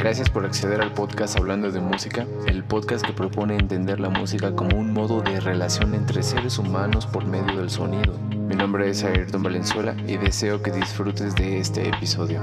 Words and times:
Gracias 0.00 0.30
por 0.30 0.46
acceder 0.46 0.80
al 0.80 0.94
podcast 0.94 1.36
Hablando 1.36 1.70
de 1.70 1.78
Música, 1.78 2.26
el 2.46 2.64
podcast 2.64 3.04
que 3.04 3.12
propone 3.12 3.58
entender 3.58 4.00
la 4.00 4.08
música 4.08 4.56
como 4.56 4.78
un 4.78 4.94
modo 4.94 5.20
de 5.20 5.40
relación 5.40 5.94
entre 5.94 6.22
seres 6.22 6.56
humanos 6.56 7.06
por 7.06 7.26
medio 7.26 7.58
del 7.58 7.68
sonido. 7.68 8.18
Mi 8.30 8.54
nombre 8.54 8.88
es 8.88 9.04
Ayrton 9.04 9.42
Valenzuela 9.42 9.94
y 10.06 10.16
deseo 10.16 10.62
que 10.62 10.70
disfrutes 10.70 11.34
de 11.34 11.60
este 11.60 11.86
episodio. 11.86 12.40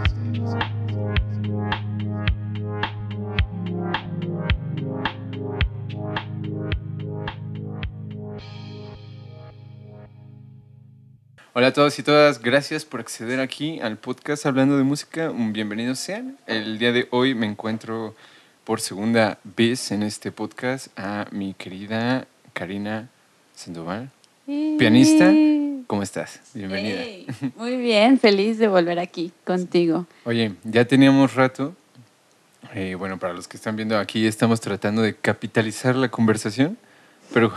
Hola 11.68 11.71
a 11.71 11.73
todos 11.73 11.99
y 11.99 12.04
todas, 12.04 12.41
gracias 12.41 12.86
por 12.86 13.02
acceder 13.02 13.41
aquí 13.41 13.81
al 13.81 13.97
podcast 13.97 14.45
Hablando 14.45 14.77
de 14.77 14.83
Música. 14.83 15.33
Bienvenidos 15.36 16.00
sean. 16.00 16.37
El 16.47 16.79
día 16.79 16.93
de 16.93 17.10
hoy 17.11 17.36
me 17.36 17.46
encuentro 17.46 18.15
por 18.64 18.79
segunda 18.79 19.37
vez 19.43 19.91
en 19.91 20.01
este 20.01 20.32
podcast 20.32 20.97
a 20.97 21.27
mi 21.32 21.54
querida 21.55 22.25
Karina 22.54 23.10
Sandoval, 23.54 24.10
pianista. 24.46 25.29
¿Cómo 25.88 26.04
estás? 26.04 26.39
Bienvenida. 26.54 27.01
Hey, 27.01 27.27
muy 27.57 27.75
bien, 27.75 28.18
feliz 28.18 28.60
de 28.60 28.69
volver 28.69 28.97
aquí 28.97 29.33
contigo. 29.43 30.05
Oye, 30.24 30.54
ya 30.63 30.86
teníamos 30.86 31.36
rato. 31.36 31.75
eh, 32.75 32.95
bueno, 32.95 33.19
para 33.19 33.33
los 33.33 33.49
que 33.49 33.58
están 33.58 33.75
viendo 33.75 33.99
aquí, 33.99 34.25
estamos 34.25 34.61
tratando 34.61 35.02
de 35.02 35.17
capitalizar 35.17 35.97
la 35.97 36.08
conversación, 36.08 36.77
pero, 37.33 37.52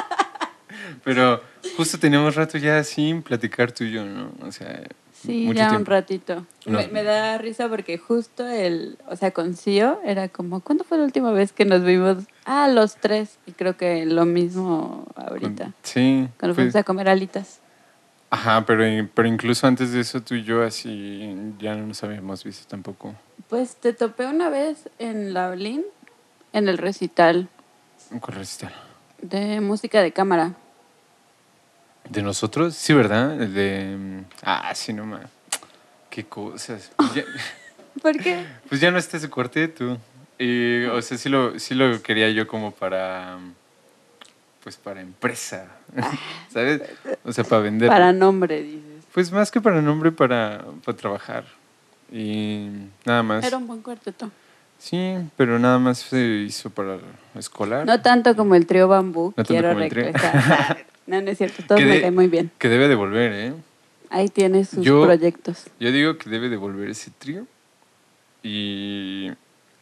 pero 1.04 1.51
justo 1.76 1.98
teníamos 1.98 2.34
rato 2.34 2.58
ya 2.58 2.82
sin 2.84 3.22
platicar 3.22 3.72
tú 3.72 3.84
y 3.84 3.92
yo, 3.92 4.04
¿no? 4.04 4.32
O 4.46 4.52
sea, 4.52 4.82
Sí, 5.12 5.44
mucho 5.46 5.58
ya 5.58 5.76
un 5.76 5.86
ratito. 5.86 6.44
No. 6.66 6.78
Me, 6.80 6.88
me 6.88 7.02
da 7.04 7.38
risa 7.38 7.68
porque 7.68 7.96
justo 7.96 8.44
el, 8.46 8.98
o 9.06 9.14
sea, 9.14 9.30
con 9.30 9.54
Cío 9.54 10.00
era 10.04 10.28
como, 10.28 10.60
¿cuándo 10.60 10.82
fue 10.82 10.98
la 10.98 11.04
última 11.04 11.30
vez 11.30 11.52
que 11.52 11.64
nos 11.64 11.84
vimos? 11.84 12.24
Ah, 12.44 12.66
los 12.68 12.96
tres. 12.96 13.38
Y 13.46 13.52
creo 13.52 13.76
que 13.76 14.04
lo 14.04 14.24
mismo 14.24 15.06
ahorita. 15.14 15.74
Sí. 15.84 16.28
Cuando 16.40 16.56
fuimos 16.56 16.74
a 16.74 16.82
comer 16.82 17.08
alitas. 17.08 17.60
Ajá, 18.30 18.64
pero, 18.66 18.82
pero 19.14 19.28
incluso 19.28 19.66
antes 19.66 19.92
de 19.92 20.00
eso 20.00 20.22
tú 20.22 20.34
y 20.34 20.42
yo 20.42 20.62
así 20.64 21.36
ya 21.60 21.76
no 21.76 21.86
nos 21.86 22.02
habíamos 22.02 22.42
visto 22.42 22.66
tampoco. 22.66 23.14
Pues 23.48 23.76
te 23.76 23.92
topé 23.92 24.26
una 24.26 24.48
vez 24.48 24.88
en 24.98 25.34
la 25.34 25.50
Olin, 25.50 25.84
en 26.52 26.68
el 26.68 26.78
recital 26.78 27.48
¿Cuál 28.20 28.38
recital? 28.38 28.72
de 29.20 29.60
música 29.60 30.00
de 30.02 30.12
cámara. 30.12 30.54
¿De 32.08 32.22
nosotros? 32.22 32.74
Sí, 32.74 32.92
¿verdad? 32.92 33.40
El 33.40 33.54
de... 33.54 33.96
mm, 33.98 34.24
Ah, 34.42 34.72
sí, 34.74 34.92
no 34.92 35.04
más. 35.06 35.22
Qué 36.10 36.24
cosas. 36.24 36.90
Ya, 37.14 37.22
¿Por 38.02 38.18
qué? 38.18 38.44
pues 38.68 38.80
ya 38.80 38.90
no 38.90 38.98
está 38.98 39.16
ese 39.16 39.30
cuarteto. 39.30 39.98
Y, 40.38 40.84
o 40.86 41.00
sea, 41.02 41.16
sí 41.18 41.28
lo, 41.28 41.58
sí 41.58 41.74
lo 41.74 42.02
quería 42.02 42.30
yo 42.30 42.46
como 42.46 42.72
para... 42.72 43.38
Pues 44.62 44.76
para 44.76 45.00
empresa. 45.00 45.66
¿Sabes? 46.52 46.82
O 47.24 47.32
sea, 47.32 47.44
para 47.44 47.62
vender. 47.62 47.88
Para 47.88 48.12
nombre, 48.12 48.62
dices. 48.62 49.04
Pues 49.12 49.32
más 49.32 49.50
que 49.50 49.60
para 49.60 49.82
nombre, 49.82 50.12
para, 50.12 50.64
para 50.84 50.96
trabajar. 50.96 51.44
Y 52.12 52.68
nada 53.04 53.22
más. 53.22 53.44
Era 53.44 53.56
un 53.56 53.66
buen 53.66 53.82
cuarteto. 53.82 54.30
Sí, 54.78 55.16
pero 55.36 55.58
nada 55.58 55.78
más 55.78 55.98
se 55.98 56.18
hizo 56.46 56.70
para 56.70 56.98
escolar. 57.34 57.86
No 57.86 58.00
tanto 58.02 58.34
como 58.36 58.54
el 58.54 58.66
trío 58.66 58.86
bambú, 58.88 59.26
No 59.36 59.44
tanto 59.44 59.52
quiero 59.52 59.70
como 59.70 59.80
el 59.82 59.90
trío. 59.90 60.04
regresar. 60.04 60.84
no, 61.06 61.20
no 61.20 61.30
es 61.30 61.38
cierto, 61.38 61.62
todo 61.66 61.78
Que 61.78 61.84
me 61.84 61.94
de- 61.96 62.00
cae 62.02 62.10
muy 62.10 62.28
bien. 62.28 62.50
Que 62.58 62.68
debe 62.68 62.88
de 62.88 62.94
volver, 62.94 63.32
¿eh? 63.32 63.52
Ahí 64.10 64.28
tiene 64.28 64.64
sus 64.64 64.84
Yo- 64.84 65.02
proyectos. 65.04 65.64
Yo 65.80 65.90
digo 65.92 66.18
que 66.18 66.28
debe 66.30 66.48
de 66.48 66.56
volver 66.56 66.90
ese 66.90 67.10
trío. 67.18 67.46
Y 68.42 69.30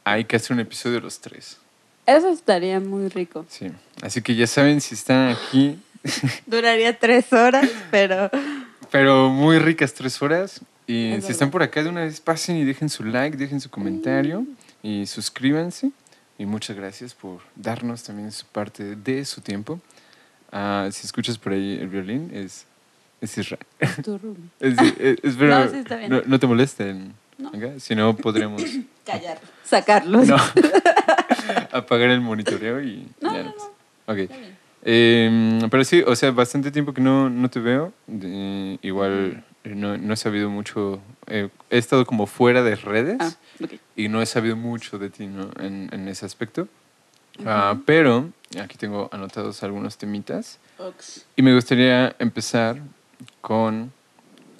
hay 0.05 0.25
que 0.25 0.37
hacer 0.37 0.53
un 0.53 0.61
episodio 0.61 0.97
de 0.97 1.03
los 1.03 1.21
tres. 1.21 1.59
Eso 2.07 2.29
estaría 2.31 2.81
muy 2.81 3.09
rico. 3.09 3.44
Sí. 3.49 3.71
Así 4.03 4.21
que 4.22 4.34
ya 4.34 4.47
saben 4.47 4.81
si 4.81 4.94
están 4.94 5.31
aquí. 5.31 5.78
Duraría 6.47 6.99
tres 6.99 7.33
horas, 7.33 7.69
pero 7.91 8.31
Pero 8.91 9.28
muy 9.31 9.59
ricas 9.59 9.94
tres 9.94 10.21
horas. 10.21 10.61
Y 10.87 11.12
Es 11.12 11.25
si 11.27 11.33
están 11.33 11.50
por 11.50 11.62
acá 11.62 11.83
de 11.83 11.89
una 11.89 12.00
vez, 12.03 12.21
pasen 12.21 12.56
y 12.56 12.65
dejen 12.65 12.89
su 12.89 13.05
like, 13.05 13.37
dejen 13.37 13.61
su 13.61 13.71
comentario 13.71 14.44
y 14.83 15.06
suscríbanse. 15.06 15.93
Y 16.37 16.47
muchas 16.47 16.75
gracias 16.77 17.15
por 17.15 17.41
darnos 17.55 18.03
también 18.03 18.33
su 18.33 18.47
parte 18.47 18.97
de 18.97 19.25
su 19.25 19.41
tiempo. 19.41 19.78
Ah, 20.53 20.88
si 20.91 21.06
escuchas 21.06 21.38
por 21.38 21.53
ahí 21.53 21.78
el 21.81 21.88
violín, 21.88 22.31
es, 22.34 22.66
es 23.21 23.38
Israel. 23.38 23.61
tu 24.03 24.19
room. 24.19 24.37
Es, 24.61 24.78
es- 24.99 25.19
espero 25.22 25.59
No, 25.65 25.71
sí 25.71 25.77
está 25.77 25.97
bien. 25.97 26.11
no, 26.11 26.22
no 26.27 26.38
te 26.38 26.47
molesten. 26.47 27.15
No. 27.38 27.49
acá, 27.49 27.78
Si 27.78 27.94
no, 27.94 28.15
podremos 28.16 28.62
Callar. 29.06 29.41
Sacarlos. 29.65 30.27
no, 30.28 30.37
apagar 31.72 32.11
el 32.11 32.21
monitoreo 32.21 32.83
y 32.83 33.06
No, 33.21 33.33
ya 33.33 33.43
no, 33.44 33.55
no. 33.56 34.12
Ok. 34.12 34.19
Está 34.19 34.37
bien. 34.37 34.61
Eh, 34.83 35.61
pero 35.71 35.84
sí, 35.84 36.03
o 36.06 36.16
sea, 36.16 36.31
bastante 36.31 36.71
tiempo 36.71 36.93
que 36.94 37.00
no, 37.00 37.28
no 37.31 37.49
te 37.50 37.61
veo. 37.61 37.93
De- 38.06 38.78
igual 38.82 39.44
eh, 39.65 39.75
no, 39.75 39.97
no 39.99 40.15
he 40.15 40.17
sabido 40.17 40.50
mucho. 40.50 41.00
eh, 41.27 41.49
he 41.71 41.78
estado 41.78 42.05
como 42.06 42.27
fuera 42.27 42.62
de 42.62 42.77
redes 42.77 43.19
Ah, 43.21 43.31
ok. 43.62 43.72
y 43.97 44.09
no 44.09 44.21
he 44.22 44.27
sabido 44.27 44.56
mucho 44.56 44.99
de 44.99 45.11
ti 45.11 45.25
en, 45.25 45.88
en 45.93 46.09
ese 46.09 46.25
aspecto. 46.27 46.67
Ah, 47.47 47.77
pero 47.87 48.31
aquí 48.59 48.77
tengo 48.77 49.09
anotados 49.12 49.62
algunos 49.62 49.97
temitas. 49.97 50.59
Ox. 50.78 51.27
Y 51.37 51.43
me 51.43 51.55
gustaría 51.55 52.16
empezar 52.19 52.81
con 53.41 53.93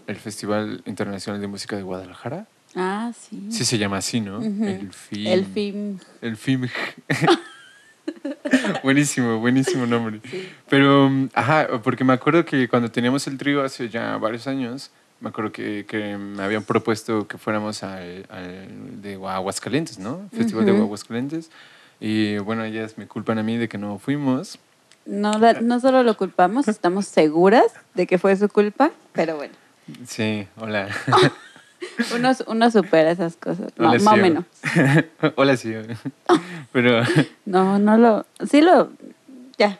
el 0.07 0.17
Festival 0.17 0.83
Internacional 0.87 1.41
de 1.41 1.47
Música 1.49 1.77
de 1.77 1.83
Guadalajara. 1.83 2.47
Ah, 2.77 3.13
sí. 3.19 3.49
Sí 3.51 3.65
se 3.65 3.79
llama 3.79 3.97
así, 3.99 4.21
¿no? 4.21 4.39
Ujú. 4.39 4.65
El 4.65 4.93
FIM. 4.93 5.27
El 5.33 5.47
film. 5.47 5.99
El 6.21 6.37
FIM. 6.37 6.69
buenísimo, 8.85 9.39
buenísimo 9.41 9.87
nombre. 9.87 10.21
Pero, 10.69 11.09
mm, 11.09 11.31
ajá, 11.35 11.69
porque 11.83 12.05
me 12.05 12.13
acuerdo 12.13 12.45
que 12.45 12.69
cuando 12.69 12.91
teníamos 12.91 13.27
el 13.27 13.39
trío 13.39 13.63
hace 13.65 13.89
ya 13.89 14.17
varios 14.19 14.47
años, 14.47 14.91
me 15.21 15.31
acuerdo 15.31 15.51
que, 15.53 15.85
que 15.87 16.17
me 16.17 16.43
habían 16.43 16.63
propuesto 16.63 17.27
que 17.27 17.39
fuéramos 17.39 17.83
al, 17.83 18.27
al 18.31 19.03
de 19.03 19.15
Aguascalientes, 19.15 19.99
¿no? 19.99 20.29
Festival 20.33 20.65
de 20.65 20.73
Ujú. 20.73 20.83
Aguascalientes. 20.83 21.51
Y 22.01 22.39
bueno, 22.39 22.65
ellas 22.65 22.97
me 22.97 23.07
culpan 23.07 23.39
a 23.39 23.43
mí 23.43 23.57
de 23.59 23.69
que 23.69 23.79
no 23.79 23.99
fuimos. 23.99 24.59
No, 25.07 25.39
la- 25.39 25.55
no 25.61 25.81
solo 25.81 26.03
lo 26.03 26.17
culpamos, 26.17 26.69
estamos 26.69 27.07
seguras 27.07 27.67
de 27.95 28.07
que 28.07 28.19
fue 28.19 28.37
su 28.37 28.49
culpa, 28.49 28.91
pero 29.13 29.37
bueno, 29.37 29.55
Sí, 30.07 30.47
hola. 30.57 30.89
uno, 32.15 32.31
uno 32.47 32.71
supera 32.71 33.11
esas 33.11 33.37
cosas, 33.37 33.73
no, 33.77 33.89
más 33.89 34.07
o 34.07 34.17
menos. 34.17 34.45
hola, 35.37 35.57
sí. 35.57 35.75
Pero, 36.73 37.03
No, 37.45 37.79
no 37.79 37.97
lo, 37.97 38.25
sí 38.49 38.61
lo, 38.61 38.91
ya, 39.59 39.79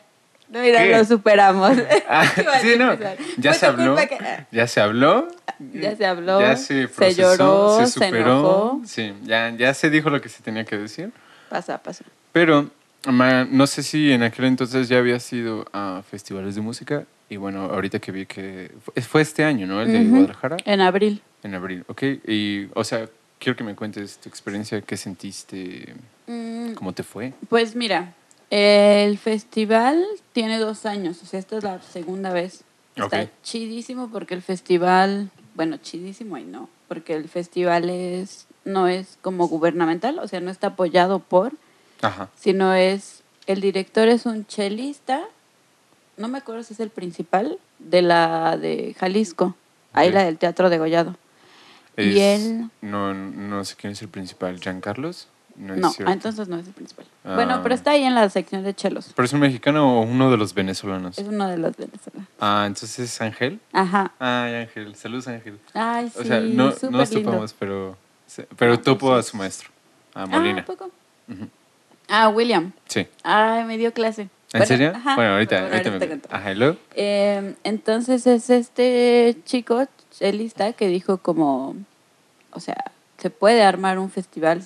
mira, 0.49 0.83
¿Qué? 0.83 0.91
lo 0.97 1.05
superamos. 1.05 1.71
ah, 2.09 2.25
sí, 2.61 2.73
no, 2.77 2.97
ya 3.37 3.53
se 3.53 3.65
habló. 3.67 3.95
que- 3.95 4.45
Ya 4.51 4.67
se 4.67 4.81
habló. 4.81 5.27
Ya 5.73 5.95
se 5.95 6.05
habló, 6.05 6.41
Ya 6.41 6.55
se 6.57 6.87
se 6.87 7.13
lloró, 7.13 7.77
se 7.79 7.85
se 7.85 7.91
superó. 7.93 8.19
enojó. 8.21 8.81
Sí, 8.85 9.13
ya, 9.23 9.49
ya 9.51 9.73
se 9.75 9.89
dijo 9.89 10.09
lo 10.09 10.19
que 10.19 10.27
se 10.29 10.41
tenía 10.43 10.65
que 10.65 10.77
decir. 10.77 11.11
Pasa, 11.51 11.77
pasa. 11.83 12.05
Pero 12.31 12.69
no 13.11 13.67
sé 13.67 13.83
si 13.83 14.09
en 14.13 14.23
aquel 14.23 14.45
entonces 14.45 14.87
ya 14.87 14.99
había 14.99 15.19
sido 15.19 15.65
a 15.73 16.01
festivales 16.09 16.55
de 16.55 16.61
música. 16.61 17.05
Y 17.29 17.35
bueno, 17.35 17.65
ahorita 17.65 17.99
que 17.99 18.13
vi 18.13 18.25
que 18.25 18.71
fue- 19.05 19.21
este 19.21 19.43
año, 19.43 19.67
¿no? 19.67 19.81
El 19.81 19.91
de 19.91 19.99
Ujú. 19.99 20.11
Guadalajara, 20.11 20.57
En 20.63 20.79
abril. 20.79 21.21
en 21.43 21.55
abril, 21.55 21.83
¿ok? 21.89 22.03
Y, 22.25 22.67
o 22.73 22.85
sea, 22.85 23.09
quiero 23.37 23.57
que 23.57 23.65
me 23.65 23.75
cuentes 23.75 24.17
tu 24.17 24.29
experiencia, 24.29 24.81
qué 24.81 24.95
sentiste, 24.95 25.93
Mm, 26.27 26.73
cómo 26.75 26.93
te 26.93 27.03
fue. 27.03 27.33
Pues 27.49 27.75
mira, 27.75 28.13
el 28.49 29.17
festival 29.17 30.01
tiene 30.31 30.57
dos 30.57 30.85
años, 30.85 31.21
o 31.21 31.25
sea, 31.25 31.39
esta 31.39 31.57
es 31.57 31.63
la 31.65 31.81
segunda 31.81 32.31
vez. 32.31 32.63
Está 32.95 33.23
Ok. 33.23 33.29
chidísimo 33.43 34.09
porque 34.09 34.35
el 34.35 34.41
festival, 34.41 35.29
bueno, 35.55 35.77
chidísimo 35.77 36.37
y 36.37 36.43
no, 36.45 36.69
porque 36.87 37.13
el 37.15 37.27
festival 37.27 37.89
es 37.89 38.45
no 38.65 38.87
es 38.87 39.17
como 39.21 39.47
gubernamental, 39.47 40.19
o 40.19 40.27
sea, 40.27 40.39
no 40.41 40.51
está 40.51 40.67
apoyado 40.67 41.19
por, 41.19 41.53
Ajá. 42.01 42.29
sino 42.35 42.73
es 42.73 43.23
el 43.47 43.59
director 43.61 44.07
es 44.07 44.25
un 44.25 44.45
chelista, 44.45 45.21
no 46.17 46.27
me 46.27 46.37
acuerdo 46.37 46.63
si 46.63 46.73
es 46.73 46.79
el 46.79 46.89
principal 46.89 47.57
de 47.79 48.01
la 48.01 48.57
de 48.57 48.95
Jalisco, 48.99 49.55
ahí 49.93 50.11
la 50.11 50.23
del 50.23 50.37
Teatro 50.37 50.69
de 50.69 50.77
Gollado. 50.77 51.15
Y 51.97 52.19
Es- 52.19 52.45
él- 52.45 52.69
No, 52.81 53.13
no 53.13 53.65
sé 53.65 53.75
quién 53.75 53.93
es 53.93 54.01
el 54.01 54.09
principal, 54.09 54.59
¿Giancarlos? 54.59 55.27
No, 55.57 55.73
es 55.73 55.79
No, 55.81 55.89
cierto. 55.91 56.09
ah, 56.09 56.13
entonces 56.13 56.47
no 56.47 56.57
es 56.57 56.65
el 56.67 56.73
principal. 56.73 57.05
Ah. 57.25 57.35
Bueno, 57.35 57.59
pero 57.61 57.75
está 57.75 57.91
ahí 57.91 58.03
en 58.03 58.15
la 58.15 58.29
sección 58.29 58.63
de 58.63 58.73
chelos. 58.73 59.11
¿Pero 59.13 59.25
es 59.25 59.33
un 59.33 59.41
mexicano 59.41 59.99
o 59.99 60.03
uno 60.03 60.31
de 60.31 60.37
los 60.37 60.53
venezolanos? 60.53 61.17
Es 61.17 61.27
uno 61.27 61.47
de 61.49 61.57
los 61.57 61.75
venezolanos. 61.75 62.29
Ah, 62.39 62.63
entonces 62.65 62.97
es 62.99 63.21
Ángel. 63.21 63.59
Ajá. 63.73 64.13
Ay, 64.19 64.53
Ángel. 64.55 64.95
Saludos, 64.95 65.27
Ángel. 65.27 65.59
Ay, 65.73 66.09
sí, 66.09 66.19
O 66.21 66.23
sea, 66.23 66.39
no, 66.39 66.71
no 66.83 66.91
nos 66.91 67.11
lindo. 67.11 67.31
topamos, 67.31 67.53
pero, 67.59 67.97
pero 68.57 68.73
Ah, 68.73 68.81
topo 68.81 69.13
a 69.13 69.23
su 69.23 69.37
maestro, 69.37 69.69
a 70.13 70.23
Ah, 70.23 70.27
Molina. 70.27 70.61
¿a 70.61 70.65
poco? 70.65 70.89
Ujú. 71.27 71.47
Ah, 72.07 72.29
William. 72.29 72.71
Sí. 72.87 73.07
Ay, 73.23 73.63
me 73.65 73.77
dio 73.77 73.93
clase. 73.93 74.23
¿En 74.23 74.29
Bueno, 74.53 74.65
serio? 74.65 74.91
ajá, 74.93 75.15
bueno, 75.15 75.31
ahorita, 75.33 75.69
me... 75.71 75.79
te 75.99 76.07
cuento. 76.07 76.27
Ajá, 76.31 76.51
¿y 76.51 76.55
luego? 76.55 76.77
Eh, 76.95 77.55
entonces 77.63 78.27
es 78.27 78.49
este 78.49 79.37
chico, 79.45 79.85
chelista, 80.11 80.73
que 80.73 80.87
dijo 80.87 81.17
como, 81.19 81.75
o 82.51 82.59
sea, 82.59 82.91
se 83.17 83.29
puede 83.29 83.63
armar 83.63 83.97
un 83.97 84.09
festival. 84.11 84.61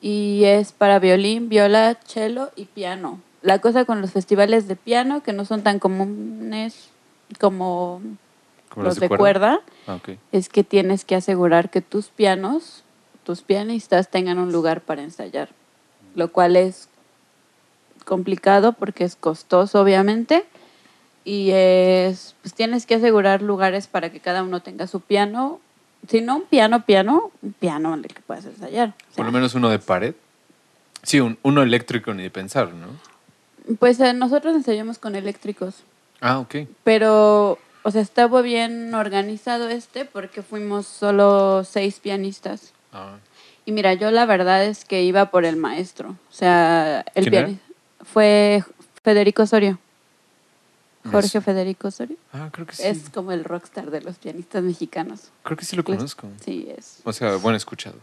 Y 0.00 0.44
es 0.44 0.72
para 0.72 0.98
violín, 0.98 1.48
viola, 1.48 1.96
cello 2.06 2.50
y 2.56 2.64
piano. 2.66 3.20
La 3.42 3.60
cosa 3.60 3.84
con 3.84 4.00
los 4.00 4.10
festivales 4.12 4.66
de 4.66 4.74
piano, 4.76 5.22
que 5.22 5.32
no 5.32 5.44
son 5.44 5.62
tan 5.62 5.78
comunes 5.78 6.88
como, 7.40 8.00
¿Como 8.78 8.88
los 8.90 9.00
de 9.00 9.08
cuerda, 9.08 9.60
Ah, 9.88 9.98
es 10.30 10.48
que 10.48 10.62
tienes 10.62 11.04
que 11.04 11.16
asegurar 11.16 11.68
que 11.70 11.80
tus 11.80 12.06
pianos, 12.08 12.84
tus 13.24 13.42
pianistas 13.42 14.08
tengan 14.08 14.38
un 14.38 14.52
lugar 14.52 14.82
para 14.82 15.02
ensayar, 15.02 15.48
lo 16.14 16.30
cual 16.30 16.54
es 16.56 16.88
complicado 18.04 18.72
porque 18.74 19.02
es 19.04 19.16
costoso, 19.16 19.80
obviamente, 19.80 20.44
y 21.24 21.50
es, 21.52 22.36
pues 22.42 22.54
tienes 22.54 22.86
que 22.86 22.94
asegurar 22.94 23.42
lugares 23.42 23.86
para 23.88 24.10
que 24.10 24.20
cada 24.20 24.42
uno 24.42 24.60
tenga 24.62 24.86
su 24.86 25.00
piano, 25.00 25.60
si 26.08 26.20
no 26.20 26.36
un 26.36 26.42
piano, 26.44 26.84
piano, 26.86 27.32
un 27.42 27.52
piano 27.54 27.92
en 27.94 28.00
el 28.04 28.14
que 28.14 28.22
puedas 28.22 28.44
ensayar. 28.44 28.90
O 28.90 29.04
sea, 29.08 29.16
Por 29.16 29.26
lo 29.26 29.32
menos 29.32 29.54
uno 29.54 29.68
de 29.68 29.78
pared. 29.80 30.14
Sí, 31.02 31.18
un- 31.20 31.38
uno 31.42 31.62
eléctrico 31.62 32.14
ni 32.14 32.22
de 32.22 32.30
pensar, 32.30 32.72
¿no? 32.72 32.86
Pues 33.78 33.98
eh, 34.00 34.12
nosotros 34.14 34.54
ensayamos 34.54 34.98
con 34.98 35.16
eléctricos. 35.16 35.82
Ah, 36.20 36.38
ok. 36.38 36.54
Pero, 36.84 37.58
o 37.88 37.90
sea, 37.90 38.02
estaba 38.02 38.42
bien 38.42 38.94
organizado 38.94 39.68
este 39.68 40.04
porque 40.04 40.42
fuimos 40.42 40.86
solo 40.86 41.64
seis 41.64 41.98
pianistas. 42.00 42.72
Ah, 42.92 43.16
Y 43.64 43.72
mira, 43.72 43.94
yo 43.94 44.10
la 44.10 44.24
verdad 44.26 44.64
es 44.64 44.84
que 44.84 45.02
iba 45.02 45.30
por 45.30 45.44
el 45.44 45.56
maestro. 45.56 46.10
O 46.10 46.32
sea, 46.32 47.00
el 47.14 47.24
¿Quién 47.24 47.34
era? 47.34 47.46
pianista 47.46 47.66
fue 48.04 48.64
Federico 49.02 49.42
Osorio. 49.42 49.78
Jorge 51.10 51.40
Federico 51.40 51.88
Osorio. 51.88 52.16
ah, 52.34 52.50
creo 52.52 52.66
que 52.66 52.74
sí. 52.76 52.82
Es 52.84 53.08
como 53.08 53.32
el 53.32 53.44
rockstar 53.44 53.90
de 53.90 54.02
los 54.02 54.16
pianistas 54.18 54.62
mexicanos. 54.62 55.30
Creo 55.42 55.56
que 55.56 55.64
sí 55.64 55.74
lo 55.76 55.82
conozco. 55.84 56.28
Sí, 56.44 56.68
es. 56.76 56.98
O 57.04 57.12
sea, 57.12 57.36
bueno, 57.36 57.56
escuchado. 57.56 57.96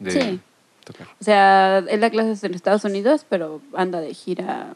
De 0.00 0.10
Sí. 0.10 0.40
tocar. 0.84 1.06
O 1.20 1.24
sea, 1.24 1.78
él 1.78 2.00
da 2.00 2.10
clases 2.10 2.42
en 2.42 2.54
Estados 2.54 2.84
Unidos, 2.84 3.24
pero 3.28 3.60
anda 3.74 4.00
de 4.00 4.12
gira, 4.14 4.74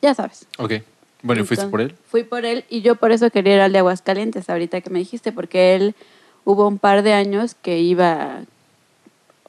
ya 0.00 0.14
sabes. 0.14 0.46
Ok. 0.58 0.74
Bueno, 1.22 1.42
¿y 1.42 1.44
fuiste 1.44 1.66
por 1.66 1.80
él? 1.80 1.94
Fui 2.06 2.24
por 2.24 2.44
él 2.44 2.64
y 2.68 2.82
yo 2.82 2.96
por 2.96 3.12
eso 3.12 3.30
quería 3.30 3.54
ir 3.56 3.60
al 3.60 3.72
de 3.72 3.78
Aguascalientes, 3.78 4.50
ahorita 4.50 4.80
que 4.80 4.90
me 4.90 4.98
dijiste, 4.98 5.32
porque 5.32 5.74
él 5.74 5.94
hubo 6.44 6.66
un 6.66 6.78
par 6.78 7.02
de 7.02 7.12
años 7.12 7.54
que 7.54 7.78
iba, 7.78 8.40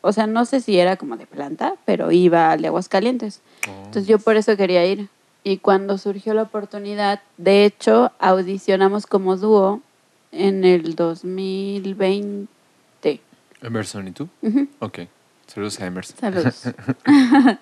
o 0.02 0.12
sea, 0.12 0.28
no 0.28 0.46
sé 0.46 0.60
si 0.60 0.78
era 0.78 0.98
como 0.98 1.18
de 1.18 1.26
planta, 1.26 1.76
pero 1.86 2.12
iba 2.12 2.52
al 2.52 2.62
de 2.62 2.68
Aguascalientes. 2.68 3.42
Oh. 3.68 3.72
Entonces 3.86 4.08
yo 4.08 4.20
por 4.20 4.36
eso 4.36 4.56
quería 4.58 4.86
ir. 4.86 5.10
Y 5.44 5.58
cuando 5.58 5.98
surgió 5.98 6.36
la 6.36 6.44
oportunidad, 6.44 7.22
de 7.38 7.66
hecho, 7.66 8.12
audicionamos 8.20 9.08
como 9.08 9.38
dúo 9.38 9.82
en 10.32 10.66
el 10.66 10.94
2020. 10.96 13.22
Emerson, 13.62 14.08
¿y 14.08 14.12
tú? 14.12 14.30
Ujú. 14.44 14.68
Ok. 14.80 15.00
Saludos 15.48 15.80
a 15.80 15.88
Emerson. 15.88 16.18
Saludos. 16.18 16.64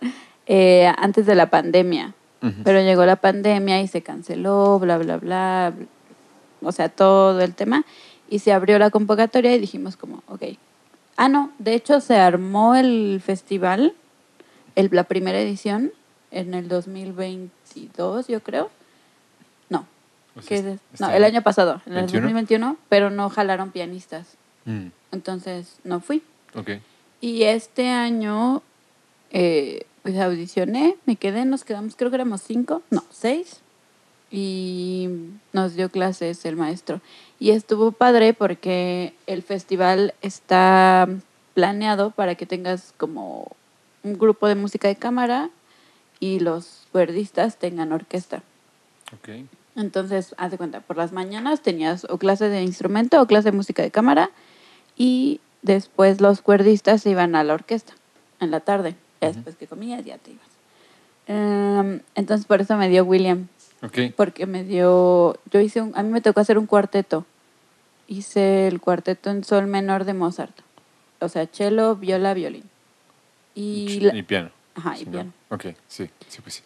Eh, 0.51 0.91
antes 0.97 1.27
de 1.27 1.35
la 1.35 1.51
pandemia. 1.51 2.15
Pero 2.63 2.79
llegó 2.81 3.05
la 3.05 3.17
pandemia 3.17 3.81
y 3.81 3.87
se 3.87 4.01
canceló, 4.01 4.79
bla, 4.79 4.97
bla, 4.97 5.17
bla. 5.17 5.73
bla. 5.75 5.87
O 6.61 6.71
sea, 6.71 6.87
todo 6.89 7.39
el 7.41 7.53
tema. 7.53 7.85
Y 8.29 8.39
se 8.39 8.53
abrió 8.53 8.79
la 8.79 8.89
convocatoria 8.91 9.53
y 9.55 9.59
dijimos 9.59 9.97
como, 9.97 10.23
ok. 10.27 10.43
Ah, 11.17 11.27
no, 11.27 11.51
de 11.59 11.73
hecho 11.73 11.99
se 11.99 12.15
armó 12.15 12.75
el 12.75 13.21
festival, 13.25 13.93
el, 14.75 14.89
la 14.93 15.03
primera 15.03 15.39
edición, 15.39 15.91
en 16.31 16.53
el 16.53 16.67
2022, 16.69 18.27
yo 18.27 18.41
creo. 18.41 18.69
No, 19.69 19.85
O 20.37 20.41
sea, 20.41 20.47
¿qué 20.49 20.55
es? 20.59 20.65
este- 20.65 21.03
no, 21.03 21.09
el 21.11 21.23
año 21.23 21.41
pasado, 21.41 21.81
en 21.85 21.93
el 21.93 21.99
21. 22.05 22.21
2021, 22.27 22.77
pero 22.87 23.09
no 23.09 23.29
jalaron 23.29 23.71
pianistas. 23.71 24.35
Mm, 24.65 24.87
Entonces 25.11 25.77
no 25.83 25.99
fui. 25.99 26.23
ok. 26.55 26.69
Y 27.21 27.43
este 27.43 27.89
año, 27.89 28.61
eh, 29.31 29.85
pues 30.11 30.21
audicioné, 30.21 30.95
me 31.05 31.15
quedé, 31.15 31.45
nos 31.45 31.63
quedamos, 31.63 31.95
creo 31.95 32.09
que 32.09 32.15
éramos 32.15 32.41
cinco, 32.41 32.81
no, 32.89 33.03
seis. 33.11 33.59
Y 34.31 35.09
nos 35.53 35.75
dio 35.75 35.89
clases 35.89 36.45
el 36.45 36.55
maestro. 36.55 37.01
Y 37.39 37.51
estuvo 37.51 37.91
padre 37.91 38.33
porque 38.33 39.13
el 39.27 39.43
festival 39.43 40.13
está 40.21 41.07
planeado 41.53 42.11
para 42.11 42.35
que 42.35 42.45
tengas 42.45 42.93
como 42.97 43.51
un 44.03 44.17
grupo 44.17 44.47
de 44.47 44.55
música 44.55 44.87
de 44.87 44.95
cámara 44.95 45.49
y 46.19 46.39
los 46.39 46.87
cuerdistas 46.91 47.57
tengan 47.57 47.91
orquesta. 47.91 48.43
Ok. 49.13 49.45
Entonces, 49.75 50.35
haz 50.37 50.51
de 50.51 50.57
cuenta, 50.57 50.81
por 50.81 50.97
las 50.97 51.11
mañanas 51.11 51.61
tenías 51.61 52.05
o 52.09 52.17
clase 52.17 52.49
de 52.49 52.63
instrumento 52.63 53.21
o 53.21 53.27
clase 53.27 53.51
de 53.51 53.57
música 53.57 53.81
de 53.81 53.91
cámara 53.91 54.29
y 54.95 55.39
después 55.61 56.19
los 56.21 56.41
cuerdistas 56.41 57.01
se 57.03 57.11
iban 57.11 57.35
a 57.35 57.43
la 57.43 57.53
orquesta 57.53 57.93
en 58.39 58.51
la 58.51 58.59
tarde. 58.59 58.95
Ya 59.21 59.29
Ujú. 59.29 59.35
después 59.37 59.55
que 59.57 59.67
comías, 59.67 60.03
ya 60.05 60.17
te 60.17 60.31
ibas. 60.31 60.47
Em, 61.27 61.99
entonces, 62.15 62.45
por 62.45 62.61
eso 62.61 62.75
me 62.77 62.89
dio 62.89 63.03
William, 63.03 63.47
Ok. 63.83 64.13
porque 64.15 64.45
me 64.45 64.63
dio, 64.63 65.37
yo 65.51 65.59
hice 65.59 65.81
un, 65.81 65.91
a 65.95 66.03
mí 66.03 66.09
me 66.09 66.21
tocó 66.21 66.39
hacer 66.39 66.57
un 66.57 66.65
cuarteto. 66.65 67.25
Hice 68.07 68.67
el 68.67 68.79
cuarteto 68.81 69.29
en 69.29 69.43
sol 69.43 69.67
menor 69.67 70.03
de 70.05 70.13
Mozart. 70.13 70.55
O 71.19 71.29
sea, 71.29 71.45
cello, 71.51 71.95
viola, 71.95 72.33
violín. 72.33 72.63
Y, 73.53 73.99
la- 73.99 74.15
Y 74.15 74.23
piano. 74.23 74.49
ajá, 74.75 74.95
y 74.95 74.99
Sí, 74.99 75.05
¿no? 75.05 75.11
piano. 75.11 75.33
Ok, 75.49 75.65
sí, 75.87 76.09
sí, 76.27 76.41
pues 76.41 76.55
sí. 76.55 76.63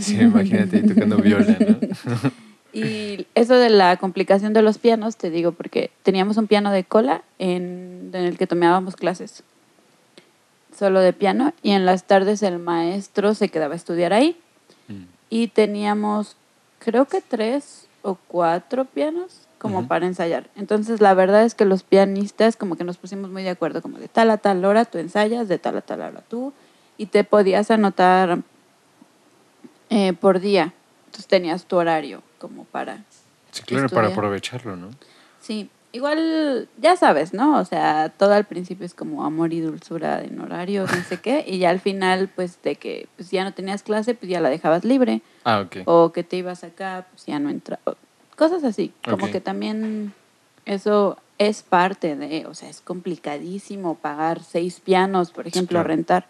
Sí, 0.00 0.20
imagínate 0.20 0.82
tocando 0.82 1.16
viola, 1.18 1.58
¿no? 1.60 1.78
Y 2.76 3.28
eso 3.36 3.54
de 3.54 3.70
la 3.70 3.96
complicación 3.98 4.52
de 4.52 4.60
los 4.60 4.78
pianos, 4.78 5.16
te 5.16 5.30
digo, 5.30 5.52
porque 5.52 5.92
teníamos 6.02 6.38
un 6.38 6.48
piano 6.48 6.72
de 6.72 6.82
cola 6.82 7.22
en, 7.38 8.10
en 8.12 8.24
el 8.24 8.36
que 8.36 8.48
tomábamos 8.48 8.96
clases, 8.96 9.44
solo 10.74 11.00
de 11.00 11.12
piano, 11.12 11.52
y 11.62 11.70
en 11.70 11.86
las 11.86 12.04
tardes 12.04 12.42
el 12.42 12.58
maestro 12.58 13.34
se 13.34 13.48
quedaba 13.48 13.74
a 13.74 13.76
estudiar 13.76 14.12
ahí. 14.12 14.36
Mm, 14.88 15.04
Y 15.30 15.48
teníamos, 15.48 16.36
creo 16.78 17.06
que 17.06 17.20
tres 17.20 17.86
o 18.02 18.16
cuatro 18.28 18.84
pianos 18.84 19.40
como 19.58 19.88
para 19.88 20.04
ensayar. 20.04 20.50
Entonces, 20.56 21.00
la 21.00 21.14
verdad 21.14 21.42
es 21.44 21.54
que 21.54 21.64
los 21.64 21.82
pianistas 21.82 22.54
como 22.54 22.76
que 22.76 22.84
nos 22.84 22.98
pusimos 22.98 23.30
muy 23.30 23.42
de 23.42 23.48
acuerdo, 23.48 23.80
como 23.80 23.96
de 23.98 24.08
tal 24.08 24.30
a 24.30 24.36
tal 24.36 24.62
hora 24.66 24.84
tú 24.84 24.98
ensayas, 24.98 25.48
de 25.48 25.58
tal 25.58 25.78
a 25.78 25.80
tal 25.80 26.02
hora 26.02 26.22
tú, 26.28 26.52
y 26.98 27.06
te 27.06 27.24
podías 27.24 27.70
anotar 27.70 28.40
eh, 29.88 30.12
por 30.12 30.40
día. 30.40 30.74
Entonces 31.06 31.26
tenías 31.26 31.64
tu 31.64 31.76
horario 31.76 32.22
como 32.38 32.64
para... 32.64 33.04
Sí, 33.52 33.62
claro, 33.62 33.88
para 33.88 34.08
aprovecharlo, 34.08 34.76
¿no? 34.76 34.90
Sí, 35.40 35.70
igual 35.94 36.68
ya 36.78 36.96
sabes, 36.96 37.32
¿no? 37.32 37.58
O 37.58 37.64
sea, 37.64 38.10
todo 38.10 38.34
al 38.34 38.44
principio 38.44 38.84
es 38.84 38.92
como 38.94 39.24
amor 39.24 39.52
y 39.54 39.60
dulzura 39.60 40.22
en 40.22 40.38
horarios, 40.40 40.90
no 40.94 41.02
sé 41.04 41.20
qué, 41.20 41.44
y 41.46 41.58
ya 41.58 41.70
al 41.70 41.80
final, 41.80 42.28
pues 42.34 42.60
de 42.62 42.76
que 42.76 43.08
pues, 43.16 43.30
ya 43.30 43.44
no 43.44 43.54
tenías 43.54 43.82
clase, 43.82 44.14
pues 44.14 44.28
ya 44.30 44.40
la 44.40 44.50
dejabas 44.50 44.84
libre, 44.84 45.22
Ah, 45.44 45.60
ok. 45.60 45.78
o 45.86 46.12
que 46.12 46.22
te 46.24 46.36
ibas 46.36 46.64
acá, 46.64 47.06
pues 47.10 47.24
ya 47.26 47.38
no 47.38 47.48
entra, 47.48 47.78
cosas 48.36 48.64
así, 48.64 48.92
como 49.08 49.30
que 49.30 49.40
también 49.40 50.12
eso 50.66 51.16
es 51.38 51.62
parte 51.62 52.16
de, 52.16 52.46
o 52.46 52.54
sea, 52.54 52.68
es 52.68 52.80
complicadísimo 52.80 53.94
pagar 53.96 54.42
seis 54.42 54.80
pianos, 54.80 55.30
por 55.30 55.46
ejemplo, 55.46 55.76
claro. 55.76 55.88
rentar. 55.88 56.26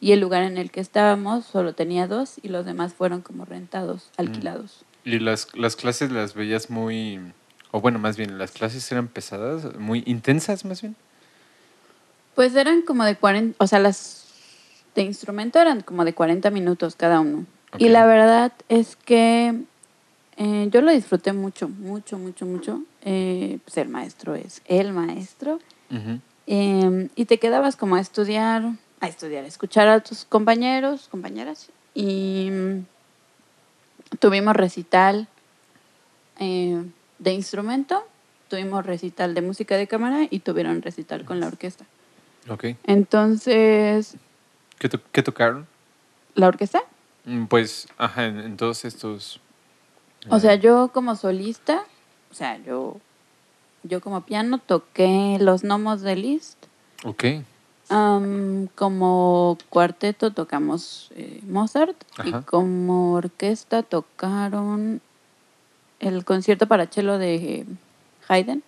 Y 0.00 0.12
el 0.12 0.20
lugar 0.20 0.44
en 0.44 0.58
el 0.58 0.70
que 0.70 0.80
estábamos 0.80 1.44
solo 1.44 1.74
tenía 1.74 2.06
dos 2.06 2.36
y 2.42 2.48
los 2.48 2.64
demás 2.64 2.94
fueron 2.94 3.20
como 3.20 3.44
rentados, 3.44 4.10
Mm. 4.16 4.20
alquilados. 4.20 4.84
Y 5.04 5.18
las, 5.18 5.48
las 5.56 5.74
clases 5.76 6.12
las 6.12 6.34
veías 6.34 6.70
muy... 6.70 7.20
O 7.70 7.80
bueno, 7.80 7.98
más 7.98 8.16
bien, 8.16 8.38
las 8.38 8.52
clases 8.52 8.90
eran 8.90 9.08
pesadas, 9.08 9.76
muy 9.78 10.02
intensas, 10.06 10.64
más 10.64 10.80
bien. 10.80 10.96
Pues 12.34 12.54
eran 12.54 12.82
como 12.82 13.04
de 13.04 13.16
40, 13.16 13.62
o 13.62 13.66
sea, 13.66 13.78
las 13.78 14.26
de 14.94 15.02
instrumento 15.02 15.58
eran 15.58 15.82
como 15.82 16.04
de 16.04 16.14
40 16.14 16.50
minutos 16.50 16.96
cada 16.96 17.20
uno. 17.20 17.46
Y 17.76 17.88
la 17.88 18.06
verdad 18.06 18.52
es 18.68 18.96
que 18.96 19.54
eh, 20.38 20.68
yo 20.70 20.80
lo 20.80 20.90
disfruté 20.90 21.32
mucho, 21.32 21.68
mucho, 21.68 22.18
mucho, 22.18 22.46
mucho. 22.46 22.82
Eh, 23.02 23.58
pues 23.64 23.76
el 23.76 23.88
maestro 23.88 24.34
es 24.34 24.62
el 24.64 24.92
maestro. 24.92 25.60
Eh, 26.46 27.08
y 27.14 27.24
te 27.26 27.38
quedabas 27.38 27.76
como 27.76 27.96
a 27.96 28.00
estudiar, 28.00 28.62
a 29.00 29.08
estudiar, 29.08 29.44
a 29.44 29.48
escuchar 29.48 29.88
a 29.88 30.00
tus 30.00 30.24
compañeros, 30.24 31.08
compañeras. 31.10 31.68
Y 31.94 32.48
mm, 32.50 32.86
tuvimos 34.18 34.56
recital 34.56 35.28
eh, 36.38 36.82
de 37.18 37.32
instrumento, 37.32 38.04
tuvimos 38.48 38.84
recital 38.86 39.34
de 39.34 39.42
música 39.42 39.76
de 39.76 39.86
cámara 39.86 40.26
y 40.30 40.40
tuvieron 40.40 40.82
recital 40.82 41.24
con 41.24 41.40
la 41.40 41.46
orquesta. 41.48 41.84
Ok. 42.48 42.64
Entonces, 42.84 44.16
¿Qué, 44.78 44.88
to- 44.88 45.00
qué 45.12 45.22
tocaron? 45.22 45.66
¿la 46.34 46.46
orquesta? 46.48 46.80
Mm, 47.24 47.46
Pues, 47.46 47.88
ajá, 47.98 48.26
en, 48.26 48.38
en 48.38 48.56
todos 48.56 48.84
estos... 48.84 49.40
O 50.30 50.36
eh, 50.36 50.40
sea, 50.40 50.54
yo 50.54 50.88
como 50.92 51.16
solista, 51.16 51.82
o 52.30 52.34
sea, 52.34 52.58
yo, 52.58 52.96
yo 53.82 54.00
como 54.00 54.22
piano 54.22 54.58
toqué 54.58 55.36
los 55.40 55.62
gnomos 55.62 56.00
de 56.02 56.16
Liszt. 56.16 56.58
Ok. 57.04 57.24
Como 58.74 59.58
cuarteto 59.70 60.32
tocamos 60.32 61.10
eh, 61.16 61.40
Mozart 61.46 61.96
y 62.24 62.32
como 62.44 63.14
orquesta 63.14 63.82
tocaron 63.82 65.00
el 66.00 66.24
concierto 66.24 66.66
para 66.66 66.86
cello 66.86 67.18
de 67.18 67.64
Haydn. 68.28 68.62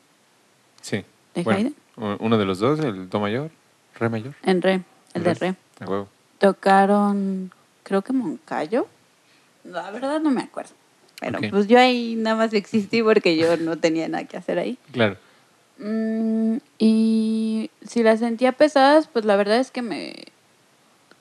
Sí. 0.81 1.05
¿De 1.35 1.43
Bueno, 1.43 1.59
Haydn? 1.97 2.17
Uno 2.21 2.39
de 2.39 2.45
los 2.45 2.59
dos, 2.59 2.81
el 2.81 3.09
Do 3.11 3.21
mayor. 3.21 3.51
¿Re 3.99 4.09
mayor? 4.09 4.35
En 4.43 4.63
Re, 4.63 4.83
el 5.15 5.23
de 5.23 5.35
Re. 5.35 5.55
A 5.81 5.85
huevo. 5.85 6.09
Tocaron, 6.39 7.53
creo 7.83 8.03
que 8.03 8.13
Moncayo. 8.13 8.87
La 9.65 9.91
verdad 9.91 10.21
no 10.21 10.31
me 10.31 10.41
acuerdo. 10.41 10.71
Pero 11.21 11.39
pues 11.51 11.67
yo 11.67 11.79
ahí 11.79 12.15
nada 12.17 12.37
más 12.37 12.55
existí 12.55 13.03
porque 13.03 13.37
yo 13.37 13.59
no 13.59 13.77
tenía 13.77 14.09
nada 14.09 14.25
que 14.25 14.39
hacer 14.39 14.59
ahí. 14.59 14.79
Claro. 14.93 15.19
Mm, 15.79 16.57
y 16.79 17.71
si 17.87 18.03
las 18.03 18.21
sentía 18.21 18.53
pesadas, 18.53 19.07
pues 19.09 19.27
la 19.27 19.37
verdad 19.37 19.59
es 19.59 19.71
que 19.71 19.83
me... 19.83 20.15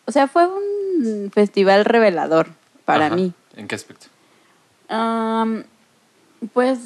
O 0.05 0.11
sea, 0.13 0.27
fue 0.27 0.47
un 0.47 1.31
festival 1.33 1.83
revelador 1.83 2.47
para 2.85 3.07
Ajá. 3.07 3.15
mí. 3.15 3.33
¿En 3.57 3.67
qué 3.67 3.75
aspecto? 3.75 4.07
Pues... 6.53 6.79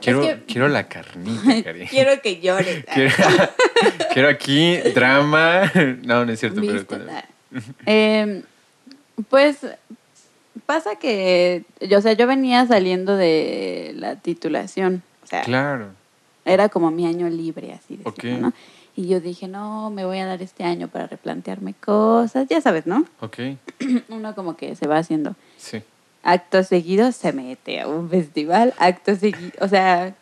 Quiero, 0.00 0.20
que- 0.22 0.42
quiero 0.46 0.68
la 0.68 0.88
carnita, 0.88 1.62
Cari. 1.64 1.86
quiero 1.86 2.20
que 2.20 2.40
llores. 2.40 2.84
Quiero, 2.92 3.12
quiero 4.12 4.28
aquí 4.28 4.76
drama. 4.94 5.70
No, 6.02 6.24
no 6.26 6.32
es 6.32 6.40
cierto, 6.40 6.60
pero. 6.88 7.04
Em, 7.86 8.42
pues 9.28 9.58
pasa 10.66 10.96
que, 10.96 11.64
yo, 11.80 11.98
o 11.98 12.00
sea, 12.00 12.14
yo 12.14 12.26
venía 12.26 12.66
saliendo 12.66 13.16
de 13.16 13.92
la 13.96 14.16
titulación, 14.16 15.02
o 15.22 15.26
sea, 15.26 15.42
Claro. 15.42 15.90
era 16.44 16.68
como 16.68 16.90
mi 16.90 17.06
año 17.06 17.28
libre, 17.28 17.72
así 17.72 17.96
de 17.96 18.02
Ok. 18.08 18.24
¿no? 18.24 18.52
Y 18.96 19.06
yo 19.08 19.20
dije, 19.20 19.46
no, 19.48 19.90
me 19.90 20.04
voy 20.04 20.18
a 20.18 20.26
dar 20.26 20.42
este 20.42 20.64
año 20.64 20.88
para 20.88 21.06
replantearme 21.06 21.74
cosas, 21.74 22.46
ya 22.48 22.60
sabes, 22.60 22.86
¿no? 22.86 23.04
Ok. 23.20 23.38
Uno 24.08 24.34
como 24.34 24.56
que 24.56 24.74
se 24.76 24.86
va 24.86 24.98
haciendo. 24.98 25.34
Sí. 25.58 25.82
Acto 26.22 26.62
seguido 26.62 27.10
se 27.12 27.32
mete 27.32 27.80
a 27.80 27.88
un 27.88 28.08
festival, 28.08 28.74
acto 28.78 29.16
seguido, 29.16 29.52
o 29.60 29.68
sea, 29.68 30.14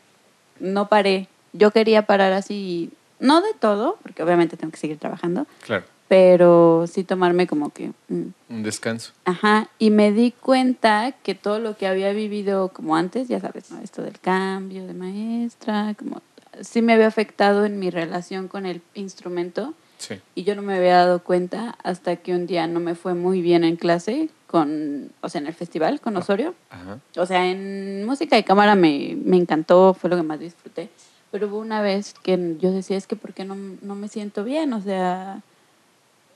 no 0.59 0.89
paré. 0.89 1.29
Yo 1.53 1.71
quería 1.73 2.07
parar 2.07 2.33
así, 2.33 2.91
no 3.19 3.41
de 3.41 3.53
todo, 3.59 3.99
porque 4.03 4.23
obviamente 4.23 4.57
tengo 4.57 4.71
que 4.73 4.79
seguir 4.79 4.99
trabajando, 4.99 5.47
Claro. 5.63 5.85
pero 6.09 6.87
sí 6.87 7.05
tomarme 7.05 7.47
como 7.47 7.71
que... 7.71 7.91
mm, 8.09 8.23
Un 8.49 8.63
descanso. 8.63 9.13
Ajá, 9.25 9.69
y 9.79 9.91
me 9.91 10.11
di 10.13 10.31
cuenta 10.33 11.13
que 11.23 11.35
todo 11.35 11.59
lo 11.59 11.77
que 11.77 11.87
había 11.87 12.13
vivido 12.13 12.69
como 12.69 12.97
antes, 12.97 13.29
ya 13.29 13.41
sabes, 13.41 13.71
¿no? 13.71 13.81
Esto 13.81 14.03
del 14.03 14.19
cambio 14.21 14.87
de 14.87 14.95
maestra, 14.95 15.95
como 15.99 16.23
sí 16.63 16.83
me 16.83 16.95
había 16.95 17.07
afectado 17.09 17.65
en 17.67 17.79
mi 17.79 17.91
relación 17.91 18.49
con 18.49 18.65
el 18.67 18.81
instrumento 18.95 19.75
Sí. 20.01 20.19
y 20.35 20.45
yo 20.45 20.57
no 20.57 20.63
me 20.63 20.77
había 20.77 20.97
dado 20.97 21.23
cuenta 21.23 21.77
hasta 21.83 22.17
que 22.17 22.35
un 22.35 22.47
día 22.47 22.67
no 22.67 22.81
me 22.81 22.95
fue 22.95 23.13
muy 23.13 23.43
bien 23.43 23.65
en 23.65 23.77
clase 23.77 24.31
con, 24.47 25.13
o 25.21 25.29
sea, 25.29 25.43
en 25.43 25.47
el 25.47 25.53
festival 25.53 26.01
con 26.01 26.17
Osorio. 26.17 26.55
Ajá. 26.71 26.99
O 27.17 27.27
sea, 27.27 27.47
en 27.47 28.07
música 28.07 28.35
de 28.35 28.43
cámara 28.43 28.75
me, 28.75 29.17
me 29.23 29.37
encantó, 29.37 29.93
fue 29.93 30.09
lo 30.09 30.17
que 30.17 30.23
más 30.23 30.41
disfruté. 30.41 30.89
Pero 31.31 31.49
hubo 31.49 31.59
una 31.59 31.83
vez 31.83 32.15
que 32.15 32.57
yo 32.59 32.73
decía, 32.73 32.97
es 32.97 33.07
que 33.07 33.15
¿por 33.15 33.35
qué 33.35 33.45
no, 33.45 33.55
no 33.55 33.95
me 33.95 34.09
siento 34.09 34.43
bien? 34.43 34.73
O 34.73 34.81
sea, 34.81 35.43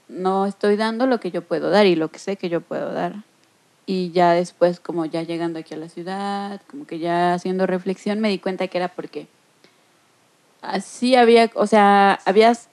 no 0.09 0.47
estoy 0.47 0.77
dando 0.77 1.07
lo 1.07 1.19
que 1.19 1.31
yo 1.31 1.43
puedo 1.43 1.71
dar 1.71 1.87
y 1.87 1.97
lo 1.97 2.09
que 2.09 2.19
sé 2.19 2.37
que 2.37 2.49
yo 2.49 2.61
puedo 2.61 2.93
dar. 2.93 3.25
Y 3.87 4.13
ya 4.13 4.33
después, 4.33 4.81
como 4.81 5.05
ya 5.05 5.23
llegando 5.23 5.59
aquí 5.59 5.75
a 5.75 5.79
la 5.79 5.89
ciudad, 5.89 6.61
como 6.71 6.87
que 6.87 6.99
ya 6.99 7.35
haciendo 7.35 7.67
reflexión, 7.67 8.21
me 8.21 8.29
di 8.29 8.39
cuenta 8.39 8.69
que 8.69 8.79
era 8.79 8.89
porque 8.89 9.27
así 10.63 11.17
había, 11.17 11.51
o 11.55 11.67
sea, 11.67 12.21
habías 12.25 12.69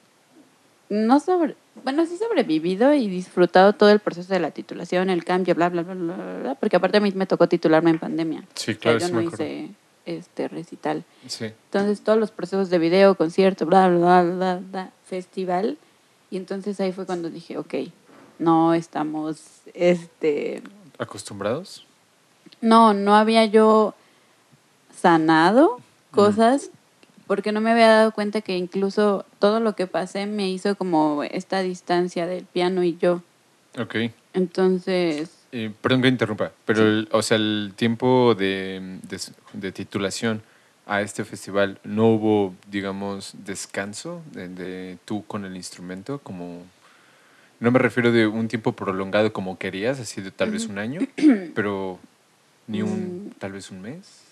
no 0.91 1.21
sobre, 1.21 1.55
bueno, 1.85 2.05
sí 2.05 2.17
sobrevivido 2.17 2.93
y 2.93 3.07
disfrutado 3.07 3.71
todo 3.71 3.89
el 3.91 3.99
proceso 3.99 4.33
de 4.33 4.41
la 4.41 4.51
titulación, 4.51 5.09
el 5.09 5.23
cambio, 5.23 5.55
bla, 5.55 5.69
bla, 5.69 5.83
bla, 5.83 5.93
bla, 5.93 6.39
bla, 6.41 6.55
porque 6.55 6.75
aparte 6.75 6.97
a 6.97 6.99
mí 6.99 7.13
me 7.15 7.25
tocó 7.25 7.47
titularme 7.47 7.91
en 7.91 7.99
pandemia. 7.99 8.43
Sí, 8.55 8.71
O 8.71 8.73
sea, 8.73 8.77
claro, 8.77 8.99
yo 8.99 9.07
sí 9.07 9.13
no 9.13 9.19
me 9.19 9.25
hice 9.25 9.69
este 10.05 10.49
recital. 10.49 11.05
Sí. 11.27 11.45
Entonces 11.45 12.01
todos 12.01 12.19
los 12.19 12.31
procesos 12.31 12.69
de 12.69 12.77
video, 12.77 13.15
concierto, 13.15 13.65
bla, 13.65 13.87
bla, 13.87 14.21
bla, 14.21 14.35
bla, 14.35 14.61
bla, 14.69 14.91
festival. 15.05 15.77
Y 16.29 16.35
entonces 16.35 16.77
ahí 16.81 16.91
fue 16.91 17.05
cuando 17.05 17.29
dije, 17.29 17.57
ok, 17.57 17.73
no 18.37 18.73
estamos, 18.73 19.61
este, 19.73 20.61
¿Acostumbrados? 20.97 21.85
no, 22.59 22.93
no 22.93 23.15
había 23.15 23.45
yo 23.45 23.95
sanado 24.93 25.79
cosas 26.11 26.69
porque 27.31 27.53
no 27.53 27.61
me 27.61 27.71
había 27.71 27.87
dado 27.87 28.11
cuenta 28.11 28.41
que 28.41 28.57
incluso 28.57 29.25
todo 29.39 29.61
lo 29.61 29.73
que 29.73 29.87
pasé 29.87 30.25
me 30.25 30.49
hizo 30.49 30.75
como 30.75 31.23
esta 31.23 31.61
distancia 31.61 32.27
del 32.27 32.43
piano 32.43 32.83
y 32.83 32.97
yo. 32.97 33.21
Ok. 33.79 33.95
Entonces, 34.33 35.29
Eh, 35.53 35.71
perdón 35.81 36.01
que 36.01 36.09
interrumpa, 36.09 36.51
pero, 36.65 36.81
el- 36.81 37.07
o 37.13 37.21
sea, 37.21 37.37
el 37.37 37.71
tiempo 37.77 38.35
de, 38.35 38.99
de, 39.03 39.17
de 39.53 39.71
titulación 39.71 40.41
a 40.85 40.99
este 40.99 41.23
festival, 41.23 41.79
¿no 41.85 42.07
hubo, 42.09 42.53
digamos, 42.69 43.31
descanso 43.45 44.21
de, 44.33 44.49
de 44.49 44.97
tú 45.05 45.23
con 45.25 45.45
el 45.45 45.55
instrumento? 45.55 46.19
Como, 46.19 46.63
no 47.61 47.71
me 47.71 47.79
refiero 47.79 48.11
de 48.11 48.27
un 48.27 48.49
tiempo 48.49 48.73
prolongado 48.73 49.31
como 49.31 49.57
querías, 49.57 50.01
así 50.01 50.19
de 50.21 50.31
tal 50.31 50.51
vez 50.51 50.67
un 50.67 50.77
año, 50.79 50.99
pero 51.55 51.97
ni 52.67 52.81
un, 52.81 53.27
Mm. 53.27 53.39
tal 53.39 53.53
vez 53.53 53.71
un 53.71 53.81
mes. 53.81 54.25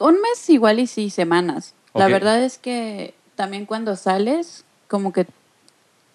Un 0.00 0.20
mes 0.20 0.48
igual 0.50 0.78
y 0.80 0.86
sí, 0.86 1.10
semanas. 1.10 1.74
La 1.94 2.08
verdad 2.08 2.42
es 2.42 2.58
que 2.58 3.14
también 3.36 3.66
cuando 3.66 3.96
sales, 3.96 4.64
como 4.88 5.12
que 5.12 5.26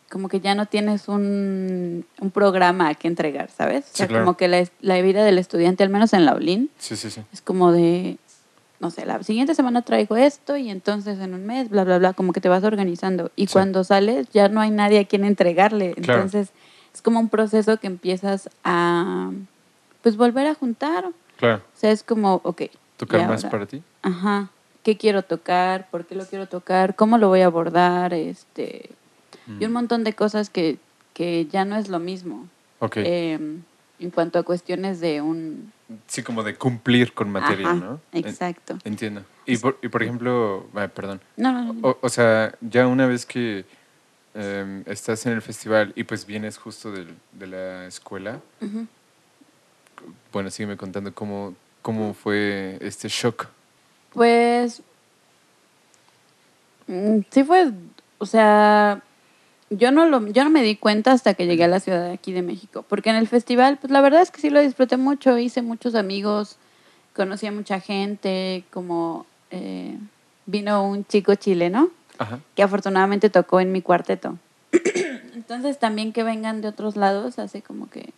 como 0.09 0.29
que 0.29 0.39
ya 0.39 0.55
no 0.55 0.65
tienes 0.67 1.09
un, 1.09 2.05
un 2.21 2.31
programa 2.31 2.95
que 2.95 3.09
entregar, 3.09 3.49
¿sabes? 3.51 3.83
O 3.93 3.97
sea, 3.97 4.07
claro. 4.07 4.23
como 4.23 4.37
que 4.37 4.47
la, 4.47 4.65
la 4.79 5.01
vida 5.01 5.25
del 5.25 5.37
estudiante, 5.37 5.83
al 5.83 5.89
menos 5.89 6.13
en 6.13 6.23
la 6.25 6.33
ULIN, 6.33 6.69
Sí, 6.77 6.95
sí, 6.95 7.11
sí. 7.11 7.21
es 7.33 7.41
como 7.41 7.73
de, 7.73 8.17
no 8.79 8.89
sé, 8.89 9.05
la 9.05 9.21
siguiente 9.23 9.53
semana 9.53 9.81
traigo 9.81 10.15
esto 10.15 10.55
y 10.55 10.69
entonces 10.69 11.19
en 11.19 11.33
un 11.33 11.45
mes, 11.45 11.69
bla, 11.69 11.83
bla, 11.83 11.97
bla, 11.97 12.13
como 12.13 12.31
que 12.31 12.39
te 12.39 12.47
vas 12.47 12.63
organizando. 12.63 13.31
Y 13.35 13.47
cuando 13.47 13.83
sales 13.83 14.27
ya 14.31 14.47
no 14.47 14.61
hay 14.61 14.71
nadie 14.71 14.99
a 14.99 15.05
quien 15.05 15.25
entregarle. 15.25 15.93
Claro. 15.95 16.21
Entonces 16.21 16.51
es 16.93 17.01
como 17.01 17.19
un 17.19 17.27
proceso 17.27 17.75
que 17.77 17.87
empiezas 17.87 18.49
a, 18.63 19.31
pues, 20.03 20.15
volver 20.15 20.47
a 20.47 20.53
juntar. 20.55 21.05
O 21.07 21.13
Claro. 21.35 21.61
sea, 21.75 21.91
es 21.91 22.01
como, 22.03 22.39
ok. 22.45 22.61
¿Tocar 22.97 23.21
¿y 23.21 23.25
más 23.27 23.45
para 23.45 23.65
ti? 23.65 23.81
Ajá. 24.01 24.49
¿Qué 24.83 24.97
quiero 24.97 25.21
tocar? 25.23 25.89
¿Por 25.89 26.05
qué 26.05 26.15
lo 26.15 26.25
quiero 26.25 26.47
tocar? 26.47 26.95
¿Cómo 26.95 27.17
lo 27.17 27.27
voy 27.29 27.41
a 27.41 27.45
abordar? 27.47 28.13
Este, 28.13 28.89
Y 29.59 29.65
un 29.65 29.71
Mm. 29.71 29.73
montón 29.73 30.03
de 30.03 30.13
cosas 30.13 30.49
que, 30.49 30.77
que 31.13 31.45
ya 31.45 31.63
no 31.65 31.77
es 31.77 31.87
lo 31.89 31.99
mismo. 31.99 32.47
Ok. 32.79 32.97
Em, 32.97 33.61
en 33.99 34.11
cuanto 34.11 34.37
a 34.39 34.43
cuestiones 34.43 34.99
de 34.99 35.21
un... 35.21 35.71
sí, 36.07 36.21
como 36.21 36.43
de 36.43 36.55
cumplir 36.55 37.13
con 37.13 37.31
materia, 37.31 37.65
Ajá, 37.71 37.75
¿no? 37.75 37.99
Exacto. 38.13 38.77
Entiendo. 38.83 39.23
Y 39.45 39.57
por, 39.57 39.77
y 39.81 39.87
por 39.87 40.03
ejemplo, 40.03 40.65
ah, 40.75 40.87
perdón, 40.87 41.19
No, 41.37 41.51
no, 41.51 41.73
no. 41.73 41.87
O, 41.87 41.97
o 42.01 42.09
sea, 42.09 42.53
ya 42.61 42.87
una 42.87 43.07
vez 43.07 43.25
que 43.25 43.65
em, 44.35 44.83
estás 44.85 45.25
en 45.25 45.33
el 45.33 45.41
festival 45.41 45.93
y 45.95 46.03
pues 46.03 46.25
vienes 46.25 46.57
justo 46.57 46.91
del- 46.91 47.15
de, 47.31 47.47
la 47.47 47.85
escuela, 47.87 48.39
bueno, 50.31 50.49
sígueme 50.51 50.77
contando 50.77 51.13
cómo, 51.13 51.55
cómo 51.87 52.13
fue 52.13 52.77
este 52.81 53.07
shock. 53.07 53.47
Pues 54.11 54.81
mm, 56.87 57.19
sí 57.29 57.45
fue, 57.45 57.71
o 58.17 58.25
sea, 58.25 59.01
yo 59.69 59.93
no 59.93 60.05
lo, 60.05 60.27
yo 60.27 60.43
no 60.43 60.49
me 60.49 60.63
di 60.63 60.75
cuenta 60.75 61.13
hasta 61.13 61.33
que 61.33 61.45
llegué 61.45 61.63
a 61.63 61.69
la 61.69 61.79
ciudad 61.79 62.03
de 62.03 62.11
aquí 62.11 62.33
de 62.33 62.41
México, 62.41 62.83
porque 62.89 63.09
en 63.09 63.15
el 63.15 63.29
festival, 63.29 63.77
pues 63.79 63.89
la 63.89 64.01
verdad 64.01 64.21
es 64.21 64.31
que 64.31 64.41
sí 64.41 64.49
lo 64.49 64.59
disfruté 64.59 64.97
mucho, 64.97 65.37
hice 65.37 65.61
muchos 65.61 65.95
amigos, 65.95 66.57
conocí 67.15 67.47
a 67.47 67.53
mucha 67.53 67.79
gente, 67.79 68.65
como 68.69 69.25
eh, 69.51 69.97
vino 70.45 70.85
un 70.85 71.05
chico 71.05 71.35
chileno 71.35 71.89
Ajá. 72.17 72.41
que 72.53 72.63
afortunadamente 72.63 73.29
tocó 73.29 73.61
en 73.61 73.71
mi 73.71 73.81
cuarteto. 73.81 74.37
Entonces 75.35 75.79
también 75.79 76.11
que 76.11 76.23
vengan 76.23 76.59
de 76.59 76.67
otros 76.67 76.97
lados 76.97 77.39
hace 77.39 77.61
como 77.61 77.89
que 77.89 78.09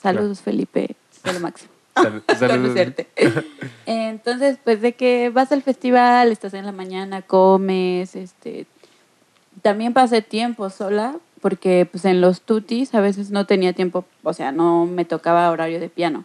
saludos 0.00 0.42
Felipe, 0.42 0.94
de 1.24 1.32
lo 1.32 1.40
máximo. 1.40 1.79
Conocerte. 1.94 3.08
Entonces, 3.86 4.58
pues 4.62 4.80
de 4.80 4.92
que 4.92 5.30
vas 5.30 5.52
al 5.52 5.62
festival, 5.62 6.32
estás 6.32 6.54
en 6.54 6.66
la 6.66 6.72
mañana, 6.72 7.22
comes, 7.22 8.16
este 8.16 8.66
también 9.62 9.92
pasé 9.92 10.22
tiempo 10.22 10.70
sola 10.70 11.16
porque 11.40 11.86
pues 11.90 12.04
en 12.04 12.20
los 12.20 12.42
tutis 12.42 12.94
a 12.94 13.00
veces 13.00 13.30
no 13.30 13.46
tenía 13.46 13.72
tiempo, 13.72 14.04
o 14.22 14.32
sea, 14.32 14.52
no 14.52 14.86
me 14.86 15.04
tocaba 15.04 15.50
horario 15.50 15.80
de 15.80 15.88
piano. 15.88 16.24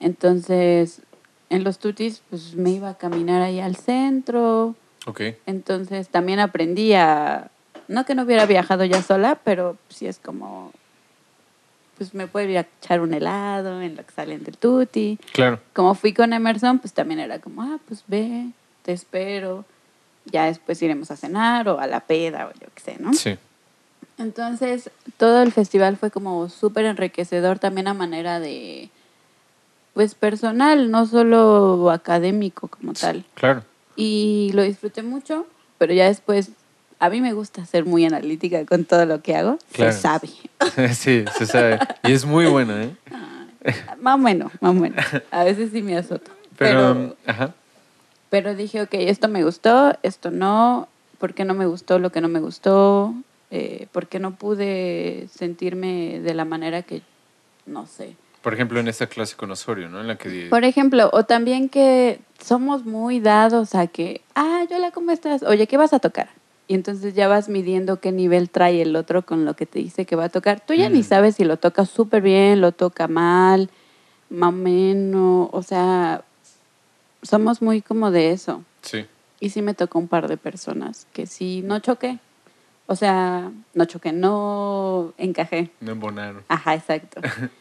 Entonces, 0.00 1.02
en 1.50 1.64
los 1.64 1.78
tutis 1.78 2.22
pues 2.30 2.54
me 2.54 2.70
iba 2.70 2.90
a 2.90 2.94
caminar 2.98 3.42
ahí 3.42 3.60
al 3.60 3.76
centro, 3.76 4.74
Ok, 5.06 5.20
entonces 5.46 6.08
también 6.08 6.38
aprendí 6.38 6.92
a, 6.94 7.50
no 7.88 8.04
que 8.04 8.14
no 8.14 8.22
hubiera 8.22 8.46
viajado 8.46 8.84
ya 8.84 9.02
sola, 9.02 9.40
pero 9.42 9.76
sí 9.88 10.06
es 10.06 10.18
como, 10.18 10.72
pues 11.98 12.14
me 12.14 12.26
puedo 12.26 12.48
ir 12.48 12.58
a 12.58 12.66
echar 12.80 13.00
un 13.00 13.14
helado 13.14 13.80
en 13.80 13.96
lo 13.96 14.04
que 14.04 14.12
salen 14.12 14.42
del 14.44 14.56
tuti. 14.56 15.18
claro. 15.32 15.60
Como 15.72 15.94
fui 15.94 16.12
con 16.12 16.32
Emerson, 16.32 16.78
pues 16.78 16.92
también 16.92 17.20
era 17.20 17.38
como, 17.38 17.62
ah, 17.62 17.78
pues 17.86 18.04
ve, 18.06 18.48
te 18.82 18.92
espero, 18.92 19.64
ya 20.24 20.46
después 20.46 20.80
iremos 20.82 21.10
a 21.10 21.16
cenar 21.16 21.68
o 21.68 21.78
a 21.78 21.86
la 21.86 22.00
peda 22.00 22.46
o 22.46 22.52
yo 22.58 22.68
qué 22.74 22.80
sé, 22.80 22.96
¿no? 22.98 23.12
Sí, 23.14 23.36
Entonces, 24.18 24.90
todo 25.16 25.42
el 25.42 25.52
festival 25.52 25.96
fue 25.96 26.10
como 26.10 26.48
súper 26.48 26.84
enriquecedor 26.86 27.58
también 27.58 27.88
a 27.88 27.94
manera 27.94 28.40
de, 28.40 28.90
pues 29.94 30.14
personal, 30.14 30.90
no 30.90 31.06
solo 31.06 31.90
académico 31.90 32.68
como 32.68 32.94
tal 32.94 33.24
claro. 33.34 33.62
y 33.96 34.50
lo 34.54 34.62
disfruté 34.62 35.02
mucho, 35.02 35.46
pero 35.78 35.92
ya 35.92 36.06
después 36.06 36.50
a 37.02 37.10
mí 37.10 37.20
me 37.20 37.32
gusta 37.32 37.66
ser 37.66 37.84
muy 37.84 38.04
analítica 38.04 38.64
con 38.64 38.84
todo 38.84 39.06
lo 39.06 39.22
que 39.22 39.34
hago. 39.34 39.58
Claro. 39.72 39.92
Se 39.92 39.98
sabe. 39.98 40.28
sí, 40.94 41.24
se 41.36 41.46
sabe. 41.46 41.80
Y 42.04 42.12
es 42.12 42.24
muy 42.24 42.46
buena, 42.46 42.80
¿eh? 42.80 42.94
Más 44.00 44.14
o 44.14 44.18
menos, 44.18 44.52
más 44.60 44.70
o 44.70 44.74
menos. 44.74 45.04
A 45.32 45.42
veces 45.42 45.72
sí 45.72 45.82
me 45.82 45.96
azoto. 45.96 46.30
Pero, 46.56 46.94
Pero, 46.94 47.16
ajá. 47.26 47.54
pero 48.30 48.54
dije, 48.54 48.82
ok, 48.82 48.90
esto 48.92 49.26
me 49.26 49.42
gustó, 49.42 49.98
esto 50.04 50.30
no. 50.30 50.86
¿Por 51.18 51.34
qué 51.34 51.44
no 51.44 51.54
me 51.54 51.66
gustó 51.66 51.98
lo 51.98 52.12
que 52.12 52.20
no 52.20 52.28
me 52.28 52.38
gustó? 52.38 53.12
Eh, 53.50 53.88
¿Por 53.90 54.06
qué 54.06 54.20
no 54.20 54.36
pude 54.36 55.26
sentirme 55.34 56.20
de 56.20 56.34
la 56.34 56.44
manera 56.44 56.82
que, 56.82 57.02
no 57.66 57.88
sé, 57.88 58.14
Por 58.42 58.54
ejemplo, 58.54 58.78
en 58.78 58.86
esta 58.86 59.08
clase 59.08 59.34
con 59.34 59.50
Osorio, 59.50 59.88
¿no? 59.88 60.00
En 60.00 60.06
la 60.06 60.14
que... 60.16 60.46
Por 60.50 60.62
ejemplo, 60.62 61.10
o 61.12 61.24
también 61.24 61.68
que 61.68 62.20
somos 62.40 62.84
muy 62.84 63.18
dados 63.18 63.74
a 63.74 63.88
que, 63.88 64.20
ah, 64.36 64.64
Yola, 64.70 64.92
¿cómo 64.92 65.10
estás? 65.10 65.42
Oye, 65.42 65.66
¿qué 65.66 65.76
vas 65.76 65.92
a 65.92 65.98
tocar? 65.98 66.28
Y 66.72 66.74
entonces 66.74 67.12
ya 67.12 67.28
vas 67.28 67.50
midiendo 67.50 68.00
qué 68.00 68.12
nivel 68.12 68.48
trae 68.48 68.80
el 68.80 68.96
otro 68.96 69.26
con 69.26 69.44
lo 69.44 69.54
que 69.54 69.66
te 69.66 69.78
dice 69.78 70.06
que 70.06 70.16
va 70.16 70.24
a 70.24 70.28
tocar. 70.30 70.64
Tú 70.64 70.72
ya 70.72 70.88
ni 70.88 71.00
Mm. 71.00 71.04
sabes 71.04 71.36
si 71.36 71.44
lo 71.44 71.58
toca 71.58 71.84
súper 71.84 72.22
bien, 72.22 72.62
lo 72.62 72.72
toca 72.72 73.08
mal, 73.08 73.68
más 74.30 74.48
o 74.48 74.52
menos. 74.52 75.50
O 75.52 75.62
sea, 75.62 76.24
somos 77.22 77.60
muy 77.60 77.82
como 77.82 78.10
de 78.10 78.32
eso. 78.32 78.64
Sí, 78.80 79.04
Y 79.38 79.50
sí 79.50 79.60
me 79.60 79.74
tocó 79.74 79.98
un 79.98 80.08
par 80.08 80.28
de 80.28 80.38
personas 80.38 81.06
que 81.12 81.26
sí 81.26 81.60
no 81.62 81.78
choqué. 81.80 82.20
O 82.86 82.96
sea, 82.96 83.52
no 83.74 83.84
choqué, 83.84 84.12
no 84.12 85.12
encajé. 85.18 85.68
no 85.80 85.92
embonaron. 85.92 86.42
Ajá, 86.48 86.74
exacto. 86.74 87.20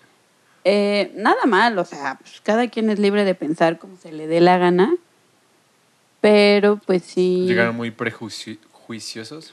Eh, 0.64 1.12
nada 1.18 1.44
mal, 1.48 1.78
o 1.80 1.84
sea, 1.86 2.20
pues, 2.22 2.40
cada 2.40 2.68
quien 2.70 2.90
es 2.92 3.00
libre 3.00 3.26
de 3.26 3.34
pensar 3.36 3.78
como 3.80 3.98
se 3.98 4.12
le 4.14 4.28
dé 4.28 4.40
la 4.42 4.60
gana, 4.60 4.94
pero 6.22 6.78
pues 6.86 7.02
sí. 7.04 7.46
Llegaron 7.48 7.76
muy 7.76 7.90
prejuiciosos, 7.90 8.64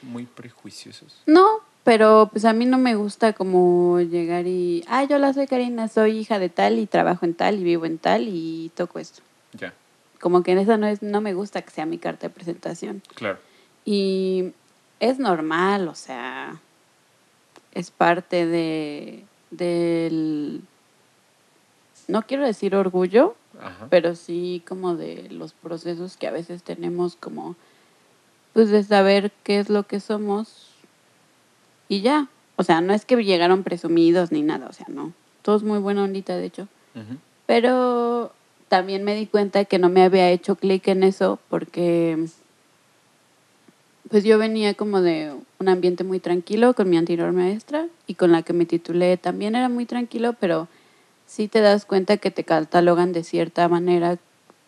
muy 0.03 0.27
prejuiciosos. 0.27 1.23
No, 1.27 1.47
pero 1.85 2.29
pues 2.33 2.45
a 2.45 2.53
mí 2.53 2.67
no 2.67 2.79
me 2.79 2.95
gusta 2.97 3.33
como 3.33 4.01
llegar 4.01 4.47
y, 4.47 4.85
ah, 4.89 5.05
yo 5.05 5.19
la 5.19 5.33
soy 5.33 5.47
Karina, 5.47 5.89
soy 5.89 6.19
hija 6.19 6.39
de 6.39 6.49
tal 6.49 6.79
y 6.79 6.87
trabajo 6.87 7.25
en 7.25 7.35
tal 7.35 7.59
y 7.59 7.65
vivo 7.65 7.87
en 7.87 7.99
tal 7.99 8.29
y 8.29 8.71
toco 8.75 8.99
esto. 8.99 9.23
Ya, 9.53 9.73
Como 10.21 10.43
que 10.43 10.53
en 10.53 10.59
eso 10.59 10.77
no 10.77 10.87
es, 10.87 11.03
no 11.03 11.21
me 11.21 11.33
gusta 11.35 11.63
que 11.63 11.71
sea 11.71 11.87
mi 11.87 11.99
carta 11.99 12.29
de 12.29 12.35
presentación. 12.35 13.03
claro. 13.15 13.39
Y 13.85 14.53
es 15.01 15.19
normal, 15.19 15.89
o 15.89 15.95
sea, 15.95 16.61
es 17.73 17.91
parte 17.91 18.47
de 18.47 19.25
del 19.51 20.61
no 22.07 22.23
quiero 22.27 22.45
decir 22.45 22.75
orgullo, 22.75 23.35
Ajá. 23.63 23.87
pero 23.91 24.15
sí 24.15 24.63
como 24.67 24.95
de 24.97 25.29
los 25.31 25.53
procesos 25.53 26.17
que 26.19 26.27
a 26.27 26.31
veces 26.31 26.63
tenemos 26.63 27.17
como 27.17 27.57
pues 28.59 28.71
de 28.71 28.83
saber 28.83 29.31
qué 29.45 29.61
es 29.61 29.69
lo 29.71 29.85
que 29.85 30.01
somos 30.01 30.67
y 31.89 32.01
ya. 32.01 32.27
O 32.57 32.65
sea, 32.65 32.81
no 32.81 32.93
es 32.93 33.05
que 33.05 33.15
llegaron 33.23 33.63
presumidos 33.63 34.33
ni 34.33 34.43
nada, 34.43 34.67
o 34.69 34.73
sea, 34.73 34.87
no. 34.89 35.13
Todo 35.43 35.59
es 35.59 35.63
muy 35.63 35.79
buena 35.79 36.03
ondita, 36.03 36.37
de 36.37 36.47
hecho. 36.47 36.67
Ujú. 36.97 37.19
Pero 37.47 38.33
también 38.67 39.05
me 39.05 39.15
di 39.15 39.27
cuenta 39.29 39.65
que 39.65 39.79
no 39.79 39.89
me 39.91 40.03
había 40.03 40.29
hecho 40.33 40.57
clic 40.57 40.89
en 40.89 41.05
eso 41.05 41.39
porque 41.49 42.19
pues 44.11 44.25
yo 44.25 44.39
venía 44.39 44.75
como 44.75 45.03
de 45.03 45.33
un 45.61 45.69
ambiente 45.69 46.03
muy 46.03 46.19
tranquilo 46.19 46.75
con 46.75 46.91
mi 46.91 46.97
anterior 46.97 47.31
maestra 47.31 47.87
y 48.09 48.15
con 48.15 48.33
la 48.33 48.43
que 48.43 48.55
me 48.55 48.67
titulé 48.67 49.19
también 49.19 49.55
era 49.55 49.69
muy 49.69 49.87
tranquilo, 49.87 50.33
pero 50.33 50.67
sí 51.29 51.47
te 51.47 51.61
das 51.61 51.85
cuenta 51.85 52.17
que 52.17 52.33
te 52.33 52.43
catalogan 52.43 53.13
de 53.13 53.23
cierta 53.23 53.69
manera 53.69 54.19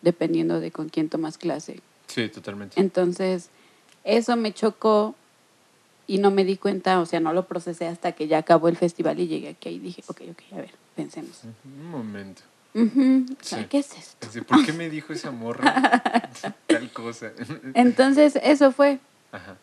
dependiendo 0.01 0.61
de 0.61 0.71
con 0.71 0.87
quién 0.87 1.09
tomas 1.09 1.37
clase. 1.37 1.81
Sí, 2.07 2.29
totalmente. 2.29 2.79
Entonces, 2.79 3.49
eso 4.03 4.35
me 4.35 4.53
chocó 4.53 5.15
y 6.07 6.17
no 6.17 6.31
me 6.31 6.43
di 6.43 6.57
cuenta, 6.57 6.99
o 6.99 7.05
sea, 7.05 7.19
no 7.19 7.33
lo 7.33 7.47
procesé 7.47 7.87
hasta 7.87 8.11
que 8.11 8.27
ya 8.27 8.39
acabó 8.39 8.67
el 8.67 8.77
festival 8.77 9.19
y 9.19 9.27
llegué 9.27 9.49
aquí 9.49 9.69
y 9.69 9.79
dije, 9.79 10.03
ok, 10.07 10.21
ok, 10.31 10.53
a 10.53 10.55
ver, 10.57 10.71
pensemos. 10.95 11.41
Un 11.63 11.89
momento. 11.89 12.41
Ujú, 12.73 13.25
o 13.29 13.43
sea, 13.43 13.59
Sí. 13.59 13.65
¿Qué 13.69 13.77
es 13.79 13.91
esto? 13.97 14.27
¿Por 14.47 14.65
qué 14.65 14.73
me 14.73 14.89
dijo 14.89 15.13
esa 15.13 15.31
morra 15.31 16.01
tal 16.67 16.91
cosa? 16.91 17.31
Entonces, 17.75 18.37
eso 18.41 18.71
fue. 18.71 18.99
Ajá. 19.31 19.55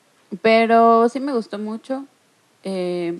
Pero 0.43 1.09
sí 1.09 1.21
me 1.21 1.33
gustó 1.33 1.59
mucho. 1.59 2.05
Eh, 2.65 3.19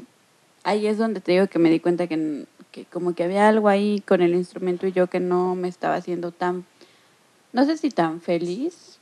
ahí 0.65 0.87
es 0.87 0.99
donde 0.99 1.21
te 1.21 1.33
digo 1.33 1.47
que 1.47 1.59
me 1.59 1.71
di 1.71 1.81
cuenta 1.81 2.07
que, 2.07 2.45
que 2.71 2.85
como 2.87 3.15
que 3.15 3.25
había 3.25 3.49
algo 3.49 3.69
ahí 3.69 4.03
con 4.07 4.21
el 4.21 4.35
instrumento 4.35 4.87
y 4.87 4.93
yo 4.93 5.07
que 5.09 5.21
no 5.21 5.55
me 5.55 5.69
estaba 5.69 5.95
haciendo 5.97 6.33
tan, 6.33 6.65
no 7.53 7.65
sé 7.65 7.77
si 7.79 7.91
tan 7.91 8.21
feliz, 8.21 8.99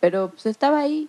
pero 0.00 0.30
pues 0.30 0.46
estaba 0.46 0.78
ahí. 0.80 1.08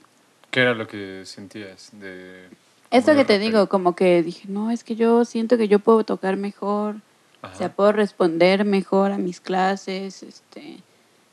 ¿Qué 0.51 0.59
era 0.61 0.73
lo 0.73 0.87
que 0.87 1.23
sentías 1.25 1.89
de... 1.93 2.47
Eso 2.91 3.15
que 3.15 3.23
te 3.23 3.39
digo, 3.39 3.67
como 3.69 3.95
que 3.95 4.21
dije, 4.21 4.47
no, 4.49 4.69
es 4.69 4.83
que 4.83 4.95
yo 4.97 5.23
siento 5.23 5.57
que 5.57 5.69
yo 5.69 5.79
puedo 5.79 6.03
tocar 6.03 6.35
mejor, 6.35 6.97
Ajá. 7.41 7.53
o 7.55 7.57
sea, 7.57 7.71
puedo 7.73 7.93
responder 7.93 8.65
mejor 8.65 9.13
a 9.13 9.17
mis 9.17 9.39
clases, 9.39 10.23
este, 10.23 10.77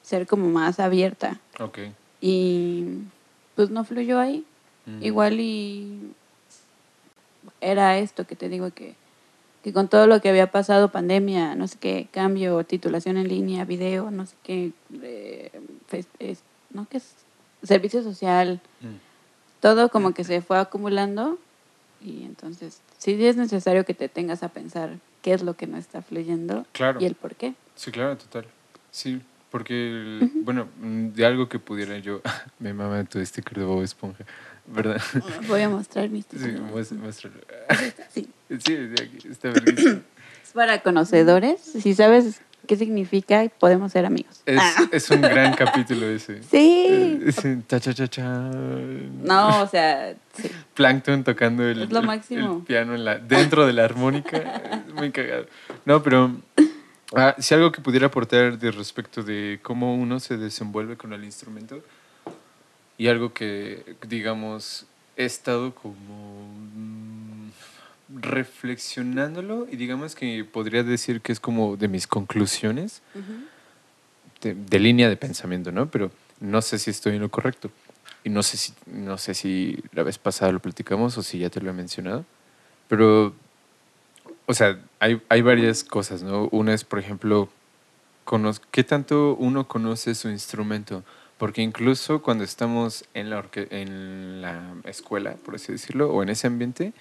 ser 0.03 0.29
como 0.29 0.49
más 0.49 0.79
abierta. 0.79 1.41
Ok. 1.59 1.79
Y 2.21 2.85
pues 3.57 3.71
no 3.71 3.85
fluyó 3.85 4.21
ahí. 4.21 4.45
Mm. 4.87 5.03
Igual 5.03 5.41
y 5.41 6.13
era 7.61 7.99
esto 7.99 8.25
que 8.25 8.37
te 8.37 8.49
digo 8.49 8.71
que, 8.71 8.95
que 9.65 9.73
con 9.73 9.89
todo 9.89 10.07
lo 10.07 10.21
que 10.21 10.29
había 10.29 10.53
pasado, 10.53 10.91
pandemia, 10.93 11.57
no 11.57 11.67
sé 11.67 11.77
qué, 11.81 12.07
cambio, 12.13 12.63
titulación 12.65 13.17
en 13.17 13.27
línea, 13.27 13.65
video, 13.65 14.13
no 14.13 14.27
sé 14.27 14.37
qué, 14.45 14.71
eh, 15.03 15.51
es- 16.21 16.43
no 16.71 16.87
qué 16.89 16.99
es, 16.99 17.15
servicio 17.65 18.03
social, 18.05 18.61
Mm. 18.81 19.08
Todo 19.61 19.89
como 19.89 20.13
que 20.15 20.25
se 20.25 20.41
fue 20.41 20.59
acumulando 20.59 21.39
y 22.05 22.25
entonces 22.25 22.81
sí 22.99 23.23
es 23.25 23.37
necesario 23.37 23.85
que 23.85 23.95
te 23.95 24.09
tengas 24.09 24.43
a 24.43 24.49
pensar 24.49 24.99
qué 25.23 25.33
es 25.33 25.43
lo 25.43 25.55
que 25.55 25.67
no 25.67 25.77
está 25.77 26.01
fluyendo 26.03 26.65
Claro. 26.73 27.01
y 27.01 27.07
el 27.07 27.15
por 27.15 27.35
qué. 27.35 27.55
Sí, 27.75 27.91
claro, 27.91 28.17
total. 28.17 28.47
Sí, 28.91 29.21
porque, 29.51 29.75
el- 29.91 30.31
bueno, 30.45 30.69
mm, 30.81 31.09
de 31.09 31.27
algo 31.27 31.49
que 31.49 31.59
pudiera 31.59 31.99
yo... 31.99 32.21
Me 32.59 32.73
mama 32.75 33.03
tu 33.05 33.25
sticker 33.25 33.59
de 33.59 33.65
Bob 33.65 33.83
Esponja, 33.83 34.25
¿verdad? 34.67 35.01
Voy 35.49 35.63
a 35.63 35.69
mostrar 35.69 36.09
mis 36.09 36.27
Sí, 36.31 36.37
muéstralo. 36.95 37.37
Sí. 38.11 38.29
Sí, 38.65 38.75
está. 39.31 39.51
Es 39.51 40.53
para 40.55 40.83
conocedores. 40.83 41.61
Si 41.61 41.95
sabes 41.95 42.41
qué 42.67 42.77
significa, 42.77 43.47
podemos 43.59 43.93
ser 43.93 44.05
amigos. 44.07 44.43
Es, 44.47 44.59
Ah. 44.61 44.89
es 44.93 45.11
un 45.11 45.21
gran 45.23 45.55
capítulo 45.57 46.07
ese. 46.07 46.43
Sí. 46.43 46.87
Eh, 47.27 47.33
sí, 47.33 47.57
ta, 47.67 47.81
cha, 47.81 47.95
cha, 47.95 48.09
cha. 48.09 48.29
No, 48.29 49.63
o 49.63 49.67
sea, 49.69 50.15
sí. 50.35 50.51
Plankton 50.75 51.25
tocando 51.25 51.65
el, 51.65 51.83
Es 51.83 51.91
lo 51.91 52.03
máximo. 52.03 52.57
el 52.59 52.63
piano 52.65 52.95
en 52.95 53.05
la, 53.05 53.19
dentro 53.19 53.67
de 53.67 53.73
la 53.73 53.85
armónica. 53.85 54.39
Es 54.89 54.95
muy 54.95 55.11
cagado. 55.11 55.47
No, 55.85 56.03
pero 56.03 56.33
ah, 57.15 57.35
si 57.39 57.55
algo 57.55 57.73
que 57.73 57.81
pudiera 57.81 58.07
aportar 58.09 58.59
de 58.59 58.71
respecto 58.71 59.23
de 59.23 59.61
cómo 59.63 59.95
uno 59.95 60.21
se 60.21 60.37
desenvuelve 60.37 60.97
con 60.97 61.13
el 61.13 61.25
instrumento 61.25 61.83
y 62.99 63.07
algo 63.09 63.33
que, 63.33 63.97
digamos, 64.09 64.85
he 65.17 65.25
estado 65.25 65.75
como 65.75 66.58
reflexionándolo 68.09 69.67
y 69.71 69.77
digamos 69.77 70.15
que 70.15 70.45
podría 70.45 70.83
decir 70.83 71.21
que 71.21 71.33
es 71.33 71.41
como 71.41 71.77
de 71.77 71.89
mis 71.89 72.07
conclusiones 72.07 73.03
de, 74.41 74.55
de 74.55 74.79
línea 74.79 75.09
de 75.09 75.17
pensamiento, 75.17 75.73
¿no? 75.73 75.91
Pero 75.91 76.11
no 76.41 76.63
sé 76.63 76.79
si 76.79 76.91
estoy 76.91 77.17
en 77.17 77.23
lo 77.23 77.31
correcto. 77.31 77.71
Y 78.25 78.31
no 78.31 78.43
sé 78.43 78.57
si, 78.57 78.73
no 78.87 79.19
sé 79.19 79.35
si 79.35 79.83
la 79.93 80.03
vez 80.03 80.19
pasada 80.19 80.53
lo 80.53 80.61
platicamos 80.61 81.17
o 81.19 81.23
si 81.23 81.39
ya 81.39 81.51
te 81.51 81.61
lo 81.61 81.71
he 81.71 81.73
mencionado. 81.73 82.25
Pero, 82.89 83.35
o 84.47 84.55
sea, 84.55 84.79
hay, 84.99 85.21
hay 85.29 85.43
varias 85.43 85.85
cosas, 85.85 86.23
¿no? 86.23 86.49
Una 86.51 86.75
es, 86.75 86.85
por 86.85 86.99
ejemplo, 86.99 87.49
¿qué 88.71 88.85
tanto 88.85 89.37
uno 89.37 89.69
conoce 89.69 90.15
su 90.15 90.29
instrumento? 90.29 91.05
Porque 91.39 91.63
incluso 91.63 92.21
cuando 92.21 92.45
estamos 92.45 93.05
en 93.15 93.31
la, 93.31 93.45
en 93.55 94.43
la 94.43 94.75
escuela, 94.85 95.35
por 95.45 95.55
así 95.55 95.73
decirlo, 95.73 96.11
o 96.11 96.23
en 96.23 96.31
ese 96.31 96.49
ambiente, 96.49 96.93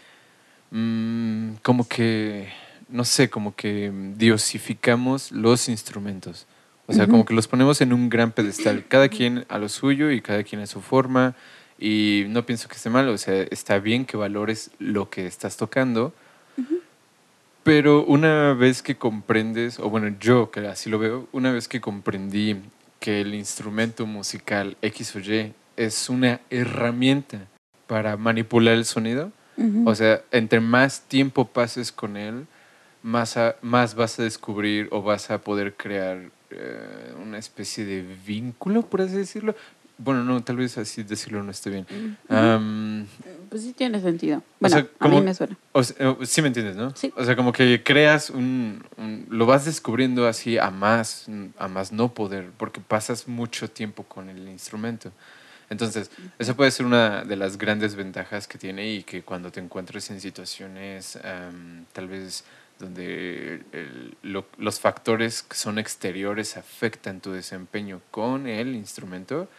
mm, 0.71 1.55
como 1.61 1.87
que, 1.87 2.49
no 2.89 3.05
sé, 3.05 3.29
como 3.29 3.55
que 3.55 3.91
diosificamos 4.15 5.31
los 5.31 5.69
instrumentos. 5.69 6.47
O 6.89 6.93
sea, 6.93 7.05
como 7.05 7.25
que 7.25 7.33
los 7.33 7.49
ponemos 7.49 7.81
en 7.81 7.91
un 7.91 8.09
gran 8.09 8.31
pedestal, 8.31 8.85
cada 8.87 9.09
quien 9.09 9.45
a 9.49 9.57
lo 9.57 9.67
suyo 9.67 10.09
y 10.09 10.21
cada 10.21 10.43
quien 10.43 10.61
a 10.61 10.67
su 10.67 10.79
forma. 10.81 11.35
Y 11.77 12.23
no 12.29 12.45
pienso 12.45 12.69
que 12.69 12.75
esté 12.75 12.89
mal, 12.89 13.09
o 13.09 13.17
sea, 13.17 13.41
está 13.51 13.79
bien 13.79 14.05
que 14.05 14.15
valores 14.15 14.71
lo 14.79 15.09
que 15.09 15.27
estás 15.27 15.57
tocando. 15.57 16.13
Pero 17.63 18.05
una 18.05 18.53
vez 18.53 18.81
que 18.81 18.95
comprendes, 18.95 19.79
o 19.79 19.89
bueno, 19.89 20.15
yo 20.21 20.49
que 20.49 20.61
así 20.61 20.89
lo 20.89 20.97
veo, 20.97 21.27
una 21.33 21.51
vez 21.51 21.67
que 21.67 21.81
comprendí 21.81 22.55
que 23.01 23.19
el 23.19 23.35
instrumento 23.35 24.05
musical 24.05 24.77
X 24.81 25.15
o 25.17 25.19
Y 25.19 25.53
es 25.75 26.09
una 26.09 26.39
herramienta 26.49 27.47
para 27.85 28.15
manipular 28.15 28.75
el 28.75 28.85
sonido, 28.85 29.33
O 29.85 29.95
sea, 29.95 30.21
entre 30.31 30.59
más 30.59 31.01
tiempo 31.01 31.45
pases 31.45 31.91
con 31.91 32.15
él, 32.17 32.45
más, 33.03 33.37
a- 33.37 33.55
más 33.61 33.95
vas 33.95 34.19
a 34.19 34.23
descubrir 34.23 34.87
o 34.91 35.01
vas 35.01 35.31
a 35.31 35.39
poder 35.39 35.73
crear 35.75 36.29
eh, 36.51 37.13
una 37.21 37.37
especie 37.37 37.83
de 37.85 38.03
vínculo, 38.25 38.83
por 38.83 39.01
así 39.01 39.15
decirlo. 39.15 39.55
bueno, 39.99 40.23
no, 40.23 40.43
tal 40.43 40.57
vez 40.57 40.77
así 40.77 41.01
decirlo 41.03 41.41
no 41.43 41.49
esté 41.51 41.71
bien. 41.71 41.85
Pues 43.49 43.63
sí 43.63 43.73
tiene 43.73 43.99
sentido. 43.99 44.43
Bueno, 44.59 44.75
sea, 44.75 44.79
a 44.99 45.05
mí 45.07 45.11
como- 45.15 45.21
me 45.23 45.33
suena. 45.33 45.57
o 45.71 45.83
sea, 45.83 45.95
eh, 46.11 46.15
sí 46.25 46.41
me 46.41 46.49
entiendes, 46.49 46.75
¿no? 46.75 46.95
Sí. 46.95 47.11
O 47.17 47.23
sea, 47.25 47.35
como 47.35 47.51
que 47.51 47.81
creas 47.83 48.29
un, 48.29 48.83
un- 48.97 49.25
lo 49.29 49.45
vas 49.47 49.65
descubriendo 49.65 50.27
así 50.27 50.57
a 50.57 50.69
más, 50.69 51.25
a 51.57 51.67
más 51.67 51.91
no 51.91 52.13
poder, 52.13 52.49
porque 52.57 52.79
pasas 52.79 53.27
mucho 53.27 53.69
tiempo 53.69 54.03
con 54.03 54.29
el 54.29 54.47
instrumento. 54.49 55.11
Entonces, 55.69 56.09
esa 56.39 56.55
puede 56.55 56.71
ser 56.71 56.85
una 56.85 57.23
de 57.25 57.35
las 57.35 57.57
grandes 57.57 57.95
ventajas 57.95 58.47
que 58.47 58.57
tiene 58.57 58.89
y 58.89 59.03
que 59.03 59.23
cuando 59.23 59.51
te 59.51 59.59
encuentres 59.59 60.09
en 60.09 60.21
situaciones 60.21 61.17
am, 61.17 61.85
tal 61.91 62.07
vez 62.07 62.45
donde 62.79 63.63
los 64.57 64.79
factores 64.79 65.43
que 65.43 65.55
son 65.55 65.79
exteriores 65.79 66.57
afectan 66.57 67.19
tu 67.21 67.31
desempeño 67.31 68.01
con 68.11 68.47
el 68.47 68.75
instrumento, 68.75 69.49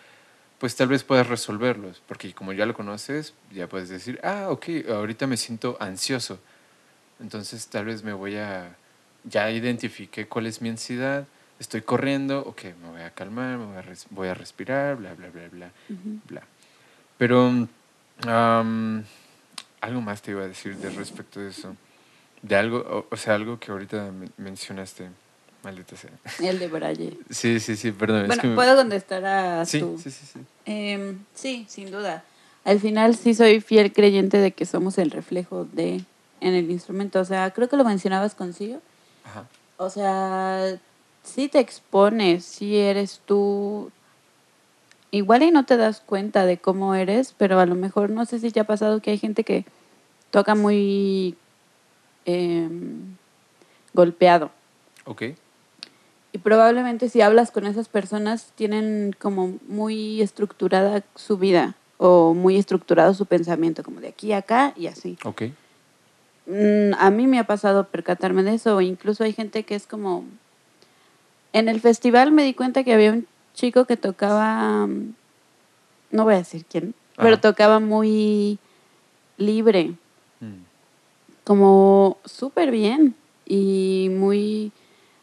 pues 0.58 0.76
tal 0.76 0.88
vez 0.88 1.04
puedas 1.04 1.26
resolverlos, 1.26 2.02
porque 2.06 2.32
como 2.32 2.52
ya 2.52 2.66
lo 2.66 2.74
conoces, 2.74 3.34
ya 3.52 3.68
puedes 3.68 3.88
decir, 3.88 4.20
ah, 4.22 4.46
ok, 4.50 4.66
ahorita 4.88 5.26
me 5.26 5.36
siento 5.36 5.76
ansioso, 5.80 6.38
entonces 7.20 7.66
tal 7.68 7.86
vez 7.86 8.02
me 8.02 8.12
voy 8.12 8.36
a, 8.36 8.76
ya 9.24 9.50
identifiqué 9.50 10.26
cuál 10.26 10.46
es 10.46 10.62
mi 10.62 10.68
ansiedad, 10.68 11.26
estoy 11.58 11.82
corriendo, 11.82 12.40
ok, 12.46 12.62
me 12.82 12.90
voy 12.90 13.00
a 13.02 13.10
calmar, 13.10 13.58
me 13.58 13.66
voy 13.66 13.76
a, 13.76 13.82
res- 13.82 14.06
voy 14.10 14.28
a 14.28 14.34
respirar, 14.34 14.96
bla, 14.96 15.14
bla, 15.14 15.28
bla, 15.30 15.48
bla, 15.48 15.70
Ujú. 15.90 16.20
bla. 16.28 16.42
Pero 17.16 17.66
algo 19.80 20.00
más 20.00 20.22
te 20.22 20.32
iba 20.32 20.42
a 20.42 20.48
decir 20.48 20.76
de 20.76 20.90
respecto 20.90 21.40
de 21.40 21.50
eso, 21.50 21.74
de 22.42 22.56
algo, 22.56 22.78
o, 22.78 23.06
o 23.14 23.16
sea, 23.16 23.34
algo 23.34 23.58
que 23.58 23.70
ahorita 23.72 24.10
men- 24.12 24.32
mencionaste, 24.36 25.08
maldita 25.62 25.96
sea. 25.96 26.10
El 26.40 26.58
de 26.58 26.68
Braille. 26.68 27.18
Sí, 27.30 27.60
sí, 27.60 27.76
sí, 27.76 27.92
perdón. 27.92 28.22
es 28.22 28.26
Bueno, 28.28 28.42
me- 28.44 28.54
puedo 28.54 28.76
contestar 28.76 29.24
a 29.24 29.64
Sí, 29.64 29.80
tu... 29.80 29.98
sí, 29.98 30.10
sí, 30.10 30.26
sí. 30.32 30.40
Em, 30.66 31.18
sí, 31.34 31.66
sin 31.68 31.90
duda. 31.90 32.24
Al 32.64 32.80
final 32.80 33.16
sí 33.16 33.34
soy 33.34 33.60
fiel 33.60 33.92
creyente 33.92 34.36
de 34.38 34.52
que 34.52 34.66
somos 34.66 34.98
el 34.98 35.10
reflejo 35.10 35.64
de 35.64 36.02
en 36.40 36.54
el 36.54 36.70
instrumento. 36.70 37.18
O 37.20 37.24
sea, 37.24 37.50
creo 37.52 37.68
que 37.68 37.76
lo 37.76 37.84
mencionabas 37.84 38.34
consigo. 38.34 38.80
Ajá. 39.24 39.44
O 39.78 39.88
sea, 39.90 40.78
sí 41.28 41.48
te 41.48 41.60
expones, 41.60 42.44
sí 42.44 42.76
eres 42.76 43.20
tú. 43.24 43.90
Igual 45.10 45.42
y 45.42 45.50
no 45.50 45.64
te 45.64 45.76
das 45.76 46.00
cuenta 46.00 46.44
de 46.44 46.58
cómo 46.58 46.94
eres, 46.94 47.34
pero 47.36 47.60
a 47.60 47.66
lo 47.66 47.74
mejor 47.74 48.10
no 48.10 48.24
sé 48.26 48.38
si 48.38 48.50
te 48.50 48.60
ha 48.60 48.64
pasado 48.64 49.00
que 49.00 49.10
hay 49.10 49.18
gente 49.18 49.44
que 49.44 49.64
toca 50.30 50.54
muy 50.54 51.36
em, 52.24 53.16
golpeado. 53.94 54.50
Ok. 55.04 55.22
Y 56.32 56.38
probablemente 56.38 57.08
si 57.08 57.22
hablas 57.22 57.50
con 57.50 57.66
esas 57.66 57.88
personas 57.88 58.52
tienen 58.54 59.14
como 59.18 59.58
muy 59.66 60.20
estructurada 60.20 61.02
su 61.14 61.38
vida 61.38 61.74
o 61.96 62.34
muy 62.34 62.56
estructurado 62.56 63.14
su 63.14 63.26
pensamiento, 63.26 63.82
como 63.82 64.00
de 64.00 64.08
aquí 64.08 64.32
a 64.32 64.38
acá 64.38 64.74
y 64.76 64.86
así. 64.86 65.16
Ok. 65.24 65.44
Mm, 66.46 66.94
a 66.98 67.10
mí 67.10 67.26
me 67.26 67.38
ha 67.38 67.44
pasado 67.44 67.88
percatarme 67.88 68.42
de 68.42 68.54
eso, 68.54 68.80
incluso 68.80 69.24
hay 69.24 69.32
gente 69.32 69.64
que 69.64 69.74
es 69.74 69.86
como... 69.86 70.24
En 71.52 71.68
el 71.68 71.80
festival 71.80 72.32
me 72.32 72.42
di 72.44 72.54
cuenta 72.54 72.84
que 72.84 72.92
había 72.92 73.12
un 73.12 73.26
chico 73.54 73.84
que 73.86 73.96
tocaba, 73.96 74.86
mm, 74.86 75.14
no 76.12 76.24
voy 76.24 76.34
a 76.34 76.38
decir 76.38 76.64
quién, 76.70 76.94
pero 77.16 77.40
tocaba 77.40 77.80
muy 77.80 78.58
libre, 79.38 79.94
Mm. 80.40 80.62
como 81.44 82.18
súper 82.24 82.70
bien 82.70 83.14
y 83.46 84.08
muy 84.12 84.70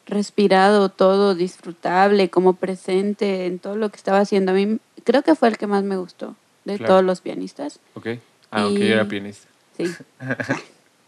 respirado, 0.07 0.89
todo 0.89 1.35
disfrutable, 1.35 2.29
como 2.29 2.53
presente 2.53 3.45
en 3.45 3.59
todo 3.59 3.75
lo 3.75 3.89
que 3.89 3.97
estaba 3.97 4.19
haciendo. 4.19 4.51
A 4.51 4.55
mí 4.55 4.77
creo 5.03 5.21
que 5.23 5.35
fue 5.35 5.47
el 5.47 5.57
que 5.57 5.67
más 5.67 5.83
me 5.83 5.97
gustó 5.97 6.35
de 6.65 6.77
Claro. 6.77 6.93
todos 6.93 7.03
los 7.05 7.21
pianistas. 7.21 7.79
Ok. 7.93 8.07
Ah, 8.51 8.67
ok, 8.67 8.77
era 8.79 9.05
pianista. 9.07 9.47
Sí. 9.77 9.85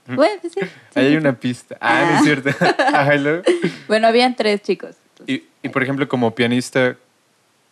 Sí, 0.07 0.61
Ahí 0.95 1.07
hay 1.07 1.15
una 1.17 1.37
pista. 1.37 1.77
Ah, 1.81 2.05
no 2.05 2.11
Ah. 2.13 2.17
es 2.19 2.23
cierto. 2.23 2.49
Bueno, 3.89 4.07
habían 4.07 4.37
tres 4.37 4.61
chicos. 4.61 4.95
Y, 5.25 5.43
y, 5.63 5.69
por 5.69 5.83
ejemplo, 5.83 6.07
como 6.07 6.35
pianista, 6.35 6.97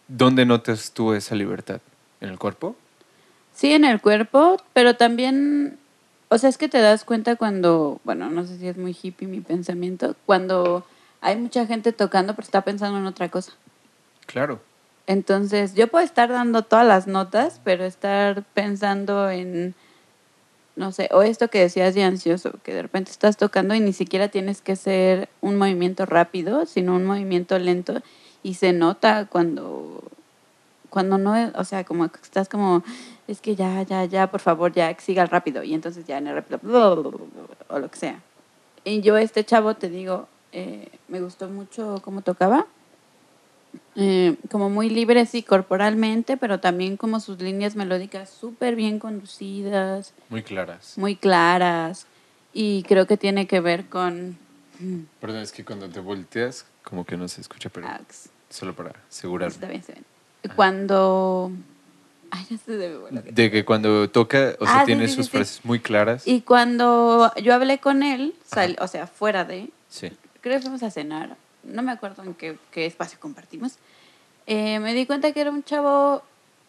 ¿dónde 0.07 0.45
notas 0.45 0.91
tú 0.91 1.13
esa 1.13 1.35
libertad? 1.35 1.81
¿En 2.21 2.29
el 2.29 2.39
cuerpo? 2.39 2.75
Sí, 3.53 3.73
en 3.73 3.85
el 3.85 4.01
cuerpo, 4.01 4.57
pero 4.73 4.95
también, 4.95 5.77
o 6.29 6.37
sea, 6.37 6.49
es 6.49 6.57
que 6.57 6.67
te 6.67 6.79
das 6.79 7.05
cuenta 7.05 7.35
cuando, 7.35 7.99
bueno, 8.03 8.29
no 8.29 8.45
sé 8.45 8.57
si 8.57 8.67
es 8.67 8.77
muy 8.77 8.95
hippie 8.99 9.27
mi 9.27 9.39
pensamiento, 9.39 10.15
cuando 10.25 10.85
hay 11.21 11.37
mucha 11.37 11.65
gente 11.65 11.93
tocando 11.93 12.35
pero 12.35 12.45
está 12.45 12.61
pensando 12.61 12.97
en 12.97 13.05
otra 13.05 13.29
cosa. 13.29 13.53
Claro. 14.25 14.59
Entonces, 15.07 15.75
yo 15.75 15.87
puedo 15.87 16.03
estar 16.03 16.29
dando 16.29 16.63
todas 16.63 16.85
las 16.85 17.07
notas, 17.07 17.61
pero 17.63 17.85
estar 17.85 18.43
pensando 18.53 19.29
en, 19.29 19.75
no 20.75 20.91
sé, 20.91 21.09
o 21.13 21.21
esto 21.21 21.49
que 21.49 21.59
decías 21.59 21.95
de 21.95 22.03
ansioso, 22.03 22.53
que 22.63 22.73
de 22.73 22.81
repente 22.81 23.11
estás 23.11 23.37
tocando 23.37 23.75
y 23.75 23.79
ni 23.79 23.93
siquiera 23.93 24.27
tienes 24.27 24.61
que 24.61 24.75
ser 24.75 25.29
un 25.41 25.57
movimiento 25.57 26.05
rápido, 26.05 26.65
sino 26.65 26.95
un 26.95 27.05
movimiento 27.05 27.57
lento 27.59 28.01
y 28.43 28.55
se 28.55 28.73
nota 28.73 29.25
cuando 29.25 30.03
cuando 30.89 31.17
no, 31.17 31.33
o 31.55 31.63
sea, 31.65 31.83
como 31.83 32.05
estás 32.05 32.47
como 32.47 32.83
es 33.27 33.41
que 33.41 33.55
ya, 33.55 33.81
ya, 33.83 34.05
ya, 34.05 34.31
por 34.31 34.39
favor, 34.39 34.71
ya 34.71 34.95
siga 34.99 35.25
rápido 35.25 35.63
y 35.63 35.73
entonces 35.73 36.05
ya 36.05 36.17
en 36.17 36.27
el 36.27 36.43
o 36.61 37.79
lo 37.79 37.91
que 37.91 37.97
sea. 37.97 38.21
Y 38.85 39.01
yo 39.01 39.17
este 39.17 39.43
chavo 39.43 39.73
te 39.75 39.89
digo, 39.89 40.27
eh, 40.51 40.87
me 41.07 41.19
gustó 41.19 41.49
mucho 41.49 42.01
cómo 42.03 42.21
tocaba 42.21 42.67
eh, 43.95 44.35
como 44.49 44.69
muy 44.69 44.89
libre, 44.89 45.25
sí, 45.25 45.43
corporalmente, 45.43 46.37
pero 46.37 46.59
también 46.59 46.97
como 46.97 47.19
sus 47.19 47.39
líneas 47.41 47.75
melódicas 47.75 48.29
súper 48.29 48.75
bien 48.75 48.99
conducidas, 48.99 50.13
Muy 50.29 50.43
claras. 50.43 50.97
muy 50.97 51.15
claras, 51.15 52.05
y 52.53 52.83
creo 52.83 53.05
que 53.07 53.17
tiene 53.17 53.47
que 53.47 53.59
ver 53.59 53.85
con... 53.85 54.37
Perdón, 55.21 55.41
es 55.41 55.51
que 55.51 55.63
cuando 55.65 55.89
te 55.89 55.99
volteas, 55.99 56.65
como 56.83 57.05
que 57.05 57.17
no 57.17 57.27
se 57.27 57.41
escucha, 57.41 57.69
pero 57.69 57.87
Ax, 57.87 58.29
solo 58.49 58.75
para 58.75 58.93
asegurarme. 59.09 59.53
está 59.53 59.67
bien, 59.67 59.79
está 59.81 59.93
bien. 59.93 60.05
Cuando... 60.55 61.51
Ay, 62.31 62.45
ya 62.49 62.57
se 62.57 62.71
debe 62.75 62.97
De 63.31 63.51
que 63.51 63.63
cuando 63.63 64.09
toca, 64.09 64.55
o 64.59 64.65
sea, 64.65 64.77
Ah, 64.77 64.79
sí, 64.81 64.85
tiene 64.87 65.07
sí, 65.07 65.15
sus 65.15 65.25
sí. 65.27 65.31
frases 65.31 65.61
muy 65.63 65.79
claras. 65.79 66.27
Y 66.27 66.41
cuando 66.41 67.31
yo 67.41 67.53
hablé 67.53 67.79
con 67.79 68.03
él, 68.03 68.33
sal- 68.45 68.77
o 68.81 68.87
sea, 68.87 69.07
fuera 69.07 69.45
de, 69.45 69.69
Sí. 69.89 70.11
creo 70.41 70.57
que 70.57 70.61
fuimos 70.61 70.83
a 70.83 70.91
cenar, 70.91 71.37
no 71.65 71.81
me 71.81 71.91
acuerdo 71.91 72.23
en 72.23 72.33
qué, 72.33 72.57
qué 72.71 72.85
espacio 72.85 73.19
compartimos, 73.19 73.77
eh, 74.47 74.79
me 74.79 74.93
di 74.93 75.05
cuenta 75.05 75.31
que 75.31 75.41
era 75.41 75.51
un 75.51 75.63
chavo 75.63 76.23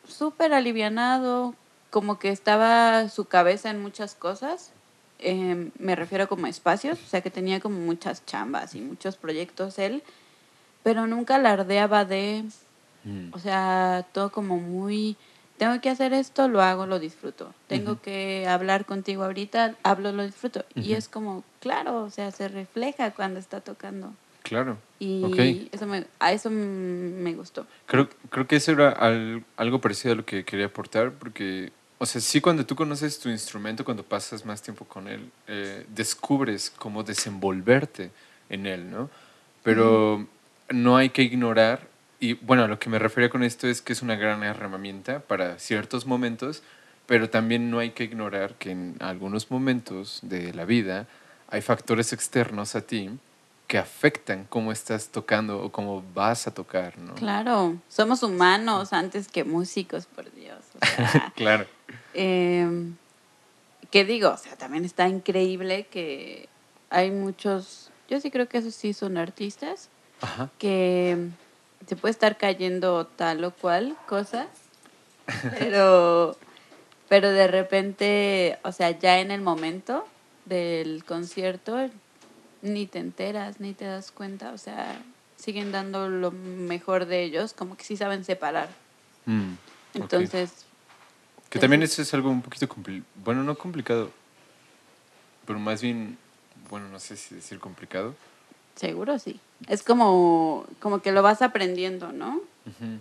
súper 0.09 0.52
alivianado, 0.52 1.54
como 1.90 2.18
que 2.18 2.30
estaba 2.30 3.09
su 3.09 3.26
cabeza 3.26 3.70
en 3.70 3.80
muchas 3.80 4.14
cosas, 4.14 4.72
eh, 5.18 5.70
me 5.78 5.96
refiero 5.96 6.28
como 6.28 6.46
a 6.46 6.48
espacios, 6.48 6.98
o 7.02 7.06
sea 7.06 7.20
que 7.20 7.30
tenía 7.30 7.61
como 7.61 7.78
muchas 7.78 8.24
chambas 8.26 8.74
y 8.74 8.80
muchos 8.80 9.16
proyectos 9.16 9.78
él, 9.78 10.02
pero 10.82 11.06
nunca 11.06 11.37
alardeaba 11.37 12.04
de, 12.04 12.44
Mm. 13.06 13.28
o 13.32 13.38
sea, 13.38 14.04
todo 14.12 14.30
como 14.32 14.59
muy, 14.59 15.16
tengo 15.59 15.80
que 15.80 15.88
hacer 15.90 16.12
esto, 16.12 16.48
lo 16.48 16.61
hago, 16.61 16.87
lo 16.87 16.98
disfruto. 16.98 17.54
Tengo 17.68 18.02
que 18.02 18.46
hablar 18.48 18.85
contigo 18.85 19.22
ahorita, 19.22 19.76
hablo, 19.85 20.11
lo 20.12 20.24
disfruto. 20.24 20.64
Y 20.74 20.94
es 20.94 21.09
como, 21.09 21.44
claro, 21.61 22.02
o 22.02 22.11
sea, 22.11 22.30
se 22.32 22.48
refleja 22.48 23.12
cuando 23.12 23.38
está 23.38 23.61
tocando. 23.61 24.12
Claro. 24.48 24.78
Y 25.00 25.24
Ok. 25.24 25.38
eso 25.72 25.87
me, 25.87 26.04
a 26.20 26.32
eso 26.32 26.50
me 26.50 27.35
gustó. 27.35 27.66
Creo, 27.87 28.09
creo 28.30 28.46
que 28.46 28.56
eso 28.56 28.70
era 28.72 28.90
al- 28.90 29.44
algo 29.56 29.80
parecido 29.80 30.12
a 30.12 30.16
lo 30.16 30.24
que 30.24 30.44
quería 30.44 30.66
aportar, 30.66 31.12
porque, 31.12 31.72
o 31.98 32.06
sea, 32.06 32.20
sí 32.20 32.40
cuando 32.40 32.64
tú 32.64 32.76
conoces 32.76 33.18
tu 33.18 33.28
instrumento, 33.28 33.85
cuando 33.85 34.04
pasas 34.04 34.46
más 34.46 34.62
tiempo 34.62 34.85
con 34.85 35.09
él, 35.09 35.30
eh, 35.48 35.85
descubres 35.88 36.70
cómo 36.70 37.02
desenvolverte 37.02 38.11
en 38.48 38.66
él, 38.66 38.88
¿no? 38.90 39.11
Pero 39.64 40.26
no 40.70 40.96
hay 40.96 41.11
que 41.11 41.22
ignorar, 41.22 41.80
y 42.20 42.35
bueno, 42.35 42.62
a 42.64 42.68
lo 42.68 42.78
que 42.78 42.88
me 42.88 43.00
refería 43.00 43.28
con 43.30 43.42
esto 43.42 43.66
es 43.66 43.82
que 43.82 43.92
es 43.92 44.00
una 44.02 44.14
gran 44.14 44.44
herramienta 44.44 45.18
para 45.20 45.59
ciertos 45.59 46.06
momentos, 46.06 46.62
pero 47.06 47.28
también 47.30 47.68
no 47.70 47.80
hay 47.80 47.90
que 47.90 48.04
ignorar 48.04 48.54
que 48.54 48.70
en 48.70 48.94
algunos 49.00 49.50
momentos 49.50 50.20
de 50.22 50.54
la 50.54 50.64
vida 50.64 51.06
hay 51.48 51.62
factores 51.62 52.12
externos 52.12 52.74
a 52.76 52.80
ti 52.82 53.11
que 53.66 53.79
afectan 53.79 54.44
cómo 54.48 54.70
estás 54.70 55.09
tocando 55.09 55.61
o 55.62 55.72
cómo 55.72 56.02
vas 56.14 56.46
a 56.46 56.55
tocar, 56.55 56.98
¿no? 56.98 57.14
Claro, 57.14 57.76
somos 57.88 58.22
humanos 58.22 58.92
antes 58.92 59.29
que 59.29 59.44
músicos, 59.44 60.07
por 60.07 60.33
Dios. 60.33 60.59
O 60.81 60.87
sea, 60.87 61.33
Claro. 61.37 61.66
eh, 62.14 62.68
¿Qué 63.90 64.05
digo? 64.05 64.31
O 64.31 64.37
sea, 64.37 64.57
también 64.57 64.85
está 64.85 65.09
increíble 65.09 65.87
que 65.90 66.48
hay 66.90 67.11
muchos, 67.11 67.90
yo 68.09 68.20
sí 68.20 68.31
creo 68.31 68.48
que 68.48 68.59
esos 68.59 68.74
sí 68.74 68.92
son 68.92 69.16
artistas, 69.16 69.88
Ajá. 70.20 70.50
que 70.59 71.29
se 71.87 71.96
puede 71.96 72.12
estar 72.12 72.37
cayendo 72.37 73.07
tal 73.07 73.44
o 73.44 73.50
cual 73.52 73.96
cosa, 74.07 74.46
pero, 75.59 76.37
pero 77.09 77.31
de 77.31 77.46
repente, 77.48 78.59
o 78.62 78.70
sea, 78.72 78.90
ya 78.90 79.18
en 79.20 79.31
el 79.33 79.40
momento 79.40 80.07
del 80.44 81.05
concierto, 81.05 81.79
ni 82.62 82.87
te 82.87 82.99
enteras, 82.99 83.61
ni 83.61 83.75
te 83.75 83.85
das 83.85 84.11
cuenta, 84.11 84.53
o 84.53 84.59
sea, 84.59 85.01
siguen 85.37 85.73
dando 85.73 86.09
lo 86.09 86.31
mejor 86.31 87.07
de 87.07 87.23
ellos, 87.23 87.53
como 87.53 87.77
que 87.77 87.85
sí 87.85 87.97
saben 87.97 88.25
separar 88.25 88.69
Mm. 89.27 89.55
Entonces, 89.95 90.64
Que 91.51 91.59
también 91.59 91.83
eso 91.83 92.03
es 92.03 92.14
algo 92.14 92.31
un 92.31 92.42
poquito 92.42 92.69
complicado. 92.69 93.07
Bueno, 93.25 93.42
no 93.42 93.57
complicado. 93.57 94.11
Pero 95.47 95.59
más 95.59 95.83
bien, 95.83 96.16
bueno, 96.71 96.88
no 96.88 96.99
sé 96.99 97.16
si 97.16 97.35
decir 97.35 97.59
complicado. 97.59 98.14
seguro 98.75 99.19
sí. 99.19 99.40
Es 99.69 99.83
como, 99.83 100.66
como 100.81 101.01
que 101.01 101.12
lo 101.12 101.23
vas 101.23 101.42
aprendiendo, 101.42 102.12
¿no? 102.12 102.40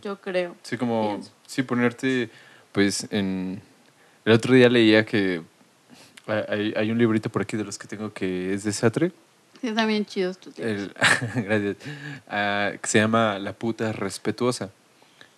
Yo 0.04 0.22
creo. 0.22 0.56
Sí, 0.62 0.78
como, 0.78 1.10
Pienso. 1.10 1.32
sí, 1.48 1.64
ponerte, 1.64 2.30
pues, 2.72 3.08
en... 3.12 3.62
El 4.26 4.34
otro 4.34 4.54
día 4.54 4.70
leía 4.70 5.06
que 5.06 5.42
hay, 6.28 6.74
hay 6.76 6.92
un 6.92 6.98
librito 6.98 7.30
por 7.30 7.42
aquí 7.42 7.58
de 7.58 7.64
los 7.64 7.78
que 7.78 7.88
tengo 7.88 8.14
que 8.14 8.54
es 8.54 8.64
de 8.64 8.74
Sartre. 8.74 9.12
Sí, 9.66 9.70
están 9.70 9.88
bien 9.88 10.06
chidos 10.06 10.38
tus 10.38 10.56
libros. 10.60 10.92
El- 11.36 11.44
gracias. 11.44 11.78
Ah, 12.28 12.72
que 12.80 12.88
se 12.88 13.00
llama 13.00 13.40
La 13.40 13.54
puta 13.54 13.92
respetuosa. 13.94 14.70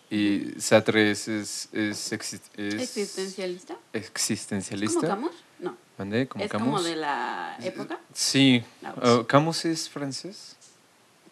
Y 0.10 0.52
Sartre 0.60 1.12
es, 1.12 1.30
es, 1.30 1.70
es, 1.72 2.12
exi- 2.12 2.42
es 2.58 2.74
¿Existencialista? 2.76 3.78
existencialista. 3.94 5.00
¿Como 5.00 5.08
Camus? 5.08 5.32
No. 5.60 5.78
¿Mandé? 5.98 6.28
¿Como 6.28 6.44
¿Es 6.44 6.52
Camus? 6.52 6.68
como 6.68 6.84
de 6.84 6.98
la 6.98 7.58
época? 7.62 8.00
Sí. 8.14 8.64
Ah, 8.84 8.96
Oh, 9.02 9.26
¿Camus 9.28 9.64
es 9.64 9.90
francés? 9.90 10.58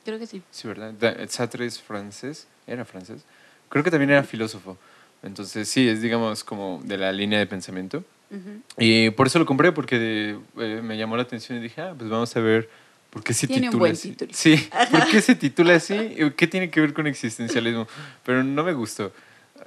Creo 0.05 0.17
que 0.17 0.25
sí. 0.27 0.41
Sí, 0.51 0.65
¿verdad? 0.69 0.93
Da- 0.93 1.15
Sartre 1.27 1.65
es 1.65 1.81
francés. 1.81 2.47
Era 2.65 2.85
francés. 2.85 3.23
Creo 3.67 3.83
que 3.83 3.91
también 3.91 4.11
era 4.11 4.23
filósofo. 4.23 4.77
Entonces, 5.21 5.67
sí, 5.67 5.85
es, 5.89 6.01
digamos, 6.01 6.45
como 6.45 6.79
de 6.85 6.97
la 6.97 7.11
línea 7.11 7.39
de 7.39 7.45
pensamiento. 7.45 8.05
Ujú. 8.31 8.61
Y 8.77 9.09
por 9.11 9.27
eso 9.27 9.37
lo 9.37 9.45
compré, 9.45 9.73
porque 9.73 10.37
eh, 10.59 10.81
me 10.81 10.97
llamó 10.97 11.17
la 11.17 11.23
atención 11.23 11.57
y 11.57 11.61
dije, 11.61 11.81
ah, 11.81 11.93
pues 11.97 12.09
vamos 12.09 12.33
a 12.37 12.39
ver 12.39 12.69
por 13.15 13.23
qué 13.23 13.33
se 13.33 13.47
Tiene 13.47 13.67
un 13.67 13.71
titula 13.71 13.79
buen 13.79 13.91
así. 13.93 14.09
título. 14.09 14.31
Sí, 14.33 14.69
¿por 14.91 15.07
qué 15.07 15.21
se 15.21 15.35
titula 15.35 15.75
así? 15.75 15.93
¿Y 15.95 16.31
¿Qué 16.31 16.47
tiene 16.47 16.69
que 16.69 16.81
ver 16.81 16.93
con 16.93 17.07
existencialismo? 17.07 17.87
Pero 18.25 18.43
no 18.43 18.61
me 18.61 18.73
gustó. 18.73 19.13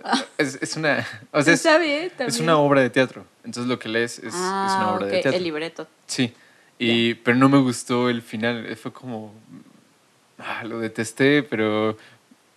Es, 0.37 0.59
es 0.61 0.77
una, 0.77 0.99
o 1.33 1.43
sea, 1.43 1.55
es, 1.55 1.61
Está 1.65 1.79
bien, 1.79 2.13
es 2.19 2.41
una 2.41 2.59
obra 2.59 2.83
de 2.83 2.91
teatro. 2.91 3.25
Entonces 3.43 3.67
lo 3.67 3.79
que 3.79 3.89
lees 3.89 4.19
es, 4.19 4.27
es 4.27 4.35
ah, 4.35 4.75
una 4.77 4.93
obra 4.93 5.07
de 5.07 5.17
ok, 5.17 5.23
teatro. 5.23 5.39
El 5.39 5.45
libreto. 5.45 5.89
Sí, 6.07 6.35
y, 6.79 7.15
pero 7.15 7.39
no 7.39 7.49
me 7.49 7.57
gustó 7.59 8.11
el 8.11 8.21
final. 8.21 8.77
Fue 8.77 8.93
como. 8.93 9.33
ah, 10.39 10.63
lo 10.65 10.79
detesté, 10.79 11.43
pero. 11.43 11.97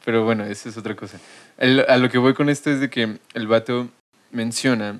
Pero 0.04 0.26
bueno, 0.26 0.44
eso 0.44 0.68
es 0.68 0.76
otra 0.76 0.94
cosa. 0.96 1.20
El- 1.58 1.86
a 1.88 1.96
lo 1.98 2.10
que 2.10 2.18
voy 2.18 2.34
con 2.34 2.50
esto 2.50 2.70
es 2.70 2.82
de 2.82 2.90
que 2.90 3.18
el 3.34 3.48
vato 3.48 3.88
menciona 4.32 5.00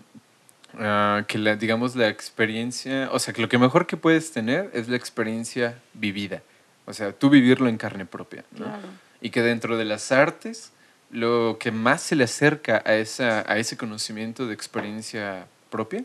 ah, 0.80 1.24
que, 1.28 1.38
la, 1.38 1.56
digamos, 1.56 1.96
la 1.96 2.08
experiencia. 2.08 3.10
O 3.12 3.20
sea, 3.20 3.34
que 3.34 3.42
lo 3.42 3.50
que 3.50 3.58
mejor 3.58 3.88
que 3.88 3.98
puedes 3.98 4.32
tener 4.32 4.70
es 4.74 4.88
la 4.88 4.96
experiencia 4.98 5.78
vivida. 5.94 6.42
O 6.86 6.94
sea, 6.94 7.12
tú 7.14 7.30
vivirlo 7.30 7.68
en 7.70 7.78
carne 7.78 8.06
propia. 8.06 8.44
¿no? 8.52 8.66
Claro. 8.66 8.88
Y 9.22 9.30
que 9.30 9.42
dentro 9.42 9.78
de 9.78 9.86
las 9.86 10.12
artes, 10.12 10.72
lo 11.12 11.58
que 11.60 11.72
más 11.72 12.02
se 12.02 12.16
le 12.16 12.24
acerca 12.24 12.82
a, 12.86 12.96
esa, 12.96 13.44
a 13.52 13.58
ese 13.58 13.78
conocimiento 13.78 14.48
de 14.48 14.54
experiencia 14.54 15.46
propia 15.70 16.04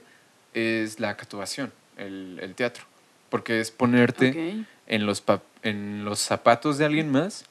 es 0.55 1.01
la 1.01 1.11
actuación, 1.11 1.73
el, 1.97 2.39
el 2.43 2.55
teatro. 2.55 2.85
Porque 3.31 3.61
es 3.61 3.71
ponerte 3.71 4.31
Ok. 4.31 4.67
en, 4.87 5.07
los 5.07 5.21
pa- 5.21 5.43
en 5.63 6.05
los 6.05 6.21
zapatos 6.21 6.79
de 6.79 6.85
alguien 6.85 7.11
más 7.11 7.45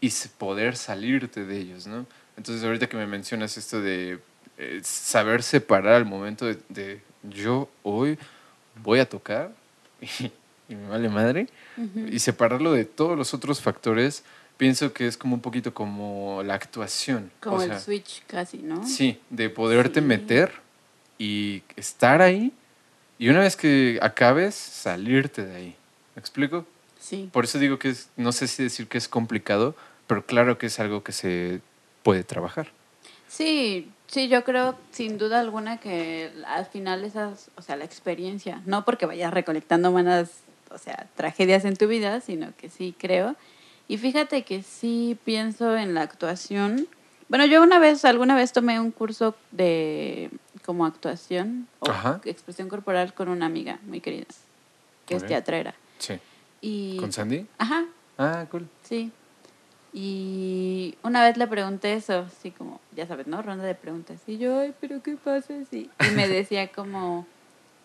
y 0.00 0.10
poder 0.36 0.76
salirte 0.76 1.44
de 1.44 1.58
ellos, 1.58 1.86
¿no? 1.86 2.06
Entonces, 2.36 2.64
ahorita 2.64 2.88
que 2.88 2.96
me 2.96 3.06
mencionas 3.06 3.56
esto 3.56 3.80
de 3.80 4.18
eh, 4.58 4.80
saber 4.84 5.42
separar 5.42 5.94
al 5.94 6.04
momento 6.04 6.46
de, 6.46 6.58
de 6.68 7.00
yo 7.22 7.68
hoy 7.82 8.18
voy 8.82 8.98
a 9.00 9.08
tocar 9.08 9.52
y, 10.00 10.30
y 10.68 10.74
me 10.76 10.88
vale 10.88 11.08
madre, 11.08 11.48
Ujú. 11.76 12.06
y 12.10 12.18
separarlo 12.18 12.72
de 12.72 12.84
todos 12.84 13.16
los 13.18 13.34
otros 13.34 13.60
factores, 13.60 14.24
pienso 14.56 14.92
que 14.92 15.06
es 15.06 15.16
como 15.16 15.34
un 15.34 15.40
poquito 15.40 15.74
como 15.74 16.42
la 16.44 16.54
actuación. 16.54 17.30
Como 17.40 17.56
o 17.56 17.62
el 17.62 17.70
sea, 17.70 17.80
switch 17.80 18.22
casi, 18.26 18.58
¿no? 18.58 18.86
Sí, 18.86 19.18
de 19.30 19.50
poderte 19.50 20.00
Sí. 20.00 20.06
meter 20.06 20.52
y 21.18 21.62
estar 21.76 22.22
ahí 22.22 22.52
y 23.18 23.28
una 23.28 23.40
vez 23.40 23.56
que 23.56 23.98
acabes, 24.02 24.54
salirte 24.54 25.44
de 25.44 25.56
ahí. 25.56 25.76
¿Me 26.14 26.20
explico? 26.20 26.66
Sí. 27.00 27.28
Por 27.32 27.44
eso 27.44 27.58
digo 27.58 27.78
que 27.78 27.90
es, 27.90 28.08
no 28.16 28.32
sé 28.32 28.46
si 28.48 28.62
decir 28.62 28.86
que 28.88 28.98
es 28.98 29.08
complicado, 29.08 29.74
pero 30.06 30.24
claro 30.24 30.58
que 30.58 30.66
es 30.66 30.78
algo 30.80 31.02
que 31.04 31.12
se 31.12 31.60
puede 32.02 32.24
trabajar. 32.24 32.68
Sí, 33.36 33.90
sí, 34.06 34.28
yo 34.28 34.44
creo 34.44 34.76
sin 34.92 35.18
duda 35.18 35.40
alguna 35.40 35.78
que 35.78 36.30
al 36.46 36.66
final 36.66 37.04
esas, 37.04 37.50
o 37.56 37.62
sea, 37.62 37.74
la 37.74 37.84
experiencia, 37.84 38.62
no 38.64 38.84
porque 38.84 39.06
vayas 39.06 39.34
recolectando 39.34 39.90
manas, 39.90 40.30
o 40.70 40.78
sea, 40.78 41.08
tragedias 41.16 41.64
en 41.64 41.76
tu 41.76 41.88
vida, 41.88 42.20
sino 42.20 42.54
que 42.56 42.68
sí 42.68 42.94
creo. 42.96 43.34
Y 43.88 43.98
fíjate 43.98 44.42
que 44.44 44.62
sí 44.62 45.18
pienso 45.24 45.76
en 45.76 45.94
la 45.94 46.02
actuación. 46.02 46.86
Bueno, 47.28 47.44
yo 47.46 47.60
una 47.60 47.80
vez, 47.80 48.04
alguna 48.04 48.36
vez 48.36 48.52
tomé 48.52 48.78
un 48.78 48.92
curso 48.92 49.34
de 49.50 50.30
como 50.64 50.86
actuación 50.86 51.66
o 51.80 51.90
Ajá. 51.90 52.20
expresión 52.24 52.68
corporal 52.68 53.14
con 53.14 53.28
una 53.28 53.46
amiga 53.46 53.80
muy 53.82 54.00
querida, 54.00 54.26
que 55.06 55.16
es 55.16 55.26
teatrera. 55.26 55.74
Sí. 55.98 56.14
Y, 56.60 56.98
¿Con 56.98 57.12
Sandy? 57.12 57.46
ajá, 57.58 57.84
Ah, 58.16 58.46
cool. 58.48 58.68
Sí. 58.84 59.10
Y 59.96 60.96
una 61.04 61.22
vez 61.22 61.36
le 61.36 61.46
pregunté 61.46 61.92
eso, 61.92 62.26
así 62.36 62.50
como, 62.50 62.80
ya 62.96 63.06
sabes, 63.06 63.28
¿no? 63.28 63.40
Ronda 63.42 63.64
de 63.64 63.76
preguntas. 63.76 64.20
Y 64.26 64.38
yo, 64.38 64.58
ay, 64.58 64.74
pero 64.80 65.00
¿qué 65.04 65.16
pasa 65.16 65.54
si? 65.70 65.88
Y 66.00 66.10
me 66.16 66.26
decía 66.28 66.72
como 66.72 67.26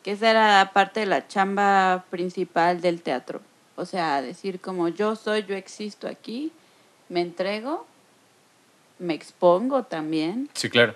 que 0.04 0.14
esa 0.14 0.32
era 0.32 0.72
parte 0.74 1.02
de 1.02 1.06
la 1.06 1.28
chamba 1.28 2.06
principal 2.10 2.82
del 2.82 3.04
teatro. 3.04 3.42
O 3.76 3.86
sea, 3.86 4.24
decir 4.24 4.60
como 4.60 4.88
yo 4.88 5.16
soy, 5.16 5.44
yo 5.44 5.56
existo 5.56 6.08
aquí, 6.08 6.52
me 7.10 7.22
entrego, 7.22 7.86
me 8.98 9.14
expongo 9.14 9.84
también 9.84 10.50
Sí, 10.54 10.70
claro. 10.70 10.96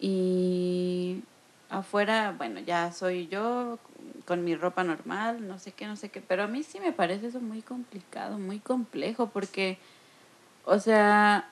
y 0.00 1.22
afuera, 1.68 2.34
bueno, 2.36 2.60
ya 2.60 2.92
soy 2.92 3.28
yo 3.28 3.78
con 4.24 4.42
mi 4.44 4.56
ropa 4.56 4.84
normal, 4.84 5.46
no 5.46 5.58
sé 5.58 5.72
qué, 5.72 5.86
no 5.86 5.96
sé 5.96 6.08
qué, 6.08 6.20
pero 6.20 6.44
a 6.44 6.46
mí 6.46 6.62
sí 6.62 6.80
me 6.80 6.92
parece 6.92 7.26
eso 7.28 7.40
muy 7.40 7.60
complicado, 7.62 8.38
muy 8.38 8.58
complejo, 8.58 9.28
porque, 9.28 9.78
o 10.66 10.78
sea, 10.78 11.48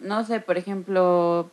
no 0.00 0.24
sé, 0.24 0.40
por 0.40 0.58
ejemplo, 0.58 1.50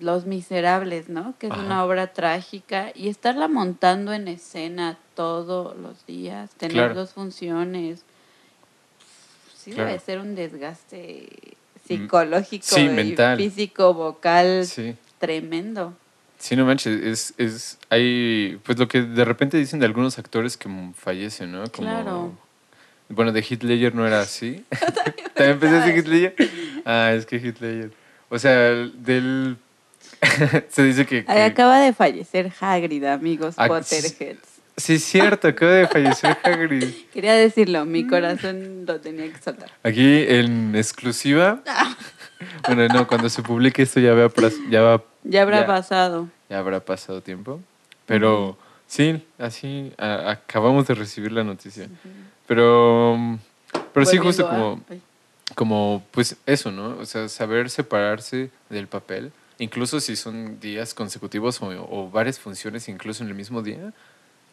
Los 0.00 0.26
Miserables, 0.26 1.08
¿no? 1.08 1.34
Que 1.38 1.46
es 1.46 1.52
Ajá. 1.52 1.62
una 1.62 1.84
obra 1.84 2.08
trágica, 2.12 2.90
y 2.94 3.08
estarla 3.08 3.46
montando 3.46 4.12
en 4.12 4.26
escena 4.26 4.98
todos 5.14 5.76
los 5.76 6.04
días, 6.06 6.50
tener 6.56 6.76
Claro. 6.76 6.94
dos 6.94 7.12
funciones, 7.12 8.02
sí 9.54 9.70
Claro. 9.72 9.88
debe 9.90 10.00
ser 10.00 10.18
un 10.18 10.34
desgaste 10.34 11.28
psicológico 11.86 12.74
sí, 12.74 12.88
mental. 12.88 13.36
físico, 13.36 13.94
vocal, 13.94 14.66
Sí. 14.66 14.96
tremendo. 15.18 15.92
Sí, 16.38 16.56
no 16.56 16.64
manches, 16.64 17.00
es, 17.04 17.34
es, 17.38 17.78
hay, 17.88 18.58
pues 18.64 18.76
lo 18.78 18.88
que 18.88 19.02
de 19.02 19.24
repente 19.24 19.56
dicen 19.58 19.78
de 19.78 19.86
algunos 19.86 20.18
actores 20.18 20.56
que 20.56 20.68
mm, 20.68 20.94
fallecen, 20.94 21.52
¿no? 21.52 21.62
Como, 21.70 21.88
Claro. 21.88 22.32
Bueno, 23.14 23.30
de 23.32 23.42
Ledger 23.60 23.94
no 23.94 24.06
era 24.06 24.20
así. 24.20 24.64
¿También 25.34 25.58
pensaste 25.58 26.02
Ledger? 26.02 26.34
Ah, 26.84 27.12
es 27.14 27.26
que 27.26 27.38
Ledger. 27.38 27.90
O 28.28 28.38
sea, 28.38 28.58
del... 28.60 29.56
se 30.70 30.82
dice 30.84 31.04
que... 31.04 31.24
Acaba 31.28 31.78
de 31.80 31.92
fallecer 31.92 32.50
Hagrid, 32.60 33.04
amigos 33.04 33.54
Ah, 33.58 33.68
Potterheads. 33.68 34.48
Sí, 34.76 34.94
es 34.94 35.04
cierto, 35.04 35.48
acaba 35.48 35.72
de 35.72 35.86
fallecer 35.88 36.38
Hagrid. 36.42 36.88
Quería 37.12 37.34
decirlo, 37.34 37.84
mi 37.84 38.06
corazón 38.06 38.86
lo 38.86 38.98
tenía 39.00 39.30
que 39.30 39.38
soltar. 39.42 39.70
Aquí 39.82 40.24
en 40.28 40.74
exclusiva... 40.74 41.60
Bueno, 42.66 42.88
no, 42.88 43.06
cuando 43.06 43.28
se 43.28 43.40
publique 43.42 43.82
esto 43.82 44.00
ya, 44.00 44.14
va, 44.14 44.28
ya, 44.70 44.80
va, 44.80 45.04
Ya 45.22 45.42
habrá 45.42 45.60
Ya. 45.60 45.66
pasado. 45.66 46.28
ya 46.48 46.58
habrá 46.58 46.80
pasado 46.80 47.20
tiempo. 47.20 47.60
Pero 48.06 48.58
sí, 48.88 49.22
así 49.38 49.92
a- 49.96 50.30
acabamos 50.32 50.88
de 50.88 50.94
recibir 50.94 51.30
la 51.30 51.44
noticia. 51.44 51.88
Pero, 52.46 53.38
pero 53.92 54.06
sí, 54.06 54.18
justo 54.18 54.48
como, 54.48 54.80
como, 55.54 56.02
pues 56.10 56.36
eso, 56.46 56.70
¿no? 56.70 56.98
O 56.98 57.06
sea, 57.06 57.28
saber 57.28 57.70
separarse 57.70 58.50
del 58.68 58.88
papel, 58.88 59.32
incluso 59.58 60.00
si 60.00 60.16
son 60.16 60.58
días 60.60 60.94
consecutivos 60.94 61.60
o, 61.62 61.68
o 61.68 62.10
varias 62.10 62.38
funciones, 62.38 62.88
incluso 62.88 63.22
en 63.22 63.28
el 63.30 63.34
mismo 63.34 63.62
día. 63.62 63.92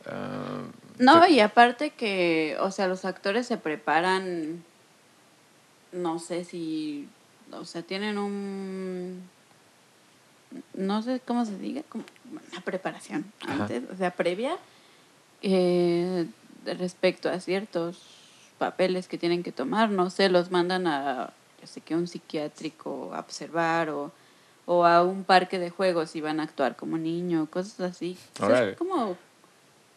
ah, 0.06 0.62
No, 0.98 1.28
y 1.28 1.40
aparte 1.40 1.92
que, 1.92 2.58
o 2.60 2.72
sea, 2.72 2.88
los 2.88 3.06
actores 3.06 3.48
se 3.48 3.58
preparan, 3.58 4.64
no 5.92 6.20
sé 6.20 6.46
si, 6.46 7.08
o 7.52 7.66
sea, 7.66 7.82
tienen 7.82 8.18
un, 8.18 9.24
no 10.74 11.02
sé 11.02 11.22
cómo 11.26 11.46
se 11.46 11.58
diga, 11.58 11.82
como 11.90 12.04
una 12.52 12.62
preparación 12.62 13.26
Ajá. 13.42 13.64
antes, 13.64 13.84
o 13.92 13.98
sea, 13.98 14.12
previa, 14.12 14.58
eh, 15.42 16.26
respecto 16.74 17.30
a 17.30 17.40
ciertos 17.40 18.02
papeles 18.58 19.08
que 19.08 19.18
tienen 19.18 19.44
que 19.44 19.52
tomar, 19.52 19.90
no 19.90 20.10
sé, 20.10 20.30
los 20.30 20.52
mandan 20.52 20.86
a, 20.88 21.32
yo 21.62 21.68
sé 21.68 21.82
que 21.82 21.96
un 21.96 22.08
psiquiátrico 22.08 23.12
a 23.14 23.20
observar 23.20 23.90
o, 23.90 24.12
o 24.66 24.86
a 24.86 25.04
un 25.04 25.24
parque 25.24 25.60
de 25.60 25.70
juegos 25.70 26.16
y 26.16 26.22
van 26.22 26.40
a 26.40 26.44
actuar 26.44 26.76
como 26.76 26.98
niño, 26.98 27.48
cosas 27.50 27.80
así. 27.80 28.18
O 28.36 28.38
sea, 28.38 28.46
Órale. 28.48 28.72
es 28.72 28.78
como 28.78 29.18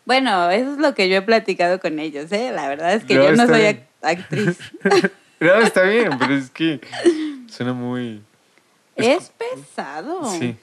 bueno, 0.05 0.51
eso 0.51 0.73
es 0.73 0.79
lo 0.79 0.95
que 0.95 1.09
yo 1.09 1.17
he 1.19 1.23
platicado 1.23 1.79
con 1.81 2.01
ellos, 2.01 2.33
¿eh? 2.33 2.51
La 2.53 2.69
verdad 2.69 2.93
es 2.95 3.05
que 3.05 3.15
No, 3.15 3.23
yo 3.25 3.33
no 3.37 3.47
soy 3.47 3.61
bien. 3.61 3.87
actriz. 4.03 4.59
No, 5.41 5.55
está 5.55 5.83
bien, 5.83 6.11
pero 6.21 6.35
es 6.37 6.51
que 6.51 6.81
suena 7.49 7.73
muy... 7.73 8.23
Es, 8.95 9.31
pesado. 9.31 10.25
Sí, 10.31 10.57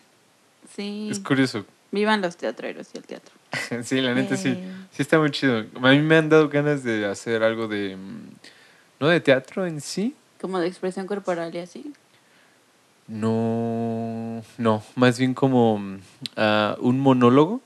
Sí. 0.73 1.09
es 1.11 1.19
curioso. 1.19 1.65
Vivan 1.91 2.21
los 2.21 2.37
teatreros 2.37 2.89
y 2.93 2.97
el 2.97 3.03
teatro. 3.05 3.33
sí, 3.83 4.01
la 4.01 4.13
neta 4.13 4.37
sí. 4.37 4.49
Eh. 4.49 4.73
Sí 4.91 5.01
está 5.01 5.19
muy 5.19 5.31
chido. 5.31 5.65
A 5.81 5.91
mí 5.91 5.99
me 5.99 6.17
han 6.17 6.29
dado 6.29 6.49
ganas 6.49 6.83
de 6.83 7.05
hacer 7.05 7.43
algo 7.43 7.67
de... 7.67 7.95
mm, 7.95 8.29
No 8.99 9.07
de 9.07 9.19
teatro 9.19 9.65
en 9.65 9.81
sí. 9.81 10.15
Como 10.39 10.59
de 10.59 10.67
expresión 10.67 11.07
corporal 11.07 11.53
y 11.55 11.59
así. 11.59 11.93
No, 13.07 14.43
no, 14.59 14.83
más 14.95 15.17
bien 15.17 15.33
como 15.33 15.81
ah, 16.37 16.77
un 16.79 16.99
monólogo 16.99 17.59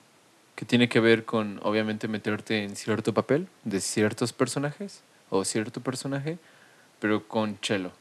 que 0.56 0.64
tiene 0.64 0.88
que 0.88 1.02
ver 1.02 1.26
con, 1.26 1.60
obviamente, 1.64 2.08
meterte 2.08 2.64
en 2.64 2.78
cierto 2.78 3.14
papel 3.14 3.48
de 3.66 3.82
ciertos 3.82 4.32
personajes 4.32 5.02
o 5.30 5.44
cierto 5.44 5.82
personaje, 5.82 6.38
pero 7.00 7.28
con 7.28 7.58
cello, 7.62 7.92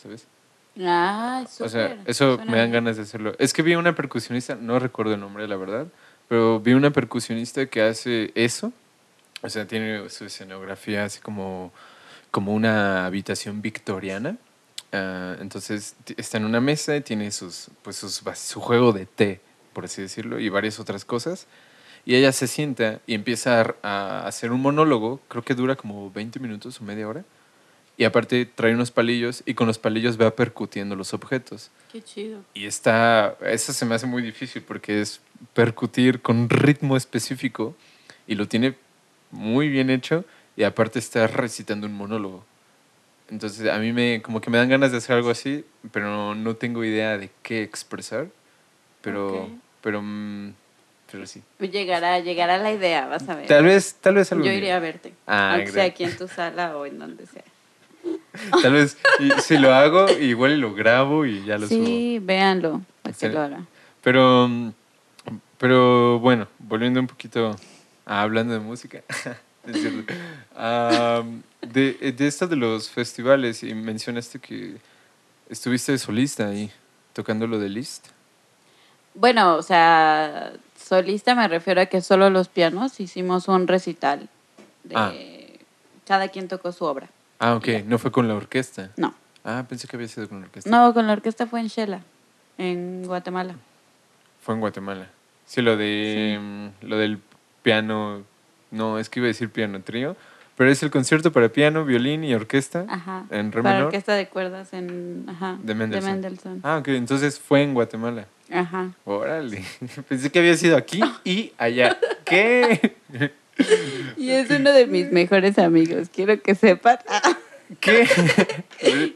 ¿sabes? 0.00 0.28
Ah, 0.80 1.44
O 1.60 1.68
sea, 1.68 1.96
eso 2.06 2.36
suena 2.36 2.50
me 2.50 2.58
dan 2.58 2.70
bien. 2.70 2.84
ganas 2.84 2.96
de 2.96 3.02
hacerlo. 3.02 3.34
Es 3.38 3.52
que 3.52 3.62
vi 3.62 3.74
una 3.76 3.94
percusionista, 3.94 4.56
no 4.56 4.78
recuerdo 4.78 5.14
el 5.14 5.20
nombre, 5.20 5.46
la 5.46 5.56
verdad, 5.56 5.86
pero 6.28 6.58
vi 6.60 6.72
una 6.72 6.90
percusionista 6.90 7.66
que 7.66 7.82
hace 7.82 8.32
eso. 8.34 8.72
O 9.42 9.48
sea, 9.50 9.66
tiene 9.66 10.08
su 10.10 10.24
escenografía 10.24 11.04
así 11.04 11.20
como, 11.20 11.72
como 12.30 12.54
una 12.54 13.06
habitación 13.06 13.62
victoriana. 13.62 14.36
Ah, 14.92 15.36
entonces 15.40 15.96
está 16.16 16.38
en 16.38 16.44
una 16.44 16.60
mesa 16.60 16.96
y 16.96 17.02
tiene 17.02 17.30
sus, 17.30 17.68
pues 17.82 17.96
sus, 17.96 18.22
su 18.34 18.60
juego 18.60 18.92
de 18.92 19.06
té, 19.06 19.40
por 19.72 19.84
así 19.84 20.02
decirlo, 20.02 20.40
y 20.40 20.48
varias 20.48 20.80
otras 20.80 21.04
cosas. 21.04 21.46
Y 22.06 22.16
ella 22.16 22.32
se 22.32 22.46
sienta 22.48 23.00
y 23.06 23.14
empieza 23.14 23.60
a, 23.60 23.74
a 23.82 24.26
hacer 24.26 24.52
un 24.52 24.60
monólogo, 24.60 25.20
creo 25.28 25.42
que 25.42 25.54
dura 25.54 25.76
como 25.76 26.10
20 26.10 26.38
minutos 26.40 26.80
o 26.80 26.84
media 26.84 27.08
hora. 27.08 27.24
Y 27.96 28.04
aparte 28.04 28.44
trae 28.44 28.74
unos 28.74 28.90
palillos 28.90 29.42
y 29.46 29.54
con 29.54 29.68
los 29.68 29.78
palillos 29.78 30.20
va 30.20 30.34
percutiendo 30.34 30.96
los 30.96 31.14
objetos. 31.14 31.70
Qué 31.92 32.02
chido. 32.02 32.40
Y 32.52 32.66
está, 32.66 33.36
eso 33.42 33.72
se 33.72 33.84
me 33.84 33.94
hace 33.94 34.06
muy 34.06 34.22
difícil 34.22 34.62
porque 34.62 35.00
es 35.00 35.20
percutir 35.52 36.20
con 36.20 36.36
un 36.38 36.50
ritmo 36.50 36.96
específico 36.96 37.76
y 38.26 38.34
lo 38.34 38.48
tiene 38.48 38.74
muy 39.30 39.68
bien 39.68 39.90
hecho 39.90 40.24
y 40.56 40.64
aparte 40.64 40.98
está 40.98 41.26
recitando 41.28 41.86
un 41.86 41.92
monólogo. 41.92 42.44
Entonces 43.30 43.70
a 43.70 43.78
mí 43.78 43.92
me, 43.92 44.22
como 44.22 44.40
que 44.40 44.50
me 44.50 44.58
dan 44.58 44.68
ganas 44.68 44.92
de 44.92 44.98
hacer 44.98 45.16
algo 45.16 45.30
así, 45.30 45.64
pero 45.92 46.34
no 46.34 46.56
tengo 46.56 46.84
idea 46.84 47.16
de 47.16 47.30
qué 47.42 47.62
expresar, 47.62 48.26
pero, 49.00 49.44
Ok. 49.44 49.50
pero, 49.82 50.02
mm, 50.02 50.52
pero 51.10 51.26
sí. 51.26 51.42
Llegará, 51.60 52.18
llegará 52.18 52.58
la 52.58 52.72
idea, 52.72 53.06
vas 53.06 53.28
a 53.28 53.36
ver. 53.36 53.46
Tal 53.46 53.64
vez, 53.64 53.94
tal 54.00 54.16
vez 54.16 54.30
algo 54.32 54.44
Yo 54.44 54.52
iré 54.52 54.72
a 54.72 54.78
verte. 54.78 55.14
Ah, 55.26 55.54
aunque 55.54 55.72
sea 55.72 55.84
aquí 55.84 56.04
en 56.04 56.16
tu 56.16 56.28
sala 56.28 56.76
o 56.76 56.86
en 56.86 56.98
donde 56.98 57.26
sea. 57.26 57.44
Tal 58.62 58.72
vez, 58.72 58.96
si 59.44 59.58
lo 59.58 59.72
hago, 59.74 60.08
igual 60.10 60.52
y 60.52 60.56
lo 60.56 60.74
grabo 60.74 61.24
y 61.26 61.44
ya 61.44 61.56
lo 61.58 61.68
subo. 61.68 61.84
Sí, 61.86 62.18
véanlo, 62.22 62.82
para 63.02 63.12
que 63.14 63.26
Sí. 63.28 63.32
lo 63.32 63.40
haga. 63.40 63.64
Pero, 64.02 64.50
pero 65.58 66.18
bueno, 66.18 66.46
volviendo 66.58 67.00
un 67.00 67.06
poquito 67.06 67.56
a 68.06 68.22
hablando 68.22 68.52
de 68.54 68.60
música. 68.60 69.02
es 69.66 69.80
cierto. 69.80 70.12
Am, 70.56 71.42
de, 71.62 72.12
de 72.16 72.26
esto 72.26 72.46
de 72.46 72.56
los 72.56 72.90
festivales, 72.90 73.62
y 73.62 73.74
mencionaste 73.74 74.38
que 74.38 74.76
estuviste 75.48 75.92
de 75.92 75.98
solista 75.98 76.48
ahí, 76.48 76.70
tocando 77.12 77.46
lo 77.46 77.58
de 77.58 77.68
List. 77.68 78.08
Bueno, 79.14 79.54
o 79.54 79.62
sea, 79.62 80.52
solista 80.76 81.34
me 81.34 81.46
refiero 81.48 81.80
a 81.80 81.86
que 81.86 82.00
solo 82.00 82.28
los 82.30 82.48
pianos 82.48 82.98
hicimos 83.00 83.46
un 83.48 83.68
recital. 83.68 84.28
De 84.82 84.94
Ah. 84.96 85.12
Cada 86.06 86.28
quien 86.28 86.48
tocó 86.48 86.72
su 86.72 86.84
obra. 86.84 87.08
Ah, 87.44 87.56
ok, 87.56 87.68
no 87.86 87.98
fue 87.98 88.10
con 88.10 88.26
la 88.26 88.34
orquesta. 88.34 88.90
No, 88.96 89.14
Ah, 89.44 89.66
pensé 89.68 89.86
que 89.86 89.96
había 89.96 90.08
sido 90.08 90.26
con 90.30 90.40
la 90.40 90.46
orquesta. 90.46 90.70
no, 90.70 90.94
con 90.94 91.06
la 91.06 91.12
orquesta 91.12 91.46
fue 91.46 91.60
en 91.60 91.66
Shela, 91.66 92.00
en 92.56 93.02
Guatemala. 93.04 93.54
Fue 94.42 94.54
en 94.54 94.60
Guatemala. 94.60 95.08
Sí, 95.44 95.60
lo 95.60 95.76
de 95.76 96.38
mm, 96.40 96.86
lo 96.86 96.96
del 96.96 97.18
piano, 97.62 98.22
no, 98.70 98.98
es 98.98 99.10
que 99.10 99.20
iba 99.20 99.26
a 99.26 99.28
decir 99.28 99.50
piano 99.50 99.82
trío, 99.82 100.16
pero 100.56 100.70
es 100.70 100.82
el 100.82 100.90
concierto 100.90 101.32
para 101.32 101.50
piano, 101.50 101.84
violín 101.84 102.24
y 102.24 102.32
orquesta 102.34 102.86
Ajá. 102.88 103.26
en 103.30 103.52
re 103.52 103.62
Para 103.62 103.74
menor. 103.74 103.86
orquesta 103.88 104.14
de 104.14 104.26
cuerdas 104.28 104.72
en, 104.72 105.26
ajá, 105.28 105.58
De 105.62 105.74
Mendelssohn. 105.74 106.12
Mendelssohn. 106.12 106.60
Ah, 106.62 106.78
ok, 106.78 106.88
entonces 106.88 107.38
fue 107.38 107.62
en 107.62 107.74
Guatemala. 107.74 108.26
Ajá. 108.50 108.92
Órale, 109.04 109.62
pensé 110.08 110.30
que 110.32 110.38
había 110.38 110.56
sido 110.56 110.78
aquí 110.78 111.02
y 111.24 111.52
allá. 111.58 111.98
¿Qué? 112.24 112.96
Y 114.16 114.30
es 114.30 114.50
uno 114.50 114.72
de 114.72 114.86
mis 114.86 115.10
mejores 115.12 115.58
amigos. 115.58 116.08
Quiero 116.12 116.40
que 116.40 116.54
sepan 116.54 116.98
¿Qué? 117.80 118.06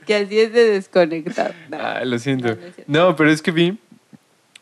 que 0.07 0.15
así 0.15 0.41
es 0.41 0.53
de 0.53 0.65
desconectado. 0.71 1.55
No. 1.71 1.79
Ah, 1.81 2.05
lo 2.05 2.19
siento. 2.19 2.57
No, 2.87 3.15
pero 3.17 3.31
es 3.31 3.43
que 3.43 3.51
vi, 3.51 3.79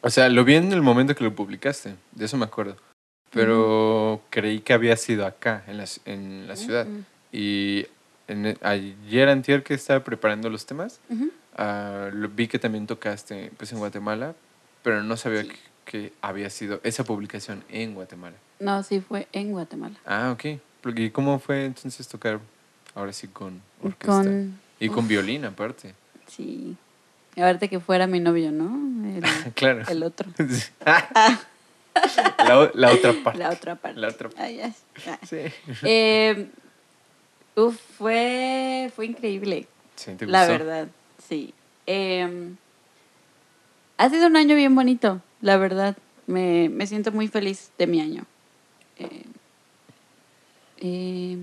o 0.01 0.11
sea, 0.11 0.29
lo 0.29 0.45
vi 0.45 0.55
en 0.57 0.73
el 0.73 0.83
momento 0.83 1.15
que 1.15 1.25
lo 1.25 1.35
publicaste, 1.35 1.95
de 2.13 2.25
eso 2.25 2.37
me 2.37 2.45
acuerdo. 2.45 2.77
Pero 3.31 4.23
creí 4.31 4.61
que 4.61 4.73
había 4.73 4.97
sido 4.97 5.27
acá, 5.27 5.63
en 5.67 5.79
la, 5.79 5.85
en 6.05 6.49
la 6.49 6.57
ciudad. 6.57 6.87
Mm, 6.87 7.01
Y 7.33 7.87
en 8.29 8.47
e- 8.47 8.57
ayer, 8.63 9.29
antier, 9.29 9.63
que 9.63 9.75
estaba 9.75 10.03
preparando 10.05 10.49
los 10.51 10.65
temas, 10.67 11.01
ah, 11.57 12.09
lo- 12.13 12.29
vi 12.29 12.49
que 12.49 12.59
también 12.59 12.87
tocaste 12.87 13.51
pues, 13.57 13.73
en 13.73 13.79
Guatemala, 13.79 14.35
pero 14.83 15.03
no 15.03 15.17
sabía 15.17 15.43
Sí. 15.43 15.49
que, 15.49 15.57
que 15.85 16.13
había 16.23 16.51
sido 16.51 16.81
esa 16.83 17.05
publicación 17.05 17.63
en 17.69 17.95
Guatemala. 17.95 18.37
No, 18.59 18.83
sí 18.83 19.01
fue 19.01 19.29
en 19.33 19.53
Guatemala. 19.53 19.97
Ah, 20.07 20.31
ok. 20.33 20.61
¿Y 20.97 21.11
cómo 21.11 21.39
fue 21.39 21.65
entonces 21.67 22.07
tocar 22.09 22.41
ahora 22.95 23.13
sí 23.13 23.27
con 23.29 23.61
orquesta? 23.83 24.23
Con, 24.23 24.59
Y 24.81 24.89
con 24.89 25.09
violín 25.09 25.45
aparte. 25.45 25.95
sí. 26.27 26.77
Ahorita 27.39 27.69
que 27.69 27.81
fuera 27.81 28.07
mi 28.07 28.19
novio, 28.19 28.51
¿no? 28.51 28.67
El, 29.15 29.23
Claro. 29.55 29.83
el 29.89 30.03
otro. 30.03 30.31
La, 32.39 32.71
la 32.75 32.93
otra 32.93 33.13
parte. 33.25 33.39
La 33.39 33.51
otra 33.51 33.75
parte. 33.77 34.01
La 34.01 34.09
otra 34.09 34.29
parte. 34.29 34.43
Ay, 34.43 34.61
ay, 34.61 34.75
ay. 35.07 35.19
Sí. 35.27 35.37
Eh, 35.83 36.49
uf, 37.57 37.77
fue, 37.99 38.91
fue 38.95 39.07
increíble. 39.07 39.67
Sí, 39.97 40.15
¿te 40.15 40.27
La 40.27 40.41
gustó? 40.47 40.53
verdad, 40.65 40.89
sí. 41.27 41.55
Eh, 41.87 42.51
ha 43.99 44.11
sido 44.11 44.27
un 44.27 44.37
año 44.37 44.55
bien 44.57 44.75
bonito, 44.75 45.21
la 45.41 45.57
verdad. 45.57 45.97
Me, 46.27 46.69
me 46.69 46.87
siento 46.87 47.13
muy 47.13 47.29
feliz 47.29 47.71
de 47.79 47.87
mi 47.87 48.01
año. 48.01 48.25
Eh, 48.99 49.25
eh, 50.79 51.39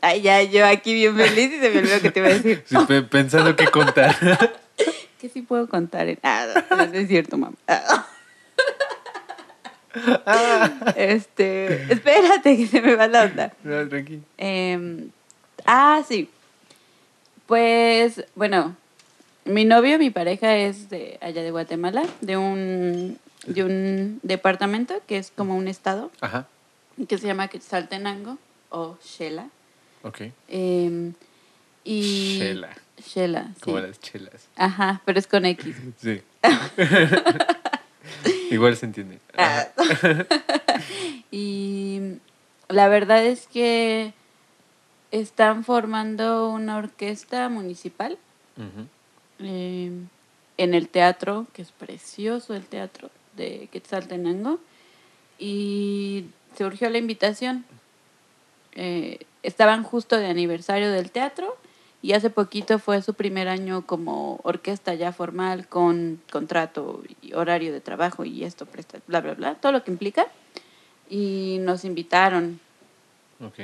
ay, 0.00 0.22
ya, 0.22 0.42
yo 0.42 0.66
aquí 0.66 0.94
bien 0.94 1.16
feliz 1.16 1.52
y 1.52 1.60
se 1.60 1.70
me 1.70 1.78
olvidó 1.78 2.00
que 2.00 2.10
te 2.10 2.20
iba 2.20 2.28
a 2.28 2.32
decir. 2.32 2.64
Sí, 2.68 2.76
pensando 3.10 3.56
qué 3.56 3.66
contar. 3.66 4.16
¿Qué 5.20 5.28
sí 5.28 5.42
puedo 5.42 5.68
contar? 5.68 6.08
En... 6.08 6.18
Ah, 6.22 6.46
no, 6.70 6.76
no 6.76 6.82
es 6.82 7.08
cierto, 7.08 7.36
mamá. 7.36 7.56
Ah. 7.68 8.06
Este, 10.96 11.92
espérate 11.92 12.56
que 12.56 12.66
se 12.66 12.80
me 12.80 12.96
va 12.96 13.08
la 13.08 13.24
onda. 13.24 13.52
no, 13.62 13.86
tranqui. 13.88 14.22
Eh, 14.38 15.08
ah, 15.66 16.02
sí. 16.08 16.30
Pues, 17.46 18.24
bueno, 18.34 18.74
mi 19.44 19.64
novio, 19.64 19.98
mi 19.98 20.10
pareja 20.10 20.56
es 20.56 20.88
de 20.88 21.18
allá 21.20 21.42
de 21.42 21.50
Guatemala, 21.50 22.02
de 22.20 22.36
un, 22.36 23.18
de 23.46 23.64
un 23.64 24.20
departamento 24.22 24.94
que 25.06 25.18
es 25.18 25.30
como 25.34 25.56
un 25.56 25.68
estado, 25.68 26.10
Ajá. 26.20 26.46
Que 27.08 27.18
se 27.18 27.26
llama 27.26 27.48
Quetzaltenango 27.48 28.38
o 28.70 28.96
Shela. 29.04 29.48
Ok. 30.02 30.22
Eh, 30.48 31.12
y 31.84 32.38
Shela. 32.38 32.70
Shela, 32.98 33.50
sí. 33.54 33.60
Como 33.60 33.80
las 33.80 34.00
chelas. 34.00 34.48
Ajá, 34.56 35.02
pero 35.04 35.18
es 35.18 35.26
con 35.26 35.44
X. 35.44 35.76
Sí. 36.00 36.22
Igual 38.50 38.76
se 38.76 38.86
entiende. 38.86 39.18
Ah. 39.36 39.68
Y 41.30 42.18
la 42.68 42.88
verdad 42.88 43.24
es 43.24 43.46
que 43.46 44.12
están 45.10 45.64
formando 45.64 46.50
una 46.50 46.76
orquesta 46.76 47.48
municipal 47.48 48.18
eh, 49.38 49.90
en 50.58 50.74
el 50.74 50.88
teatro, 50.88 51.46
que 51.54 51.62
es 51.62 51.72
precioso 51.72 52.54
el 52.54 52.66
teatro 52.66 53.10
de 53.36 53.68
Quetzaltenango, 53.72 54.58
y 55.38 56.26
surgió 56.56 56.90
la 56.90 56.98
invitación. 56.98 57.64
Eh, 58.74 59.20
estaban 59.42 59.82
justo 59.82 60.16
de 60.16 60.26
aniversario 60.26 60.90
del 60.90 61.10
teatro 61.10 61.56
y 62.00 62.14
hace 62.14 62.30
poquito 62.30 62.78
fue 62.78 63.02
su 63.02 63.14
primer 63.14 63.48
año 63.48 63.86
como 63.86 64.40
orquesta 64.44 64.94
ya 64.94 65.12
formal 65.12 65.68
con 65.68 66.20
contrato 66.30 67.02
y 67.20 67.34
horario 67.34 67.72
de 67.72 67.80
trabajo 67.80 68.24
y 68.24 68.44
esto, 68.44 68.66
bla, 69.06 69.20
bla, 69.20 69.34
bla, 69.34 69.54
todo 69.56 69.72
lo 69.72 69.84
que 69.84 69.90
implica. 69.90 70.26
Y 71.10 71.58
nos 71.60 71.84
invitaron 71.84 72.58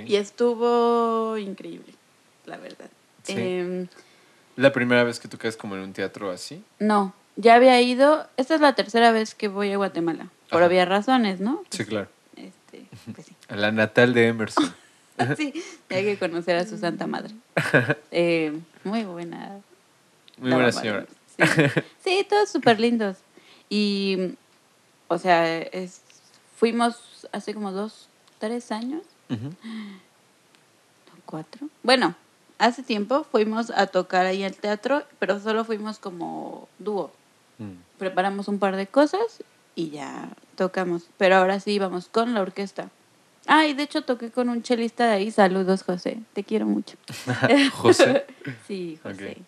y 0.06 0.16
estuvo 0.16 1.38
increíble, 1.38 1.94
la 2.46 2.58
verdad. 2.58 2.90
Sí. 3.22 3.34
Em, 3.36 3.86
¿La 4.56 4.72
primera 4.72 5.04
vez 5.04 5.20
que 5.20 5.28
tocas 5.28 5.56
como 5.56 5.76
en 5.76 5.82
un 5.82 5.92
teatro 5.92 6.30
así? 6.30 6.62
no, 6.78 7.14
ya 7.36 7.54
había 7.54 7.80
ido. 7.80 8.26
Esta 8.36 8.56
es 8.56 8.60
la 8.60 8.74
tercera 8.74 9.12
vez 9.12 9.36
que 9.36 9.46
voy 9.46 9.72
a 9.72 9.76
Guatemala. 9.76 10.28
Por 10.50 10.60
Ajá. 10.60 10.68
obvias 10.68 10.88
razones, 10.88 11.38
¿no? 11.40 11.62
Sí, 11.70 11.84
claro. 11.84 12.08
Pues 13.14 13.26
sí. 13.26 13.36
La 13.48 13.72
natal 13.72 14.14
de 14.14 14.28
Emerson. 14.28 14.74
sí, 15.36 15.52
hay 15.90 16.04
que 16.04 16.18
conocer 16.18 16.56
a 16.56 16.66
su 16.66 16.78
santa 16.78 17.06
madre. 17.06 17.34
Eh, 18.10 18.58
muy 18.84 19.04
buena. 19.04 19.60
Muy 20.38 20.52
buena 20.52 20.72
señora. 20.72 21.06
Sí, 21.36 21.42
sí 22.02 22.26
todos 22.28 22.48
súper 22.48 22.80
lindos. 22.80 23.18
Y, 23.68 24.34
o 25.08 25.18
sea, 25.18 25.58
es, 25.58 26.00
fuimos 26.56 27.28
hace 27.32 27.54
como 27.54 27.70
dos, 27.72 28.08
tres 28.38 28.72
años, 28.72 29.02
cuatro. 31.26 31.68
Bueno, 31.82 32.14
hace 32.58 32.82
tiempo 32.82 33.24
fuimos 33.24 33.70
a 33.70 33.86
tocar 33.86 34.26
ahí 34.26 34.42
al 34.42 34.54
teatro, 34.54 35.04
pero 35.18 35.38
solo 35.40 35.64
fuimos 35.64 35.98
como 35.98 36.68
dúo. 36.78 37.12
Mm. 37.58 37.98
Preparamos 37.98 38.48
un 38.48 38.58
par 38.58 38.76
de 38.76 38.86
cosas 38.86 39.42
y 39.74 39.90
ya 39.90 40.30
tocamos. 40.56 41.04
Pero 41.18 41.36
ahora 41.36 41.60
sí 41.60 41.78
vamos 41.78 42.08
con 42.08 42.34
la 42.34 42.40
orquesta. 42.40 42.90
Ah, 43.48 43.66
y 43.66 43.72
de 43.72 43.82
hecho 43.84 44.02
toqué 44.02 44.30
con 44.30 44.48
un 44.50 44.62
chelista 44.62 45.06
de 45.06 45.12
ahí. 45.14 45.30
Saludos, 45.30 45.82
José. 45.82 46.18
Te 46.34 46.44
quiero 46.44 46.66
mucho. 46.66 46.96
José. 47.72 48.26
Sí, 48.66 48.98
José. 49.02 49.38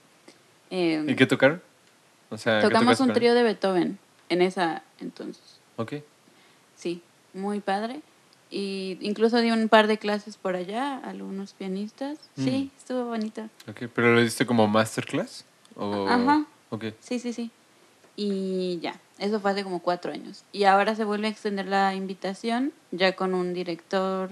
Em, 0.70 1.08
¿Y 1.08 1.14
qué 1.16 1.26
tocaron? 1.26 1.62
O 2.30 2.38
sea, 2.38 2.60
¿qué 2.60 2.68
tocamos 2.68 2.98
un 3.00 3.12
trío 3.12 3.34
de 3.34 3.42
Beethoven 3.42 3.98
en 4.30 4.42
esa 4.42 4.82
entonces. 5.00 5.60
Ok. 5.76 5.94
Sí, 6.76 7.02
muy 7.34 7.60
padre. 7.60 8.00
Y 8.50 8.96
incluso 9.00 9.40
di 9.40 9.50
un 9.50 9.68
par 9.68 9.86
de 9.86 9.98
clases 9.98 10.36
por 10.36 10.56
allá, 10.56 10.96
a 10.96 11.10
algunos 11.10 11.52
pianistas. 11.52 12.18
Sí, 12.36 12.70
Mm. 12.74 12.78
estuvo 12.78 13.04
bonito. 13.04 13.42
Ok, 13.68 13.82
¿pero 13.94 14.14
lo 14.14 14.20
diste 14.20 14.46
como 14.46 14.66
masterclass? 14.66 15.44
¿O... 15.76 16.08
Ajá. 16.08 16.44
Ok. 16.70 16.86
Sí, 17.00 17.18
sí, 17.18 17.32
sí. 17.32 17.50
Y 18.16 18.78
ya, 18.80 18.94
eso 19.20 19.38
fue 19.40 19.52
hace 19.52 19.62
como 19.62 19.80
cuatro 19.80 20.12
años. 20.12 20.42
Y 20.52 20.64
ahora 20.64 20.96
se 20.96 21.04
vuelve 21.04 21.28
a 21.28 21.30
extender 21.30 21.66
la 21.66 21.94
invitación, 21.94 22.72
ya 22.90 23.14
con 23.14 23.34
un 23.34 23.54
director 23.54 24.30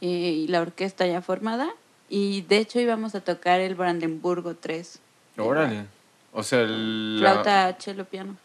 eh, 0.00 0.06
y 0.06 0.48
la 0.48 0.60
orquesta 0.62 1.06
ya 1.06 1.20
formada. 1.20 1.68
Y 2.08 2.42
de 2.42 2.58
hecho 2.58 2.80
íbamos 2.80 3.14
a 3.14 3.20
tocar 3.20 3.60
el 3.60 3.74
Brandenburgo 3.74 4.54
3. 4.54 4.98
Órale. 5.38 5.84
O 6.32 6.42
sea, 6.42 6.60
el... 6.60 7.20
la- 7.20 7.32
Flauta, 7.32 7.76
cello, 7.78 8.04
piano. 8.04 8.36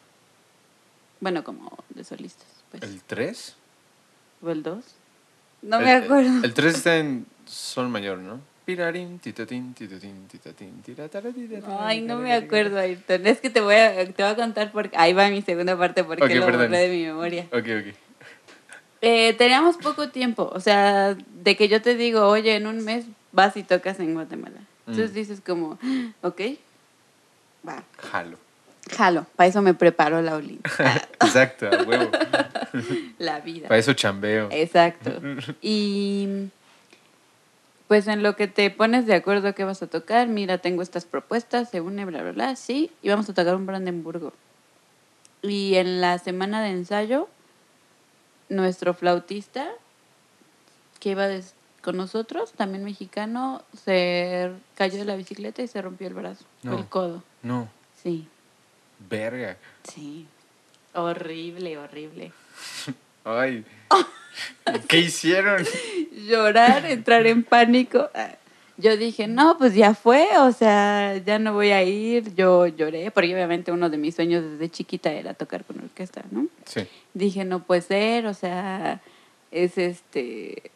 Bueno, 1.19 1.43
como 1.43 1.71
de 1.89 2.03
solistas, 2.03 2.47
pues. 2.71 2.81
¿El 2.83 3.01
3? 3.03 3.55
¿O 4.41 4.49
el 4.49 4.63
2? 4.63 4.83
No 5.61 5.79
me 5.79 5.91
acuerdo. 5.93 6.43
El 6.43 6.53
3 6.53 6.75
está 6.75 6.97
en 6.97 7.27
sol 7.45 7.89
mayor, 7.89 8.17
¿no? 8.17 8.39
Ay, 11.67 12.01
no 12.01 12.17
me 12.17 12.33
acuerdo, 12.33 12.77
Ayrton. 12.79 13.25
Es 13.27 13.39
que 13.39 13.49
te 13.49 13.59
voy 13.61 13.75
a, 13.75 13.95
te 14.13 14.23
voy 14.23 14.31
a 14.31 14.35
contar 14.35 14.71
porque 14.71 14.95
ahí 14.97 15.13
va 15.13 15.29
mi 15.29 15.41
segunda 15.41 15.77
parte 15.77 16.03
porque 16.03 16.23
Ok, 16.23 16.29
lo 16.31 16.45
perdón. 16.45 16.67
borré 16.67 16.77
de 16.79 16.89
mi 16.89 17.03
memoria. 17.05 17.45
Ok, 17.51 17.55
ok. 17.79 17.95
Eh, 19.03 19.33
teníamos 19.33 19.77
poco 19.77 20.09
tiempo, 20.09 20.49
o 20.53 20.59
sea, 20.59 21.15
de 21.15 21.55
que 21.57 21.67
yo 21.67 21.81
te 21.81 21.95
digo, 21.95 22.27
oye, 22.27 22.55
en 22.55 22.67
un 22.67 22.83
mes 22.85 23.05
vas 23.31 23.57
y 23.57 23.63
tocas 23.63 23.99
en 23.99 24.13
Guatemala. 24.13 24.61
Entonces 24.85 25.11
Mm. 25.11 25.15
dices 25.15 25.41
como, 25.41 25.79
ok, 26.21 26.41
va, 27.67 27.83
Jalo. 27.97 28.37
jalo, 28.95 29.25
para 29.35 29.47
eso 29.49 29.61
me 29.63 29.73
preparó 29.73 30.21
la 30.21 30.35
Oli, 30.35 30.59
Exacto, 31.21 31.67
huevo. 31.87 32.11
la 33.17 33.39
vida. 33.39 33.67
Para 33.69 33.79
eso 33.79 33.93
chambeo. 33.93 34.49
Exacto. 34.51 35.19
Y 35.63 36.27
pues 37.91 38.07
en 38.07 38.23
lo 38.23 38.37
que 38.37 38.47
te 38.47 38.69
pones 38.71 39.05
de 39.05 39.15
acuerdo 39.15 39.53
qué 39.53 39.65
vas 39.65 39.83
a 39.83 39.87
tocar, 39.87 40.29
mira, 40.29 40.59
tengo 40.59 40.81
estas 40.81 41.03
propuestas, 41.03 41.69
se 41.71 41.81
une, 41.81 42.05
bla, 42.05 42.21
bla, 42.21 42.31
bla, 42.31 42.55
sí, 42.55 42.89
y 43.01 43.09
vamos 43.09 43.27
a 43.29 43.33
tocar 43.33 43.53
un 43.53 43.65
Brandenburgo. 43.65 44.31
Y 45.41 45.75
en 45.75 45.99
la 45.99 46.17
semana 46.17 46.63
de 46.63 46.69
ensayo, 46.69 47.27
nuestro 48.47 48.93
flautista, 48.93 49.67
que 51.01 51.09
iba 51.09 51.27
con 51.81 51.97
nosotros, 51.97 52.53
también 52.53 52.85
mexicano, 52.85 53.61
se 53.83 54.53
cayó 54.75 54.97
de 54.97 55.03
la 55.03 55.17
bicicleta 55.17 55.61
y 55.61 55.67
se 55.67 55.81
rompió 55.81 56.07
el 56.07 56.13
brazo, 56.13 56.45
No. 56.63 56.77
el 56.77 56.85
codo. 56.85 57.23
No, 57.43 57.67
Sí, 58.01 58.25
verga. 59.09 59.57
sí. 59.83 60.27
Horrible, 60.93 61.77
horrible. 61.77 62.31
Ay. 63.25 63.65
¿Qué 64.87 64.99
hicieron? 64.99 65.65
llorar, 66.27 66.85
entrar 66.85 67.25
en 67.27 67.43
pánico. 67.43 68.09
Yo 68.77 68.97
dije, 68.97 69.27
no, 69.27 69.57
pues 69.57 69.75
ya 69.75 69.93
fue, 69.93 70.27
o 70.39 70.51
sea, 70.51 71.17
ya 71.17 71.37
no 71.37 71.53
voy 71.53 71.71
a 71.71 71.83
ir. 71.83 72.33
Yo 72.35 72.67
lloré, 72.67 73.11
porque 73.11 73.33
obviamente 73.33 73.71
uno 73.71 73.89
de 73.89 73.97
mis 73.97 74.15
sueños 74.15 74.43
desde 74.43 74.69
chiquita 74.69 75.11
era 75.11 75.33
tocar 75.33 75.63
con 75.65 75.79
orquesta, 75.81 76.23
¿no? 76.31 76.47
Sí. 76.65 76.87
Dije, 77.13 77.45
no 77.45 77.63
puede 77.63 77.81
ser, 77.81 78.25
o 78.25 78.33
sea, 78.33 79.01
es 79.51 79.77
este... 79.77 80.71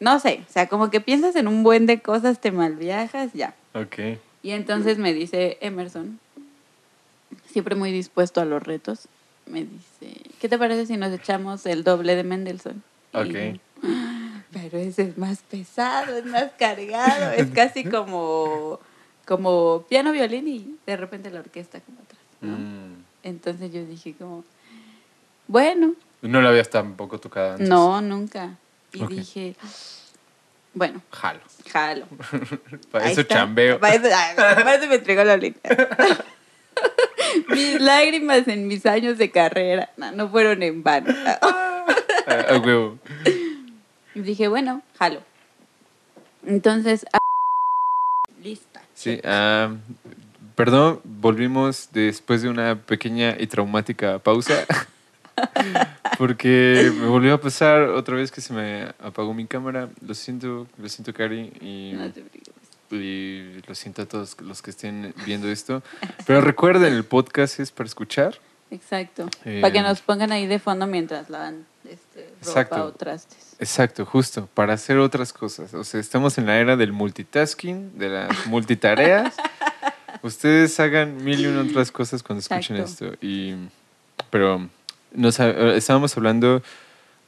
No 0.00 0.20
sé, 0.20 0.44
o 0.48 0.52
sea, 0.52 0.68
como 0.68 0.90
que 0.90 1.00
piensas 1.00 1.34
en 1.34 1.48
un 1.48 1.64
buen 1.64 1.86
de 1.86 2.00
cosas, 2.00 2.40
te 2.40 2.52
malviajas, 2.52 3.32
ya. 3.32 3.54
Ok. 3.74 3.98
Y 4.42 4.50
entonces 4.50 4.98
me 4.98 5.12
dice 5.12 5.58
Emerson, 5.60 6.20
siempre 7.46 7.74
muy 7.74 7.90
dispuesto 7.90 8.40
a 8.40 8.44
los 8.44 8.62
retos, 8.62 9.08
me 9.48 9.64
dice, 9.64 10.20
¿qué 10.40 10.48
te 10.48 10.58
parece 10.58 10.86
si 10.86 10.96
nos 10.96 11.12
echamos 11.12 11.66
el 11.66 11.84
doble 11.84 12.14
de 12.14 12.24
Mendelssohn? 12.24 12.82
Ok. 13.12 13.60
pero 14.52 14.78
ese 14.78 15.02
es 15.02 15.18
más 15.18 15.40
pesado, 15.42 16.16
es 16.16 16.24
más 16.24 16.50
cargado, 16.58 17.32
es 17.32 17.50
casi 17.50 17.84
como, 17.84 18.80
como 19.26 19.84
piano, 19.88 20.12
violín 20.12 20.48
y 20.48 20.76
de 20.86 20.96
repente 20.96 21.30
la 21.30 21.40
orquesta 21.40 21.80
como 21.80 21.98
atrás. 22.00 22.20
¿no? 22.40 22.56
Mm. 22.56 23.04
Entonces 23.22 23.72
yo 23.72 23.84
dije 23.84 24.14
como, 24.18 24.44
bueno, 25.46 25.94
No 26.22 26.40
lo 26.40 26.48
habías 26.48 26.70
tampoco 26.70 27.18
tocado 27.18 27.52
antes. 27.52 27.68
no, 27.68 28.00
nunca. 28.00 28.56
Y 28.92 29.06
dije, 29.06 29.54
bueno, 30.72 31.02
Jalo. 31.10 31.40
jalo. 31.70 32.06
Para 32.90 33.10
eso 33.10 33.22
chambeo. 33.24 33.78
Para 33.80 33.94
eso, 33.94 34.88
me 34.88 34.94
entregó 34.94 35.24
la 35.24 35.36
Lolita. 35.36 35.68
Mis 37.48 37.80
lágrimas 37.80 38.48
en 38.48 38.66
mis 38.66 38.86
años 38.86 39.18
de 39.18 39.30
carrera 39.30 39.90
no, 39.96 40.12
no 40.12 40.28
fueron 40.28 40.62
en 40.62 40.82
vano. 40.82 41.14
Ah, 42.30 42.44
a 42.50 42.58
huevo. 42.58 42.98
Y 44.14 44.20
dije, 44.20 44.48
bueno, 44.48 44.82
jalo. 44.98 45.22
Entonces, 46.44 47.06
ah, 47.10 47.18
lista. 48.42 48.82
Sí, 48.92 49.18
ah, 49.24 49.74
perdón, 50.54 51.00
volvimos 51.04 51.88
después 51.92 52.42
de 52.42 52.50
una 52.50 52.78
pequeña 52.82 53.34
y 53.38 53.46
traumática 53.46 54.18
pausa. 54.18 54.66
Porque 56.18 56.92
me 57.00 57.06
volvió 57.06 57.34
a 57.34 57.40
pasar 57.40 57.82
otra 57.82 58.16
vez 58.16 58.30
que 58.30 58.40
se 58.40 58.52
me 58.52 58.92
apagó 58.98 59.32
mi 59.32 59.46
cámara. 59.46 59.88
Lo 60.06 60.12
siento, 60.14 60.66
lo 60.76 60.88
siento, 60.88 61.14
Cari. 61.14 61.52
Y, 61.60 61.92
No 61.94 62.10
te. 62.10 62.24
Y 62.96 63.60
lo 63.66 63.74
siento 63.74 64.02
a 64.02 64.06
todos 64.06 64.40
los 64.40 64.62
que 64.62 64.70
estén 64.70 65.14
viendo 65.26 65.48
esto. 65.48 65.82
Pero 66.26 66.40
recuerden, 66.40 66.92
el 66.94 67.04
podcast 67.04 67.60
es 67.60 67.70
para 67.70 67.86
escuchar. 67.88 68.38
Exacto. 68.70 69.28
Eh, 69.46 69.60
Para 69.62 69.72
que 69.72 69.80
nos 69.82 70.00
pongan 70.00 70.30
ahí 70.30 70.46
de 70.46 70.58
fondo 70.58 70.86
mientras 70.86 71.30
lavan 71.30 71.64
este, 71.88 72.20
ropa 72.26 72.36
Exacto. 72.42 72.84
o 72.84 72.92
trastes. 72.92 73.56
Exacto, 73.58 74.04
justo, 74.04 74.46
para 74.52 74.74
hacer 74.74 74.98
otras 74.98 75.32
cosas. 75.32 75.72
O 75.74 75.84
sea, 75.84 75.98
estamos 76.00 76.36
en 76.38 76.46
la 76.46 76.58
era 76.58 76.76
del 76.76 76.92
multitasking, 76.92 77.98
de 77.98 78.08
las 78.10 78.46
multitareas. 78.46 79.34
Ustedes 80.22 80.78
hagan 80.80 81.22
mil 81.24 81.40
y 81.40 81.46
una 81.46 81.62
otras 81.62 81.90
cosas 81.90 82.22
cuando 82.22 82.40
escuchen 82.40 82.76
Exacto. 82.76 83.06
esto. 83.06 83.18
Y, 83.26 83.54
pero 84.30 84.68
nos, 85.12 85.40
ha- 85.40 85.74
estábamos 85.74 86.16
hablando 86.16 86.62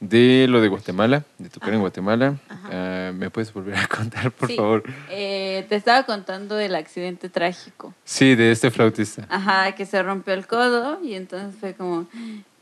de 0.01 0.47
lo 0.49 0.59
de 0.61 0.67
Guatemala, 0.67 1.23
de 1.37 1.47
tocar 1.49 1.73
en. 1.73 1.79
Guatemala. 1.79 2.35
Ah, 2.49 3.11
¿Me 3.15 3.29
puedes 3.29 3.53
volver 3.53 3.75
a 3.77 3.87
contar, 3.87 4.31
por 4.31 4.49
Sí. 4.49 4.57
favor? 4.57 4.83
Eh, 5.09 5.65
te 5.69 5.75
estaba 5.75 6.03
contando 6.03 6.55
del 6.55 6.75
accidente 6.75 7.29
trágico. 7.29 7.93
Sí, 8.03 8.35
de 8.35 8.51
este 8.51 8.69
flautista. 8.71 9.25
Ajá, 9.29 9.71
que 9.73 9.85
se 9.85 10.01
rompió 10.03 10.33
el 10.33 10.45
codo 10.47 10.99
y 11.03 11.13
entonces 11.13 11.57
fue 11.59 11.73
como, 11.75 12.07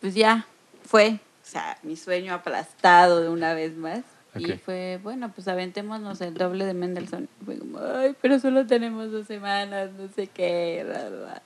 pues 0.02 0.14
ya, 0.14 0.46
fue. 0.86 1.14
O 1.44 1.52
sea, 1.52 1.78
mi 1.82 1.96
sueño 1.96 2.34
aplastado 2.36 3.22
de 3.22 3.30
una 3.30 3.56
vez 3.56 3.76
más. 3.76 4.02
Y 4.36 4.52
fue, 4.54 5.00
bueno, 5.02 5.32
pues 5.34 5.48
aventémonos 5.48 6.22
el 6.22 6.36
doble 6.36 6.64
de 6.66 6.74
Mendelssohn. 6.76 7.28
Fue 7.44 7.58
como, 7.58 7.80
ay, 7.80 8.16
pero 8.22 8.38
solo 8.40 8.68
tenemos 8.68 9.12
dos 9.12 9.26
semanas, 9.26 9.90
no 9.98 10.08
sé 10.16 10.28
qué. 10.28 10.86
bla, 10.88 11.10
bla, 11.10 11.20
bla". 11.20 11.42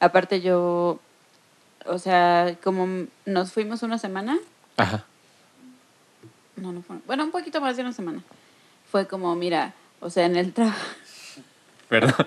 Aparte 0.00 0.40
yo, 0.40 0.98
o 1.86 1.98
sea, 1.98 2.56
como 2.64 3.06
nos 3.26 3.52
fuimos 3.52 3.82
una 3.84 3.98
semana, 3.98 4.36
Ajá. 4.76 5.04
No, 6.58 6.72
no 6.72 6.82
fue, 6.82 6.96
bueno, 7.06 7.24
un 7.24 7.30
poquito 7.30 7.60
más 7.60 7.76
de 7.76 7.82
una 7.82 7.92
semana. 7.92 8.22
Fue 8.90 9.06
como, 9.06 9.34
mira, 9.34 9.74
o 10.00 10.10
sea, 10.10 10.26
en 10.26 10.36
el, 10.36 10.52
tra 10.52 10.74
Perdón. 11.88 12.26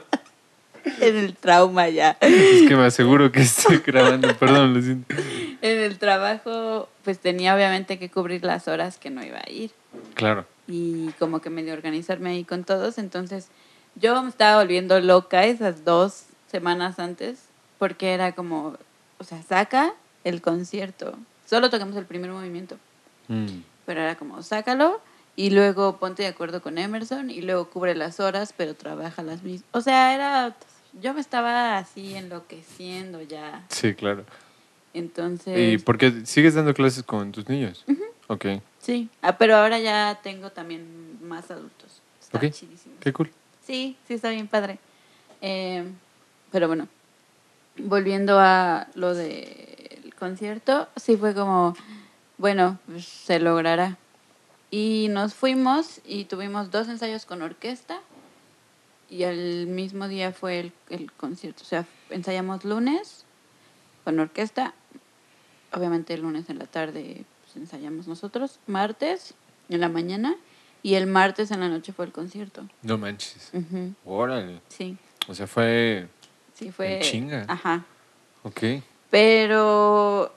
en 1.01 1.15
el 1.15 1.35
trauma 1.35 1.89
ya. 1.89 2.17
Es 2.21 2.67
que 2.67 2.75
me 2.75 2.85
aseguro 2.85 3.31
que 3.31 3.41
estoy 3.41 3.77
grabando. 3.79 4.35
Perdón, 4.37 4.73
lo 4.73 4.81
siento. 4.81 5.13
En 5.61 5.79
el 5.79 5.97
trabajo, 5.99 6.89
pues 7.03 7.19
tenía 7.19 7.55
obviamente 7.55 7.99
que 7.99 8.09
cubrir 8.09 8.43
las 8.43 8.67
horas 8.67 8.97
que 8.97 9.09
no 9.09 9.23
iba 9.23 9.39
a 9.39 9.49
ir 9.49 9.71
Claro. 10.15 10.45
y 10.67 11.09
como 11.19 11.39
que 11.41 11.49
medio 11.49 11.73
organizarme 11.73 12.31
ahí 12.31 12.43
con 12.43 12.63
todos. 12.63 12.97
Entonces, 12.97 13.47
yo 13.95 14.21
me 14.23 14.29
estaba 14.29 14.61
volviendo 14.61 14.99
loca 14.99 15.45
esas 15.45 15.83
dos 15.85 16.23
semanas 16.51 16.97
antes 16.99 17.39
porque 17.77 18.13
era 18.13 18.31
como, 18.33 18.77
o 19.19 19.23
sea, 19.23 19.41
saca 19.43 19.93
el 20.23 20.41
concierto. 20.41 21.15
Solo 21.47 21.69
tocamos 21.69 21.95
el 21.97 22.05
primer 22.05 22.31
movimiento, 22.31 22.77
Mm. 23.27 23.61
Pero 23.91 24.03
era 24.03 24.15
como, 24.15 24.41
sácalo 24.41 25.01
y 25.35 25.49
luego 25.49 25.97
ponte 25.97 26.23
de 26.23 26.29
acuerdo 26.29 26.61
con 26.61 26.77
Emerson 26.77 27.29
y 27.29 27.41
luego 27.41 27.69
cubre 27.69 27.93
las 27.93 28.21
horas, 28.21 28.53
pero 28.55 28.73
trabaja 28.73 29.21
las 29.21 29.43
mismas. 29.43 29.67
O 29.73 29.81
sea, 29.81 30.15
era 30.15 30.55
yo 31.01 31.13
me 31.13 31.19
estaba 31.19 31.77
así 31.77 32.15
enloqueciendo 32.15 33.21
ya. 33.21 33.65
Sí, 33.67 33.93
claro. 33.93 34.23
Entonces, 34.93 35.73
¿Y 35.73 35.77
por 35.77 35.97
qué 35.97 36.25
sigues 36.25 36.53
dando 36.53 36.73
clases 36.73 37.03
con 37.03 37.33
tus 37.33 37.49
niños? 37.49 37.83
Ok, 38.27 38.45
sí. 38.79 39.09
Ah, 39.21 39.37
pero 39.37 39.57
ahora 39.57 39.77
ya 39.77 40.21
tengo 40.23 40.51
también 40.51 41.17
más 41.21 41.51
adultos. 41.51 42.01
Está 42.21 42.39
chidísimo. 42.49 42.95
qué 43.01 43.11
cool. 43.11 43.29
Sí, 43.67 43.97
sí, 44.07 44.13
está 44.13 44.29
bien 44.29 44.47
padre. 44.47 44.79
Eh, 45.41 45.83
pero 46.49 46.69
bueno, 46.69 46.87
volviendo 47.77 48.39
a 48.39 48.87
lo 48.95 49.13
del 49.13 50.13
concierto, 50.17 50.87
sí 50.95 51.17
fue 51.17 51.33
como, 51.33 51.75
bueno, 52.41 52.79
pues, 52.87 53.05
se 53.05 53.39
logrará. 53.39 53.97
Y 54.71 55.07
nos 55.09 55.33
fuimos 55.35 56.01
y 56.05 56.25
tuvimos 56.25 56.71
dos 56.71 56.87
ensayos 56.87 57.25
con 57.25 57.41
orquesta 57.41 57.99
y 59.09 59.23
el 59.23 59.67
mismo 59.67 60.07
día 60.07 60.31
fue 60.31 60.59
el, 60.59 60.73
el 60.89 61.11
concierto. 61.11 61.61
O 61.63 61.65
sea, 61.65 61.85
ensayamos 62.09 62.65
lunes 62.65 63.25
con 64.03 64.19
orquesta, 64.19 64.73
obviamente 65.71 66.13
el 66.15 66.21
lunes 66.21 66.49
en 66.49 66.57
la 66.57 66.65
tarde 66.65 67.25
pues, 67.43 67.57
ensayamos 67.57 68.07
nosotros, 68.07 68.59
martes 68.65 69.35
en 69.69 69.79
la 69.81 69.89
mañana 69.89 70.35
y 70.81 70.95
el 70.95 71.05
martes 71.05 71.51
en 71.51 71.59
la 71.59 71.69
noche 71.69 71.93
fue 71.93 72.05
el 72.05 72.11
concierto. 72.11 72.67
No 72.81 72.97
manches. 72.97 73.51
Ujú, 73.53 73.93
Órale. 74.05 74.61
Sí, 74.69 74.97
O 75.27 75.35
sea, 75.35 75.45
fue... 75.45 76.07
sí 76.55 76.71
fue. 76.71 76.95
En 76.95 77.01
chinga. 77.03 77.45
Ajá. 77.47 77.85
Ok. 78.43 78.63
Pero 79.11 80.33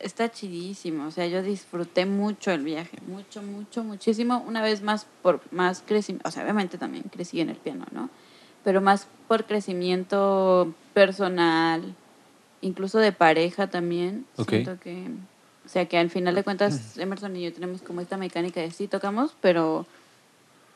está 0.00 0.30
chidísimo. 0.30 1.06
O 1.06 1.10
sea, 1.10 1.26
yo 1.26 1.42
disfruté 1.42 2.06
mucho 2.06 2.50
el 2.52 2.62
viaje. 2.64 2.98
Mucho, 3.06 3.42
mucho, 3.42 3.82
muchísimo. 3.84 4.44
Una 4.46 4.62
vez 4.62 4.82
más 4.82 5.06
por 5.22 5.40
más 5.52 5.82
crecimiento. 5.86 6.28
O 6.28 6.32
sea, 6.32 6.42
obviamente 6.44 6.78
también 6.78 7.04
crecí 7.10 7.40
en 7.40 7.50
el 7.50 7.56
piano, 7.56 7.86
¿no? 7.92 8.08
Pero 8.64 8.80
más 8.80 9.08
por 9.26 9.44
crecimiento 9.46 10.72
personal, 10.94 11.94
incluso 12.60 12.98
de 12.98 13.12
pareja 13.12 13.68
también. 13.68 14.26
Siento 14.48 14.78
que. 14.80 15.08
O 15.64 15.68
sea, 15.68 15.86
que 15.86 15.98
al 15.98 16.10
final 16.10 16.34
de 16.34 16.42
cuentas, 16.44 16.96
Emerson 16.98 17.36
y 17.36 17.42
yo 17.42 17.52
tenemos 17.52 17.82
como 17.82 18.00
esta 18.00 18.16
mecánica 18.16 18.60
de 18.60 18.70
sí 18.70 18.86
tocamos, 18.88 19.34
pero. 19.40 19.86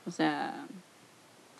O 0.07 0.11
sea. 0.11 0.67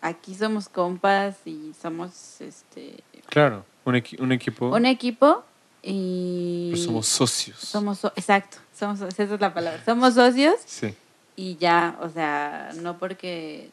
Aquí 0.01 0.35
somos 0.35 0.69
compas 0.69 1.39
y 1.47 1.73
somos 1.81 2.39
este 2.43 3.03
Claro, 3.31 3.65
un, 3.87 3.95
equi- 3.95 4.21
un 4.21 4.33
equipo... 4.33 4.69
un 4.69 4.85
equipo 4.85 5.45
y 5.87 6.73
somos 6.85 7.07
socios. 7.07 7.59
somos 7.59 7.99
so- 7.99 8.13
exacto 8.17 8.59
somos 8.79 9.01
esa 9.01 9.23
es 9.23 9.41
la 9.41 9.53
palabra 9.53 9.83
somos 9.85 10.15
socios 10.15 10.55
Sí, 10.67 10.95
y 11.37 11.57
ya 11.57 11.97
o 12.01 12.09
sea 12.09 12.71
no 12.81 12.99
porque 12.99 13.71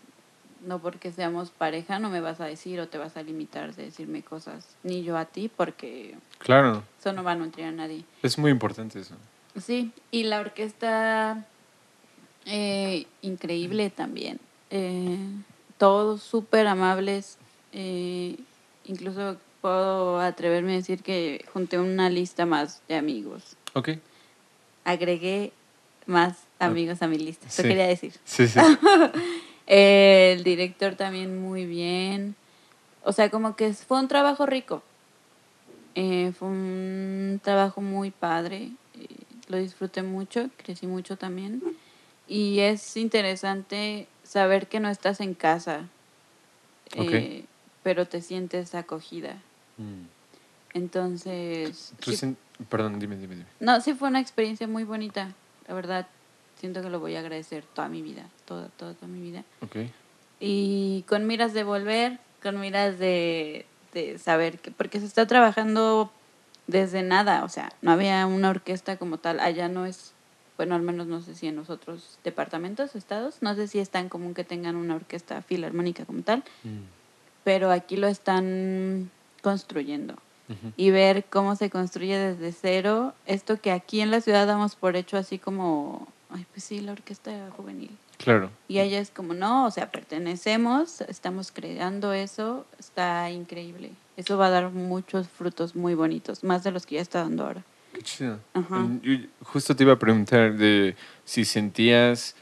no 0.65 0.79
porque 0.79 1.11
seamos 1.11 1.49
pareja 1.51 1.99
no 1.99 2.09
me 2.09 2.19
vas 2.21 2.39
a 2.41 2.45
decir 2.45 2.79
o 2.79 2.87
te 2.87 2.97
vas 2.97 3.17
a 3.17 3.23
limitar 3.23 3.73
de 3.75 3.85
decirme 3.85 4.21
cosas 4.23 4.65
ni 4.83 5.03
yo 5.03 5.17
a 5.17 5.25
ti 5.25 5.49
porque 5.55 6.15
claro. 6.37 6.83
eso 6.99 7.13
no 7.13 7.23
va 7.23 7.31
a 7.31 7.35
nutrir 7.35 7.65
a 7.65 7.71
nadie 7.71 8.03
Es 8.21 8.37
muy 8.37 8.51
importante 8.51 8.99
eso. 8.99 9.15
sí 9.59 9.91
y 10.11 10.23
la 10.23 10.39
orquesta 10.41 11.45
eh, 12.45 13.05
increíble 13.21 13.89
también 13.89 14.39
Eh, 14.73 15.17
todos 15.77 16.21
súper 16.21 16.67
amables 16.67 17.37
eh, 17.73 18.37
incluso 18.85 19.35
puedo 19.61 20.19
atreverme 20.19 20.73
a 20.73 20.75
decir 20.77 21.01
que 21.03 21.45
junté 21.53 21.79
una 21.79 22.09
lista 22.09 22.45
más 22.45 22.81
de 22.87 22.95
amigos 22.95 23.55
Ok. 23.73 23.89
agregué 24.83 25.51
más 26.07 26.37
amigos 26.59 27.01
a 27.01 27.07
mi 27.07 27.17
lista. 27.17 27.47
Eso 27.47 27.61
Sí. 27.61 27.67
quería 27.67 27.87
decir. 27.87 28.13
Sí, 28.25 28.47
sí. 28.47 28.59
El 29.67 30.43
director 30.43 30.95
también 30.95 31.39
muy 31.41 31.65
bien. 31.65 32.35
O 33.03 33.13
sea, 33.13 33.29
como 33.29 33.55
que 33.55 33.73
fue 33.73 33.99
un 33.99 34.07
trabajo 34.07 34.45
rico. 34.45 34.81
Eh, 35.95 36.31
fue 36.37 36.47
un 36.49 37.39
trabajo 37.43 37.81
muy 37.81 38.11
padre. 38.11 38.69
eh, 38.99 39.07
lo 39.47 39.57
disfruté 39.57 40.01
mucho, 40.01 40.49
crecí 40.57 40.87
mucho 40.87 41.17
también. 41.17 41.61
Y 42.27 42.59
es 42.59 42.95
interesante 42.97 44.07
saber 44.23 44.67
que 44.67 44.79
no 44.79 44.89
estás 44.89 45.19
en 45.19 45.33
casa, 45.33 45.87
eh, 46.95 47.43
pero 47.83 48.05
te 48.07 48.21
sientes 48.21 48.73
acogida. 48.75 49.35
Entonces, 50.73 51.93
Tú 51.99 52.11
sí 52.11 52.17
sin- 52.17 52.37
Perdón, 52.69 52.99
dime, 52.99 53.17
dime, 53.17 53.35
dime. 53.35 53.47
No, 53.59 53.81
sí 53.81 53.93
fue 53.95 54.07
una 54.09 54.19
experiencia 54.19 54.67
muy 54.67 54.83
bonita. 54.83 55.33
La 55.67 55.73
verdad, 55.73 56.07
siento 56.59 56.81
que 56.81 56.89
lo 56.89 56.99
voy 56.99 57.15
a 57.15 57.19
agradecer 57.19 57.63
toda 57.73 57.89
mi 57.89 58.01
vida, 58.03 58.27
toda, 58.45 58.67
toda, 58.77 58.93
toda 58.93 59.07
mi 59.07 59.19
vida. 59.19 59.43
Ok. 59.61 59.77
Y 60.39 61.03
con 61.07 61.25
miras 61.27 61.53
de 61.53 61.63
volver, 61.63 62.19
con 62.43 62.59
miras 62.59 62.99
de, 62.99 63.65
de 63.93 64.19
saber 64.19 64.59
que, 64.59 64.69
porque 64.71 64.99
se 64.99 65.05
está 65.07 65.25
trabajando 65.27 66.11
desde 66.67 67.01
nada, 67.03 67.43
o 67.43 67.49
sea, 67.49 67.73
no 67.81 67.91
había 67.91 68.25
una 68.27 68.49
orquesta 68.51 68.97
como 68.97 69.17
tal, 69.17 69.39
allá 69.39 69.67
no 69.67 69.85
es, 69.85 70.13
bueno, 70.57 70.75
al 70.75 70.81
menos 70.83 71.07
no 71.07 71.21
sé 71.21 71.33
si 71.35 71.47
en 71.47 71.55
los 71.55 71.69
otros 71.71 72.17
departamentos, 72.23 72.95
estados, 72.95 73.37
no 73.41 73.55
sé 73.55 73.67
si 73.67 73.79
es 73.79 73.89
tan 73.89 74.07
común 74.07 74.33
que 74.35 74.43
tengan 74.43 74.75
una 74.75 74.95
orquesta 74.95 75.41
filarmónica 75.41 76.05
como 76.05 76.21
tal, 76.21 76.43
Mm. 76.63 76.83
pero 77.43 77.71
aquí 77.71 77.97
lo 77.97 78.07
están 78.07 79.09
construyendo 79.41 80.15
y 80.77 80.91
ver 80.91 81.25
cómo 81.29 81.55
se 81.55 81.69
construye 81.69 82.17
desde 82.17 82.51
cero 82.51 83.13
esto 83.25 83.59
que 83.61 83.71
aquí 83.71 84.01
en 84.01 84.11
la 84.11 84.21
ciudad 84.21 84.47
damos 84.47 84.75
por 84.75 84.95
hecho 84.95 85.17
así 85.17 85.39
como, 85.39 86.07
ay, 86.29 86.45
pues 86.51 86.63
sí, 86.63 86.81
la 86.81 86.91
orquesta 86.91 87.31
juvenil. 87.55 87.91
Claro. 88.17 88.51
Y 88.67 88.79
ella 88.79 88.99
es 88.99 89.09
como, 89.09 89.33
no, 89.33 89.65
o 89.65 89.71
sea, 89.71 89.89
pertenecemos, 89.91 91.01
estamos 91.01 91.51
creando 91.51 92.13
eso, 92.13 92.65
está 92.79 93.31
increíble. 93.31 93.91
Eso 94.17 94.37
va 94.37 94.47
a 94.47 94.49
dar 94.49 94.69
muchos 94.69 95.27
frutos 95.27 95.75
muy 95.75 95.95
bonitos, 95.95 96.43
más 96.43 96.63
de 96.63 96.71
los 96.71 96.85
que 96.85 96.95
ya 96.95 97.01
está 97.01 97.19
dando 97.23 97.45
ahora. 97.45 97.63
Qué 97.93 98.01
chido. 98.03 98.39
Ajá. 98.53 98.87
Yo 99.01 99.13
justo 99.43 99.75
te 99.75 99.83
iba 99.83 99.93
a 99.93 99.99
preguntar 99.99 100.55
de 100.55 100.95
si 101.25 101.45
sentías 101.45 102.35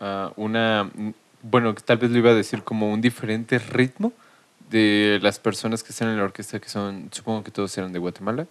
ah, 0.00 0.32
una, 0.36 0.84
mm, 0.84 1.12
bueno, 1.42 1.74
tal 1.74 1.98
vez 1.98 2.10
lo 2.10 2.18
iba 2.18 2.30
a 2.30 2.34
decir 2.34 2.62
como 2.64 2.92
un 2.92 3.00
diferente 3.00 3.58
ritmo 3.58 4.12
de 4.70 5.18
las 5.22 5.38
personas 5.38 5.82
que 5.82 5.90
están 5.90 6.08
en 6.08 6.16
la 6.16 6.24
orquesta, 6.24 6.58
que 6.60 6.68
son, 6.68 7.08
supongo 7.12 7.44
que 7.44 7.50
todos 7.50 7.76
eran 7.78 7.92
de 7.92 7.98
Guatemala, 7.98 8.46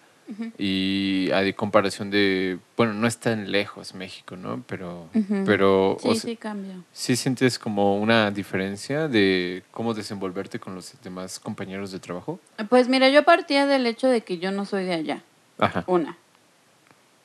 y 0.57 1.29
a 1.31 1.41
de 1.41 1.53
comparación 1.53 2.09
de, 2.09 2.57
bueno, 2.77 2.93
no 2.93 3.07
es 3.07 3.17
tan 3.17 3.51
lejos 3.51 3.93
México, 3.93 4.37
¿no? 4.37 4.63
Pero, 4.67 5.09
pero 5.45 5.97
Sí, 5.99 6.07
o 6.07 6.13
sea, 6.13 6.21
sí 6.21 6.37
cambia. 6.37 6.75
¿sí 6.93 7.15
sientes 7.17 7.59
como 7.59 7.97
una 7.97 8.31
diferencia 8.31 9.09
de 9.09 9.63
cómo 9.71 9.93
desenvolverte 9.93 10.59
con 10.59 10.75
los 10.75 10.93
demás 11.03 11.39
compañeros 11.39 11.91
de 11.91 11.99
trabajo? 11.99 12.39
Pues 12.69 12.87
mira, 12.87 13.09
yo 13.09 13.23
partía 13.23 13.67
del 13.67 13.85
hecho 13.85 14.07
de 14.07 14.21
que 14.21 14.37
yo 14.37 14.51
no 14.51 14.65
soy 14.65 14.85
de 14.85 14.93
allá. 14.93 15.23
Ajá. 15.59 15.83
Una. 15.87 16.17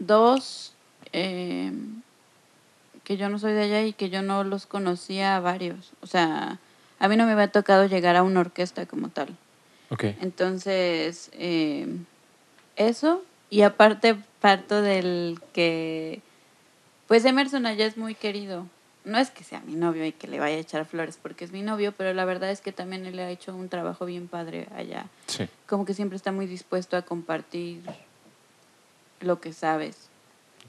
Dos, 0.00 0.74
eh, 1.12 1.72
que 3.04 3.16
yo 3.16 3.28
no 3.28 3.38
soy 3.38 3.52
de 3.52 3.62
allá 3.62 3.82
y 3.84 3.92
que 3.92 4.10
yo 4.10 4.22
no 4.22 4.44
los 4.44 4.66
conocía 4.66 5.36
a 5.36 5.40
varios. 5.40 5.92
O 6.02 6.06
sea, 6.06 6.58
a 6.98 7.08
mí 7.08 7.16
no 7.16 7.26
me 7.26 7.32
había 7.32 7.48
tocado 7.48 7.86
llegar 7.86 8.16
a 8.16 8.22
una 8.22 8.40
orquesta 8.40 8.86
como 8.86 9.08
tal. 9.08 9.36
Ok. 9.90 10.04
Entonces, 10.20 11.30
eh, 11.34 11.86
eso. 12.76 13.22
Y 13.50 13.62
aparte 13.62 14.16
parto 14.40 14.82
del 14.82 15.40
que, 15.52 16.20
pues 17.06 17.24
Emerson 17.24 17.66
allá 17.66 17.86
es 17.86 17.96
muy 17.96 18.14
querido. 18.14 18.66
No 19.04 19.16
es 19.18 19.30
que 19.30 19.42
sea 19.42 19.60
mi 19.60 19.74
novio 19.74 20.04
y 20.04 20.12
que 20.12 20.28
le 20.28 20.38
vaya 20.38 20.56
a 20.56 20.60
echar 20.60 20.84
flores 20.84 21.18
porque 21.22 21.44
es 21.46 21.50
mi 21.52 21.62
novio, 21.62 21.92
pero 21.96 22.12
la 22.12 22.26
verdad 22.26 22.50
es 22.50 22.60
que 22.60 22.72
también 22.72 23.06
él 23.06 23.18
ha 23.20 23.30
hecho 23.30 23.54
un 23.54 23.68
trabajo 23.70 24.04
bien 24.04 24.28
padre 24.28 24.68
allá 24.76 25.06
Sí. 25.26 25.48
como 25.66 25.86
que 25.86 25.94
siempre 25.94 26.16
está 26.16 26.30
muy 26.30 26.46
dispuesto 26.46 26.94
a 26.96 27.02
compartir 27.02 27.80
lo 29.20 29.40
que 29.40 29.54
sabes. 29.54 30.08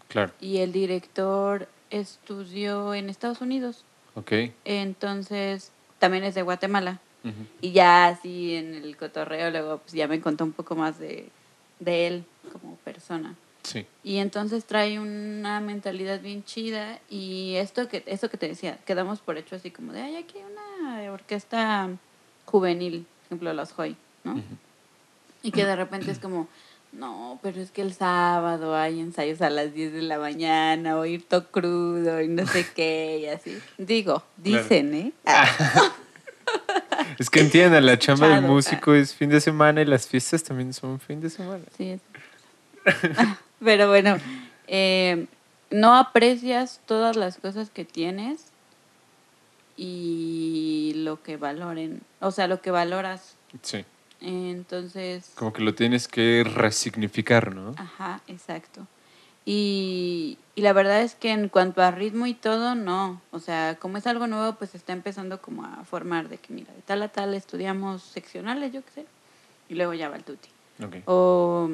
Claro. 0.08 0.32
Y 0.40 0.60
el 0.60 0.72
director 0.72 1.68
estudió 1.90 2.94
en 2.94 3.10
Estados 3.10 3.42
Unidos, 3.42 3.84
Ok. 4.16 4.32
entonces 4.64 5.72
también 6.00 6.24
es 6.24 6.36
de 6.36 6.42
Guatemala. 6.42 7.00
Y 7.62 7.74
ya 7.74 8.08
así 8.08 8.56
en 8.56 8.74
el 8.74 8.96
cotorreo 8.96 9.52
luego 9.52 9.80
pues 9.80 9.92
ya 9.92 10.08
me 10.08 10.22
contó 10.22 10.46
un 10.46 10.54
poco 10.54 10.76
más 10.76 10.98
de, 11.00 11.28
de 11.80 12.08
él 12.08 12.26
como 12.54 12.78
persona. 12.78 13.36
Sí. 13.64 13.86
Y 14.06 14.18
entonces 14.18 14.64
trae 14.64 15.00
una 15.00 15.60
mentalidad 15.60 16.22
bien 16.22 16.46
chida 16.46 17.00
y 17.10 17.56
esto 17.56 17.90
que 17.90 18.04
esto 18.08 18.30
que 18.30 18.38
te 18.38 18.48
decía, 18.48 18.78
quedamos 18.86 19.20
por 19.20 19.38
hecho 19.38 19.58
así 19.58 19.70
como 19.70 19.92
de, 19.92 20.02
ay, 20.02 20.16
aquí 20.16 20.38
hay 20.38 20.46
una 20.46 21.12
orquesta 21.12 21.90
juvenil, 22.46 23.06
por 23.06 23.26
ejemplo, 23.26 23.54
los 23.54 23.78
Hoy, 23.78 23.98
¿no? 24.24 24.42
Y 25.44 25.52
que 25.52 25.66
de 25.66 25.76
repente 25.76 26.12
es 26.12 26.20
como, 26.20 26.48
no, 26.92 27.40
pero 27.44 27.62
es 27.62 27.72
que 27.72 27.82
el 27.82 27.94
sábado 27.94 28.76
hay 28.76 29.00
ensayos 29.00 29.42
a 29.42 29.50
las 29.50 29.74
10 29.74 29.94
de 29.94 30.02
la 30.02 30.20
mañana, 30.20 30.98
o 30.98 31.06
ir 31.06 31.28
todo 31.28 31.50
crudo 31.50 32.22
y 32.22 32.28
no 32.28 32.48
sé 32.48 32.66
qué, 32.76 33.20
y 33.22 33.26
así. 33.28 33.58
Digo, 33.78 34.24
dicen, 34.38 34.94
¿eh? 34.94 35.14
Ah, 35.26 35.48
Es 37.20 37.30
que 37.30 37.42
entiendan, 37.42 37.86
la 37.86 38.00
chamba 38.00 38.30
del 38.30 38.42
músico 38.42 38.94
es 38.94 39.14
fin 39.14 39.30
de 39.30 39.42
semana 39.42 39.82
y 39.82 39.86
las 39.86 40.08
fiestas 40.08 40.44
también 40.44 40.74
son 40.74 41.00
fin 41.00 41.20
de 41.20 41.30
semana. 41.30 41.64
sí, 41.78 42.00
Pero 43.64 43.90
bueno, 43.90 44.18
eh, 44.68 45.28
no 45.70 45.96
aprecias 45.96 46.80
todas 46.86 47.18
las 47.18 47.38
cosas 47.38 47.70
que 47.70 47.86
tienes 47.86 48.46
y 49.76 50.94
lo 50.96 51.22
que 51.22 51.38
valoren, 51.38 52.02
o 52.20 52.32
sea, 52.32 52.48
lo 52.48 52.62
que 52.62 52.72
valoras. 52.72 53.36
Sí. 53.62 53.86
Entonces, 54.22 55.32
Como 55.36 55.54
que 55.54 55.62
lo 55.62 55.74
tienes 55.76 56.08
que 56.08 56.44
resignificar, 56.44 57.54
¿no? 57.56 57.74
ajá, 57.78 58.22
exacto. 58.28 58.86
Y, 59.46 60.38
y 60.56 60.62
la 60.62 60.74
verdad 60.74 61.02
es 61.02 61.16
que 61.16 61.32
en 61.32 61.50
cuanto 61.50 61.82
a 61.82 61.90
ritmo 61.92 62.28
y 62.28 62.34
todo, 62.34 62.76
no. 62.76 63.22
O 63.32 63.40
sea, 63.40 63.78
como 63.80 63.98
es 63.98 64.06
algo 64.06 64.28
nuevo, 64.28 64.54
pues 64.56 64.76
está 64.76 64.94
empezando 64.94 65.42
como 65.42 65.66
a 65.66 65.84
formar 65.86 66.30
de 66.30 66.38
que, 66.38 66.54
mira, 66.54 66.72
de 66.74 66.82
tal 66.82 67.02
a 67.02 67.08
tal 67.08 67.34
estudiamos 67.34 68.04
seccionales, 68.04 68.72
yo 68.74 68.84
qué 68.84 68.92
sé, 68.92 69.06
y 69.70 69.76
luego 69.76 69.94
ya 69.94 70.10
va 70.10 70.18
el 70.18 70.24
tutti. 70.24 70.50
Ok. 70.84 70.98
O 71.06 71.70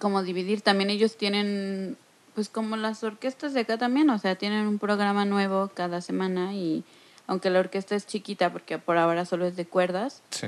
como 0.00 0.22
dividir, 0.22 0.62
también 0.62 0.88
ellos 0.88 1.16
tienen, 1.16 1.96
pues 2.34 2.48
como 2.48 2.76
las 2.76 3.02
orquestas 3.02 3.52
de 3.52 3.60
acá 3.60 3.76
también, 3.76 4.08
o 4.10 4.18
sea, 4.18 4.36
tienen 4.36 4.66
un 4.66 4.78
programa 4.78 5.24
nuevo 5.24 5.70
cada 5.74 6.00
semana 6.00 6.54
y 6.54 6.84
aunque 7.26 7.50
la 7.50 7.58
orquesta 7.60 7.96
es 7.96 8.06
chiquita 8.06 8.50
porque 8.52 8.78
por 8.78 8.96
ahora 8.98 9.24
solo 9.24 9.46
es 9.46 9.56
de 9.56 9.66
cuerdas, 9.66 10.22
Sí. 10.30 10.46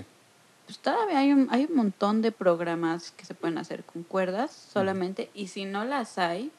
Pues 0.66 0.78
todavía 0.78 1.18
hay 1.18 1.32
un, 1.32 1.48
hay 1.50 1.66
un 1.68 1.76
montón 1.76 2.22
de 2.22 2.32
programas 2.32 3.10
que 3.12 3.24
se 3.24 3.34
pueden 3.34 3.58
hacer 3.58 3.84
con 3.84 4.02
cuerdas 4.02 4.50
solamente 4.72 5.30
y 5.34 5.48
si 5.48 5.64
no 5.64 5.84
las 5.84 6.18
hay, 6.18 6.50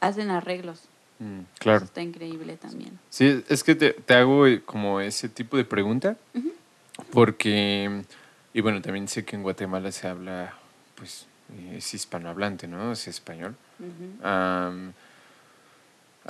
hacen 0.00 0.30
arreglos. 0.30 0.82
Mm, 1.18 1.40
Eso 1.40 1.48
claro. 1.58 1.84
está 1.84 2.02
increíble 2.02 2.56
también. 2.56 2.98
Sí, 3.10 3.42
es 3.48 3.62
que 3.64 3.74
te, 3.74 3.92
te 3.92 4.14
hago 4.14 4.44
como 4.64 5.00
ese 5.00 5.28
tipo 5.28 5.56
de 5.56 5.64
pregunta 5.64 6.16
porque, 7.10 8.04
y 8.52 8.60
bueno, 8.60 8.82
también 8.82 9.08
sé 9.08 9.24
que 9.24 9.36
en 9.36 9.42
Guatemala 9.42 9.92
se 9.92 10.08
habla, 10.08 10.54
pues, 10.94 11.26
eh, 11.54 11.76
es 11.78 11.94
hispanohablante, 11.94 12.66
¿no? 12.68 12.92
Es 12.92 13.08
español. 13.08 13.56
A 14.22 14.72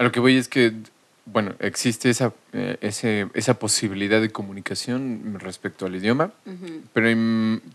lo 0.03 0.11
que 0.12 0.20
voy 0.20 0.36
es 0.36 0.48
que, 0.48 0.72
bueno, 1.25 1.55
existe 1.61 2.11
esa, 2.11 2.33
eh, 2.53 2.77
ese, 2.81 3.29
esa 3.35 3.59
posibilidad 3.59 4.20
de 4.20 4.31
comunicación 4.31 5.37
respecto 5.39 5.87
al 5.87 5.95
idioma, 5.95 6.33
pero 6.93 7.09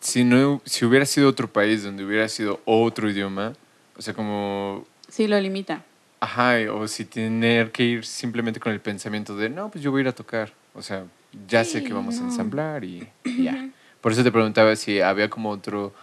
si, 0.02 0.24
no, 0.24 0.62
si 0.66 0.86
hubiera 0.86 1.06
sido 1.06 1.30
otro 1.30 1.48
país 1.48 1.84
donde 1.84 2.04
hubiera 2.04 2.28
sido 2.28 2.62
otro 2.66 3.10
idioma, 3.10 3.54
o 3.96 4.02
sea, 4.02 4.14
como 4.14 4.86
Sí, 5.10 5.28
lo 5.28 5.40
limita. 5.40 5.84
Ajá, 6.20 6.56
o 6.74 6.88
si 6.88 7.06
tener 7.06 7.72
que 7.72 7.84
ir 7.84 8.06
simplemente 8.06 8.60
con 8.60 8.74
el 8.74 8.80
pensamiento 8.80 9.36
de, 9.36 9.50
no, 9.50 9.70
pues 9.70 9.84
yo 9.84 9.92
voy 9.92 10.00
a 10.00 10.02
ir 10.04 10.08
a 10.10 10.16
tocar. 10.16 10.52
O 10.74 10.82
sea, 10.82 11.06
ya 11.48 11.64
sé 11.64 11.84
que 11.84 11.94
vamos 11.94 12.20
a 12.20 12.24
ensamblar 12.24 12.84
y, 12.84 13.08
y 13.24 13.44
ya. 13.44 13.70
Por 14.02 14.12
eso 14.12 14.24
te 14.24 14.32
preguntaba 14.32 14.76
si 14.76 15.00
había 15.00 15.30
como 15.30 15.50
otro, 15.50 15.94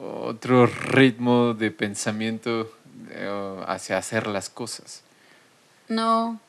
otro 0.00 0.66
ritmo 0.66 1.54
de 1.54 1.70
pensamiento 1.70 2.72
eh, 3.10 3.62
hacia 3.66 3.98
hacer 3.98 4.26
las 4.26 4.48
cosas. 4.48 5.02
No, 5.90 6.40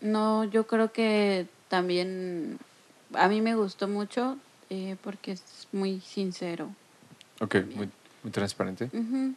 no, 0.00 0.44
yo 0.44 0.66
creo 0.66 0.92
que 0.92 1.46
también 1.68 2.58
a 3.14 3.28
mí 3.28 3.40
me 3.40 3.54
gustó 3.54 3.86
mucho 3.86 4.36
eh, 4.70 4.96
porque 5.02 5.32
es 5.32 5.42
muy 5.72 6.00
sincero. 6.00 6.68
Ok, 7.40 7.54
muy, 7.76 7.88
muy 8.24 8.32
transparente. 8.32 8.90
Ujú. 8.92 9.34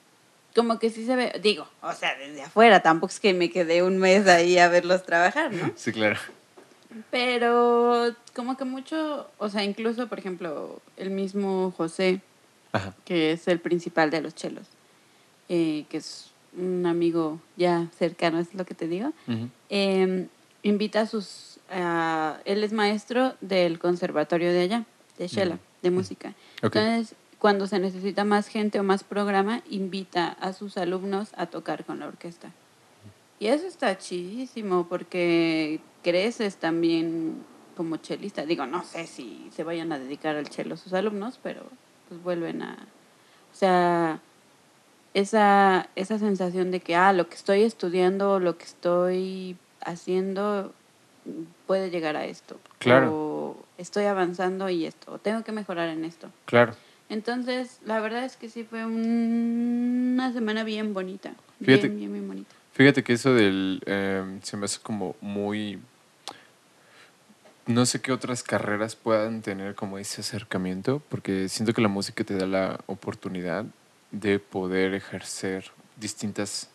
Como 0.56 0.80
que 0.80 0.90
sí 0.90 1.06
se 1.06 1.16
ve, 1.16 1.40
digo, 1.42 1.68
o 1.82 1.94
sea, 1.94 2.18
desde 2.18 2.42
afuera, 2.42 2.82
tampoco 2.82 3.12
es 3.12 3.20
que 3.20 3.34
me 3.34 3.52
quedé 3.52 3.84
un 3.84 4.00
mes 4.00 4.28
ahí 4.28 4.58
a 4.58 4.68
verlos 4.68 5.06
trabajar, 5.06 5.54
¿no? 5.54 5.72
Sí, 5.78 5.92
claro. 5.94 6.20
Pero 7.12 8.16
como 8.36 8.58
que 8.58 8.66
mucho, 8.66 9.30
o 9.38 9.48
sea, 9.48 9.64
incluso, 9.64 10.08
por 10.08 10.18
ejemplo, 10.20 10.82
el 10.98 11.12
mismo 11.12 11.72
José, 11.78 12.20
Ajá. 12.74 12.96
que 13.06 13.32
es 13.32 13.48
el 13.48 13.60
principal 13.60 14.10
de 14.10 14.22
los 14.22 14.34
chelos, 14.36 14.66
eh, 15.48 15.86
que 15.88 15.98
es 15.98 16.31
un 16.58 16.86
amigo 16.86 17.40
ya 17.58 17.88
cercano, 17.98 18.40
es 18.40 18.54
lo 18.54 18.66
que 18.66 18.74
te 18.76 18.88
digo, 18.88 19.12
eh, 19.70 20.28
invita 20.64 21.02
a 21.02 21.06
sus... 21.06 21.60
a- 21.70 22.40
él 22.46 22.64
es 22.64 22.74
maestro 22.74 23.36
del 23.42 23.80
conservatorio 23.80 24.52
de 24.52 24.62
allá, 24.62 24.86
de 25.18 25.28
Shela, 25.28 25.60
de 25.82 25.92
música. 25.92 26.34
Entonces, 26.80 27.16
cuando 27.40 27.66
se 27.68 27.80
necesita 27.80 28.24
más 28.26 28.48
gente 28.48 28.80
o 28.80 28.84
más 28.84 29.04
programa, 29.04 29.62
invita 29.70 30.28
a 30.40 30.54
sus 30.54 30.78
alumnos 30.78 31.30
a 31.36 31.46
tocar 31.48 31.86
con 31.86 32.00
la 32.00 32.08
orquesta. 32.08 32.52
Y 33.40 33.48
eso 33.48 33.66
está 33.66 33.98
chidísimo 33.98 34.88
porque 34.88 35.80
creces 36.04 36.58
también 36.58 37.38
como 37.76 37.98
chelista. 37.98 38.46
Digo, 38.46 38.68
no 38.68 38.84
sé 38.84 39.08
si 39.08 39.48
se 39.56 39.64
vayan 39.64 39.92
a 39.92 39.98
dedicar 39.98 40.36
al 40.36 40.48
chelo 40.50 40.78
sus 40.78 40.94
alumnos, 40.94 41.40
pero 41.42 41.64
pues 42.10 42.22
vuelven 42.22 42.62
a... 42.62 42.74
O 43.52 43.56
sea, 43.56 44.20
esa, 45.14 45.90
esa 45.96 46.18
sensación 46.20 46.72
de 46.72 46.80
que, 46.80 46.96
ah, 46.96 47.14
lo 47.14 47.28
que 47.28 47.36
estoy 47.36 47.64
estudiando, 47.64 48.40
lo 48.40 48.58
que 48.58 48.66
estoy 48.66 49.58
haciendo 49.82 50.74
puede 51.68 51.90
llegar 51.90 52.16
a 52.16 52.26
esto. 52.26 52.60
Claro. 52.80 53.14
O 53.14 53.66
estoy 53.78 54.06
avanzando 54.06 54.70
y 54.70 54.86
esto, 54.86 55.14
o 55.14 55.18
tengo 55.18 55.44
que 55.44 55.52
mejorar 55.52 55.90
en 55.90 56.06
esto. 56.06 56.30
Claro. 56.46 56.74
Entonces, 57.10 57.80
la 57.86 58.00
verdad 58.00 58.24
es 58.24 58.38
que 58.38 58.48
sí 58.50 58.64
fue 58.64 58.86
un- 58.86 60.12
una 60.14 60.32
semana 60.34 60.64
bien 60.64 60.94
bonita. 60.94 61.34
Fíjate- 61.60 61.88
Bien, 61.90 61.98
bien, 62.00 62.14
bien 62.14 62.28
bonita. 62.28 62.56
Fíjate 62.74 63.04
que 63.04 63.14
eso 63.14 63.34
del... 63.34 63.82
eh, 63.86 64.40
se 64.44 64.56
me 64.56 64.66
hace 64.66 64.80
como 64.82 65.16
muy... 65.20 65.78
No 67.68 67.86
sé 67.86 68.02
qué 68.02 68.12
otras 68.12 68.44
carreras 68.44 68.96
puedan 68.96 69.42
tener 69.42 69.76
como 69.76 69.98
ese 69.98 70.22
acercamiento, 70.22 71.02
porque 71.10 71.48
siento 71.50 71.74
que 71.74 71.82
la 71.82 71.88
música 71.90 72.24
te 72.24 72.36
da 72.36 72.48
la 72.48 72.80
oportunidad 72.88 73.66
de 74.12 74.40
poder 74.40 74.94
ejercer 74.94 75.72
distintas, 75.98 76.70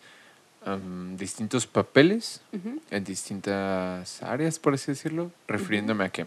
distintos 1.16 1.66
papeles 1.66 2.40
Ujú. 2.52 2.80
en 2.90 3.04
distintas 3.04 4.22
áreas, 4.22 4.58
por 4.58 4.74
así 4.74 4.90
decirlo, 4.92 5.30
refiriéndome 5.46 6.04
a 6.04 6.08
que 6.08 6.26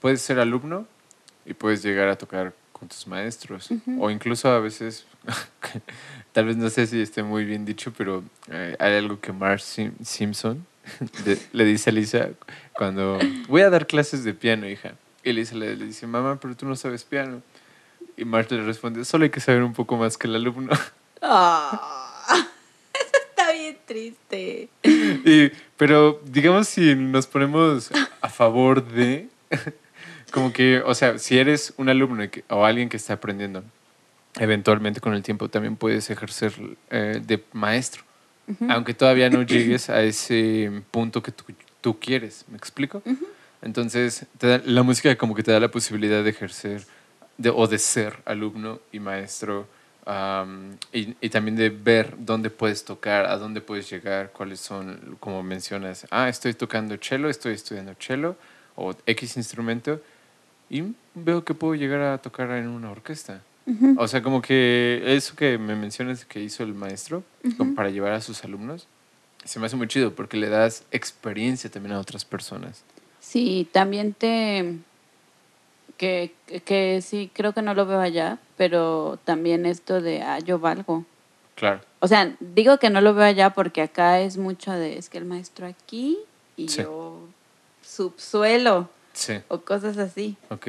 puedes 0.00 0.20
ser 0.20 0.38
alumno 0.38 0.86
y 1.46 1.54
puedes 1.54 1.82
llegar 1.82 2.08
a 2.08 2.16
tocar 2.16 2.52
con 2.72 2.88
tus 2.88 3.06
maestros, 3.06 3.70
Ujú. 3.70 4.04
o 4.04 4.10
incluso 4.10 4.48
a 4.50 4.58
veces, 4.60 5.06
tal 6.32 6.46
vez 6.46 6.56
no 6.56 6.68
sé 6.68 6.86
si 6.86 7.00
esté 7.00 7.22
muy 7.22 7.44
bien 7.44 7.64
dicho, 7.64 7.92
pero 7.96 8.24
eh, 8.50 8.76
hay 8.78 8.94
algo 8.96 9.20
que 9.20 9.32
Mark 9.32 9.60
Sim- 9.60 9.94
Simpson 10.04 10.66
de- 11.24 11.40
le 11.52 11.64
dice 11.64 11.90
a 11.90 11.92
Lisa 11.92 12.30
cuando 12.76 13.18
voy 13.48 13.62
a 13.62 13.70
dar 13.70 13.86
clases 13.86 14.24
de 14.24 14.34
piano, 14.34 14.68
hija. 14.68 14.94
Y 15.22 15.32
Lisa 15.32 15.54
le, 15.54 15.74
le 15.76 15.86
dice, 15.86 16.06
mamá, 16.06 16.38
pero 16.38 16.54
tú 16.54 16.66
no 16.66 16.76
sabes 16.76 17.04
piano. 17.04 17.40
Y 18.16 18.24
Marta 18.24 18.54
le 18.54 18.62
responde, 18.64 19.04
solo 19.04 19.24
hay 19.24 19.30
que 19.30 19.40
saber 19.40 19.62
un 19.62 19.72
poco 19.72 19.96
más 19.96 20.16
que 20.18 20.26
el 20.28 20.36
alumno. 20.36 20.72
Ah, 21.26 22.26
eso 22.92 23.12
está 23.30 23.50
bien 23.52 23.78
triste. 23.86 24.68
Y- 24.84 25.50
pero 25.78 26.20
digamos 26.26 26.68
si 26.68 26.94
nos 26.94 27.26
ponemos 27.26 27.90
a 28.20 28.28
favor 28.28 28.86
de, 28.86 29.28
como 30.30 30.52
que, 30.52 30.82
o 30.84 30.94
sea, 30.94 31.16
si 31.18 31.38
eres 31.38 31.72
un 31.78 31.88
alumno 31.88 32.28
que- 32.30 32.44
o 32.50 32.66
alguien 32.66 32.90
que 32.90 32.98
está 32.98 33.14
aprendiendo, 33.14 33.64
eventualmente 34.38 35.00
con 35.00 35.14
el 35.14 35.22
tiempo 35.22 35.48
también 35.48 35.76
puedes 35.76 36.10
ejercer 36.10 36.52
eh, 36.90 37.22
de 37.24 37.42
maestro, 37.54 38.02
aunque 38.68 38.92
todavía 38.92 39.30
no 39.30 39.42
llegues 39.44 39.88
a 39.88 40.02
ese 40.02 40.82
punto 40.90 41.22
que 41.22 41.32
tú, 41.32 41.44
tú 41.80 41.98
quieres, 41.98 42.44
¿me 42.50 42.58
explico? 42.58 43.02
Entonces, 43.62 44.26
te 44.36 44.46
da- 44.46 44.62
la 44.66 44.82
música 44.82 45.16
como 45.16 45.34
que 45.34 45.42
te 45.42 45.52
da 45.52 45.58
la 45.60 45.70
posibilidad 45.70 46.22
de 46.22 46.28
ejercer 46.30 46.82
de, 47.38 47.50
o 47.50 47.66
de 47.66 47.78
ser 47.78 48.16
alumno 48.24 48.80
y 48.92 49.00
maestro 49.00 49.66
am, 50.06 50.76
y, 50.92 51.14
y 51.20 51.28
también 51.30 51.56
de 51.56 51.70
ver 51.70 52.14
dónde 52.18 52.50
puedes 52.50 52.84
tocar, 52.84 53.26
a 53.26 53.36
dónde 53.38 53.60
puedes 53.60 53.88
llegar, 53.90 54.30
cuáles 54.32 54.60
son, 54.60 55.16
como 55.20 55.42
mencionas, 55.42 56.06
ah, 56.10 56.28
estoy 56.28 56.54
tocando 56.54 56.96
cello, 57.00 57.28
estoy 57.28 57.54
estudiando 57.54 57.94
cello 57.98 58.36
o 58.76 58.94
X 59.06 59.36
instrumento 59.36 60.00
y 60.70 60.82
veo 61.14 61.44
que 61.44 61.54
puedo 61.54 61.74
llegar 61.74 62.00
a 62.00 62.18
tocar 62.18 62.50
en 62.52 62.68
una 62.68 62.90
orquesta. 62.90 63.42
Ujú. 63.66 63.96
O 63.98 64.06
sea, 64.08 64.22
como 64.22 64.42
que 64.42 65.02
eso 65.06 65.34
que 65.36 65.56
me 65.56 65.74
mencionas 65.74 66.24
que 66.24 66.40
hizo 66.42 66.62
el 66.64 66.74
maestro 66.74 67.22
como 67.56 67.70
Ujú. 67.70 67.74
para 67.74 67.90
llevar 67.90 68.12
a 68.12 68.20
sus 68.20 68.44
alumnos, 68.44 68.86
se 69.44 69.58
me 69.58 69.66
hace 69.66 69.76
muy 69.76 69.88
chido 69.88 70.14
porque 70.14 70.36
le 70.36 70.48
das 70.48 70.84
experiencia 70.90 71.70
también 71.70 71.94
a 71.94 72.00
otras 72.00 72.24
personas. 72.24 72.82
Sí, 73.20 73.68
también 73.72 74.12
te... 74.12 74.76
Que, 75.96 76.34
que, 76.64 77.00
sí, 77.02 77.30
creo 77.32 77.52
que 77.52 77.62
no 77.62 77.72
lo 77.74 77.86
veo 77.86 78.00
allá, 78.00 78.38
pero 78.56 79.18
también 79.24 79.64
esto 79.66 80.00
de, 80.00 80.22
ah, 80.22 80.38
yo 80.40 80.58
valgo. 80.58 81.04
Claro. 81.54 81.80
O 82.00 82.08
sea, 82.08 82.34
digo 82.40 82.78
que 82.78 82.90
no 82.90 83.00
lo 83.00 83.14
veo 83.14 83.24
allá 83.24 83.50
porque 83.50 83.80
acá 83.82 84.20
es 84.20 84.36
mucho 84.36 84.72
de, 84.72 84.98
es 84.98 85.08
que 85.08 85.18
el 85.18 85.24
maestro 85.24 85.66
aquí 85.66 86.18
y 86.56 86.68
Sí. 86.68 86.82
yo 86.82 87.20
subsuelo 87.82 88.88
Sí, 89.12 89.34
o 89.48 89.60
cosas 89.60 89.96
así. 89.98 90.36
ok. 90.50 90.68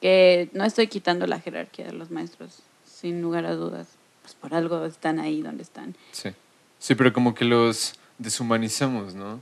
Que 0.00 0.48
no 0.52 0.64
estoy 0.64 0.86
quitando 0.86 1.26
la 1.26 1.40
jerarquía 1.40 1.86
de 1.86 1.92
los 1.92 2.10
maestros, 2.10 2.60
sin 2.84 3.20
lugar 3.22 3.44
a 3.46 3.54
dudas. 3.54 3.88
Pues 4.22 4.34
por 4.34 4.54
algo 4.54 4.84
están 4.86 5.18
ahí 5.18 5.42
donde 5.42 5.62
están. 5.64 5.96
Sí. 6.12 6.30
Sí, 6.78 6.94
pero 6.94 7.12
como 7.12 7.34
que 7.34 7.44
los 7.44 7.94
deshumanizamos, 8.18 9.14
¿no? 9.14 9.40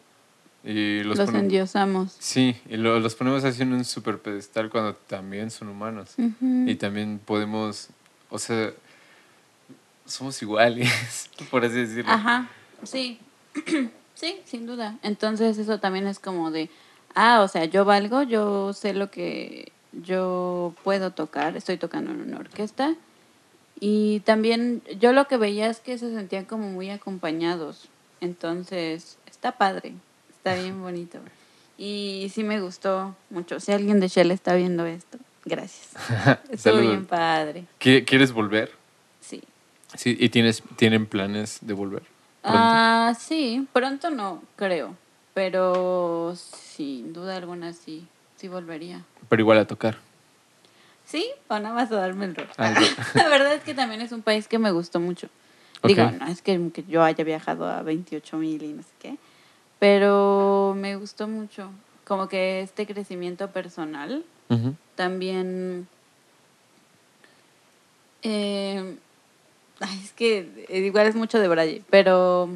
Y 0.62 1.02
los, 1.04 1.16
Los, 1.16 1.32
endiosamos. 1.32 2.14
Sí, 2.18 2.54
y 2.68 2.76
lo- 2.76 3.00
los 3.00 3.14
ponemos 3.14 3.44
así 3.44 3.62
en 3.62 3.72
un 3.72 3.84
super 3.84 4.18
pedestal 4.18 4.68
cuando 4.70 4.94
también 4.94 5.50
son 5.50 5.68
humanos. 5.68 6.14
Y 6.40 6.74
también 6.74 7.18
podemos, 7.24 7.88
o 8.28 8.38
sea, 8.38 8.70
somos 10.06 10.40
iguales, 10.42 11.30
por 11.50 11.64
así 11.64 11.76
decirlo. 11.76 12.10
Ajá, 12.12 12.48
sí, 12.82 13.18
sí, 14.14 14.40
sin 14.44 14.66
duda. 14.66 14.98
Entonces 15.02 15.56
eso 15.58 15.78
también 15.80 16.06
es 16.06 16.18
como 16.18 16.50
de, 16.50 16.68
ah, 17.14 17.40
o 17.42 17.48
sea, 17.48 17.64
yo 17.64 17.84
valgo, 17.84 18.22
yo 18.22 18.72
sé 18.74 18.92
lo 18.92 19.10
que 19.10 19.72
yo 19.92 20.74
puedo 20.84 21.12
tocar, 21.12 21.56
estoy 21.56 21.76
tocando 21.78 22.10
en 22.10 22.20
una 22.20 22.38
orquesta. 22.38 22.94
Y 23.82 24.20
también 24.20 24.82
yo 25.00 25.12
lo 25.14 25.26
que 25.26 25.38
veía 25.38 25.68
es 25.70 25.80
que 25.80 25.96
se 25.96 26.12
sentían 26.14 26.44
como 26.44 26.68
muy 26.68 26.90
acompañados. 26.90 27.88
Entonces, 28.20 29.16
está 29.26 29.52
padre, 29.52 29.94
está 30.42 30.54
bien 30.54 30.80
bonito. 30.80 31.18
Y 31.76 32.30
sí 32.34 32.42
me 32.44 32.60
gustó 32.60 33.14
mucho. 33.30 33.60
Si 33.60 33.72
alguien 33.72 34.00
de 34.00 34.08
Shell 34.08 34.30
está 34.30 34.54
viendo 34.54 34.86
esto, 34.86 35.18
gracias. 35.44 35.88
Estuvo 36.50 36.80
bien 36.80 37.06
padre. 37.06 37.64
¿Qui- 37.78 38.04
¿Quieres 38.06 38.32
volver? 38.32 38.72
Sí. 39.20 39.42
Sí, 39.96 40.16
¿y 40.18 40.28
tienes, 40.30 40.62
tienen 40.76 41.06
planes 41.06 41.58
de 41.62 41.74
volver? 41.74 42.02
Ah, 42.42 43.14
sí, 43.18 43.66
pronto 43.72 44.08
no, 44.10 44.42
creo. 44.56 44.96
Pero 45.34 46.34
sin 46.36 47.12
duda 47.12 47.36
alguna 47.36 47.72
sí, 47.72 48.06
sí 48.36 48.48
volvería. 48.48 49.02
Pero 49.28 49.40
igual 49.42 49.58
a 49.58 49.66
tocar. 49.66 49.98
Sí, 51.06 51.28
o 51.48 51.58
nada 51.58 51.74
más 51.74 51.90
a 51.92 51.96
darme 51.96 52.26
el 52.26 52.36
rol. 52.36 52.48
Algo. 52.56 52.80
La 53.14 53.28
verdad 53.28 53.54
es 53.54 53.62
que 53.62 53.74
también 53.74 54.00
es 54.00 54.12
un 54.12 54.22
país 54.22 54.48
que 54.48 54.58
me 54.58 54.70
gustó 54.70 55.00
mucho. 55.00 55.28
Digo, 55.82 56.10
no 56.10 56.26
es 56.26 56.42
que, 56.42 56.70
que 56.72 56.84
yo 56.84 57.02
haya 57.02 57.24
viajado 57.24 57.66
a 57.68 57.82
28 57.82 58.36
mil 58.36 58.62
y 58.62 58.68
no 58.74 58.82
sé 58.82 58.88
qué, 59.00 59.16
pero 59.80 60.74
me 60.76 60.94
gustó 60.94 61.26
mucho. 61.26 61.70
Como 62.04 62.28
que 62.28 62.60
este 62.60 62.86
crecimiento 62.86 63.50
personal 63.50 64.24
también... 64.94 65.88
eh, 68.22 68.96
ay, 69.80 70.00
es 70.04 70.12
que 70.12 70.66
eh, 70.68 70.78
igual 70.80 71.06
es 71.06 71.14
mucho 71.14 71.38
de 71.38 71.48
Braille, 71.48 71.82
pero, 71.88 72.50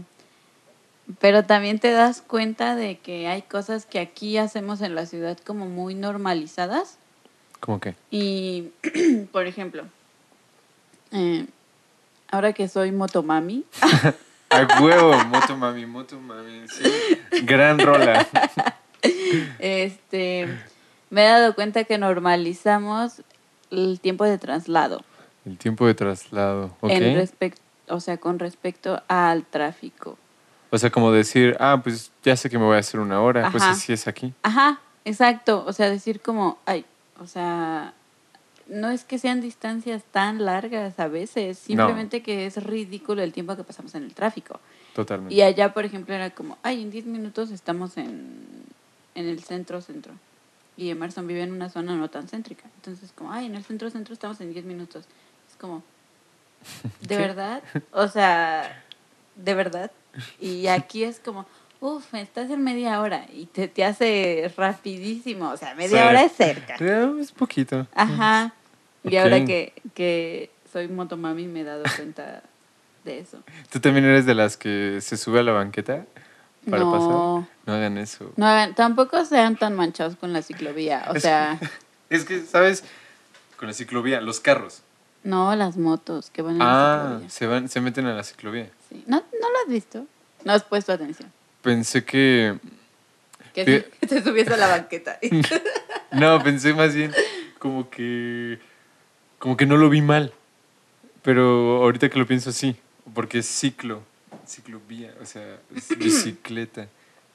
pero 1.21 1.45
también 1.45 1.79
te 1.79 1.93
das 1.93 2.21
cuenta 2.21 2.77
de 2.77 2.99
que 2.99 3.29
hay 3.29 3.43
cosas 3.43 3.87
que 3.87 4.01
aquí 4.01 4.37
hacemos 4.37 4.81
en 4.81 4.95
la 4.95 5.07
ciudad 5.07 5.39
como 5.39 5.67
muy 5.67 5.95
normalizadas. 5.95 6.99
¿Cómo 7.61 7.81
que? 7.81 7.95
Y, 8.11 8.71
por 9.33 9.47
ejemplo, 9.47 9.85
eh, 11.13 11.47
ahora 12.31 12.53
que 12.53 12.69
soy 12.69 12.91
motomami, 12.93 13.65
A 14.55 14.81
huevo, 14.81 15.17
moto 15.25 15.57
mami, 15.57 15.87
moto 15.87 16.21
mami. 16.21 16.69
Sí. 16.69 17.43
Gran 17.43 17.79
rola. 17.79 18.27
este, 19.59 20.49
me 21.11 21.25
he 21.25 21.29
dado 21.29 21.55
cuenta 21.55 21.85
que 21.85 21.99
normalizamos 21.99 23.23
el 23.71 23.99
tiempo 24.01 24.25
de 24.25 24.39
traslado. 24.39 25.03
El 25.45 25.59
tiempo 25.59 25.87
de 25.87 25.95
traslado. 25.95 26.77
Ok. 26.81 26.91
en 26.91 27.29
o 27.89 28.01
sea, 28.01 28.17
con 28.17 28.39
respecto 28.39 29.03
al 29.09 29.45
tráfico. 29.45 30.17
O 30.71 30.79
sea, 30.79 30.91
como 30.91 31.13
decir, 31.13 31.57
ah, 31.61 31.81
pues 31.83 32.11
ya 32.23 32.37
sé 32.37 32.49
que 32.49 32.59
me 32.59 32.65
voy 32.65 32.77
a 32.77 32.81
hacer 32.81 32.99
una 33.01 33.21
hora, 33.21 33.51
pues 33.51 33.63
así 33.63 33.93
es 33.93 34.09
aquí. 34.09 34.33
Ajá, 34.43 34.81
exacto. 35.05 35.65
O 35.67 35.73
sea, 35.73 35.91
decir 35.91 36.21
como, 36.21 36.59
ay, 36.65 36.85
o 37.21 37.27
sea, 37.27 37.93
no 38.69 38.91
es 38.91 39.05
que 39.05 39.19
sean 39.19 39.41
distancias 39.41 40.03
tan 40.11 40.45
largas 40.45 40.99
a 40.99 41.09
veces, 41.09 41.59
simplemente 41.59 42.23
que 42.23 42.47
es 42.47 42.63
ridículo 42.63 43.23
el 43.23 43.33
tiempo 43.33 43.57
que 43.57 43.65
pasamos 43.65 43.95
en 43.95 44.05
el 44.05 44.15
tráfico. 44.15 44.61
Totalmente. 44.95 45.35
Y 45.35 45.43
allá, 45.43 45.75
por 45.75 45.85
ejemplo, 45.85 46.15
era 46.15 46.31
como, 46.31 46.57
ay, 46.63 46.83
en 46.83 46.91
10 46.91 47.07
minutos 47.07 47.51
estamos 47.51 47.97
en, 47.97 48.47
en 49.15 49.27
el 49.27 49.43
centro-centro. 49.43 50.13
Y 50.77 50.91
Emerson 50.91 51.27
vive 51.27 51.43
en 51.43 51.53
una 51.53 51.69
zona 51.71 51.95
no 51.95 52.09
tan 52.11 52.27
céntrica. 52.29 52.65
Entonces, 52.77 53.13
como, 53.15 53.33
ay, 53.33 53.47
en 53.47 53.55
el 53.55 53.65
centro-centro 53.65 54.13
estamos 54.15 54.41
en 54.41 54.53
10 54.53 54.65
minutos. 54.65 55.05
Es 55.51 55.57
como, 55.57 55.83
¿de 57.01 57.15
Sí. 57.15 57.21
verdad? 57.21 57.63
O 57.93 58.09
sea, 58.09 58.83
¿de 59.37 59.55
verdad? 59.55 59.91
Y 60.41 60.69
aquí 60.69 61.05
es 61.05 61.19
como, 61.21 61.45
uff, 61.87 62.15
estás 62.15 62.49
en 62.51 62.63
media 62.65 63.01
hora 63.01 63.27
y 63.33 63.45
te, 63.47 63.69
te 63.69 63.85
hace 63.85 64.51
rapidísimo. 64.57 65.51
O 65.51 65.57
sea, 65.57 65.75
media 65.75 66.03
Sí. 66.03 66.09
hora 66.09 66.23
es 66.25 66.33
cerca. 66.33 66.77
Es 67.21 67.33
poquito. 67.33 67.87
Ajá. 67.95 68.53
Y 69.03 69.17
ahora 69.17 69.45
que, 69.45 69.75
que 69.95 70.51
soy 70.73 70.89
motomami 70.89 71.47
me 71.47 71.61
he 71.61 71.65
dado 71.65 71.83
cuenta 71.97 72.43
de 73.05 73.19
eso. 73.19 73.39
¿Tú 73.71 73.81
también 73.81 74.07
eres 74.07 74.25
de 74.25 74.35
las 74.35 74.57
que 74.57 75.01
se 75.03 75.19
sube 75.19 75.41
a 75.41 75.43
la 75.43 75.53
banqueta 75.53 76.07
para 76.71 76.83
no, 76.85 76.91
pasar? 76.93 77.55
No 77.67 77.73
hagan 77.75 77.99
eso. 77.99 78.33
no 78.37 78.47
hagan, 78.47 78.75
tampoco 78.75 79.23
sean 79.27 79.57
tan 79.57 79.75
manchados 79.77 80.17
con 80.17 80.33
la 80.33 80.41
ciclovía. 80.41 81.05
O 81.11 81.15
Es- 81.17 81.23
sea, 81.23 81.59
Es 82.11 82.25
que, 82.25 82.41
¿sabes? 82.41 82.85
Con 83.59 83.69
la 83.69 83.75
ciclovía, 83.75 84.21
los 84.23 84.41
carros. 84.41 84.83
no 85.23 85.55
las 85.57 85.77
motos 85.77 86.31
que 86.31 86.41
van 86.43 86.53
en 86.55 86.59
la 86.61 86.65
Ah, 86.95 87.03
ciclovía. 87.09 87.31
se 87.31 87.47
van, 87.47 87.69
se 87.69 87.81
meten 87.83 88.07
a 88.07 88.15
la 88.15 88.25
ciclovía. 88.25 88.71
Sí. 88.89 89.05
¿No, 89.07 89.17
¿No 89.19 89.51
lo 89.51 89.59
has 89.65 89.69
visto? 89.69 90.07
No 90.45 90.53
has 90.55 90.65
puesto 90.65 90.93
atención. 90.93 91.31
Pensé 91.65 92.05
que. 92.05 92.57
Que, 93.55 93.65
Sí. 93.65 93.65
te- 93.65 93.91
que 94.01 94.07
te 94.07 94.23
subías 94.23 94.49
a 94.49 94.57
la 94.57 94.69
banqueta. 94.69 95.19
No, 96.13 96.41
pensé 96.45 96.73
más 96.75 96.95
bien 96.95 97.13
como 97.59 97.91
que. 97.91 98.61
Como 99.41 99.57
que 99.57 99.67
no 99.67 99.77
lo 99.77 99.91
vi 99.91 100.01
mal. 100.01 100.33
Pero 101.23 101.83
ahorita 101.83 102.09
que 102.09 102.19
lo 102.21 102.27
pienso 102.27 102.53
sí. 102.53 102.77
Porque 103.15 103.39
es 103.39 103.47
ciclo. 103.47 104.03
Ciclovía. 104.47 105.13
O 105.21 105.27
sea, 105.27 105.59
es 105.75 105.89
bicicleta. 105.99 106.87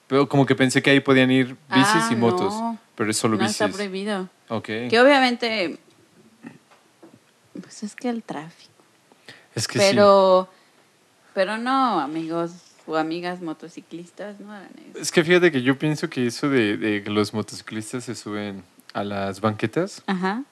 Pero 0.08 0.30
como 0.30 0.46
que 0.46 0.56
pensé 0.56 0.82
que 0.82 0.92
ahí 0.92 1.02
podían 1.02 1.30
ir 1.30 1.48
bicis 1.70 1.88
Ah, 1.94 2.10
y 2.12 2.16
motos. 2.16 2.54
no. 2.54 2.78
Pero 2.96 3.12
es 3.12 3.18
solo 3.18 3.36
no 3.38 3.46
está 3.46 3.66
bicis. 3.66 3.76
prohibido. 3.78 4.30
Ok. 4.48 4.66
Que 4.90 5.00
obviamente, 5.02 5.78
pues 7.62 7.84
es 7.84 7.96
que 7.96 8.08
el 8.10 8.24
tráfico. 8.24 8.72
Es 9.56 9.68
que 9.68 9.80
sí. 9.80 9.86
Pero, 9.90 10.50
pero 11.34 11.58
no, 11.58 12.00
amigos 12.00 12.52
o 12.90 12.98
amigas 12.98 13.40
motociclistas, 13.42 14.40
no 14.40 14.52
hagan 14.52 14.70
eso. 14.90 15.00
Es 15.00 15.12
que 15.12 15.24
fíjate 15.24 15.52
que 15.52 15.62
yo 15.62 15.78
pienso 15.78 16.10
que 16.10 16.26
eso 16.26 16.50
de, 16.50 16.76
de 16.78 17.04
que 17.04 17.10
los 17.12 17.34
motociclistas 17.34 18.04
se 18.06 18.16
suben 18.16 18.64
a 18.94 19.04
las 19.04 19.42
banquetas. 19.42 20.02
Ajá. 20.08 20.44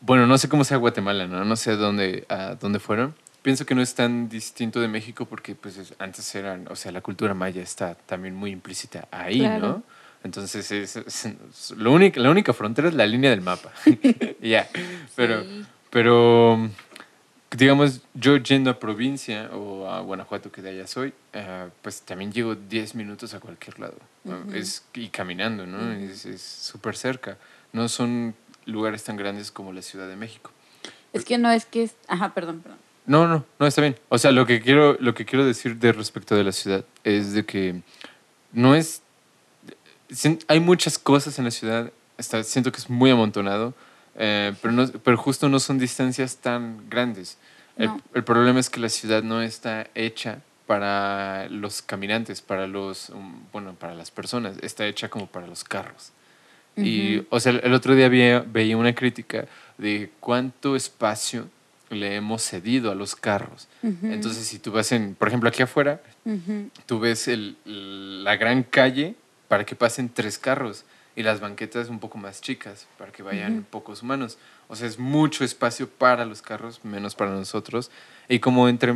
Bueno, 0.00 0.26
no 0.26 0.38
sé 0.38 0.48
cómo 0.48 0.64
sea 0.64 0.78
Guatemala, 0.78 1.26
¿no? 1.26 1.44
No 1.44 1.56
sé 1.56 1.76
dónde, 1.76 2.24
a 2.30 2.54
dónde 2.54 2.78
fueron. 2.78 3.14
Pienso 3.42 3.66
que 3.66 3.74
no 3.74 3.82
es 3.82 3.94
tan 3.94 4.28
distinto 4.30 4.80
de 4.80 4.88
México 4.88 5.26
porque 5.26 5.54
pues 5.54 5.76
es- 5.76 5.94
antes 5.98 6.34
eran, 6.34 6.66
o 6.70 6.76
sea, 6.76 6.92
la 6.92 7.00
cultura 7.02 7.34
maya 7.34 7.62
está 7.62 7.94
también 7.94 8.34
muy 8.34 8.50
implícita 8.50 9.06
ahí, 9.10 9.40
Claro. 9.40 9.68
¿no? 9.68 9.82
Entonces 10.24 10.70
es, 10.72 10.96
es- 10.96 11.26
es- 11.26 11.70
lo 11.76 11.92
único, 11.92 12.20
la 12.20 12.30
única 12.30 12.52
frontera 12.54 12.88
es 12.88 12.94
la 12.94 13.06
línea 13.06 13.30
del 13.30 13.40
mapa. 13.42 13.70
Ya. 14.40 14.68
Pero, 15.16 15.42
Sí. 15.42 15.64
pero 15.90 16.70
digamos, 17.56 18.00
yo 18.14 18.36
yendo 18.36 18.70
a 18.70 18.78
provincia 18.78 19.50
o 19.52 19.88
a 19.88 20.00
Guanajuato, 20.00 20.52
que 20.52 20.62
de 20.62 20.70
allá 20.70 20.86
soy, 20.86 21.12
eh, 21.32 21.68
pues 21.82 22.02
también 22.02 22.32
llego 22.32 22.54
10 22.54 22.94
minutos 22.94 23.34
a 23.34 23.40
cualquier 23.40 23.78
lado. 23.80 23.96
es, 24.54 24.84
y 24.94 25.08
caminando, 25.08 25.66
¿no? 25.66 25.92
Es 25.92 26.26
es 26.26 26.42
súper 26.42 26.96
cerca. 26.96 27.38
No 27.72 27.88
son 27.88 28.34
lugares 28.66 29.02
tan 29.04 29.16
grandes 29.16 29.50
como 29.50 29.72
la 29.72 29.82
Ciudad 29.82 30.08
de 30.08 30.16
México. 30.16 30.52
Es 31.12 31.24
que 31.24 31.38
no 31.38 31.50
es 31.50 31.64
que 31.64 31.82
es... 31.84 31.96
Ajá, 32.06 32.34
perdón, 32.34 32.60
perdón. 32.60 32.78
No, 33.06 33.26
no, 33.26 33.44
no, 33.58 33.66
está 33.66 33.80
bien. 33.80 33.96
O 34.08 34.18
sea, 34.18 34.30
lo 34.30 34.46
que 34.46 34.60
quiero, 34.60 34.96
lo 35.00 35.14
que 35.14 35.24
quiero 35.24 35.44
decir 35.44 35.76
de 35.76 35.92
respecto 35.92 36.36
de 36.36 36.44
la 36.44 36.52
ciudad 36.52 36.84
es 37.02 37.32
de 37.32 37.44
que 37.44 37.82
no 38.52 38.74
es... 38.76 39.02
Hay 40.46 40.60
muchas 40.60 40.98
cosas 40.98 41.38
en 41.38 41.44
la 41.44 41.50
ciudad, 41.50 41.92
está, 42.18 42.42
siento 42.44 42.70
que 42.72 42.78
es 42.78 42.90
muy 42.90 43.10
amontonado, 43.10 43.74
eh, 44.22 44.52
pero, 44.60 44.72
no, 44.72 44.86
pero 44.86 45.16
justo 45.16 45.48
no 45.48 45.58
son 45.58 45.78
distancias 45.78 46.36
tan 46.36 46.88
grandes. 46.90 47.38
El, 47.76 47.86
No. 47.86 48.00
el 48.14 48.22
problema 48.22 48.60
es 48.60 48.68
que 48.68 48.78
la 48.78 48.90
ciudad 48.90 49.22
no 49.22 49.40
está 49.40 49.86
hecha 49.94 50.40
para 50.66 51.48
los 51.48 51.80
caminantes, 51.80 52.42
para 52.42 52.66
los, 52.66 53.08
um, 53.08 53.42
bueno, 53.50 53.74
para 53.74 53.94
las 53.94 54.10
personas, 54.10 54.56
está 54.62 54.86
hecha 54.86 55.08
como 55.08 55.26
para 55.26 55.46
los 55.46 55.64
carros. 55.64 56.12
Y, 56.76 57.26
o 57.30 57.40
sea, 57.40 57.52
el 57.52 57.72
otro 57.74 57.94
día 57.94 58.08
veía, 58.08 58.44
veía 58.46 58.76
una 58.76 58.94
crítica 58.94 59.46
de 59.76 60.10
cuánto 60.20 60.76
espacio 60.76 61.48
le 61.90 62.14
hemos 62.14 62.42
cedido 62.42 62.90
a 62.92 62.94
los 62.94 63.16
carros. 63.16 63.68
Entonces, 63.82 64.46
si 64.46 64.58
tú 64.58 64.70
vas 64.70 64.92
en, 64.92 65.14
por 65.14 65.28
ejemplo, 65.28 65.48
aquí 65.48 65.62
afuera, 65.62 66.00
tú 66.86 67.00
ves 67.00 67.26
el, 67.26 67.56
la 68.24 68.36
gran 68.36 68.62
calle 68.62 69.14
para 69.48 69.64
que 69.64 69.74
pasen 69.74 70.08
tres 70.08 70.38
carros 70.38 70.84
y 71.16 71.22
las 71.22 71.40
banquetas 71.40 71.88
un 71.88 71.98
poco 71.98 72.18
más 72.18 72.40
chicas 72.40 72.86
para 72.98 73.12
que 73.12 73.22
vayan 73.22 73.66
pocos 73.68 74.02
humanos. 74.02 74.38
O 74.68 74.76
sea, 74.76 74.86
es 74.86 74.98
mucho 74.98 75.44
espacio 75.44 75.88
para 75.88 76.24
los 76.24 76.42
carros, 76.42 76.84
menos 76.84 77.14
para 77.14 77.30
nosotros. 77.32 77.90
Y 78.28 78.38
como 78.38 78.68
entre, 78.68 78.92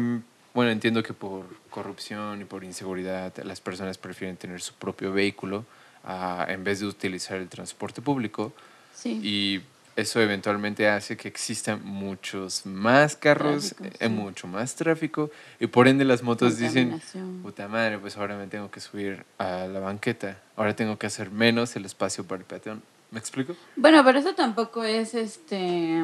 bueno, 0.55 0.71
entiendo 0.71 1.03
que 1.03 1.13
por 1.13 1.45
corrupción 1.71 2.41
y 2.41 2.45
por 2.45 2.65
inseguridad 2.65 3.33
las 3.43 3.61
personas 3.61 3.99
prefieren 3.99 4.37
tener 4.37 4.61
su 4.61 4.75
propio 4.75 5.13
vehículo 5.13 5.65
ah, 6.05 6.47
en 6.49 6.63
vez 6.65 6.81
de 6.81 6.87
utilizar 6.87 7.39
el 7.39 7.49
transporte 7.49 8.01
público. 8.01 8.53
Sí. 8.95 9.21
Y 9.23 9.63
eso 9.97 10.21
eventualmente 10.21 10.89
hace 10.89 11.17
que 11.17 11.29
existan 11.29 11.85
muchos 11.85 12.67
más 12.67 13.17
carros, 13.17 13.75
Tráfico, 13.75 13.97
eh, 14.01 14.09
sí. 14.09 14.09
mucho 14.09 14.47
más 14.47 14.75
tráfico, 14.75 15.31
y 15.61 15.67
por 15.67 15.89
ende 15.89 16.05
las 16.05 16.23
motos 16.23 16.59
dicen, 16.59 17.01
puta 17.43 17.69
madre, 17.69 17.99
pues 17.99 18.17
ahora 18.17 18.37
me 18.37 18.47
tengo 18.47 18.71
que 18.71 18.81
subir 18.81 19.25
a 19.39 19.67
la 19.67 19.81
banqueta, 19.81 20.39
ahora 20.57 20.75
tengo 20.75 20.99
que 20.99 21.07
hacer 21.07 21.31
menos 21.31 21.77
el 21.77 21.85
espacio 21.85 22.25
para 22.25 22.41
el 22.41 22.45
peatón. 22.45 22.83
¿Me 23.11 23.21
explico? 23.21 23.55
Bueno, 23.77 24.03
pero 24.05 24.19
eso 24.19 24.35
tampoco 24.35 24.83
es 24.83 25.15
este. 25.15 26.03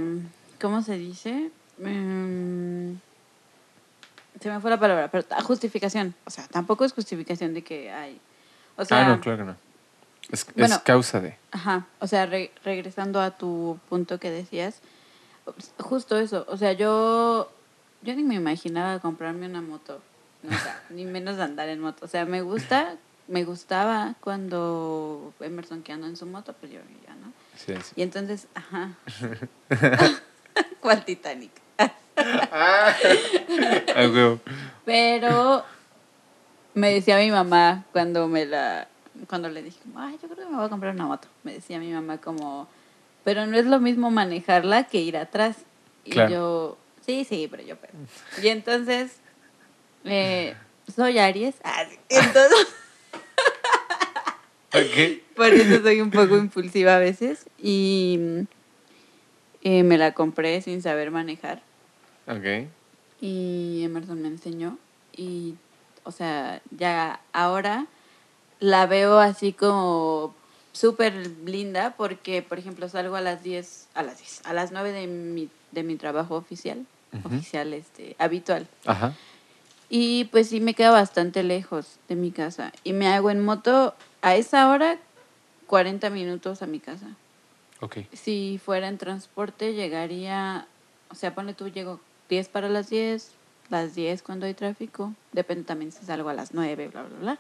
¿Cómo 0.61 0.81
se 0.81 0.97
dice? 0.97 1.51
Mm, 1.79 2.93
se 4.41 4.51
me 4.51 4.61
fue 4.61 4.71
la 4.71 4.79
palabra, 4.79 5.09
pero 5.11 5.25
ah, 5.31 5.43
justificación. 5.43 6.15
O 6.25 6.31
sea, 6.31 6.47
tampoco 6.47 6.85
es 6.85 6.93
justificación 6.93 7.53
de 7.53 7.63
que 7.63 7.91
hay. 7.91 8.21
O 8.77 8.85
sea, 8.85 9.05
ah, 9.05 9.09
no, 9.09 9.21
claro 9.21 9.39
que 9.39 9.45
no. 9.45 9.70
Es, 10.33 10.45
causa 10.85 11.21
de. 11.21 11.37
Ajá, 11.51 11.87
o 11.99 12.07
sea, 12.07 12.27
re- 12.27 12.53
regresando 12.65 13.21
a 13.21 13.33
tu 13.33 13.79
punto 13.89 14.19
que 14.19 14.31
decías, 14.31 14.81
justo 15.79 16.19
eso, 16.19 16.45
o 16.49 16.57
sea, 16.57 16.73
yo, 16.73 17.51
yo 18.03 18.15
ni 18.15 18.23
me 18.23 18.37
imaginaba 18.37 19.01
comprarme 19.01 19.47
una 19.47 19.61
moto, 19.61 20.01
nunca, 20.43 20.83
ni 20.91 21.05
menos 21.05 21.39
andar 21.39 21.69
en 21.69 21.81
moto, 21.81 22.05
o 22.05 22.09
sea, 22.09 22.25
me 22.27 22.43
gusta, 22.43 22.97
me 23.29 23.45
gustaba 23.45 24.15
cuando 24.21 25.33
Emerson 25.41 25.83
que 25.83 25.93
anda 25.93 26.07
en 26.07 26.17
su 26.17 26.27
moto, 26.27 26.53
pues 26.53 26.73
yo 26.73 26.81
ya, 27.07 27.15
¿no? 27.17 27.33
Sí, 27.57 27.75
sí. 27.83 27.93
Y 27.97 28.03
entonces, 28.03 28.47
ajá, 28.55 28.95
¿cuál 30.81 31.05
Titanic? 31.05 31.53
Ah. 32.53 32.95
Pero 34.85 35.65
me 36.75 36.93
decía 36.93 37.19
mi 37.19 37.31
mamá 37.31 37.85
cuando 37.93 38.29
me 38.29 38.45
la 38.45 38.89
cuando 39.29 39.49
le 39.49 39.63
dije, 39.63 39.79
"Ay, 39.97 40.19
yo 40.23 40.29
creo 40.29 40.45
que 40.47 40.51
me 40.51 40.57
voy 40.57 40.67
a 40.67 40.69
comprar 40.69 40.95
una 40.95 41.07
moto." 41.07 41.29
Me 41.43 41.53
decía 41.55 41.79
mi 41.79 41.93
mamá 41.93 42.19
como, 42.19 42.69
"Pero 43.25 43.47
no 43.47 43.57
es 43.57 43.67
lo 43.67 43.81
mismo 43.81 44.11
manejarla 44.11 44.85
que 44.85 45.01
ir 45.01 45.17
atrás." 45.17 45.57
Y 46.05 46.11
Claro. 46.13 46.31
yo, 46.31 46.79
"Sí, 47.05 47.25
sí, 47.25 47.49
pero 47.51 47.63
yo 47.63 47.77
puedo." 47.77 47.93
Y 48.43 48.49
entonces 48.49 49.17
eh, 50.05 50.55
soy 50.95 51.19
Aries. 51.19 51.57
Ah, 51.65 51.85
sí. 51.89 51.99
Entonces, 52.09 52.67
por 55.37 55.47
eso 55.47 55.83
soy 55.83 56.01
un 56.01 56.11
poco 56.11 56.37
impulsiva 56.39 56.97
a 56.97 56.99
veces 56.99 57.47
y 57.59 58.19
eh, 59.63 59.83
me 59.83 59.99
la 59.99 60.13
compré 60.13 60.61
sin 60.63 60.81
saber 60.83 61.11
manejar. 61.11 61.63
Ok. 62.27 62.69
y 63.21 63.83
Emerson 63.85 64.23
me 64.23 64.29
enseñó 64.29 64.79
y 65.17 65.55
o 66.05 66.13
sea 66.13 66.63
ya 66.71 67.21
ahora 67.33 67.87
la 68.61 68.87
veo 68.87 69.19
así 69.19 69.53
como 69.53 70.35
súper 70.73 71.15
linda 71.45 71.95
porque 71.97 72.43
por 72.43 72.59
ejemplo 72.59 72.89
salgo 72.89 73.17
a 73.17 73.21
las 73.21 73.43
10 73.43 73.89
a 73.95 74.03
las 74.03 74.19
10 74.19 74.43
a 74.45 74.53
las 74.53 74.71
9 74.71 74.93
de 74.93 75.07
mi, 75.07 75.49
de 75.73 75.83
mi 75.83 75.97
trabajo 75.97 76.37
oficial 76.37 76.85
Ujú. 77.13 77.27
oficial 77.35 77.73
este 77.75 78.15
habitual 78.19 78.69
Ajá. 78.87 79.13
y 79.89 80.25
pues 80.27 80.49
sí 80.49 80.61
me 80.61 80.75
queda 80.75 80.93
bastante 80.93 81.43
lejos 81.43 81.99
de 82.09 82.15
mi 82.15 82.31
casa 82.31 82.73
y 82.85 82.93
me 82.93 83.09
hago 83.09 83.31
en 83.31 83.45
moto 83.45 83.95
a 84.23 84.37
esa 84.37 84.71
hora 84.71 84.97
40 85.67 86.09
minutos 86.11 86.63
a 86.63 86.67
mi 86.67 86.79
casa 86.79 87.09
Ok. 87.81 87.97
si 88.13 88.61
fuera 88.63 88.89
en 88.89 88.99
transporte, 88.99 89.73
llegaría, 89.73 90.67
o 91.09 91.15
sea, 91.15 91.35
pone 91.35 91.55
tú, 91.55 91.69
llego 91.69 91.99
10 92.29 92.49
para 92.49 92.69
las 92.69 92.91
10, 92.91 93.33
las 93.71 93.95
10 93.95 94.23
cuando 94.23 94.45
hay 94.45 94.53
tráfico, 94.53 95.15
depende 95.33 95.65
también 95.65 95.91
si 95.91 96.05
salgo 96.05 96.29
a 96.29 96.35
las 96.35 96.53
9, 96.53 96.89
bla, 96.89 97.05
bla, 97.05 97.19
bla. 97.19 97.39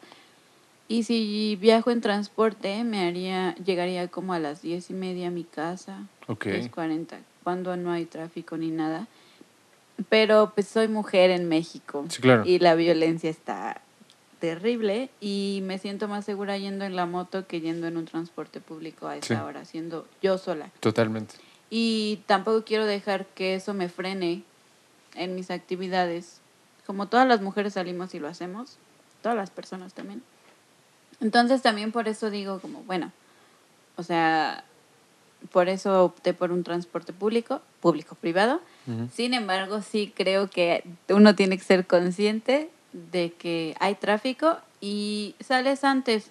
Y 0.90 1.04
si 1.04 1.54
viajo 1.54 1.92
en 1.92 2.00
transporte, 2.00 2.82
me 2.82 3.06
haría, 3.06 3.54
llegaría 3.64 4.08
como 4.08 4.32
a 4.32 4.40
las 4.40 4.60
10 4.60 4.90
y 4.90 4.92
media 4.92 5.28
a 5.28 5.30
mi 5.30 5.44
casa, 5.44 6.08
Ok. 6.26 6.46
10.40, 6.46 7.18
cuando 7.44 7.76
no 7.76 7.92
hay 7.92 8.06
tráfico 8.06 8.56
ni 8.56 8.72
nada. 8.72 9.06
Pero 10.08 10.50
pues 10.52 10.66
soy 10.66 10.88
mujer 10.88 11.30
en 11.30 11.48
México 11.48 12.06
Sí, 12.08 12.20
claro. 12.20 12.42
y 12.44 12.58
la 12.58 12.74
violencia 12.74 13.30
está 13.30 13.80
terrible 14.40 15.10
y 15.20 15.60
me 15.62 15.78
siento 15.78 16.08
más 16.08 16.24
segura 16.24 16.58
yendo 16.58 16.84
en 16.84 16.96
la 16.96 17.06
moto 17.06 17.46
que 17.46 17.60
yendo 17.60 17.86
en 17.86 17.96
un 17.96 18.06
transporte 18.06 18.58
público 18.60 19.06
a 19.06 19.16
esa 19.16 19.26
Sí. 19.36 19.40
hora, 19.40 19.64
siendo 19.66 20.08
yo 20.20 20.38
sola. 20.38 20.70
Totalmente. 20.80 21.36
Y 21.70 22.18
tampoco 22.26 22.64
quiero 22.64 22.84
dejar 22.84 23.26
que 23.26 23.54
eso 23.54 23.74
me 23.74 23.88
frene 23.88 24.42
en 25.14 25.36
mis 25.36 25.52
actividades. 25.52 26.40
Como 26.84 27.06
todas 27.06 27.28
las 27.28 27.42
mujeres 27.42 27.74
salimos 27.74 28.12
y 28.16 28.18
lo 28.18 28.26
hacemos, 28.26 28.76
todas 29.22 29.36
las 29.36 29.50
personas 29.50 29.94
también. 29.94 30.20
Entonces 31.20 31.62
también 31.62 31.92
por 31.92 32.08
eso 32.08 32.30
digo 32.30 32.60
como, 32.60 32.82
bueno, 32.84 33.12
o 33.96 34.02
sea, 34.02 34.64
por 35.52 35.68
eso 35.68 36.04
opté 36.04 36.34
por 36.34 36.52
un 36.52 36.64
transporte 36.64 37.12
público, 37.12 37.60
público-privado. 37.80 38.60
Sin 39.14 39.34
embargo, 39.34 39.82
sí 39.82 40.12
creo 40.16 40.50
que 40.50 40.82
uno 41.08 41.36
tiene 41.36 41.56
que 41.56 41.64
ser 41.64 41.86
consciente 41.86 42.70
de 42.92 43.32
que 43.32 43.76
hay 43.78 43.94
tráfico 43.94 44.58
y 44.80 45.36
sales 45.40 45.84
antes. 45.84 46.30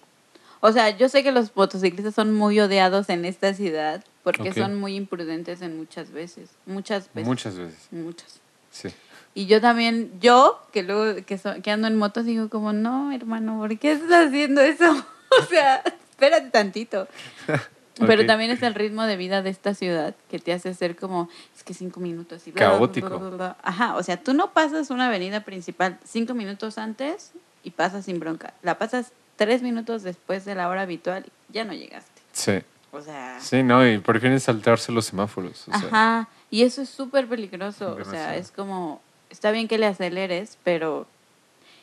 O 0.60 0.72
sea, 0.72 0.90
yo 0.90 1.08
sé 1.08 1.22
que 1.22 1.32
los 1.32 1.56
motociclistas 1.56 2.14
son 2.14 2.34
muy 2.34 2.60
odiados 2.60 3.08
en 3.08 3.24
esta 3.24 3.54
ciudad 3.54 4.04
porque 4.22 4.52
son 4.52 4.76
muy 4.78 4.94
imprudentes 4.96 5.62
en 5.62 5.78
muchas 5.78 6.10
veces, 6.10 6.50
muchas 6.66 7.08
veces, 7.14 7.26
Muchas 7.26 7.56
veces. 7.56 7.88
muchas. 7.90 8.40
Sí. 8.70 8.88
Y 9.34 9.46
yo 9.46 9.60
también, 9.60 10.12
yo 10.20 10.60
que 10.72 10.82
luego 10.82 11.24
que, 11.24 11.38
so- 11.38 11.60
que 11.62 11.70
ando 11.70 11.86
en 11.88 11.96
motos 11.96 12.24
digo 12.24 12.48
como, 12.48 12.72
no, 12.72 13.12
hermano, 13.12 13.58
¿por 13.58 13.78
qué 13.78 13.92
estás 13.92 14.28
haciendo 14.28 14.60
eso? 14.60 14.90
o 15.40 15.44
sea, 15.46 15.82
espérate 16.10 16.50
tantito. 16.50 17.06
Pero 18.06 18.24
también 18.24 18.50
es 18.50 18.62
el 18.62 18.74
ritmo 18.74 19.02
de 19.04 19.16
vida 19.18 19.42
de 19.42 19.50
esta 19.50 19.74
ciudad 19.74 20.14
que 20.30 20.38
te 20.38 20.54
hace 20.54 20.72
ser 20.72 20.96
como, 20.96 21.28
es 21.54 21.62
que 21.62 21.74
cinco 21.74 22.00
minutos 22.00 22.46
y 22.46 22.50
bla, 22.52 22.70
Caótico. 22.70 23.08
bla, 23.10 23.18
bla, 23.18 23.28
bla. 23.30 23.56
Ajá, 23.62 23.96
o 23.96 24.02
sea, 24.02 24.16
tú 24.16 24.32
no 24.32 24.52
pasas 24.52 24.88
una 24.90 25.08
avenida 25.08 25.40
principal 25.40 25.98
cinco 26.04 26.32
minutos 26.32 26.78
antes 26.78 27.32
y 27.62 27.72
pasas 27.72 28.06
sin 28.06 28.18
bronca. 28.18 28.54
La 28.62 28.78
pasas 28.78 29.12
tres 29.36 29.60
minutos 29.60 30.02
después 30.02 30.46
de 30.46 30.54
la 30.54 30.68
hora 30.68 30.82
habitual, 30.82 31.26
ya 31.50 31.64
no 31.64 31.74
llegaste. 31.74 32.22
Sí. 32.32 32.60
O 32.92 33.00
sea, 33.00 33.38
Sí, 33.40 33.62
no, 33.62 33.86
y 33.86 33.98
prefieren 33.98 34.40
saltarse 34.40 34.90
los 34.92 35.06
semáforos. 35.06 35.68
O 35.68 35.78
sea, 35.78 35.88
ajá. 35.88 36.28
Y 36.50 36.62
eso 36.62 36.82
es 36.82 36.88
súper 36.88 37.28
peligroso. 37.28 37.96
O 38.00 38.04
sea, 38.04 38.36
es 38.36 38.50
como, 38.50 39.00
está 39.30 39.50
bien 39.52 39.68
que 39.68 39.78
le 39.78 39.86
aceleres, 39.86 40.58
pero... 40.64 41.06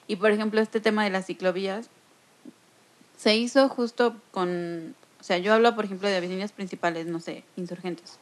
Y 0.07 0.17
por 0.17 0.31
ejemplo, 0.31 0.59
este 0.61 0.79
tema 0.81 1.03
de 1.03 1.09
las 1.09 1.25
ciclovías 1.25 1.89
se 3.17 3.35
hizo 3.35 3.67
justo 3.69 4.15
con... 4.31 4.95
O 5.19 5.23
sea, 5.23 5.37
yo 5.37 5.53
hablo, 5.53 5.75
por 5.75 5.85
ejemplo, 5.85 6.07
de 6.07 6.15
avenidas 6.17 6.51
principales, 6.51 7.07
no 7.07 7.19
sé, 7.19 7.43
insurgentes. 7.55 8.19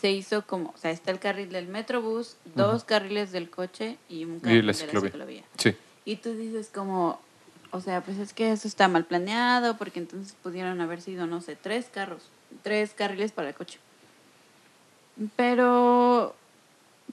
Se 0.00 0.10
hizo 0.10 0.46
como, 0.46 0.70
o 0.70 0.78
sea, 0.78 0.90
está 0.90 1.10
el 1.10 1.18
carril 1.18 1.50
del 1.50 1.68
metrobús, 1.68 2.36
dos 2.54 2.84
carriles 2.84 3.32
del 3.32 3.48
coche 3.50 3.96
y 4.08 4.24
un 4.24 4.36
Y 4.36 4.40
carril 4.40 4.66
la 4.66 4.72
de 4.72 4.78
la 4.78 4.86
ciclovía. 4.86 5.10
ciclovía. 5.10 5.42
Sí. 5.56 5.76
Y 6.04 6.16
tú 6.16 6.34
dices 6.34 6.70
como, 6.74 7.20
o 7.72 7.80
sea, 7.80 8.02
pues 8.02 8.18
es 8.18 8.32
que 8.32 8.52
eso 8.52 8.68
está 8.68 8.86
mal 8.86 9.04
planeado, 9.04 9.76
porque 9.76 9.98
entonces 9.98 10.36
pudieron 10.42 10.80
haber 10.80 11.00
sido, 11.00 11.26
no 11.26 11.40
sé, 11.40 11.56
tres 11.56 11.86
carros, 11.92 12.30
tres 12.62 12.92
carriles 12.94 13.32
para 13.32 13.48
el 13.48 13.54
coche. 13.54 13.78
Pero, 15.36 16.34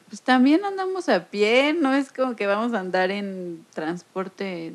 pues 0.10 0.22
también 0.22 0.64
andamos 0.66 1.10
a 1.10 1.26
pie, 1.26 1.74
no 1.74 1.94
es 1.94 2.12
como 2.12 2.36
que 2.36 2.46
vamos 2.46 2.74
a 2.74 2.80
andar 2.80 3.10
en 3.10 3.66
transporte. 3.74 4.74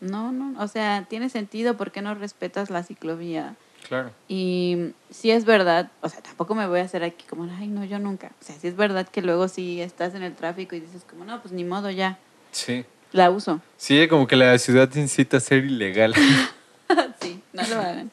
No, 0.00 0.32
no, 0.32 0.60
o 0.60 0.66
sea, 0.66 1.06
tiene 1.08 1.28
sentido 1.28 1.76
porque 1.76 2.02
no 2.02 2.14
respetas 2.14 2.70
la 2.70 2.82
ciclovía. 2.82 3.54
Claro. 3.86 4.12
Y 4.28 4.92
sí 5.10 5.30
es 5.30 5.44
verdad, 5.44 5.90
o 6.00 6.08
sea, 6.08 6.22
tampoco 6.22 6.54
me 6.54 6.66
voy 6.66 6.80
a 6.80 6.84
hacer 6.84 7.04
aquí 7.04 7.24
como, 7.28 7.44
ay, 7.58 7.68
no, 7.68 7.84
yo 7.84 7.98
nunca. 7.98 8.30
O 8.40 8.44
sea, 8.44 8.56
sí 8.56 8.68
es 8.68 8.76
verdad 8.76 9.08
que 9.08 9.22
luego 9.22 9.48
sí 9.48 9.80
estás 9.80 10.14
en 10.14 10.22
el 10.22 10.34
tráfico 10.34 10.74
y 10.74 10.80
dices 10.80 11.04
como, 11.08 11.24
no, 11.24 11.40
pues 11.42 11.52
ni 11.52 11.64
modo, 11.64 11.90
ya, 11.90 12.18
Sí. 12.52 12.84
La 13.12 13.30
uso. 13.30 13.60
Sí, 13.76 14.06
como 14.08 14.26
que 14.26 14.36
la 14.36 14.56
ciudad 14.58 14.88
te 14.88 15.00
incita 15.00 15.36
a 15.36 15.40
ser 15.40 15.64
ilegal. 15.64 16.14
sí, 17.20 17.40
no 17.52 17.62
lo 17.66 17.76
hagan. 17.80 18.10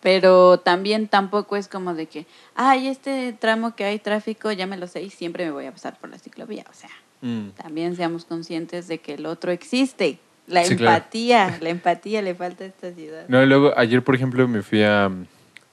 Pero 0.00 0.60
también 0.60 1.08
tampoco 1.08 1.56
es 1.56 1.66
como 1.66 1.92
de 1.94 2.06
que, 2.06 2.26
ay, 2.54 2.86
este 2.86 3.32
tramo 3.32 3.74
que 3.74 3.84
hay 3.84 3.98
tráfico, 3.98 4.52
ya 4.52 4.66
me 4.66 4.76
lo 4.76 4.86
sé 4.86 5.02
y 5.02 5.10
siempre 5.10 5.44
me 5.44 5.50
voy 5.50 5.66
a 5.66 5.72
pasar 5.72 5.98
por 5.98 6.08
la 6.10 6.18
ciclovía. 6.18 6.64
O 6.70 6.74
sea, 6.74 6.90
Mm. 7.20 7.48
también 7.60 7.96
seamos 7.96 8.24
conscientes 8.24 8.86
de 8.86 8.98
que 8.98 9.14
el 9.14 9.26
otro 9.26 9.50
existe. 9.50 10.20
La 10.46 10.64
Sí, 10.64 10.76
claro. 10.76 10.96
empatía, 10.98 11.58
la 11.60 11.68
empatía 11.70 12.22
le 12.22 12.34
falta 12.36 12.62
a 12.62 12.68
esta 12.68 12.92
ciudad. 12.92 13.24
No, 13.26 13.42
y 13.42 13.46
luego 13.46 13.72
ayer, 13.76 14.02
por 14.04 14.14
ejemplo, 14.14 14.46
me 14.46 14.62
fui 14.62 14.82
a... 14.84 15.10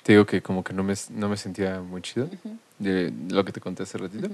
Te 0.02 0.14
digo 0.14 0.26
que 0.26 0.42
como 0.42 0.64
que 0.64 0.74
no 0.74 0.84
me, 0.84 0.96
no 1.12 1.30
me 1.30 1.38
sentía 1.38 1.80
muy 1.82 2.02
chido 2.02 2.28
de 2.80 3.14
lo 3.30 3.46
que 3.46 3.52
te 3.52 3.62
conté 3.62 3.84
hace 3.84 3.98
ratito. 4.00 4.28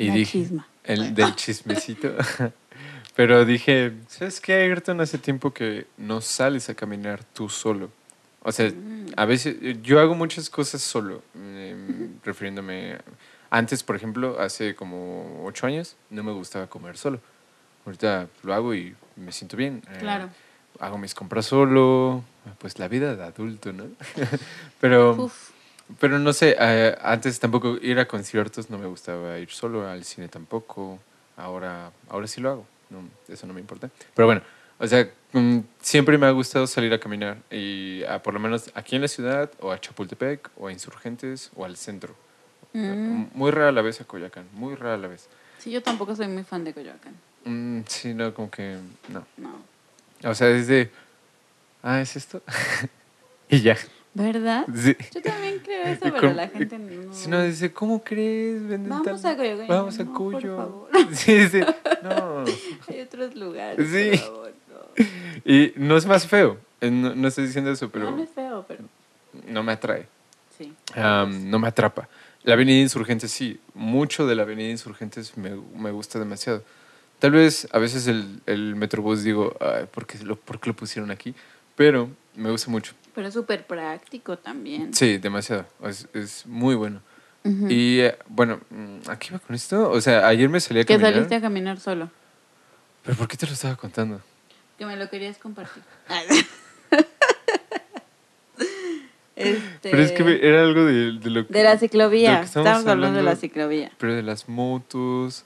Y 0.00 0.08
La 0.08 0.14
dije... 0.14 0.32
chisma. 0.32 0.66
El, 0.84 1.14
del 1.14 1.34
chismecito. 1.36 2.12
Pero 3.14 3.44
dije, 3.44 3.92
¿sabes 4.08 4.40
qué, 4.40 4.54
Ayrton? 4.54 5.00
Hace 5.00 5.18
tiempo 5.18 5.52
que 5.52 5.86
no 5.98 6.20
sales 6.20 6.70
a 6.70 6.74
caminar 6.74 7.22
tú 7.24 7.48
solo. 7.48 7.90
O 8.42 8.50
sea, 8.52 8.72
a 9.16 9.24
veces 9.26 9.56
yo 9.82 10.00
hago 10.00 10.14
muchas 10.14 10.48
cosas 10.48 10.80
solo, 10.82 11.22
em, 11.34 12.14
refiriéndome... 12.24 12.98
Antes, 13.52 13.82
por 13.82 13.96
ejemplo, 13.96 14.38
hace 14.40 14.76
como 14.76 15.42
ocho 15.44 15.66
años, 15.66 15.96
no 16.08 16.22
me 16.22 16.30
gustaba 16.32 16.68
comer 16.68 16.96
solo. 16.96 17.20
Ahorita 17.84 18.28
lo 18.44 18.54
hago 18.54 18.74
y 18.76 18.94
me 19.16 19.32
siento 19.32 19.56
bien. 19.56 19.82
Eh, 19.90 19.96
Claro. 19.98 20.30
hago 20.78 20.96
mis 20.98 21.14
compras 21.14 21.46
solo, 21.46 22.22
pues 22.58 22.78
la 22.78 22.86
vida 22.86 23.16
de 23.16 23.24
adulto, 23.24 23.72
¿no? 23.72 23.84
Pero... 24.80 25.24
Uf, 25.24 25.50
Pero 25.98 26.18
no 26.18 26.32
sé, 26.32 26.56
eh, 26.58 26.96
antes 27.02 27.40
tampoco 27.40 27.76
ir 27.80 27.98
a 27.98 28.06
conciertos 28.06 28.70
no 28.70 28.78
me 28.78 28.86
gustaba 28.86 29.38
ir 29.38 29.50
solo, 29.50 29.86
al 29.88 30.04
cine 30.04 30.28
tampoco. 30.28 30.98
Ahora, 31.36 31.90
ahora 32.08 32.26
sí 32.26 32.40
lo 32.40 32.50
hago, 32.50 32.66
no, 32.90 33.08
eso 33.28 33.46
no 33.46 33.54
me 33.54 33.60
importa. 33.60 33.90
Pero 34.14 34.26
bueno, 34.26 34.42
o 34.78 34.86
sea, 34.86 35.10
mm, 35.32 35.58
siempre 35.80 36.18
me 36.18 36.26
ha 36.26 36.30
gustado 36.30 36.66
salir 36.66 36.92
a 36.92 37.00
caminar 37.00 37.38
y 37.50 38.02
a, 38.04 38.22
por 38.22 38.34
lo 38.34 38.40
menos 38.40 38.70
aquí 38.74 38.96
en 38.96 39.02
la 39.02 39.08
ciudad 39.08 39.50
o 39.60 39.72
a 39.72 39.80
Chapultepec 39.80 40.50
o 40.56 40.68
a 40.68 40.72
Insurgentes 40.72 41.50
o 41.56 41.64
al 41.64 41.76
centro. 41.76 42.14
Mm. 42.72 43.26
Muy 43.32 43.50
rara 43.50 43.72
la 43.72 43.82
vez 43.82 44.00
a 44.00 44.04
Coyacán, 44.04 44.46
muy 44.52 44.74
rara 44.74 44.96
la 44.96 45.08
vez. 45.08 45.28
sí, 45.58 45.70
yo 45.70 45.82
tampoco 45.82 46.14
soy 46.14 46.28
muy 46.28 46.44
fan 46.44 46.64
de 46.64 46.72
Coyoacán. 46.74 47.14
Mm, 47.44 47.80
sí, 47.86 48.14
no, 48.14 48.32
como 48.34 48.50
que 48.50 48.76
no. 49.08 49.26
No. 49.36 49.62
O 50.30 50.34
sea, 50.34 50.48
desde... 50.48 50.90
ah, 51.82 52.00
¿es 52.00 52.16
esto? 52.16 52.42
y 53.48 53.60
ya. 53.62 53.76
¿Verdad? 54.12 54.66
Sí. 54.74 54.96
Yo 55.14 55.22
también 55.22 55.60
creo 55.64 55.84
eso, 55.86 56.00
pero 56.00 56.20
con- 56.20 56.36
la 56.36 56.48
gente 56.48 56.78
no. 56.78 57.12
Si 57.14 57.28
no, 57.28 57.42
dice, 57.42 57.72
¿cómo 57.72 58.02
crees? 58.02 58.62
Vamos 58.88 59.22
tal- 59.22 59.32
a 59.32 59.36
Cuyo. 59.36 59.66
Vamos 59.68 60.00
a 60.00 60.04
No, 60.04 60.12
por 60.14 60.32
Cuyo. 60.32 60.56
favor. 60.56 60.88
Sí, 61.12 61.48
sí. 61.48 61.60
No. 62.02 62.44
Hay 62.88 63.00
otros 63.00 63.34
lugares. 63.36 63.88
Sí. 63.88 64.10
Por 64.10 64.18
favor, 64.26 64.52
no. 64.68 65.04
Y 65.52 65.72
no 65.76 65.96
es 65.96 66.06
más 66.06 66.26
feo. 66.26 66.58
Eh, 66.80 66.90
No, 66.90 67.14
no 67.14 67.28
estoy 67.28 67.46
diciendo 67.46 67.70
eso, 67.70 67.88
pero 67.90 68.10
No, 68.10 68.22
es 68.22 68.30
feo, 68.30 68.64
pero 68.66 68.84
no 69.46 69.62
me 69.62 69.72
atrae. 69.72 70.06
sí. 70.58 70.72
No 70.96 71.58
me 71.58 71.68
atrapa. 71.68 72.08
La 72.42 72.54
Avenida 72.54 72.80
Insurgentes 72.80 73.30
sí, 73.30 73.60
mucho 73.74 74.26
de 74.26 74.34
la 74.34 74.42
Avenida 74.42 74.70
Insurgentes 74.70 75.36
me, 75.36 75.50
me 75.76 75.90
gusta 75.90 76.18
demasiado. 76.18 76.64
Tal 77.18 77.32
vez 77.32 77.68
a 77.70 77.78
veces 77.78 78.06
el, 78.06 78.40
el 78.46 78.74
Metrobús 78.76 79.22
digo, 79.22 79.54
"Ay, 79.60 79.84
¿por, 79.92 80.06
qué 80.06 80.18
lo, 80.24 80.36
¿por 80.36 80.58
qué 80.58 80.70
lo 80.70 80.74
pusieron 80.74 81.10
aquí? 81.10 81.34
Pero 81.76 82.08
me 82.34 82.50
gusta 82.50 82.70
mucho. 82.70 82.94
Pero 83.14 83.28
es 83.28 83.34
súper 83.34 83.66
práctico 83.66 84.38
también. 84.38 84.94
Sí, 84.94 85.18
demasiado. 85.18 85.66
Es, 85.84 86.08
es 86.14 86.46
muy 86.46 86.74
bueno. 86.74 87.02
Y 87.42 88.00
eh, 88.00 88.18
bueno, 88.28 88.60
mm, 88.68 89.08
¿a 89.08 89.18
qué 89.18 89.28
iba 89.30 89.38
con 89.38 89.56
esto? 89.56 89.90
O 89.90 89.98
sea, 90.02 90.26
ayer 90.28 90.48
me 90.50 90.60
salí 90.60 90.80
a 90.80 90.84
que 90.84 90.92
caminar. 90.94 91.14
saliste 91.14 91.34
a 91.36 91.40
caminar 91.40 91.80
solo. 91.80 92.10
¿Pero 93.02 93.16
por 93.16 93.28
qué 93.28 93.38
te 93.38 93.46
lo 93.46 93.52
estaba 93.52 93.76
contando? 93.76 94.20
Que 94.76 94.84
me 94.84 94.94
lo 94.96 95.08
querías 95.08 95.38
compartir. 95.38 95.82
este, 99.36 99.90
Pero 99.90 100.02
es 100.02 100.12
que 100.12 100.40
era 100.46 100.62
algo 100.62 100.84
de, 100.84 101.12
de 101.12 101.30
lo 101.30 101.46
que... 101.46 101.52
de 101.52 101.62
la 101.64 101.78
ciclovía. 101.78 102.32
lo 102.34 102.38
que 102.40 102.46
estamos 102.46 102.86
hablando 102.86 103.18
de 103.18 103.24
la 103.24 103.36
ciclovía. 103.36 103.90
Pero 103.98 104.14
de 104.14 104.22
las 104.22 104.48
motos. 104.48 105.44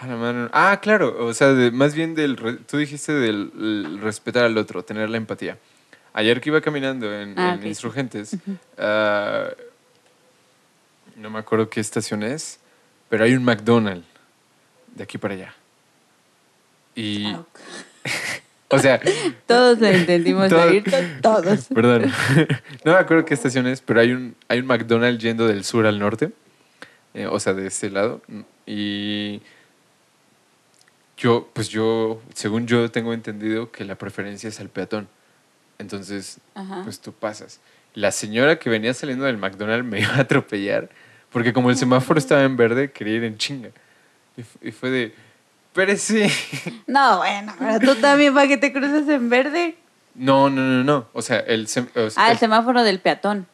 Ah. 0.00 0.48
Ah, 0.52 0.80
claro. 0.80 1.24
O 1.26 1.34
sea, 1.34 1.48
de- 1.52 1.70
más 1.70 1.94
bien 1.94 2.14
del. 2.14 2.36
Tú 2.66 2.78
dijiste 2.78 3.12
del 3.12 3.52
el 3.56 3.98
respetar 4.00 4.44
al 4.44 4.56
otro, 4.56 4.82
tener 4.82 5.10
la 5.10 5.18
empatía. 5.18 5.58
Ayer 6.12 6.40
que 6.40 6.48
iba 6.50 6.60
caminando 6.60 7.12
en, 7.14 7.38
Ah, 7.38 7.56
en. 7.60 7.66
Insurgentes, 7.66 8.36
ah, 8.78 9.48
no 11.16 11.30
me 11.30 11.38
acuerdo 11.38 11.68
qué 11.70 11.80
estación 11.80 12.22
es, 12.22 12.58
pero 13.08 13.24
hay 13.24 13.34
un 13.34 13.44
McDonald's 13.44 14.06
de 14.94 15.04
aquí 15.04 15.18
para 15.18 15.34
allá. 15.34 15.54
Y. 16.94 17.26
Ah. 17.26 17.44
O 18.72 18.78
sea, 18.78 19.00
Todos 19.48 19.82
entendimos 19.82 20.48
Todo- 20.48 20.60
ahorita, 20.60 21.20
todos. 21.20 21.66
Perdón. 21.74 22.02
no 22.84 22.92
me 22.92 22.98
acuerdo 22.98 23.24
qué 23.24 23.34
estación 23.34 23.66
es, 23.66 23.80
pero 23.80 23.98
hay 24.00 24.12
un, 24.12 24.36
hay 24.46 24.60
un 24.60 24.66
McDonald's 24.66 25.20
yendo 25.20 25.48
del 25.48 25.64
sur 25.64 25.86
al 25.86 25.98
norte. 25.98 26.30
eh, 27.14 27.26
o 27.26 27.40
sea, 27.40 27.52
de 27.52 27.66
ese 27.66 27.90
lado. 27.90 28.22
Y 28.66 29.42
yo, 31.16 31.50
pues 31.52 31.68
yo, 31.68 32.22
según 32.32 32.68
yo 32.68 32.88
tengo 32.92 33.12
entendido 33.12 33.72
que 33.72 33.84
la 33.84 33.96
preferencia 33.96 34.48
es 34.48 34.60
al 34.60 34.68
peatón. 34.68 35.08
Entonces, 35.80 36.38
Ajá. 36.54 36.82
pues 36.84 37.00
tú 37.00 37.12
pasas. 37.12 37.58
La 37.94 38.12
señora 38.12 38.58
que 38.58 38.70
venía 38.70 38.94
saliendo 38.94 39.24
del 39.24 39.36
McDonald's 39.38 39.84
me 39.86 40.00
iba 40.02 40.14
a 40.14 40.20
atropellar 40.20 40.88
porque 41.32 41.52
como 41.52 41.70
el 41.70 41.76
semáforo 41.76 42.18
estaba 42.18 42.42
en 42.42 42.56
verde, 42.56 42.90
quería 42.92 43.16
ir 43.16 43.24
en 43.24 43.36
chinga. 43.38 43.70
Y, 44.36 44.42
fu- 44.42 44.58
y 44.62 44.72
fue 44.72 44.90
de, 44.90 45.14
espérese. 45.68 46.30
No, 46.86 47.18
bueno, 47.18 47.54
pero 47.58 47.78
tú 47.80 48.00
también 48.00 48.34
para 48.34 48.46
que 48.48 48.56
te 48.56 48.72
cruces 48.72 49.08
en 49.08 49.28
verde. 49.28 49.76
No, 50.14 50.50
no, 50.50 50.60
no, 50.62 50.82
no. 50.84 51.06
O 51.12 51.22
sea, 51.22 51.38
el, 51.40 51.66
sem- 51.68 51.88
o 51.96 52.10
sea, 52.10 52.22
Ah, 52.24 52.26
el 52.28 52.32
el- 52.32 52.38
semáforo 52.38 52.82
del 52.82 52.98
peatón. 53.00 53.46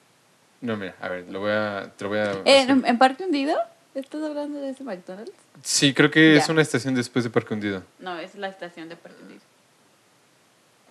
No, 0.62 0.76
mira, 0.76 0.94
a 1.02 1.08
ver, 1.10 1.26
lo 1.30 1.40
voy 1.40 1.52
a, 1.52 1.92
te 1.96 2.04
lo 2.04 2.08
voy 2.10 2.18
a... 2.18 2.32
¿En, 2.46 2.84
en 2.86 2.98
Parque 2.98 3.24
Hundido? 3.24 3.56
¿Estás 3.94 4.22
hablando 4.22 4.58
de 4.60 4.70
ese 4.70 4.82
McDonald's? 4.82 5.32
Sí, 5.62 5.92
creo 5.94 6.10
que 6.10 6.36
es 6.36 6.48
una 6.48 6.62
estación 6.62 6.94
después 6.94 7.24
de 7.24 7.30
Parque 7.30 7.52
Hundido. 7.54 7.82
No, 7.98 8.18
es 8.18 8.34
la 8.34 8.48
estación 8.48 8.88
de 8.88 8.96
Parque 8.96 9.20
Hundido. 9.22 9.40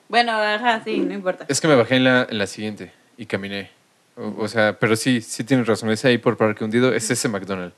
Bueno, 0.09 0.31
ajá, 0.33 0.81
sí, 0.83 0.97
no 0.99 1.13
importa. 1.13 1.45
Es 1.47 1.59
que 1.61 1.67
me 1.67 1.75
bajé 1.75 1.95
en 1.95 2.03
la, 2.03 2.27
en 2.29 2.37
la 2.37 2.47
siguiente 2.47 2.91
y 3.17 3.25
caminé. 3.25 3.69
O, 4.17 4.43
o 4.43 4.47
sea, 4.47 4.77
pero 4.79 4.95
sí, 4.95 5.21
sí 5.21 5.43
tienes 5.43 5.67
razón. 5.67 5.89
Es 5.89 6.05
ahí 6.05 6.17
por 6.17 6.37
Parque 6.37 6.63
Hundido, 6.63 6.93
es 6.93 7.09
ese 7.11 7.27
McDonald's, 7.27 7.75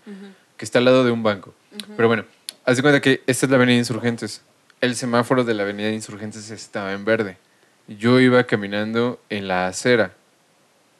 que 0.57 0.65
está 0.65 0.79
al 0.79 0.85
lado 0.85 1.03
de 1.03 1.11
un 1.11 1.23
banco. 1.23 1.53
Pero 1.95 2.07
bueno, 2.07 2.25
haz 2.65 2.75
de 2.77 2.81
cuenta 2.83 3.01
que 3.01 3.21
esta 3.27 3.45
es 3.45 3.49
la 3.49 3.55
Avenida 3.57 3.77
Insurgentes. 3.77 4.41
El 4.81 4.95
semáforo 4.95 5.43
de 5.43 5.53
la 5.53 5.63
Avenida 5.63 5.89
Insurgentes 5.91 6.49
estaba 6.51 6.93
en 6.93 7.05
verde. 7.05 7.37
Yo 7.87 8.19
iba 8.19 8.43
caminando 8.43 9.19
en 9.29 9.47
la 9.47 9.67
acera 9.67 10.13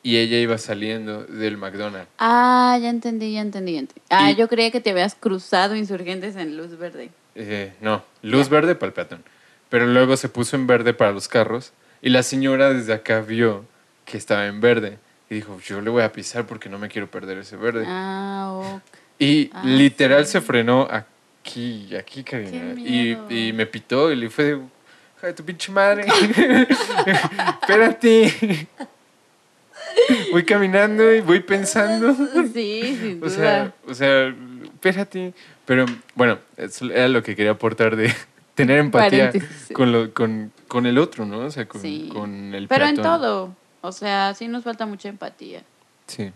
y 0.02 0.18
ella 0.18 0.38
iba 0.38 0.58
saliendo 0.58 1.26
del 1.26 1.58
McDonald's. 1.58 2.08
Ah, 2.18 2.78
ya 2.82 2.90
entendí, 2.90 3.34
ya 3.34 3.42
entendí, 3.42 3.74
ya 3.74 3.80
entendí. 3.80 4.02
Ah, 4.10 4.32
Y- 4.32 4.36
yo 4.36 4.48
creía 4.48 4.72
que 4.72 4.80
te 4.80 4.92
habías 4.92 5.14
cruzado 5.16 5.76
insurgentes 5.76 6.36
en 6.38 6.56
luz 6.58 6.78
verde. 6.78 7.10
Eh, 7.36 7.74
no, 7.82 8.04
luz 8.24 8.48
verde 8.50 8.74
para 8.74 8.88
el 8.88 8.94
peatón. 8.94 9.24
Pero 9.70 9.86
luego 9.88 10.16
se 10.18 10.30
puso 10.30 10.56
en 10.56 10.68
verde 10.68 10.94
para 10.94 11.12
los 11.12 11.28
carros 11.28 11.74
y 12.02 12.10
la 12.10 12.24
señora 12.24 12.74
desde 12.74 12.94
acá 12.94 13.22
vio 13.22 13.66
que 14.06 14.18
estaba 14.18 14.46
en 14.48 14.62
verde 14.62 14.98
y 15.30 15.36
dijo, 15.36 15.60
yo 15.60 15.82
le 15.82 15.90
voy 15.90 16.04
a 16.04 16.12
pisar 16.12 16.46
porque 16.46 16.70
no 16.70 16.80
me 16.80 16.88
quiero 16.88 17.10
perder 17.12 17.40
ese 17.40 17.58
verde. 17.58 17.84
Ah, 17.88 18.50
ok. 18.54 18.82
y 19.20 19.50
ah, 19.54 19.62
literal 19.66 20.26
sí. 20.26 20.34
se 20.34 20.42
frenó 20.42 20.88
aquí, 20.90 21.94
aquí, 21.96 22.24
Karina. 22.24 22.74
Y, 22.80 23.52
me 23.54 23.66
pitó 23.66 24.12
y 24.12 24.16
le 24.16 24.30
fue 24.30 24.46
de, 24.46 24.52
"Hija 25.18 25.28
de 25.28 25.34
tu 25.34 25.44
pinche 25.44 25.72
madre. 25.72 26.06
Espérate. 27.62 28.68
voy 30.32 30.44
caminando 30.46 31.14
y 31.14 31.22
voy 31.22 31.42
pensando. 31.42 32.16
Sí, 32.54 32.98
sin 33.02 33.18
O 33.24 33.26
duda. 33.26 33.30
sea, 33.30 33.74
o 33.88 33.94
sea, 33.94 34.36
espérate. 34.64 35.34
Pero 35.66 35.86
bueno, 36.16 36.40
eso 36.56 36.86
era 36.86 37.10
lo 37.10 37.22
que 37.22 37.36
quería 37.36 37.52
aportar 37.52 37.98
de 37.98 38.14
tener 38.58 38.80
empatía 38.80 39.32
con, 39.72 39.92
lo, 39.92 40.14
con, 40.14 40.52
con 40.68 40.86
el 40.86 40.98
otro, 40.98 41.26
¿no? 41.26 41.40
O 41.40 41.52
sea, 41.52 41.68
con, 41.68 41.80
Sí. 41.80 42.10
con 42.12 42.54
el 42.54 42.68
Pero 42.68 42.88
en 42.88 42.98
todo. 42.98 43.56
O 43.82 43.92
sea, 43.92 44.34
sí 44.34 44.48
nos 44.48 44.64
falta 44.64 44.86
mucha 44.86 45.08
empatía. 45.08 45.64
Sí, 46.08 46.34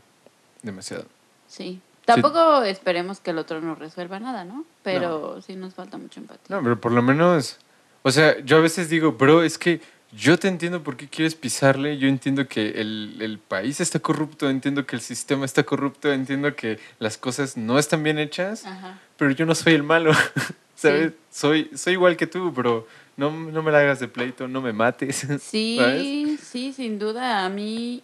demasiado. 0.61 1.05
Sí. 1.47 1.81
Tampoco 2.05 2.61
esperemos 2.63 3.19
que 3.19 3.31
el 3.31 3.37
otro 3.39 3.59
nos 3.61 3.77
resuelva 3.79 4.19
nada, 4.19 4.45
¿no? 4.45 4.65
Pero 4.83 5.41
sí 5.41 5.55
nos 5.55 5.73
falta 5.73 5.97
mucha 5.97 6.19
empatía. 6.19 6.55
No, 6.55 6.63
pero 6.63 6.79
por 6.79 6.91
lo 6.91 7.01
menos, 7.01 7.57
o 8.03 8.11
sea, 8.11 8.39
yo 8.39 8.57
a 8.57 8.59
veces 8.61 8.89
digo, 8.89 9.13
bro, 9.13 9.43
es 9.43 9.57
que 9.57 9.81
yo 10.11 10.37
te 10.37 10.47
entiendo 10.47 10.83
por 10.83 10.97
qué 10.97 11.07
quieres 11.07 11.35
pisarle, 11.35 11.97
yo 11.97 12.07
entiendo 12.07 12.47
que 12.47 12.81
el, 12.81 13.17
el 13.21 13.39
país 13.39 13.79
está 13.79 13.99
corrupto, 13.99 14.49
entiendo 14.49 14.85
que 14.85 14.95
el 14.95 15.01
sistema 15.01 15.45
está 15.45 15.63
corrupto, 15.63 16.11
entiendo 16.11 16.55
que 16.55 16.79
las 16.99 17.17
cosas 17.17 17.55
no 17.57 17.79
están 17.79 18.03
bien 18.03 18.19
hechas, 18.19 18.65
Ajá. 18.65 18.99
pero 19.17 19.31
yo 19.31 19.45
no 19.45 19.55
soy 19.55 19.73
el 19.73 19.83
malo, 19.83 20.11
¿sabes? 20.81 21.11
Sí. 21.11 21.17
Soy, 21.29 21.71
soy 21.75 21.93
igual 21.93 22.17
que 22.17 22.27
tú, 22.27 22.51
bro. 22.51 22.87
No, 23.17 23.31
no 23.31 23.61
me 23.61 23.71
la 23.71 23.79
hagas 23.79 23.99
de 23.99 24.07
pleito, 24.07 24.47
no 24.47 24.61
me 24.61 24.73
mates. 24.73 25.27
Sí, 25.41 25.77
¿Sabes? 25.79 26.39
sí, 26.41 26.73
sin 26.73 26.99
duda. 26.99 27.45
A 27.45 27.49
mí, 27.49 28.01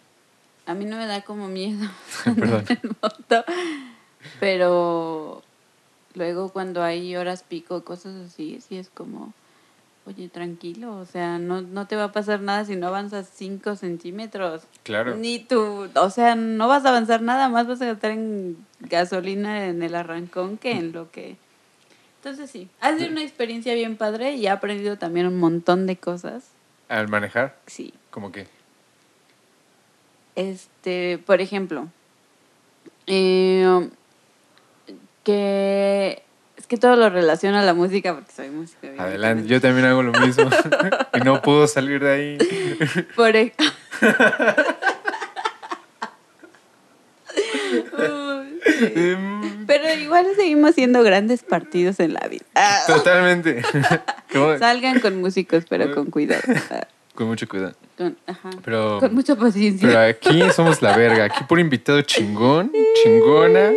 a 0.66 0.74
mí 0.74 0.86
no 0.86 0.98
me 0.98 1.08
da 1.08 1.22
como 1.22 1.48
miedo 1.48 1.90
Perdón. 2.24 2.66
el 2.70 2.90
moto. 3.02 3.46
Pero 4.40 5.42
luego 6.14 6.50
cuando 6.50 6.84
hay 6.84 7.16
horas 7.16 7.44
pico, 7.44 7.84
cosas 7.84 8.16
así, 8.16 8.60
sí 8.68 8.78
es 8.78 8.90
como, 8.90 9.34
oye, 10.06 10.30
tranquilo, 10.30 10.96
o 10.98 11.06
sea, 11.06 11.38
no, 11.38 11.62
no 11.62 11.88
te 11.88 11.96
va 11.96 12.06
a 12.06 12.12
pasar 12.12 12.42
nada 12.42 12.66
si 12.66 12.76
no 12.76 12.88
avanzas 12.88 13.30
5 13.34 13.76
centímetros. 13.76 14.64
Claro. 14.84 15.16
Ni 15.16 15.40
tú, 15.40 15.90
o 15.96 16.10
sea, 16.10 16.36
no 16.36 16.68
vas 16.68 16.86
a 16.86 16.90
avanzar 16.90 17.22
nada 17.22 17.50
más, 17.50 17.68
vas 17.68 17.82
a 17.82 17.86
gastar 17.86 18.12
en 18.12 18.58
gasolina 18.82 19.68
en 19.68 19.82
el 19.84 19.96
arrancón 19.96 20.58
que 20.58 20.72
en 20.72 20.92
lo 20.92 21.12
que... 21.12 21.38
Entonces 22.30 22.52
sí, 22.52 22.68
ha 22.82 22.94
sido 22.94 23.10
una 23.10 23.22
experiencia 23.24 23.74
bien 23.74 23.96
padre 23.96 24.34
y 24.34 24.48
he 24.48 24.50
aprendido 24.50 24.98
también 24.98 25.28
un 25.28 25.40
montón 25.40 25.88
de 25.88 25.96
cosas. 25.96 26.50
Al 26.90 27.08
manejar, 27.08 27.58
Sí. 27.68 27.94
como 28.10 28.34
que. 28.34 28.48
Este, 30.36 31.20
por 31.26 31.40
ejemplo, 31.40 31.88
eh, 33.08 33.88
que 35.24 36.22
es 36.58 36.68
que 36.68 36.76
todo 36.78 36.98
lo 36.98 37.10
relaciona 37.10 37.62
a 37.62 37.64
la 37.64 37.74
música 37.74 38.14
porque 38.14 38.32
soy 38.34 38.50
música. 38.50 38.90
Adelante, 38.98 39.48
yo 39.48 39.62
también 39.62 39.86
hago 39.86 40.04
lo 40.04 40.12
mismo 40.12 40.50
y 41.14 41.20
no 41.22 41.42
puedo 41.42 41.66
salir 41.66 42.04
de 42.04 42.12
ahí. 42.14 42.38
Por 43.16 43.36
ej- 43.38 43.54
Uy, 47.94 48.60
sí. 48.66 49.47
Igual 50.08 50.26
seguimos 50.38 50.74
siendo 50.74 51.04
grandes 51.04 51.44
partidos 51.44 52.00
en 52.00 52.14
la 52.14 52.26
vida. 52.30 52.46
Totalmente. 52.88 53.62
Salgan 54.60 55.02
con 55.02 55.20
músicos, 55.20 55.66
pero 55.70 55.94
con 55.94 56.10
cuidado. 56.10 56.42
Con 57.14 57.28
mucho 57.28 57.46
cuidado. 57.50 57.74
con, 57.98 58.18
ajá. 58.26 58.52
Pero, 58.64 59.00
con 59.02 59.14
mucha 59.14 59.36
paciencia. 59.36 59.86
pero 59.86 60.00
aquí 60.00 60.42
somos 60.56 60.82
la 60.82 60.96
verga. 60.96 61.26
Aquí 61.26 61.44
por 61.44 61.60
invitado 61.60 62.02
chingón, 62.04 62.72
chingona 63.04 63.72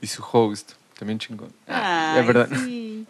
y 0.00 0.06
su 0.06 0.24
host. 0.32 0.72
También 0.98 1.18
chingón. 1.18 1.52
Ah, 1.68 2.14
Ay, 2.16 2.20
ya, 2.22 2.26
perdón. 2.26 2.58
sí. 2.64 3.06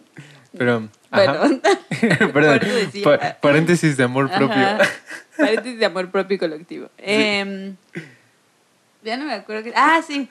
Pero, 0.57 0.89
perdón. 1.09 1.61
decía. 2.61 3.03
Pa- 3.03 3.37
paréntesis 3.39 3.95
de 3.95 4.03
amor 4.03 4.29
propio. 4.29 4.57
Paréntesis 5.37 5.79
de 5.79 5.85
amor 5.85 6.09
propio 6.11 6.35
y 6.35 6.37
colectivo. 6.39 6.89
Em, 6.97 7.75
ya 9.03 9.15
no 9.15 9.25
me 9.25 9.33
acuerdo 9.35 9.63
que... 9.63 9.71
Ah, 9.75 10.01
sí. 10.05 10.27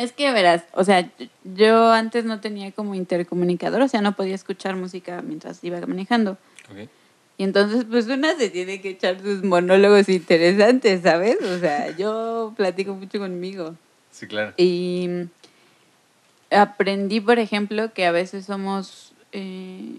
Es 0.00 0.12
que 0.12 0.32
verás, 0.32 0.62
o 0.72 0.82
sea, 0.82 1.10
yo 1.44 1.92
antes 1.92 2.24
no 2.24 2.40
tenía 2.40 2.72
como 2.72 2.94
intercomunicador, 2.94 3.82
o 3.82 3.88
sea, 3.88 4.00
no 4.00 4.16
podía 4.16 4.34
escuchar 4.34 4.74
música 4.76 5.20
mientras 5.20 5.62
iba 5.62 5.78
manejando. 5.86 6.38
Ok. 6.70 6.88
Y 7.36 7.44
entonces, 7.44 7.84
pues 7.84 8.06
una 8.06 8.34
se 8.36 8.48
tiene 8.48 8.80
que 8.80 8.90
echar 8.90 9.20
sus 9.20 9.42
monólogos 9.44 10.08
interesantes, 10.08 11.02
¿sabes? 11.02 11.36
O 11.42 11.58
sea, 11.58 11.90
yo 11.98 12.54
platico 12.56 12.94
mucho 12.94 13.18
conmigo. 13.18 13.74
Sí, 14.10 14.26
claro. 14.26 14.54
Y 14.56 15.08
aprendí, 16.50 17.20
por 17.20 17.38
ejemplo, 17.38 17.92
que 17.92 18.06
a 18.06 18.12
veces 18.12 18.46
somos 18.46 19.12
eh, 19.32 19.96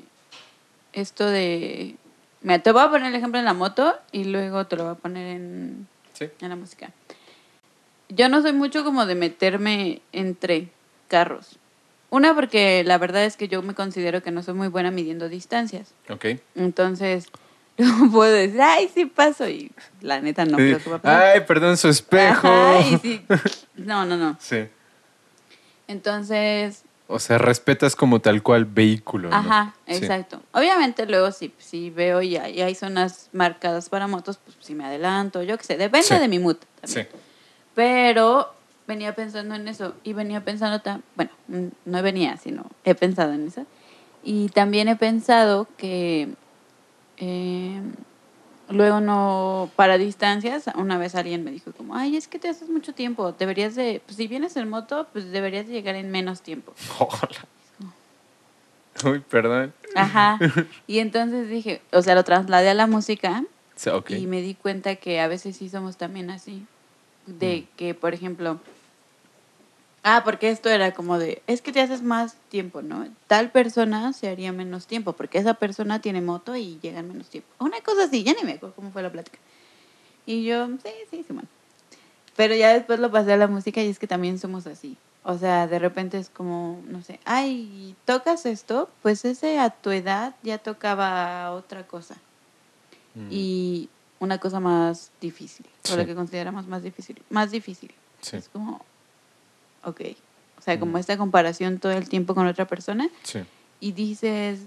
esto 0.93 1.25
de... 1.27 1.95
Me 2.41 2.57
te 2.57 2.71
voy 2.71 2.81
a 2.81 2.89
poner 2.89 3.09
el 3.09 3.15
ejemplo 3.15 3.37
en 3.39 3.45
la 3.45 3.53
moto 3.53 3.93
y 4.11 4.23
luego 4.23 4.65
te 4.65 4.75
lo 4.77 4.83
voy 4.85 4.91
a 4.93 4.95
poner 4.95 5.27
en, 5.35 5.87
Sí. 6.13 6.25
en 6.41 6.49
la 6.49 6.55
música. 6.55 6.89
Yo 8.13 8.29
no 8.29 8.41
soy 8.41 8.53
mucho 8.53 8.83
como 8.83 9.05
de 9.05 9.15
meterme 9.15 10.01
entre 10.11 10.69
carros. 11.07 11.57
Una, 12.09 12.35
porque 12.35 12.83
la 12.85 12.97
verdad 12.97 13.23
es 13.23 13.37
que 13.37 13.47
yo 13.47 13.61
me 13.61 13.73
considero 13.73 14.21
que 14.21 14.31
no 14.31 14.43
soy 14.43 14.53
muy 14.53 14.67
buena 14.67 14.91
midiendo 14.91 15.29
distancias. 15.29 15.93
Ok. 16.09 16.25
Entonces, 16.55 17.27
no 17.77 18.11
puedo 18.11 18.31
decir, 18.33 18.61
ay, 18.61 18.89
sí 18.93 19.05
paso. 19.05 19.47
Y 19.47 19.71
la 20.01 20.19
neta 20.19 20.43
no 20.45 20.57
creo 20.57 20.79
que. 20.79 21.07
Ay, 21.07 21.41
perdón, 21.41 21.77
su 21.77 21.87
espejo. 21.87 22.47
Ajá, 22.49 22.81
y 22.81 22.97
sí. 22.97 23.25
No, 23.75 24.05
no, 24.05 24.17
no. 24.17 24.37
Sí. 24.41 24.67
Entonces, 25.87 26.83
O 27.07 27.19
sea, 27.19 27.37
respetas 27.37 27.95
como 27.95 28.19
tal 28.21 28.41
cual 28.43 28.65
vehículo. 28.65 29.29
¿no? 29.29 29.35
ajá, 29.35 29.73
Sí. 29.87 29.95
exacto. 29.95 30.41
Obviamente 30.53 31.05
luego 31.05 31.31
si, 31.31 31.53
si 31.57 31.89
veo 31.89 32.21
y 32.21 32.37
hay, 32.37 32.57
y 32.57 32.61
hay 32.61 32.75
zonas 32.75 33.29
marcadas 33.33 33.89
para 33.89 34.07
motos, 34.07 34.37
pues 34.43 34.55
si 34.61 34.75
me 34.75 34.85
adelanto, 34.85 35.43
yo 35.43 35.57
qué 35.57 35.63
sé, 35.63 35.77
depende 35.77 36.19
de 36.19 36.27
mi 36.27 36.39
mood. 36.39 36.57
Sí. 36.83 37.01
Pero 37.75 38.53
venía 38.87 39.15
pensando 39.15 39.55
en 39.55 39.67
eso 39.67 39.93
y 40.03 40.13
venía 40.13 40.43
pensando, 40.43 40.79
ta- 40.81 41.01
bueno, 41.15 41.31
no 41.85 42.01
venía, 42.03 42.37
sino 42.37 42.65
he 42.83 42.95
pensado 42.95 43.33
en 43.33 43.47
eso. 43.47 43.65
Y 44.23 44.49
también 44.49 44.87
he 44.87 44.95
pensado 44.95 45.67
que 45.77 46.29
eh, 47.17 47.81
luego 48.69 48.99
no, 48.99 49.69
para 49.75 49.97
distancias, 49.97 50.65
una 50.75 50.97
vez 50.97 51.15
alguien 51.15 51.43
me 51.43 51.51
dijo 51.51 51.71
como, 51.71 51.95
ay, 51.95 52.17
es 52.17 52.27
que 52.27 52.39
te 52.39 52.49
haces 52.49 52.69
mucho 52.69 52.93
tiempo, 52.93 53.31
deberías 53.31 53.75
de, 53.75 54.01
pues 54.05 54.17
si 54.17 54.27
vienes 54.27 54.55
en 54.57 54.69
moto, 54.69 55.07
pues 55.13 55.31
deberías 55.31 55.67
de 55.67 55.73
llegar 55.73 55.95
en 55.95 56.11
menos 56.11 56.41
tiempo. 56.41 56.73
Hola. 56.99 57.47
Uy, 59.05 59.19
perdón. 59.21 59.73
Ajá. 59.95 60.37
Y 60.87 60.99
entonces 60.99 61.47
dije, 61.49 61.81
o 61.93 62.01
sea, 62.01 62.13
lo 62.15 62.23
trasladé 62.23 62.69
a 62.69 62.73
la 62.73 62.85
música 62.87 63.43
Sí, 63.75 63.89
ok. 63.89 64.11
y 64.11 64.27
me 64.27 64.41
di 64.41 64.53
cuenta 64.55 64.95
que 64.97 65.21
a 65.21 65.27
veces 65.27 65.55
sí 65.57 65.69
somos 65.69 65.95
también 65.97 66.29
así. 66.29 66.65
De 67.39 67.67
que, 67.77 67.93
por 67.93 68.13
ejemplo, 68.13 68.59
ah, 70.03 70.21
porque 70.23 70.49
esto 70.49 70.69
era 70.69 70.93
como 70.93 71.17
de, 71.17 71.41
es 71.47 71.61
que 71.61 71.71
te 71.71 71.81
haces 71.81 72.01
más 72.01 72.35
tiempo, 72.49 72.81
¿no? 72.81 73.07
Tal 73.27 73.51
persona 73.51 74.13
se 74.13 74.29
haría 74.29 74.51
menos 74.51 74.87
tiempo 74.87 75.13
porque 75.13 75.37
esa 75.37 75.53
persona 75.55 76.01
tiene 76.01 76.21
moto 76.21 76.55
y 76.55 76.79
llega 76.81 76.99
en 76.99 77.07
menos 77.07 77.29
tiempo. 77.29 77.49
Una 77.59 77.81
cosa 77.81 78.03
así, 78.03 78.23
ya 78.23 78.33
ni 78.33 78.43
me 78.43 78.53
acuerdo 78.53 78.75
cómo 78.75 78.91
fue 78.91 79.01
la 79.01 79.11
plática. 79.11 79.39
Y 80.25 80.43
yo, 80.43 80.67
sí, 80.67 80.91
sí, 81.09 81.23
sí, 81.25 81.33
bueno. 81.33 81.47
Pero 82.35 82.55
ya 82.55 82.73
después 82.73 82.99
lo 82.99 83.11
pasé 83.11 83.33
a 83.33 83.37
la 83.37 83.47
música 83.47 83.81
y 83.81 83.89
es 83.89 83.99
que 83.99 84.07
también 84.07 84.39
somos 84.39 84.67
así. 84.67 84.97
O 85.23 85.37
sea, 85.37 85.67
de 85.67 85.77
repente 85.77 86.17
es 86.17 86.29
como, 86.29 86.81
no 86.87 87.01
sé, 87.03 87.19
ay, 87.25 87.95
¿tocas 88.05 88.45
esto? 88.45 88.89
Pues 89.01 89.23
ese 89.25 89.59
a 89.59 89.69
tu 89.69 89.91
edad 89.91 90.35
ya 90.41 90.57
tocaba 90.57 91.51
otra 91.51 91.85
cosa 91.85 92.15
Mm, 93.15 93.27
y 93.29 93.89
una 94.21 94.37
cosa 94.37 94.59
más 94.61 95.11
difícil, 95.19 95.65
o 95.83 95.87
Sí. 95.89 95.97
lo 95.97 96.05
que 96.05 96.15
consideramos 96.15 96.67
más 96.67 96.83
difícil, 96.83 97.21
más 97.29 97.51
difícil. 97.51 97.91
Sí. 98.21 98.37
Es 98.37 98.47
como, 98.49 98.85
ok, 99.83 100.01
o 100.57 100.61
sea, 100.61 100.79
como 100.79 100.93
Mm. 100.93 100.97
esta 100.97 101.17
comparación 101.17 101.79
todo 101.79 101.91
el 101.91 102.07
tiempo 102.07 102.33
con 102.35 102.45
otra 102.47 102.65
persona 102.65 103.09
Sí. 103.23 103.39
y 103.79 103.91
dices, 103.93 104.59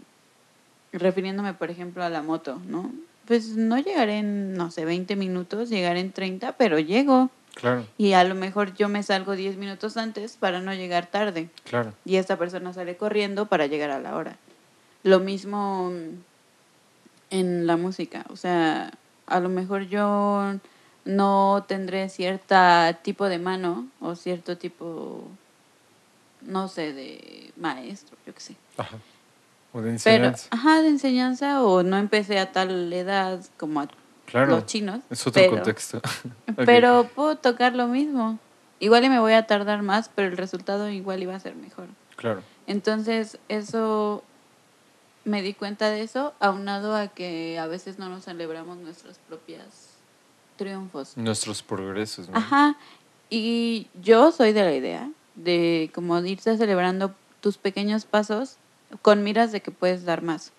refiriéndome 0.92 1.54
por 1.54 1.70
ejemplo 1.70 2.02
a 2.04 2.10
la 2.10 2.22
moto, 2.22 2.60
¿no? 2.66 2.92
Pues 3.26 3.50
no 3.56 3.78
llegaré 3.78 4.18
en, 4.18 4.54
no 4.54 4.70
sé, 4.70 4.84
20 4.84 5.16
minutos, 5.16 5.70
llegaré 5.70 6.00
en 6.00 6.12
30, 6.12 6.52
pero 6.58 6.78
llego. 6.78 7.30
Claro, 7.54 7.86
Y 7.96 8.14
a 8.14 8.24
lo 8.24 8.34
mejor 8.34 8.74
yo 8.74 8.88
me 8.88 9.04
salgo 9.04 9.36
10 9.36 9.56
minutos 9.56 9.96
antes 9.96 10.36
para 10.36 10.60
no 10.60 10.74
llegar 10.74 11.06
tarde 11.06 11.48
claro. 11.62 11.94
y 12.04 12.16
esta 12.16 12.36
persona 12.36 12.72
sale 12.72 12.96
corriendo 12.96 13.46
para 13.46 13.66
llegar 13.68 13.92
a 13.92 14.00
la 14.00 14.16
hora. 14.16 14.36
Lo 15.04 15.20
mismo 15.20 15.92
en 17.30 17.66
la 17.68 17.76
música, 17.76 18.24
o 18.30 18.36
sea, 18.36 18.92
a 19.26 19.40
lo 19.40 19.48
mejor 19.48 19.82
yo 19.82 20.54
no 21.04 21.64
tendré 21.68 22.08
cierta 22.08 23.00
tipo 23.02 23.26
de 23.28 23.38
mano 23.38 23.86
o 24.00 24.14
cierto 24.16 24.56
tipo, 24.56 25.24
no 26.42 26.68
sé, 26.68 26.92
de 26.92 27.52
maestro, 27.56 28.16
yo 28.26 28.34
qué 28.34 28.40
sé. 28.40 28.56
Ajá. 28.76 28.96
O 29.72 29.78
de 29.80 29.98
Pero, 30.04 30.24
enseñanza. 30.26 30.48
ajá, 30.50 30.82
de 30.82 30.88
enseñanza 30.88 31.62
o 31.64 31.82
no 31.82 31.96
empecé 31.98 32.38
a 32.38 32.52
tal 32.52 32.92
edad 32.92 33.40
como 33.56 33.80
a 33.80 33.88
claro. 34.26 34.52
los 34.52 34.66
chinos. 34.66 35.00
Es 35.10 35.26
otro 35.26 35.42
pero- 35.42 35.52
contexto. 35.56 36.00
Pero 36.64 37.08
puedo 37.14 37.36
tocar 37.36 37.74
lo 37.74 37.88
mismo. 37.88 38.38
Igual 38.80 39.04
y 39.04 39.08
me 39.08 39.18
voy 39.18 39.32
a 39.32 39.46
tardar 39.46 39.82
más, 39.82 40.10
pero 40.14 40.28
el 40.28 40.36
resultado 40.36 40.88
igual 40.90 41.22
iba 41.22 41.34
a 41.34 41.40
ser 41.40 41.54
mejor. 41.54 41.86
Claro. 42.16 42.42
Entonces, 42.66 43.38
eso 43.48 44.22
me 45.24 45.42
di 45.42 45.54
cuenta 45.54 45.90
de 45.90 46.02
eso, 46.02 46.34
aunado 46.40 46.94
a 46.94 47.08
que 47.08 47.58
a 47.58 47.66
veces 47.66 47.98
no 47.98 48.08
nos 48.08 48.24
celebramos 48.24 48.78
nuestros 48.78 49.18
propios 49.28 49.64
triunfos. 50.56 51.16
Nuestros 51.16 51.62
progresos, 51.62 52.28
¿no? 52.28 52.36
Ajá. 52.36 52.76
Y 53.30 53.88
yo 54.02 54.32
soy 54.32 54.52
de 54.52 54.62
la 54.62 54.74
idea 54.74 55.10
de 55.34 55.90
como 55.94 56.18
irse 56.20 56.56
celebrando 56.56 57.14
tus 57.40 57.58
pequeños 57.58 58.04
pasos 58.04 58.56
con 59.02 59.22
miras 59.22 59.50
de 59.52 59.60
que 59.60 59.70
puedes 59.70 60.04
dar 60.04 60.22
más. 60.22 60.52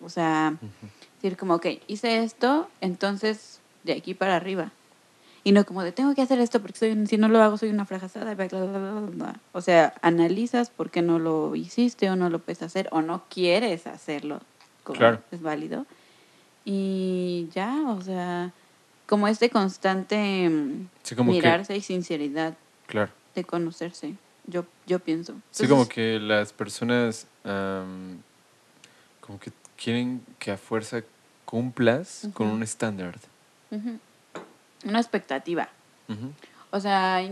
O 0.00 0.08
sea, 0.08 0.54
decir 1.20 1.36
como, 1.36 1.54
ok, 1.54 1.66
hice 1.86 2.22
esto, 2.22 2.68
entonces 2.80 3.60
de 3.84 3.92
aquí 3.92 4.14
para 4.14 4.36
arriba. 4.36 4.72
Y 5.42 5.52
no 5.52 5.64
como 5.64 5.82
de, 5.82 5.92
tengo 5.92 6.14
que 6.14 6.20
hacer 6.22 6.38
esto 6.38 6.60
porque 6.60 6.78
soy, 6.78 7.06
si 7.06 7.16
no 7.16 7.28
lo 7.28 7.42
hago 7.42 7.56
soy 7.56 7.70
una 7.70 7.86
fracasada. 7.86 8.34
bla, 8.34 8.46
bla, 8.46 8.64
bla, 8.64 8.78
bla, 8.78 9.00
bla". 9.10 9.40
O 9.52 9.60
sea, 9.62 9.94
analizas 10.02 10.68
por 10.70 10.90
qué 10.90 11.00
no 11.02 11.18
lo 11.18 11.56
hiciste 11.56 12.10
o 12.10 12.16
no 12.16 12.28
lo 12.28 12.38
puedes 12.40 12.62
hacer 12.62 12.88
o 12.92 13.00
no 13.00 13.24
quieres 13.30 13.86
hacerlo. 13.86 14.40
Como 14.84 14.98
Claro. 14.98 15.22
Es 15.30 15.40
válido. 15.40 15.86
Y 16.64 17.48
ya, 17.54 17.74
o 17.88 18.02
sea, 18.02 18.52
como 19.06 19.28
este 19.28 19.48
constante 19.50 20.48
mm, 20.48 20.88
Sí, 21.02 21.14
como 21.14 21.30
que- 21.32 21.36
mirarse 21.38 21.76
y 21.76 21.80
sinceridad 21.80 22.54
Claro. 22.86 23.10
de 23.34 23.44
conocerse. 23.44 24.14
Yo, 24.46 24.64
yo 24.86 24.98
pienso. 24.98 25.34
Sí, 25.52 25.66
como 25.68 25.88
que 25.88 26.18
las 26.18 26.52
personas 26.52 27.26
am, 27.44 28.18
como 29.20 29.38
que 29.38 29.52
quieren 29.82 30.22
que 30.38 30.50
a 30.50 30.56
fuerza 30.58 31.02
cumplas 31.46 32.28
con 32.34 32.48
un 32.48 32.62
estándar. 32.62 33.18
ujú. 33.70 33.98
Una 34.84 35.00
expectativa. 35.00 35.68
O 36.70 36.80
sea, 36.80 37.22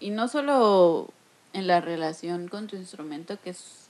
y 0.00 0.10
no 0.10 0.28
solo 0.28 1.10
en 1.52 1.66
la 1.66 1.80
relación 1.80 2.48
con 2.48 2.66
tu 2.66 2.76
instrumento, 2.76 3.38
que 3.42 3.50
es... 3.50 3.88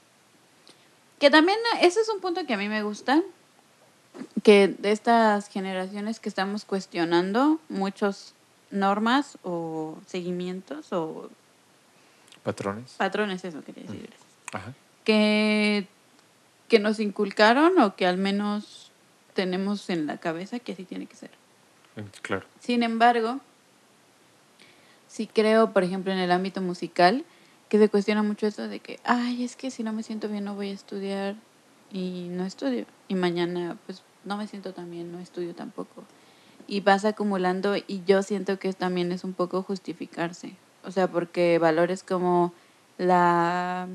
Que 1.19 1.29
también 1.29 1.57
ese 1.81 2.01
es 2.01 2.09
un 2.09 2.19
punto 2.19 2.45
que 2.45 2.53
a 2.53 2.57
mí 2.57 2.67
me 2.67 2.83
gusta, 2.83 3.23
que 4.43 4.67
de 4.67 4.91
estas 4.91 5.47
generaciones 5.47 6.19
que 6.19 6.29
estamos 6.29 6.65
cuestionando 6.65 7.59
muchos 7.69 8.33
normas 8.69 9.37
o 9.43 9.97
seguimientos 10.05 10.91
o 10.91 11.29
Patrones. 12.43 12.91
patrones, 12.97 13.43
eso 13.43 13.63
quería 13.63 13.83
decir. 13.83 14.09
Ajá. 14.51 14.73
Que, 15.03 15.87
que 16.67 16.79
nos 16.79 16.99
inculcaron 16.99 17.79
o 17.79 17.95
que 17.95 18.05
al 18.05 18.17
menos 18.17 18.91
tenemos 19.33 19.89
en 19.89 20.05
la 20.05 20.17
cabeza 20.17 20.59
que 20.59 20.73
así 20.73 20.83
tiene 20.83 21.07
que 21.07 21.15
ser. 21.15 21.31
Eh. 21.97 22.41
Sin 22.59 22.83
embargo, 22.83 23.39
sí 25.07 25.27
creo, 25.27 25.71
por 25.71 25.83
ejemplo, 25.83 26.11
en 26.11 26.19
el 26.19 26.31
ámbito 26.31 26.61
musical, 26.61 27.23
que 27.69 27.79
se 27.79 27.89
cuestiona 27.89 28.21
mucho 28.21 28.47
eso 28.47 28.67
de 28.67 28.79
que, 28.79 28.99
ay, 29.03 29.43
es 29.43 29.55
que 29.55 29.71
si 29.71 29.83
no 29.83 29.93
me 29.93 30.03
siento 30.03 30.27
bien 30.27 30.43
no 30.43 30.55
voy 30.55 30.69
a 30.69 30.73
estudiar 30.73 31.35
y 31.91 32.27
no 32.29 32.45
estudio. 32.45 32.85
Y 33.07 33.15
mañana, 33.15 33.77
pues, 33.85 34.03
no 34.23 34.37
me 34.37 34.47
siento 34.47 34.73
tan 34.73 34.91
bien, 34.91 35.11
no 35.11 35.19
estudio 35.19 35.55
tampoco. 35.55 36.03
Y 36.67 36.81
vas 36.81 37.05
acumulando 37.05 37.75
y 37.77 38.03
yo 38.05 38.23
siento 38.23 38.59
que 38.59 38.73
también 38.73 39.11
es 39.11 39.23
un 39.23 39.33
poco 39.33 39.63
justificarse. 39.63 40.55
O 40.83 40.91
sea, 40.91 41.07
porque 41.07 41.59
valores 41.59 42.03
como 42.03 42.53
la 42.97 43.87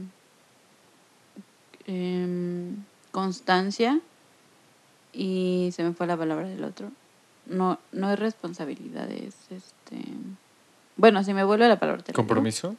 em, 1.86 2.76
constancia 3.12 4.00
y 5.12 5.70
se 5.72 5.82
me 5.82 5.92
fue 5.92 6.06
la 6.06 6.16
palabra 6.16 6.48
del 6.48 6.64
otro 6.64 6.92
no, 7.50 7.78
no 7.92 8.12
es 8.12 8.18
responsabilidad, 8.18 9.10
es 9.10 9.34
este. 9.50 10.02
Bueno, 10.96 11.22
si 11.24 11.34
me 11.34 11.44
vuelve 11.44 11.68
la 11.68 11.78
palabra. 11.78 12.02
te. 12.02 12.12
¿Compromiso? 12.12 12.76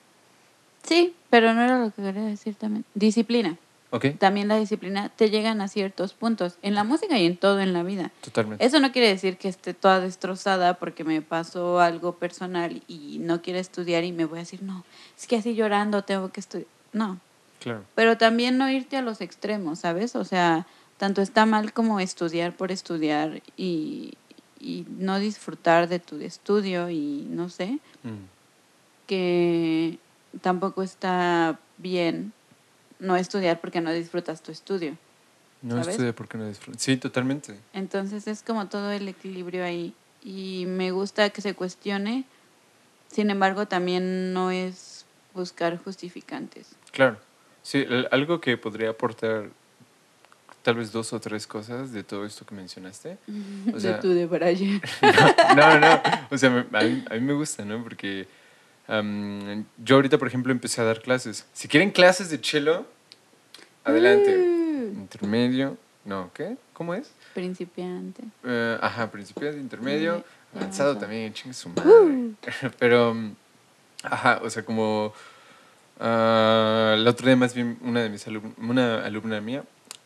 Sí, 0.83 1.13
pero 1.29 1.53
no 1.53 1.61
era 1.61 1.79
lo 1.79 1.91
que 1.91 2.01
quería 2.01 2.23
decir 2.23 2.55
también. 2.55 2.85
Disciplina. 2.95 3.57
Ok, 3.93 4.05
También 4.17 4.47
la 4.47 4.55
disciplina 4.57 5.09
te 5.09 5.29
llegan 5.29 5.59
a 5.59 5.67
ciertos 5.67 6.13
puntos, 6.13 6.55
en 6.61 6.75
la 6.75 6.85
música 6.85 7.19
y 7.19 7.25
en 7.25 7.35
todo 7.35 7.59
en 7.59 7.73
la 7.73 7.83
vida. 7.83 8.09
totalmente. 8.21 8.65
Eso 8.65 8.79
no 8.79 8.93
quiere 8.93 9.09
decir 9.09 9.35
que 9.37 9.49
esté 9.49 9.73
toda 9.73 9.99
destrozada 9.99 10.75
porque 10.75 11.03
me 11.03 11.21
pasó 11.21 11.81
algo 11.81 12.13
personal 12.15 12.81
y 12.87 13.17
no 13.19 13.41
quiero 13.41 13.59
estudiar 13.59 14.05
y 14.05 14.13
me 14.13 14.23
voy 14.23 14.37
a 14.37 14.41
decir, 14.43 14.63
no, 14.63 14.85
es 15.19 15.27
que 15.27 15.35
así 15.35 15.55
llorando 15.55 16.03
tengo 16.05 16.31
que 16.31 16.39
estudiar. 16.39 16.67
No, 16.93 17.19
Claro. 17.59 17.83
pero 17.93 18.17
también 18.17 18.57
no 18.57 18.69
irte 18.71 18.95
a 18.95 19.01
los 19.01 19.19
extremos, 19.19 19.79
¿sabes? 19.79 20.15
O 20.15 20.23
sea, 20.23 20.65
tanto 20.97 21.21
está 21.21 21.45
mal 21.45 21.73
como 21.73 21.99
estudiar 21.99 22.53
por 22.55 22.71
estudiar 22.71 23.41
y, 23.57 24.13
y 24.61 24.85
no 24.97 25.17
disfrutar 25.19 25.89
de 25.89 25.99
tu 25.99 26.17
estudio 26.21 26.89
y 26.89 27.25
no 27.29 27.49
sé, 27.49 27.79
Mm. 28.03 28.25
que 29.07 29.97
tampoco 30.41 30.83
está 30.83 31.59
bien 31.77 32.31
no 32.99 33.15
estudiar 33.15 33.59
porque 33.59 33.81
no 33.81 33.91
disfrutas 33.91 34.41
tu 34.43 34.51
estudio. 34.51 34.95
No 35.61 35.75
¿Sabes? 35.75 35.89
estudia 35.89 36.13
porque 36.13 36.37
no 36.37 36.47
disfruta. 36.47 36.79
Sí, 36.79 36.97
totalmente. 36.97 37.57
Entonces 37.73 38.27
es 38.27 38.41
como 38.43 38.67
todo 38.67 38.91
el 38.91 39.07
equilibrio 39.07 39.63
ahí 39.63 39.93
y 40.23 40.65
me 40.67 40.91
gusta 40.91 41.29
que 41.31 41.41
se 41.41 41.53
cuestione, 41.55 42.23
sin 43.11 43.29
embargo 43.29 43.67
también 43.67 44.33
no 44.33 44.51
es 44.51 45.05
buscar 45.33 45.77
justificantes. 45.83 46.69
Claro. 46.91 47.17
Sí, 47.63 47.85
algo 48.11 48.41
que 48.41 48.57
podría 48.57 48.89
aportar 48.91 49.49
tal 50.63 50.75
vez 50.75 50.91
dos 50.91 51.11
o 51.13 51.19
tres 51.19 51.47
cosas 51.47 51.91
de 51.91 52.03
todo 52.03 52.25
esto 52.25 52.45
que 52.45 52.55
mencionaste. 52.55 53.17
O 53.73 53.79
sea, 53.79 53.93
de 53.93 53.99
tu 53.99 54.09
de 54.09 54.25
Brian. 54.25 54.81
no, 55.55 55.79
no, 55.79 55.79
no. 55.79 56.01
O 56.29 56.37
sea, 56.37 56.49
a, 56.49 56.83
mí, 56.83 57.03
a 57.09 57.13
mí 57.15 57.21
me 57.21 57.33
gusta, 57.33 57.63
¿no? 57.65 57.83
Porque 57.83 58.27
yo 59.77 59.95
ahorita, 59.95 60.17
por 60.17 60.27
ejemplo, 60.27 60.51
empecé 60.51 60.81
a 60.81 60.83
dar 60.83 61.01
clases. 61.01 61.45
Si 61.53 61.67
quieren 61.67 61.91
clases 61.91 62.29
de 62.29 62.39
cello, 62.39 62.85
adelante. 63.83 64.37
Mm. 64.37 64.99
Intermedio. 65.01 65.77
No, 66.03 66.31
¿qué? 66.33 66.57
¿Cómo 66.73 66.93
es? 66.93 67.11
Principiante. 67.33 68.23
Eh, 68.43 68.77
ajá, 68.81 69.11
principiante, 69.11 69.59
intermedio, 69.59 70.23
avanzado 70.55 70.97
también, 70.97 71.31
chingue 71.33 71.53
su 71.53 71.69
madre. 71.69 71.89
Uh. 71.91 72.33
Pero, 72.79 73.15
ajá, 74.03 74.41
o 74.43 74.49
sea, 74.49 74.65
como 74.65 75.13
ah, 75.99 76.95
el 76.97 77.07
otro 77.07 77.27
día 77.27 77.35
más 77.35 77.53
bien 77.53 77.77
una 77.81 78.01
de 78.01 78.09
mis 78.09 78.25
alumnas, 78.27 78.53
una 78.57 79.05
alumna 79.05 79.39
mía, 79.41 79.63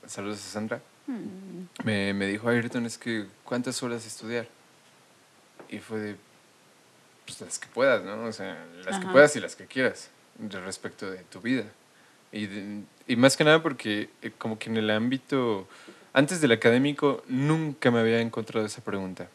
saludos 0.08 0.40
a 0.40 0.50
Sandra, 0.50 0.82
Mm. 1.08 1.84
me, 1.86 2.14
me 2.16 2.26
dijo, 2.26 2.50
Ayrton, 2.50 2.86
es 2.88 2.98
que 2.98 3.28
¿cuántas 3.44 3.84
horas 3.84 4.06
estudiar? 4.08 4.48
Y 5.70 5.78
fue 5.80 6.00
de, 6.00 6.16
pues 7.26 7.42
las 7.42 7.60
que 7.60 7.68
puedas, 7.68 8.04
¿no? 8.04 8.24
O 8.26 8.32
sea, 8.34 8.66
las 8.86 8.98
que 9.00 9.06
puedas 9.08 9.36
y 9.36 9.40
las 9.40 9.56
que 9.56 9.66
quieras, 9.66 10.10
de 10.40 10.60
respecto 10.62 11.10
de 11.12 11.20
tu 11.26 11.42
vida. 11.42 11.66
Y, 12.32 12.48
de- 12.48 12.82
y 13.08 13.16
más 13.18 13.38
que 13.38 13.44
nada 13.44 13.62
porque 13.62 14.10
eh, 14.24 14.32
como 14.38 14.58
que 14.58 14.70
en 14.72 14.78
el 14.78 14.90
ámbito, 14.90 15.68
antes 16.14 16.42
del 16.42 16.52
académico, 16.54 17.24
nunca 17.28 17.92
me 17.92 18.00
había 18.00 18.20
encontrado 18.20 18.66
esa 18.66 18.82
pregunta, 18.84 19.28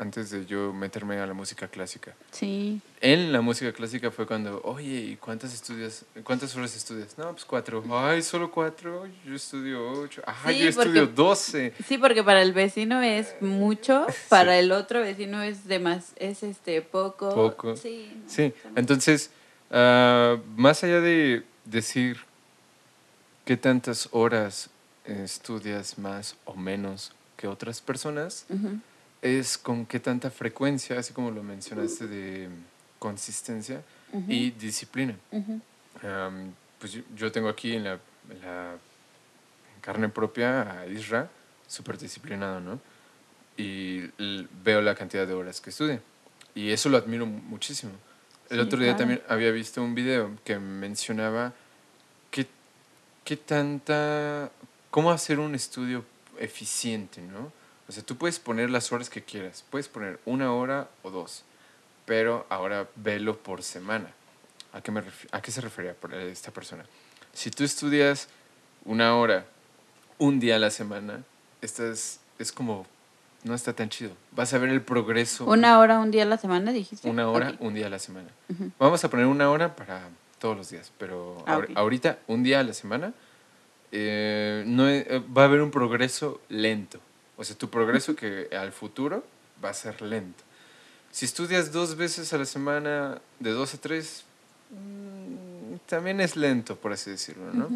antes 0.00 0.30
de 0.30 0.46
yo 0.46 0.72
meterme 0.72 1.18
a 1.20 1.26
la 1.26 1.34
música 1.34 1.68
clásica. 1.68 2.14
Sí, 2.30 2.80
En 3.02 3.32
la 3.32 3.42
música 3.42 3.70
clásica 3.72 4.10
fue 4.10 4.26
cuando, 4.26 4.60
oye, 4.64 4.88
¿y 5.12 5.16
cuántas 5.16 5.52
estudias? 5.52 6.06
¿Cuántas 6.24 6.56
horas 6.56 6.74
estudias? 6.74 7.18
No, 7.18 7.30
pues 7.32 7.44
cuatro. 7.44 7.84
Ay, 7.90 8.22
solo 8.22 8.50
cuatro. 8.50 9.06
Yo 9.26 9.34
estudio 9.34 9.90
ocho. 9.92 10.22
Ajá, 10.26 10.50
Sí, 10.50 10.58
yo 10.58 10.68
estudio 10.70 11.02
porque- 11.06 11.14
doce. 11.14 11.74
sí, 11.86 11.98
porque 11.98 12.24
para 12.24 12.40
el 12.40 12.54
vecino 12.54 13.02
es 13.02 13.34
mucho, 13.42 14.06
para 14.30 14.58
el 14.58 14.72
otro 14.72 15.00
vecino 15.00 15.42
es 15.42 15.66
de 15.66 15.78
más, 15.78 16.12
es 16.16 16.42
este 16.42 16.80
poco. 16.80 17.34
Poco. 17.34 17.76
Sí, 17.76 18.10
no, 18.24 18.30
Sí, 18.30 18.54
entonces, 18.76 19.30
ah, 19.70 20.38
más 20.56 20.82
allá 20.82 21.00
de 21.02 21.44
decir 21.66 22.20
qué 23.44 23.58
tantas 23.58 24.08
horas 24.12 24.70
estudias 25.04 25.98
más 25.98 26.36
o 26.46 26.54
menos 26.54 27.12
que 27.36 27.46
otras 27.48 27.80
personas, 27.82 28.46
Ujú. 28.48 28.78
Es 29.22 29.58
con 29.58 29.86
qué 29.86 30.00
tanta 30.00 30.30
frecuencia, 30.30 30.98
así 30.98 31.12
como 31.12 31.30
lo 31.30 31.42
mencionaste 31.42 32.06
de 32.06 32.48
consistencia 32.98 33.82
y 34.28 34.50
disciplina. 34.52 35.14
Pues 36.78 36.92
yo, 36.92 37.02
yo 37.14 37.30
tengo 37.30 37.48
aquí 37.48 37.74
en 37.74 37.84
la, 37.84 37.98
en 38.30 38.40
la- 38.40 38.72
en 38.72 39.80
carne 39.82 40.08
propia 40.08 40.80
a 40.80 40.86
Isra, 40.86 41.28
súper 41.66 41.98
disciplinado, 41.98 42.60
¿no? 42.60 42.80
Y 43.56 44.08
veo 44.64 44.80
la 44.80 44.94
cantidad 44.94 45.26
de 45.26 45.34
horas 45.34 45.60
que 45.60 45.70
estudia. 45.70 46.00
Y 46.54 46.70
eso 46.70 46.88
lo 46.88 46.96
admiro 46.96 47.26
mu- 47.26 47.40
muchísimo. 47.42 47.92
El 48.48 48.58
Sí, 48.60 48.64
otro 48.66 48.78
día 48.78 48.88
claro. 48.88 48.98
también 48.98 49.22
había 49.28 49.50
visto 49.50 49.82
un 49.82 49.94
video 49.94 50.30
que 50.44 50.58
mencionaba 50.58 51.52
qué, 52.30 52.46
qué 53.24 53.36
tanta... 53.36 54.50
cómo 54.90 55.10
hacer 55.10 55.38
un 55.38 55.54
estudio 55.54 56.04
eficiente, 56.38 57.20
¿no? 57.20 57.52
O 57.90 57.92
sea, 57.92 58.04
tú 58.04 58.16
puedes 58.16 58.38
poner 58.38 58.70
las 58.70 58.92
horas 58.92 59.10
que 59.10 59.24
quieras, 59.24 59.64
puedes 59.68 59.88
poner 59.88 60.20
una 60.24 60.52
hora 60.52 60.88
o 61.02 61.10
dos, 61.10 61.42
pero 62.06 62.46
ahora 62.48 62.88
velo 62.94 63.38
por 63.38 63.64
semana. 63.64 64.12
¿A 64.72 64.80
qué, 64.80 64.92
me 64.92 65.02
¿A 65.32 65.42
qué 65.42 65.50
se 65.50 65.60
refería 65.60 65.96
eh, 66.12 66.28
esta 66.30 66.52
persona? 66.52 66.84
Si 67.32 67.50
tú 67.50 67.64
estudias 67.64 68.28
una 68.84 69.16
hora, 69.16 69.44
un 70.18 70.38
día 70.38 70.54
a 70.54 70.58
la 70.60 70.70
semana, 70.70 71.24
estás, 71.62 72.20
es 72.38 72.52
como, 72.52 72.86
no 73.42 73.56
está 73.56 73.72
tan 73.72 73.88
chido. 73.88 74.12
Vas 74.30 74.54
a 74.54 74.58
ver 74.58 74.70
el 74.70 74.82
progreso. 74.82 75.44
Una 75.46 75.80
hora, 75.80 75.98
un 75.98 76.12
día 76.12 76.22
a 76.22 76.26
la 76.26 76.38
semana, 76.38 76.70
dijiste. 76.70 77.10
Una 77.10 77.28
hora, 77.28 77.56
un 77.58 77.74
día 77.74 77.88
a 77.88 77.90
la 77.90 77.98
semana. 77.98 78.28
Vamos 78.78 79.02
a 79.02 79.10
poner 79.10 79.26
una 79.26 79.50
hora 79.50 79.74
para 79.74 80.10
todos 80.38 80.56
los 80.56 80.70
días, 80.70 80.92
pero 80.96 81.42
Ah, 81.44 81.60
ahorita, 81.74 82.20
un 82.28 82.44
día 82.44 82.60
a 82.60 82.62
la 82.62 82.72
semana, 82.72 83.14
eh, 83.90 84.62
no 84.64 84.88
eh, 84.88 85.24
va 85.36 85.42
a 85.42 85.46
haber 85.46 85.60
un 85.60 85.72
progreso 85.72 86.40
lento. 86.48 87.00
O 87.40 87.44
sea, 87.44 87.56
tu 87.56 87.70
progreso 87.70 88.14
que 88.14 88.50
al 88.54 88.70
futuro 88.70 89.24
va 89.64 89.70
a 89.70 89.74
ser 89.74 90.02
lento. 90.02 90.44
Si 91.10 91.24
estudias 91.24 91.72
dos 91.72 91.96
veces 91.96 92.30
a 92.34 92.38
la 92.38 92.44
semana, 92.44 93.18
de 93.38 93.50
dos 93.52 93.72
a 93.72 93.78
tres, 93.78 94.24
mm, 94.70 95.76
también 95.86 96.20
es 96.20 96.36
lento, 96.36 96.76
por 96.76 96.92
así 96.92 97.10
decirlo, 97.10 97.50
¿no? 97.54 97.70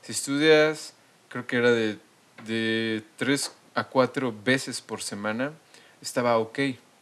Si 0.00 0.12
estudias, 0.12 0.94
creo 1.28 1.46
que 1.46 1.56
era 1.56 1.70
de, 1.70 1.98
de 2.46 3.04
tres 3.18 3.52
a 3.74 3.84
cuatro 3.84 4.34
veces 4.42 4.80
por 4.80 5.02
semana, 5.02 5.52
estaba 6.00 6.38
ok, 6.38 6.58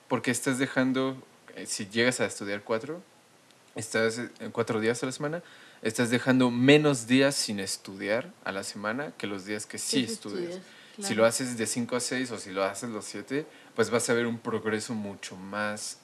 porque 0.09 0.32
estás 0.32 0.59
dejando, 0.59 1.16
eh, 1.55 1.66
si 1.66 1.86
llegas 1.86 2.19
a 2.19 2.27
estudiar 2.27 2.62
cuatro, 2.65 3.01
estás 3.77 4.19
eh, 4.19 4.28
cuatro 4.51 4.81
días 4.81 5.01
a 5.05 5.07
la 5.07 5.12
semana, 5.12 5.40
estás 5.82 6.11
dejando 6.11 6.51
menos 6.51 7.07
días 7.07 7.36
sin 7.36 7.61
estudiar 7.61 8.28
a 8.45 8.51
la 8.51 8.65
semana 8.65 9.12
que 9.16 9.28
los 9.28 9.45
días 9.45 9.66
que 9.66 9.78
sí 9.78 10.05
Sí, 10.05 10.12
estudias. 10.12 10.43
estudias, 10.57 10.66
Si 10.99 11.03
claro. 11.09 11.16
lo 11.16 11.25
haces 11.27 11.57
de 11.57 11.66
5 11.66 11.97
a 11.97 12.01
6 12.01 12.31
o 12.33 12.39
si 12.39 12.51
lo 12.51 12.65
haces 12.65 12.91
los 12.91 13.05
7, 13.05 13.47
pues 13.77 13.89
vas 13.91 14.09
a 14.11 14.15
ver 14.15 14.27
un 14.27 14.39
progreso 14.39 14.95
mucho 14.95 15.37
más, 15.37 15.99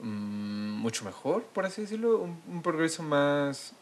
mm, 0.00 0.70
mucho 0.80 1.04
mejor, 1.04 1.44
por 1.44 1.64
así 1.66 1.82
decirlo, 1.82 2.18
un, 2.18 2.40
un 2.48 2.62
progreso 2.62 3.02
más 3.02 3.72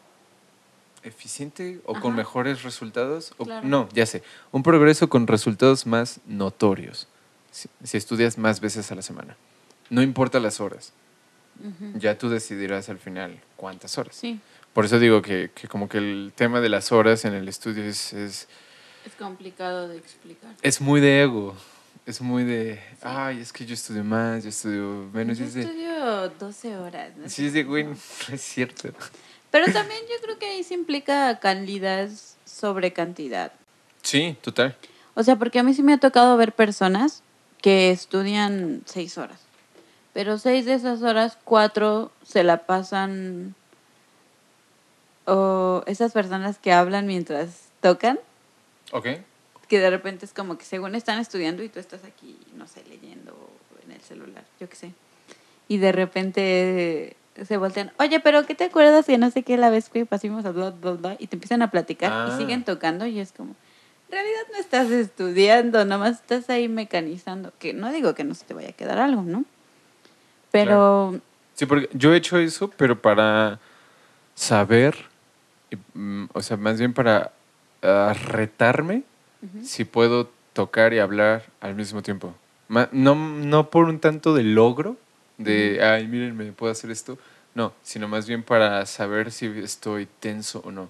eficiente 1.03 1.79
o 1.85 1.93
con 1.93 2.11
Ajá. 2.11 2.17
mejores 2.17 2.63
resultados. 2.63 3.33
o- 3.37 3.45
Claro. 3.45 3.67
No, 3.67 3.89
ya 3.93 4.05
sé, 4.05 4.23
un 4.51 4.63
progreso 4.63 5.09
con 5.09 5.27
resultados 5.27 5.85
más 5.85 6.19
notorios, 6.25 7.07
si, 7.51 7.69
si 7.83 7.97
estudias 7.97 8.37
más 8.37 8.59
veces 8.59 8.91
a 8.91 8.95
la 8.95 9.01
semana. 9.01 9.37
No 9.89 10.01
importa 10.01 10.39
las 10.39 10.59
horas, 10.59 10.91
Ujú. 11.63 11.97
ya 11.97 12.17
tú 12.17 12.29
decidirás 12.29 12.89
al 12.89 12.99
final 12.99 13.39
cuántas 13.55 13.97
horas. 13.97 14.15
Sí, 14.15 14.39
Por 14.73 14.85
eso 14.85 14.99
digo 14.99 15.23
que, 15.23 15.49
que 15.55 15.67
como 15.67 15.89
que 15.89 15.97
el 15.97 16.33
tema 16.35 16.61
de 16.61 16.69
las 16.69 16.91
horas 16.91 17.25
en 17.25 17.33
el 17.33 17.47
estudio 17.47 17.83
es, 17.83 18.13
es, 18.13 18.47
es 19.07 19.15
complicado 19.15 19.87
de 19.87 19.97
explicar. 19.97 20.51
es 20.61 20.81
muy 20.81 21.01
de 21.01 21.23
ego. 21.23 21.55
Es 22.05 22.21
muy 22.21 22.45
de, 22.45 22.79
ay, 23.01 23.41
es 23.41 23.51
que 23.51 23.65
yo 23.65 23.73
estudio 23.73 24.01
más, 24.01 24.41
yo 24.43 24.49
estudio 24.49 25.09
menos. 25.11 25.37
Yo 25.37 25.43
es 25.43 25.55
de, 25.55 25.63
estudio 25.63 26.29
12 26.29 26.77
horas. 26.77 27.11
¿no? 27.17 27.27
sí, 27.27 27.47
es 27.47 27.53
de, 27.53 27.65
güey, 27.65 27.83
no 27.83 27.95
es 28.31 28.41
cierto. 28.41 28.89
Pero 29.51 29.65
también 29.73 29.99
yo 30.09 30.15
creo 30.21 30.39
que 30.39 30.45
ahí 30.45 30.63
se 30.63 30.73
implica 30.73 31.37
calidad 31.39 32.09
sobre 32.45 32.93
cantidad. 32.93 33.51
Sí, 34.03 34.37
total. 34.41 34.77
O 35.15 35.23
sea, 35.23 35.35
porque 35.35 35.59
a 35.59 35.63
mí 35.63 35.73
sí 35.73 35.83
me 35.83 35.93
ha 35.93 35.97
tocado 35.97 36.37
ver 36.37 36.53
personas 36.53 37.23
que 37.61 37.91
estudian 37.91 38.83
seis 38.85 39.17
horas. 39.17 39.39
Pero 40.13 40.37
seis 40.37 40.65
de 40.65 40.75
esas 40.75 41.01
horas, 41.01 41.37
cuatro 41.43 42.11
se 42.23 42.43
la 42.43 42.65
pasan. 42.65 43.53
O 45.25 45.83
esas 45.87 46.13
personas 46.13 46.57
que 46.57 46.71
hablan 46.71 47.05
mientras 47.05 47.67
tocan, 47.81 48.17
Ok. 48.91 49.07
que 49.67 49.79
de 49.79 49.89
repente 49.89 50.25
es 50.25 50.33
como 50.33 50.57
que 50.57 50.63
según 50.65 50.95
están 50.95 51.19
estudiando 51.19 51.61
y 51.61 51.67
tú 51.69 51.79
estás 51.79 52.03
aquí, 52.05 52.37
no 52.55 52.67
sé, 52.67 52.83
leyendo 52.89 53.35
en 53.85 53.91
el 53.91 53.99
celular, 54.01 54.45
yo 54.61 54.69
qué 54.69 54.75
sé. 54.77 54.91
Y 55.67 55.77
de 55.77 55.91
repente 55.91 57.17
se 57.45 57.57
voltean, 57.57 57.91
oye, 57.99 58.19
pero 58.21 58.45
¿qué 58.45 58.55
te 58.55 58.63
acuerdas 58.65 59.05
que 59.05 59.17
no 59.17 59.29
sé 59.29 59.43
qué 59.43 59.57
la 59.57 59.69
vez 59.69 59.89
que 59.89 60.05
pasamos 60.05 60.45
a 60.45 60.51
bla, 60.51 60.69
bla, 60.71 60.91
bla? 60.93 61.15
Y 61.19 61.27
te 61.27 61.35
empiezan 61.35 61.61
a 61.61 61.69
platicar 61.69 62.11
Ah. 62.13 62.29
y 62.33 62.37
siguen 62.37 62.63
tocando 62.63 63.05
y 63.05 63.19
es 63.19 63.33
como, 63.33 63.55
en 64.07 64.11
realidad 64.13 64.41
no 64.53 64.57
estás 64.59 64.89
estudiando, 64.89 65.83
nomás 65.83 66.13
estás 66.21 66.49
ahí 66.49 66.69
mecanizando. 66.69 67.51
Que 67.59 67.73
no 67.73 67.91
digo 67.91 68.15
que 68.15 68.23
no 68.23 68.33
se 68.35 68.45
te 68.45 68.53
vaya 68.53 68.69
a 68.69 68.71
quedar 68.73 68.97
algo, 68.99 69.21
¿no? 69.23 69.43
Pero 70.51 71.19
Sí, 71.55 71.65
porque 71.65 71.89
yo 71.93 72.13
he 72.13 72.17
hecho 72.17 72.37
eso, 72.37 72.69
pero 72.77 73.01
para 73.01 73.59
saber, 74.35 74.95
mm, 75.93 76.25
o 76.33 76.41
sea, 76.41 76.55
más 76.55 76.77
bien 76.79 76.93
para 76.93 77.33
ah, 77.83 78.13
retarme 78.13 79.03
si 79.63 79.85
puedo 79.85 80.29
tocar 80.53 80.93
y 80.93 80.99
hablar 80.99 81.45
al 81.61 81.75
mismo 81.75 82.01
tiempo. 82.01 82.33
No, 82.91 83.15
no 83.15 83.69
por 83.69 83.85
un 83.85 83.99
tanto 83.99 84.33
de 84.33 84.43
logro, 84.43 84.97
de, 85.37 85.79
ay, 85.83 86.07
mírenme, 86.07 86.51
puedo 86.51 86.71
hacer 86.71 86.91
esto. 86.91 87.17
No, 87.55 87.73
sino 87.81 88.07
más 88.07 88.27
bien 88.27 88.43
para 88.43 88.85
saber 88.85 89.31
si 89.31 89.45
estoy 89.59 90.07
tenso 90.19 90.61
o 90.65 90.71
no. 90.71 90.89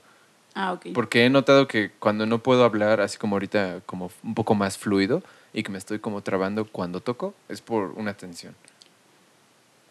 Ah, 0.56 0.74
ok. 0.74 0.88
Porque 0.94 1.26
he 1.26 1.30
notado 1.30 1.68
que 1.68 1.92
cuando 2.00 2.26
no 2.26 2.40
puedo 2.40 2.64
hablar 2.64 3.00
así 3.00 3.18
como 3.18 3.36
ahorita, 3.36 3.82
como 3.86 4.12
un 4.24 4.34
poco 4.34 4.56
más 4.56 4.78
fluido 4.78 5.22
y 5.54 5.64
que 5.64 5.72
me 5.72 5.78
estoy 5.78 6.00
como 6.00 6.22
trabando 6.24 6.66
cuando 6.66 7.00
toco, 7.00 7.34
es 7.48 7.62
por 7.62 7.92
una 7.92 8.16
tensión. 8.16 8.56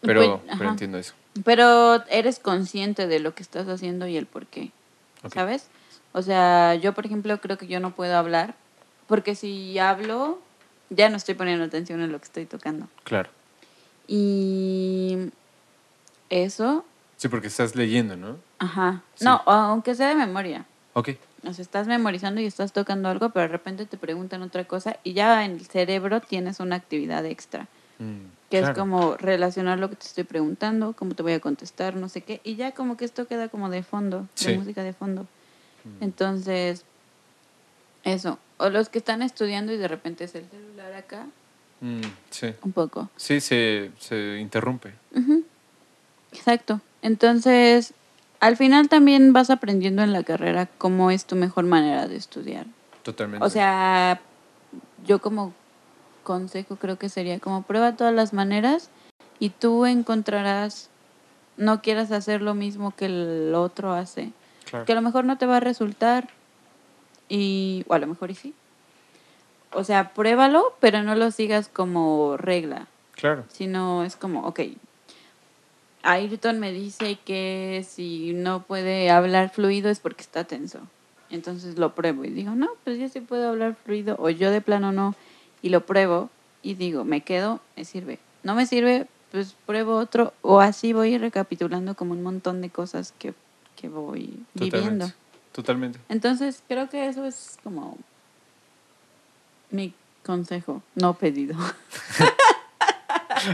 Pero, 0.01 0.41
Pues, 0.45 0.57
pero 0.57 0.69
entiendo 0.69 0.97
eso. 0.97 1.13
Pero 1.45 2.03
eres 2.09 2.39
consciente 2.39 3.07
de 3.07 3.19
lo 3.19 3.33
que 3.33 3.43
estás 3.43 3.67
haciendo 3.67 4.07
y 4.07 4.17
el 4.17 4.25
por 4.25 4.45
qué, 4.45 4.71
Ok. 5.23 5.33
¿sabes? 5.33 5.67
O 6.17 6.23
sea, 6.23 6.73
yo, 6.73 6.93
por 6.95 7.05
ejemplo, 7.05 7.39
creo 7.39 7.59
que 7.59 7.67
yo 7.67 7.79
no 7.79 7.91
puedo 7.91 8.17
hablar 8.17 8.55
porque 9.05 9.35
si 9.35 9.77
hablo, 9.77 10.39
ya 10.89 11.09
no 11.09 11.15
estoy 11.17 11.35
poniendo 11.35 11.63
atención 11.63 12.01
en 12.01 12.11
lo 12.11 12.17
que 12.17 12.25
estoy 12.25 12.45
tocando. 12.47 12.87
Claro. 13.03 13.29
Y 14.07 15.29
eso, 16.31 16.83
Sí, 17.17 17.27
porque 17.27 17.47
estás 17.47 17.75
leyendo, 17.75 18.17
¿no? 18.17 18.37
ajá. 18.57 19.03
Sí. 19.13 19.25
No, 19.25 19.43
aunque 19.45 19.93
sea 19.93 20.07
de 20.09 20.15
memoria. 20.15 20.65
Ok. 20.93 21.09
O 21.47 21.53
sea, 21.53 21.61
estás 21.61 21.85
memorizando 21.85 22.41
y 22.41 22.45
estás 22.47 22.73
tocando 22.73 23.09
algo, 23.09 23.29
pero 23.29 23.43
de 23.43 23.49
repente 23.49 23.85
te 23.85 23.97
preguntan 23.97 24.41
otra 24.41 24.63
cosa 24.65 24.97
y 25.03 25.13
ya 25.13 25.45
en 25.45 25.51
el 25.51 25.67
cerebro 25.67 26.19
tienes 26.19 26.59
una 26.59 26.77
actividad 26.77 27.23
extra, 27.27 27.67
Mm, 27.99 28.25
que 28.49 28.59
claro. 28.59 28.73
es 28.73 28.77
como 28.79 29.17
relacionar 29.17 29.77
lo 29.77 29.89
que 29.91 29.95
te 29.97 30.05
estoy 30.07 30.23
preguntando, 30.23 30.93
cómo 30.93 31.13
te 31.13 31.21
voy 31.23 31.33
a 31.33 31.39
contestar, 31.39 31.95
no 31.95 32.09
sé 32.09 32.21
qué, 32.21 32.41
y 32.43 32.55
ya 32.55 32.71
como 32.71 32.97
que 32.97 33.05
esto 33.05 33.27
queda 33.27 33.49
como 33.49 33.69
de 33.69 33.83
fondo, 33.83 34.27
Sí. 34.33 34.51
de 34.51 34.57
música 34.57 34.81
de 34.83 34.93
fondo. 34.93 35.27
Entonces, 36.01 36.83
eso. 38.03 38.37
O 38.57 38.69
los 38.69 38.89
que 38.89 38.97
están 38.99 39.21
estudiando 39.21 39.71
y 39.73 39.77
de 39.77 39.87
repente 39.87 40.23
es 40.23 40.35
el 40.35 40.45
celular 40.49 40.93
acá, 40.93 41.25
Mm, 41.79 42.01
sí. 42.31 42.47
un 42.63 42.71
poco. 42.71 43.07
Sí, 43.17 43.39
se, 43.39 43.91
se 43.99 44.39
interrumpe. 44.39 44.93
Exacto. 46.31 46.81
Entonces, 47.01 47.93
al 48.39 48.57
final 48.57 48.89
también 48.89 49.31
vas 49.33 49.49
aprendiendo 49.49 50.01
en 50.01 50.11
la 50.13 50.23
carrera 50.23 50.67
cómo 50.77 51.11
es 51.11 51.25
tu 51.25 51.35
mejor 51.35 51.65
manera 51.65 52.07
de 52.07 52.15
estudiar. 52.15 52.65
Totalmente. 53.03 53.45
O 53.45 53.49
sea, 53.49 54.19
yo 55.05 55.19
como 55.19 55.53
consejo 56.23 56.75
creo 56.75 56.97
que 56.97 57.09
sería 57.09 57.39
como 57.39 57.61
prueba 57.61 57.95
todas 57.95 58.13
las 58.13 58.33
maneras 58.33 58.89
y 59.39 59.49
tú 59.49 59.85
encontrarás, 59.85 60.89
no 61.57 61.81
quieras 61.81 62.11
hacer 62.11 62.41
lo 62.41 62.53
mismo 62.55 62.95
que 62.95 63.05
el 63.05 63.53
otro 63.55 63.93
hace, 63.93 64.31
claro. 64.69 64.85
que 64.85 64.91
a 64.91 64.95
lo 64.95 65.01
mejor 65.01 65.25
no 65.25 65.37
te 65.37 65.45
va 65.45 65.57
a 65.57 65.61
resultar 65.61 66.29
y, 67.29 67.83
o 67.87 67.93
a 67.93 67.99
lo 67.99 68.07
mejor 68.07 68.31
y 68.31 68.35
sí. 68.35 68.53
O 69.73 69.83
sea, 69.83 70.13
pruébalo, 70.13 70.73
pero 70.79 71.03
no 71.03 71.15
lo 71.15 71.31
sigas 71.31 71.67
como 71.67 72.37
regla, 72.37 72.87
Claro. 73.15 73.43
sino 73.49 74.03
es 74.03 74.15
como, 74.15 74.45
ok, 74.47 74.61
Ayrton 76.03 76.59
me 76.59 76.71
dice 76.71 77.17
que 77.25 77.85
si 77.87 78.33
no 78.33 78.63
puede 78.63 79.09
hablar 79.09 79.49
fluido 79.49 79.89
es 79.89 79.99
porque 79.99 80.21
está 80.21 80.45
tenso. 80.45 80.79
Entonces 81.29 81.77
lo 81.77 81.93
pruebo 81.93 82.23
y 82.23 82.29
digo, 82.29 82.51
no, 82.55 82.69
pues 82.85 82.97
yo 82.97 83.09
sí 83.09 83.19
puedo 83.19 83.49
hablar 83.49 83.75
fluido, 83.75 84.15
o 84.19 84.29
yo 84.29 84.49
de 84.51 84.61
plano 84.61 84.93
no, 84.93 85.15
y 85.61 85.69
lo 85.69 85.85
pruebo 85.85 86.29
y 86.63 86.75
digo, 86.75 87.03
me 87.03 87.21
quedo, 87.21 87.59
me 87.75 87.83
sirve. 87.83 88.19
No 88.43 88.55
me 88.55 88.65
sirve, 88.65 89.07
pues 89.31 89.55
pruebo 89.65 89.97
otro, 89.97 90.33
o 90.41 90.61
así 90.61 90.93
voy 90.93 91.17
recapitulando 91.17 91.95
como 91.95 92.13
un 92.13 92.23
montón 92.23 92.61
de 92.61 92.69
cosas 92.69 93.13
que, 93.19 93.33
que 93.77 93.87
voy 93.87 94.37
viviendo. 94.53 95.09
Totalmente. 95.53 95.97
Entonces 96.09 96.61
creo 96.67 96.89
que 96.89 97.07
eso 97.07 97.23
es 97.25 97.57
como 97.63 97.97
mi 99.71 99.93
consejo, 100.25 100.83
no 100.95 101.13
pedido. 101.13 101.55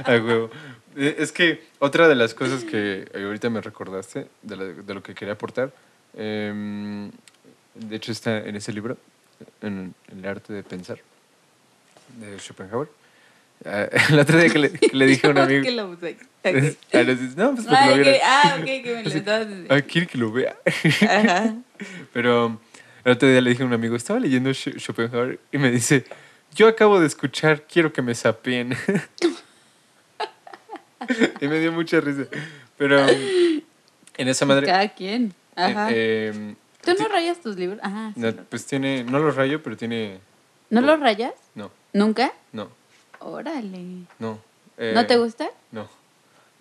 A 0.05 0.11
huevo. 0.11 0.49
Eh, 0.95 1.15
Es 1.19 1.31
que 1.31 1.63
otra 1.79 2.07
de 2.07 2.15
las 2.15 2.33
cosas 2.33 2.63
que 2.63 3.09
ahorita 3.13 3.49
me 3.49 3.61
recordaste, 3.61 4.27
de, 4.41 4.55
la- 4.55 4.63
de 4.65 4.93
lo 4.93 5.03
que 5.03 5.13
quería 5.13 5.33
aportar, 5.33 5.71
em, 6.15 7.11
de 7.75 7.95
hecho 7.95 8.11
está 8.11 8.37
en 8.39 8.55
ese 8.55 8.71
libro, 8.73 8.97
en, 9.61 9.93
El 10.07 10.25
arte 10.25 10.53
de 10.53 10.63
pensar, 10.63 10.99
de 12.19 12.39
Schopenhauer. 12.39 12.89
El 14.09 14.19
otro 14.19 14.37
día 14.39 14.49
que 14.49 14.59
le, 14.59 14.71
que 14.71 14.95
le 14.95 15.05
dije 15.05 15.27
a 15.27 15.29
un 15.29 15.35
¿Por 15.37 15.47
qué 15.47 15.57
amigo... 15.57 15.71
lo 15.75 15.89
usé? 15.89 16.17
Ah, 16.93 17.03
no, 17.37 17.55
pues 17.55 17.65
porque 17.65 17.77
Ah, 17.79 17.85
lo 17.87 17.93
ok, 17.93 17.99
viera. 18.01 18.19
ah, 18.23 18.55
ok, 18.59 18.65
que 18.65 18.93
me 18.95 19.03
lo. 19.03 19.75
Ah, 19.75 19.81
quiere 19.81 20.07
que 20.07 20.17
lo 20.17 20.31
vea. 20.31 20.55
Ajá. 21.09 21.55
Pero 22.13 22.59
el 23.05 23.11
otro 23.13 23.29
día 23.29 23.39
le 23.39 23.49
dije 23.51 23.63
a 23.63 23.65
un 23.65 23.71
amigo, 23.73 23.95
estaba 23.95 24.19
leyendo 24.19 24.49
Sch- 24.49 24.77
Schopenhauer 24.79 25.39
y 25.53 25.57
me 25.57 25.71
dice, 25.71 26.03
yo 26.53 26.67
acabo 26.67 26.99
de 26.99 27.07
escuchar, 27.07 27.63
quiero 27.65 27.93
que 27.93 28.01
me 28.01 28.13
sapien. 28.13 28.75
y 31.41 31.47
me 31.47 31.59
dio 31.59 31.71
mucha 31.71 31.99
risa. 32.01 32.23
Pero 32.77 33.05
en 33.07 34.27
esa 34.27 34.45
madre... 34.45 34.65
Cada 34.67 34.87
quien. 34.89 35.33
Ajá. 35.55 35.89
eh, 35.91 36.31
em, 36.33 36.55
¿Tú 36.83 36.91
no 36.99 37.07
rayas 37.07 37.39
tus 37.41 37.55
libros? 37.57 37.79
Ajá. 37.83 38.11
sí 38.15 38.19
no, 38.19 38.33
pues 38.49 38.65
tiene, 38.65 39.03
no 39.03 39.19
lo 39.19 39.31
rayo, 39.31 39.63
pero 39.63 39.77
tiene... 39.77 40.19
¿No 40.69 40.81
los 40.81 40.99
rayas? 40.99 41.33
No, 41.55 41.71
¿Nunca? 41.93 42.33
no, 42.51 42.69
Órale. 43.25 44.05
no. 44.19 44.39
¿No 44.75 45.01
eh, 45.01 45.05
te 45.05 45.17
gusta? 45.17 45.49
No. 45.71 45.87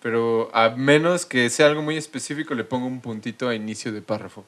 Pero 0.03 0.51
a 0.53 0.71
menos 0.71 1.25
que 1.25 1.49
sea 1.49 1.67
algo 1.67 1.81
muy 1.81 1.97
específico, 1.97 2.55
le 2.55 2.65
pongo 2.65 2.87
un 2.87 3.01
puntito 3.01 3.49
a 3.49 3.55
inicio 3.55 3.93
de 3.93 4.03
párrafo. 4.03 4.45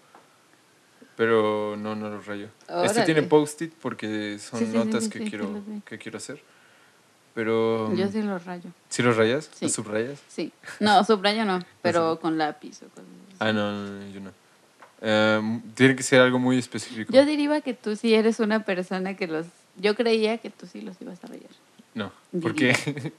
Pero 1.17 1.77
no, 1.79 1.95
no 1.95 2.11
lo 2.11 2.21
rayo. 2.21 2.49
Este 2.63 2.73
Órale. 2.75 3.05
tiene 3.05 3.23
post-it 3.23 3.73
porque 3.81 4.39
son 4.41 4.59
Sí, 4.59 4.67
sí, 4.67 4.73
sí, 4.73 4.77
notas 4.77 5.05
sí, 5.05 5.11
que, 5.11 5.21
quiero, 5.21 5.63
que 5.87 5.97
quiero 5.97 6.19
hacer. 6.19 6.43
Pero... 7.35 7.95
Yo 7.95 8.09
sí 8.09 8.21
los 8.23 8.45
rayo. 8.45 8.71
¿Sí 8.89 9.03
los 9.03 9.17
rayas? 9.17 9.49
Sí. 9.55 9.67
¿Los 9.67 9.73
subrayas? 9.73 10.21
Sí. 10.29 10.53
No, 10.81 11.05
subrayo 11.05 11.45
no, 11.45 11.61
pero 11.83 12.19
con 12.21 12.37
lápiz 12.37 12.83
o 12.83 12.87
así. 12.87 13.07
Ah, 13.39 13.53
no, 13.53 13.73
no, 13.73 13.91
no, 13.91 14.13
yo 14.13 14.21
no. 14.21 14.33
Em, 15.01 15.61
tiene 15.75 15.95
que 15.95 16.03
ser 16.03 16.21
algo 16.21 16.39
muy 16.39 16.59
específico. 16.59 17.13
Yo 17.13 17.25
diría 17.25 17.61
que 17.61 17.75
tú 17.75 17.95
sí 17.95 18.15
eres 18.15 18.41
una 18.41 18.65
persona 18.65 19.17
que 19.17 19.27
los... 19.27 19.47
Yo 19.77 19.95
creía 19.95 20.39
que 20.39 20.51
tú 20.51 20.67
sí 20.67 20.81
los 20.81 21.01
ibas 21.01 21.23
a 21.25 21.29
rayar. 21.29 21.51
No, 21.95 22.13
¿por 22.41 22.55
qué? 22.55 22.75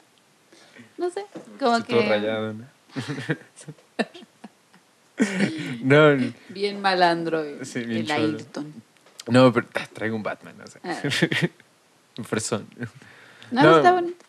No 0.97 1.10
sé, 1.10 1.26
como 1.60 1.76
Estoy 1.76 1.89
todo 1.95 2.03
que... 2.03 2.10
rayado, 2.10 2.53
¿no? 2.53 2.65
no, 5.84 6.34
Bien 6.49 6.81
malandro 6.81 7.43
el, 7.43 7.65
Sí, 7.65 7.81
bien 7.81 8.06
el. 8.06 8.11
Ayrton. 8.11 8.73
no, 9.27 9.52
pero 9.52 9.68
ah, 9.76 9.88
traigo 9.93 10.15
un 10.15 10.23
Batman, 10.23 10.56
o 10.64 10.68
sea. 10.68 10.81
Ah. 10.84 11.02
un 12.18 12.26
fresón. 12.26 12.68
No, 13.52 13.61
No. 13.64 13.77
está 13.77 13.91
bonito. 13.91 14.26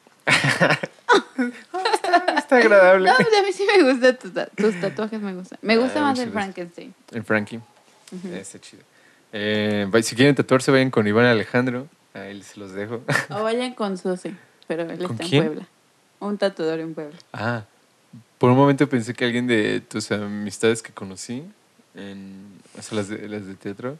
Está 2.36 2.56
agradable. 2.56 3.10
No, 3.10 3.16
pues 3.16 3.28
a 3.28 3.42
mí 3.42 3.52
sí 3.52 3.66
me 3.76 3.92
gustan 3.92 4.18
tus, 4.18 4.32
tus 4.56 4.80
tatuajes, 4.80 5.20
me 5.20 5.34
gustan. 5.34 5.58
Me 5.62 5.76
gusta 5.76 6.00
Ah, 6.00 6.10
más 6.10 6.18
el. 6.18 6.30
Frankenstein. 6.30 6.94
El 7.12 7.24
Frankie. 7.24 7.60
Está 8.32 8.58
chido. 8.60 8.82
Eh, 9.32 9.88
si 10.02 10.16
quieren 10.16 10.34
tatuarse, 10.34 10.70
vayan 10.70 10.90
con 10.90 11.06
Iván 11.06 11.26
Alejandro. 11.26 11.88
Ahí 12.20 12.42
se 12.42 12.58
los 12.60 12.72
dejo. 12.72 13.02
O 13.30 13.42
vayan 13.42 13.74
con 13.74 13.98
Susi, 13.98 14.34
pero 14.66 14.82
él 14.82 14.98
¿Con 15.06 15.12
está 15.12 15.24
quién? 15.24 15.42
en 15.42 15.48
Puebla. 15.48 15.68
Un 16.20 16.38
tatuador 16.38 16.80
en 16.80 16.94
Puebla. 16.94 17.16
Ah, 17.32 17.64
por 18.38 18.50
un 18.50 18.56
momento 18.56 18.88
pensé 18.88 19.12
que 19.14 19.24
alguien 19.24 19.46
de 19.46 19.80
tus 19.80 20.10
amistades 20.12 20.82
que 20.82 20.92
conocí, 20.92 21.44
en, 21.94 22.58
o 22.78 22.82
sea, 22.82 22.96
las 22.96 23.08
de, 23.08 23.28
las 23.28 23.46
de 23.46 23.54
teatro, 23.54 23.98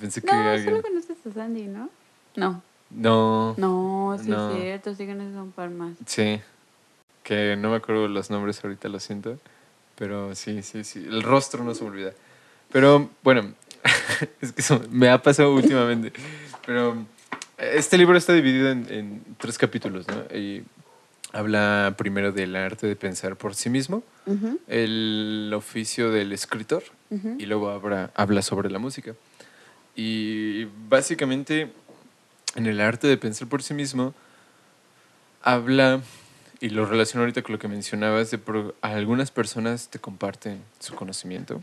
pensé 0.00 0.20
que 0.22 0.26
No, 0.32 0.50
alguien... 0.50 0.64
solo 0.70 0.82
conoces 0.82 1.16
a 1.26 1.32
Sandy, 1.34 1.66
¿no? 1.66 1.90
No. 2.34 2.62
No, 2.90 3.54
No, 3.58 4.16
sí 4.22 4.30
No. 4.30 4.50
es 4.50 4.56
cierto, 4.62 4.94
sí 4.94 5.06
conoces 5.06 5.36
a 5.36 5.42
un 5.42 5.52
par 5.52 5.70
más. 5.70 5.94
sí, 6.06 6.40
que 7.24 7.56
no 7.56 7.70
me 7.70 7.76
acuerdo 7.76 8.06
los 8.08 8.30
nombres 8.30 8.62
ahorita, 8.64 8.88
lo 8.88 9.00
siento, 9.00 9.38
pero 9.96 10.34
sí, 10.34 10.62
sí, 10.62 10.84
sí, 10.84 11.04
el 11.06 11.22
rostro 11.22 11.64
no 11.64 11.74
se 11.74 11.82
me 11.82 11.90
olvida. 11.90 12.12
Pero 12.70 13.10
bueno, 13.24 13.52
es 14.40 14.52
que 14.52 14.60
eso 14.60 14.80
me 14.90 15.08
ha 15.10 15.20
pasado 15.20 15.52
últimamente, 15.54 16.12
pero 16.66 17.06
este 17.58 17.96
libro 17.96 18.18
está 18.18 18.32
dividido 18.32 18.70
en, 18.70 18.86
en 18.90 19.22
tres 19.38 19.56
capítulos, 19.56 20.06
¿no? 20.08 20.36
Y 20.36 20.64
habla 21.32 21.94
primero 21.96 22.32
del 22.32 22.56
arte 22.56 22.86
de 22.86 22.96
pensar 22.96 23.36
por 23.36 23.54
sí 23.54 23.70
mismo, 23.70 24.02
Ujú, 24.26 24.58
el 24.66 25.52
oficio 25.54 26.10
del 26.10 26.32
escritor 26.32 26.82
ujú. 27.10 27.36
y 27.38 27.46
luego 27.46 27.70
habla, 27.70 28.10
habla 28.16 28.42
sobre 28.42 28.70
la 28.70 28.80
música. 28.80 29.14
Y 29.94 30.64
básicamente 30.88 31.70
en 32.56 32.66
el 32.66 32.80
arte 32.80 33.06
de 33.06 33.16
pensar 33.16 33.48
por 33.48 33.62
sí 33.62 33.72
mismo 33.72 34.14
habla, 35.42 36.00
y 36.60 36.70
lo 36.70 36.86
relaciono 36.86 37.22
ahorita 37.22 37.42
con 37.42 37.52
lo 37.52 37.58
que 37.58 37.68
mencionabas, 37.68 38.30
de 38.32 38.40
algunas 38.80 39.30
personas 39.30 39.88
te 39.88 39.98
comparten 40.00 40.60
su 40.80 40.94
conocimiento, 40.94 41.62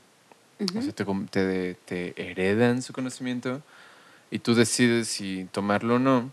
o 0.78 0.82
sea, 0.82 0.94
te, 0.94 1.06
te, 1.30 1.76
te 1.86 2.32
heredan 2.32 2.82
su 2.82 2.94
conocimiento 2.94 3.62
y 4.34 4.40
tú 4.40 4.56
decides 4.56 5.10
si 5.10 5.48
tomarlo 5.52 5.98
o 5.98 6.00
no. 6.00 6.32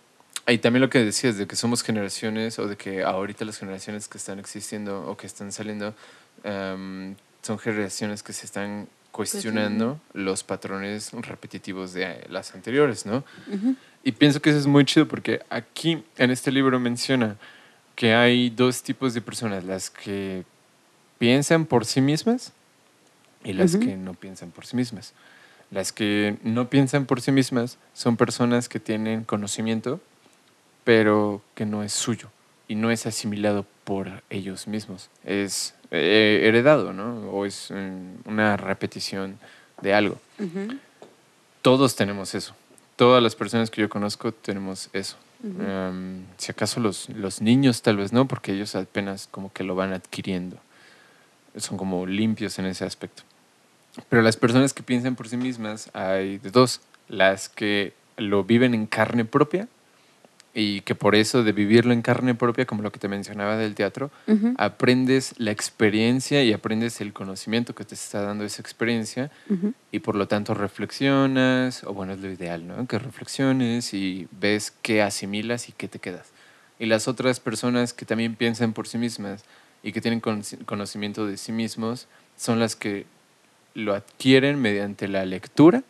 Y 0.48 0.56
también 0.56 0.80
lo 0.80 0.88
que 0.88 1.04
decías 1.04 1.36
de 1.36 1.46
que 1.46 1.54
somos 1.54 1.82
generaciones 1.82 2.58
o 2.58 2.66
de 2.66 2.74
que 2.74 3.02
ahorita 3.04 3.44
las 3.44 3.58
generaciones 3.58 4.08
que 4.08 4.16
están 4.16 4.38
existiendo 4.38 5.06
o 5.06 5.18
que 5.18 5.26
están 5.26 5.52
saliendo 5.52 5.94
em, 6.42 7.14
son 7.42 7.58
generaciones 7.58 8.22
que 8.22 8.32
se 8.32 8.46
están 8.46 8.88
cuestionando 9.12 10.00
los 10.14 10.42
patrones 10.44 11.12
repetitivos 11.12 11.92
de 11.92 12.26
las 12.30 12.54
anteriores, 12.54 13.04
¿no? 13.04 13.22
Y 14.02 14.12
pienso 14.12 14.40
que 14.40 14.48
eso 14.48 14.60
es 14.60 14.66
muy 14.66 14.86
chido 14.86 15.06
porque 15.06 15.42
aquí 15.50 16.02
en 16.16 16.30
este 16.30 16.50
libro 16.50 16.80
menciona 16.80 17.36
que 17.96 18.14
hay 18.14 18.48
dos 18.48 18.82
tipos 18.82 19.12
de 19.12 19.20
personas, 19.20 19.64
las 19.64 19.90
que 19.90 20.44
piensan 21.18 21.66
por 21.66 21.84
sí 21.84 22.00
mismas 22.00 22.54
y 23.44 23.52
las 23.52 23.76
que 23.76 23.98
no 23.98 24.14
piensan 24.14 24.52
por 24.52 24.64
sí 24.64 24.74
mismas. 24.74 25.12
Las 25.70 25.92
que 25.92 26.36
no 26.42 26.68
piensan 26.68 27.06
por 27.06 27.20
sí 27.20 27.30
mismas 27.30 27.78
son 27.94 28.16
personas 28.16 28.68
que 28.68 28.80
tienen 28.80 29.24
conocimiento, 29.24 30.00
pero 30.84 31.42
que 31.54 31.64
no 31.64 31.82
es 31.82 31.92
suyo 31.92 32.30
y 32.66 32.74
no 32.74 32.90
es 32.90 33.06
asimilado 33.06 33.66
por 33.84 34.22
ellos 34.30 34.66
mismos. 34.66 35.10
Es 35.24 35.74
eh, 35.90 36.42
heredado, 36.44 36.92
¿no? 36.92 37.30
O 37.30 37.46
es 37.46 37.72
una 38.24 38.56
repetición 38.56 39.38
de 39.80 39.94
algo. 39.94 40.18
Todos 41.62 41.94
tenemos 41.94 42.34
eso. 42.34 42.54
Todas 42.96 43.22
las 43.22 43.34
personas 43.34 43.70
que 43.70 43.80
yo 43.80 43.88
conozco 43.88 44.32
tenemos 44.32 44.90
eso. 44.92 45.16
Em, 45.42 46.24
si 46.36 46.52
acaso 46.52 46.80
los, 46.80 47.08
los 47.08 47.40
niños 47.40 47.80
tal 47.82 47.96
vez 47.96 48.12
no, 48.12 48.28
porque 48.28 48.52
ellos 48.52 48.74
apenas 48.74 49.26
como 49.30 49.52
que 49.52 49.64
lo 49.64 49.74
van 49.74 49.92
adquiriendo. 49.92 50.56
Son 51.56 51.78
como 51.78 52.06
limpios 52.06 52.58
en 52.58 52.66
ese 52.66 52.84
aspecto. 52.84 53.22
Pero 54.08 54.22
las 54.22 54.36
personas 54.36 54.72
que 54.72 54.82
piensan 54.82 55.16
por 55.16 55.28
sí 55.28 55.36
mismas 55.36 55.90
hay 55.94 56.38
de 56.38 56.50
dos. 56.50 56.80
Las 57.08 57.48
que 57.48 57.92
lo 58.16 58.44
viven 58.44 58.74
en 58.74 58.86
carne 58.86 59.24
propia 59.24 59.68
y 60.52 60.80
que 60.80 60.94
por 60.96 61.14
eso 61.14 61.44
de 61.44 61.52
vivirlo 61.52 61.92
en 61.92 62.02
carne 62.02 62.34
propia, 62.34 62.66
como 62.66 62.82
lo 62.82 62.90
que 62.90 62.98
te 62.98 63.06
mencionaba 63.08 63.56
del 63.56 63.74
teatro, 63.74 64.10
aprendes 64.58 65.34
la 65.38 65.52
experiencia 65.52 66.42
y 66.42 66.52
aprendes 66.52 67.00
el 67.00 67.12
conocimiento 67.12 67.74
que 67.74 67.84
te 67.84 67.94
está 67.94 68.22
dando 68.22 68.44
esa 68.44 68.60
experiencia 68.60 69.30
y 69.92 70.00
por 70.00 70.16
lo 70.16 70.26
tanto 70.28 70.54
reflexionas, 70.54 71.84
o 71.84 71.92
bueno, 71.92 72.12
es 72.14 72.20
lo 72.20 72.30
ideal, 72.30 72.66
¿no? 72.66 72.86
Que 72.86 72.98
reflexiones 72.98 73.94
y 73.94 74.26
ves 74.40 74.72
qué 74.82 75.02
asimilas 75.02 75.68
y 75.68 75.72
qué 75.72 75.88
te 75.88 75.98
quedas. 75.98 76.28
Y 76.78 76.86
las 76.86 77.08
otras 77.08 77.40
personas 77.40 77.92
que 77.92 78.04
también 78.04 78.34
piensan 78.34 78.72
por 78.72 78.88
sí 78.88 78.98
mismas 78.98 79.44
y 79.82 79.92
que 79.92 80.00
tienen 80.00 80.20
conoci- 80.20 80.64
conocimiento 80.64 81.26
de 81.26 81.36
sí 81.36 81.52
mismos 81.52 82.06
son 82.36 82.58
las 82.58 82.74
que 82.76 83.06
lo 83.74 83.94
adquieren 83.94 84.60
mediante 84.60 85.08
la 85.08 85.24
lectura 85.24 85.82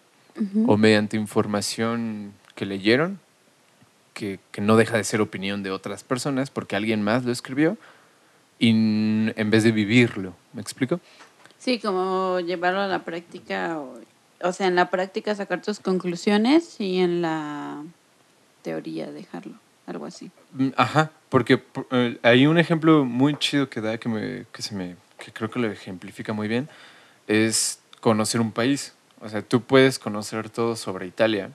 o 0.66 0.76
mediante 0.78 1.16
información 1.16 2.32
que 2.54 2.64
leyeron, 2.64 3.18
que, 4.14 4.38
que 4.52 4.60
no 4.60 4.76
deja 4.76 4.96
de 4.96 5.04
ser 5.04 5.20
opinión 5.20 5.62
de 5.62 5.70
otras 5.70 6.02
personas 6.02 6.50
porque 6.50 6.76
alguien 6.76 7.02
más 7.02 7.24
lo 7.24 7.32
escribió, 7.32 7.76
y 8.58 8.70
en 8.70 9.50
vez 9.50 9.64
de 9.64 9.72
vivirlo. 9.72 10.34
¿Me 10.52 10.60
explico? 10.62 11.00
Sí, 11.58 11.78
como 11.78 12.40
llevarlo 12.40 12.80
a 12.80 12.86
la 12.86 13.00
práctica, 13.04 13.78
o, 13.78 13.98
o 14.42 14.52
sea, 14.52 14.66
en 14.66 14.74
la 14.76 14.88
práctica 14.90 15.34
sacar 15.34 15.60
tus 15.62 15.78
conclusiones 15.78 16.80
y 16.80 16.98
en 17.00 17.20
la 17.22 17.82
teoría 18.62 19.10
dejarlo, 19.10 19.54
algo 19.86 20.06
así. 20.06 20.30
Mm, 20.52 20.68
Ajá, 20.76 21.10
porque 21.28 21.58
por- 21.58 21.86
eh, 21.90 22.18
hay 22.22 22.46
un 22.46 22.58
ejemplo 22.58 23.04
muy 23.04 23.36
chido 23.38 23.68
que 23.68 23.80
da 23.80 23.98
que, 23.98 24.08
me, 24.08 24.44
que, 24.52 24.62
se 24.62 24.74
me, 24.74 24.96
que 25.18 25.32
creo 25.32 25.50
que 25.50 25.58
lo 25.58 25.70
ejemplifica 25.70 26.32
muy 26.32 26.48
bien, 26.48 26.68
es 27.30 27.78
conocer 28.00 28.40
un 28.40 28.50
país. 28.50 28.92
O 29.20 29.28
sea, 29.28 29.42
tú 29.42 29.62
puedes 29.62 29.98
conocer 29.98 30.50
todo 30.50 30.74
sobre 30.76 31.06
Italia, 31.06 31.50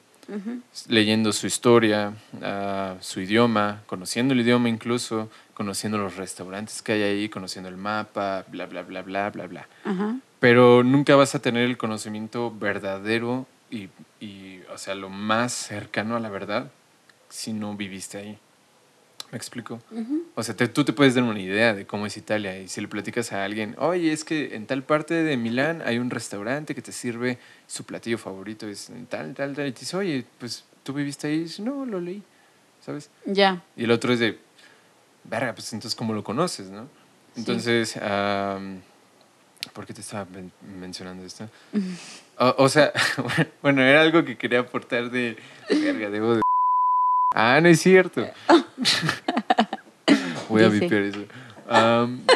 leyendo 0.88 1.32
su 1.34 1.46
historia, 1.48 2.14
ah, 2.42 2.96
su 3.02 3.20
idioma, 3.20 3.82
conociendo 3.86 4.34
el 4.34 4.40
idioma 4.40 4.70
incluso, 4.70 5.30
conociendo 5.54 5.98
los 5.98 6.16
restaurantes 6.16 6.82
que 6.82 6.94
hay 6.94 7.04
ahí, 7.04 7.30
conociendo 7.30 7.70
el 7.70 7.78
mapa, 7.78 8.46
bla, 8.48 8.66
bla, 8.66 8.84
bla, 8.84 9.02
bla, 9.02 9.30
bla, 9.30 9.48
bla. 9.48 9.68
Pero 10.40 10.84
nunca 10.84 11.16
vas 11.16 11.36
a 11.36 11.40
tener 11.40 11.64
el 11.64 11.78
conocimiento 11.78 12.54
verdadero 12.56 13.46
y, 13.70 13.90
y, 14.20 14.62
o 14.74 14.78
sea, 14.78 14.96
lo 14.96 15.10
más 15.10 15.52
cercano 15.52 16.16
a 16.16 16.20
la 16.20 16.30
verdad 16.30 16.72
si 17.30 17.52
no 17.52 17.76
viviste 17.76 18.18
ahí. 18.18 18.38
¿Me 19.32 19.38
explico? 19.38 19.82
O 20.36 20.44
sea, 20.44 20.56
te- 20.56 20.68
tú 20.68 20.86
te 20.86 20.94
puedes 20.94 21.16
dar 21.16 21.24
una 21.24 21.40
idea 21.40 21.74
de 21.74 21.86
cómo 21.86 22.06
es 22.06 22.16
Italia 22.16 22.58
y 22.60 22.68
si 22.68 22.80
le 22.80 22.88
platicas 22.88 23.32
a 23.34 23.44
alguien, 23.44 23.76
oye, 23.80 24.14
es 24.14 24.24
que 24.24 24.56
en 24.56 24.66
tal 24.68 24.84
parte 24.84 25.14
de 25.16 25.36
Milán 25.36 25.82
hay 25.86 25.98
un 25.98 26.10
restaurante 26.10 26.74
que 26.76 26.82
te 26.82 26.92
sirve 26.92 27.38
su 27.68 27.84
platillo 27.86 28.18
favorito, 28.18 28.68
es 28.68 28.92
tal, 29.10 29.34
tal, 29.34 29.56
tal, 29.56 29.68
y 29.68 29.72
te 29.72 29.80
dice, 29.82 29.98
oye, 29.98 30.26
pues 30.40 30.64
tú 30.84 30.94
viviste 30.94 31.28
ahí, 31.28 31.36
y 31.36 31.44
dices, 31.44 31.60
no, 31.62 31.86
lo 31.86 32.00
leí, 32.00 32.22
¿sabes? 32.86 33.10
Ya. 33.26 33.62
Y 33.76 33.84
el 33.86 33.92
otro 33.92 34.14
es 34.14 34.20
de, 34.20 34.38
verga, 35.24 35.54
pues 35.54 35.74
entonces, 35.74 35.96
¿cómo 35.98 36.14
lo 36.14 36.24
conoces, 36.24 36.70
no? 36.70 36.84
Sí. 36.84 37.40
Entonces, 37.42 37.98
am, 37.98 38.82
¿por 39.74 39.86
qué 39.86 39.94
te 39.94 40.02
estaba 40.02 40.26
men- 40.26 40.52
mencionando 40.80 41.26
esto? 41.26 41.50
o, 42.38 42.56
o 42.60 42.70
sea, 42.70 42.94
bueno, 43.62 43.82
era 43.82 44.02
algo 44.02 44.24
que 44.24 44.38
quería 44.38 44.60
aportar 44.60 45.10
de, 45.10 45.36
verga, 45.70 46.10
debo 46.10 46.36
de... 46.36 46.42
Ah, 47.38 47.60
no 47.62 47.68
es 47.68 47.82
cierto. 47.82 48.26
Voy 50.48 50.64
a 50.64 50.70
vipear 50.70 51.02
eso. 51.04 51.26
Am, 51.68 52.24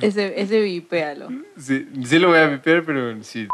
Ese, 0.00 0.40
ese 0.40 0.60
vipéalo. 0.60 1.28
sí, 1.56 1.88
sí 2.04 2.18
lo 2.18 2.28
voy 2.28 2.38
a 2.38 2.48
vipear, 2.48 2.84
pero 2.84 3.22
sí. 3.22 3.48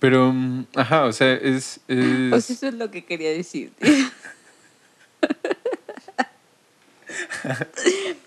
Pero, 0.00 0.32
mm, 0.32 0.66
ajá, 0.74 1.04
o 1.04 1.12
sea, 1.12 1.32
es... 1.34 1.80
es- 1.88 2.30
Pues 2.30 2.50
eso 2.50 2.66
es 2.68 2.74
lo 2.74 2.90
que 2.90 3.04
quería 3.06 3.30
decirte. 3.30 3.86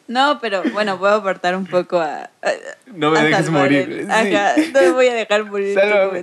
No, 0.07 0.39
pero 0.39 0.63
bueno, 0.71 0.97
a 1.05 1.15
aportar 1.15 1.55
un 1.55 1.65
poco 1.65 1.99
a, 1.99 2.23
a- 2.23 2.29
no 2.87 3.11
me 3.11 3.19
a 3.19 3.23
dejes 3.23 3.49
morir. 3.49 3.89
el- 3.91 4.05
sí. 4.05 4.35
Ajá, 4.35 4.55
no 4.73 4.81
me 4.81 4.91
voy 4.91 5.07
a 5.07 5.13
dejar 5.13 5.43
morir 5.45 5.77
en 5.77 6.09
tu. 6.11 6.17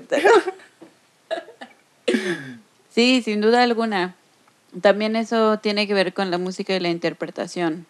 Sí, 2.90 3.22
sin 3.22 3.40
duda 3.40 3.62
alguna. 3.62 4.14
También 4.80 5.16
eso 5.16 5.58
tiene 5.58 5.86
que 5.86 5.94
ver 5.94 6.14
con 6.14 6.30
la 6.30 6.38
música 6.38 6.74
y 6.74 6.80
la 6.80 6.88
interpretación, 6.88 7.86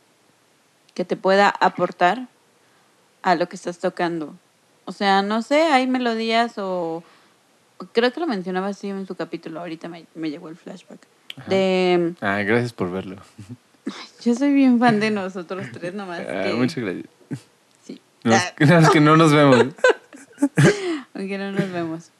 que 0.94 1.04
te 1.04 1.16
pueda 1.16 1.48
aportar 1.48 2.26
a 3.22 3.34
lo 3.36 3.48
que 3.48 3.56
estás 3.56 3.78
tocando. 3.78 4.34
O 4.84 4.92
sea, 4.92 5.22
no 5.22 5.42
sé, 5.42 5.62
hay 5.62 5.86
melodías 5.86 6.54
o 6.58 7.02
creo 7.92 8.12
que 8.12 8.20
lo 8.20 8.26
mencionaba 8.26 8.68
así 8.68 8.88
en 8.90 9.06
su 9.06 9.14
capítulo, 9.14 9.60
ahorita 9.60 9.88
me, 9.88 10.04
me 10.14 10.30
llegó 10.30 10.48
el 10.48 10.56
flashback. 10.56 11.00
Ajá. 11.36 11.48
De 11.50 12.14
Ah, 12.20 12.42
gracias 12.42 12.72
por 12.72 12.90
verlo. 12.90 13.16
Yo 14.24 14.34
soy 14.34 14.52
bien 14.52 14.78
fan 14.78 15.00
de 15.00 15.10
nosotros 15.10 15.66
tres 15.72 15.94
nomás. 15.94 16.20
Ah, 16.20 16.44
que- 16.44 16.54
muchas 16.54 16.78
gracias. 16.78 17.06
Sí. 17.84 18.00
Ah, 18.24 18.52
es 18.58 18.90
que 18.90 19.00
no 19.00 19.16
nos 19.16 19.32
vemos. 19.32 19.66
aunque 21.14 21.38
no 21.38 21.52
nos 21.52 21.70
vemos. 21.70 22.10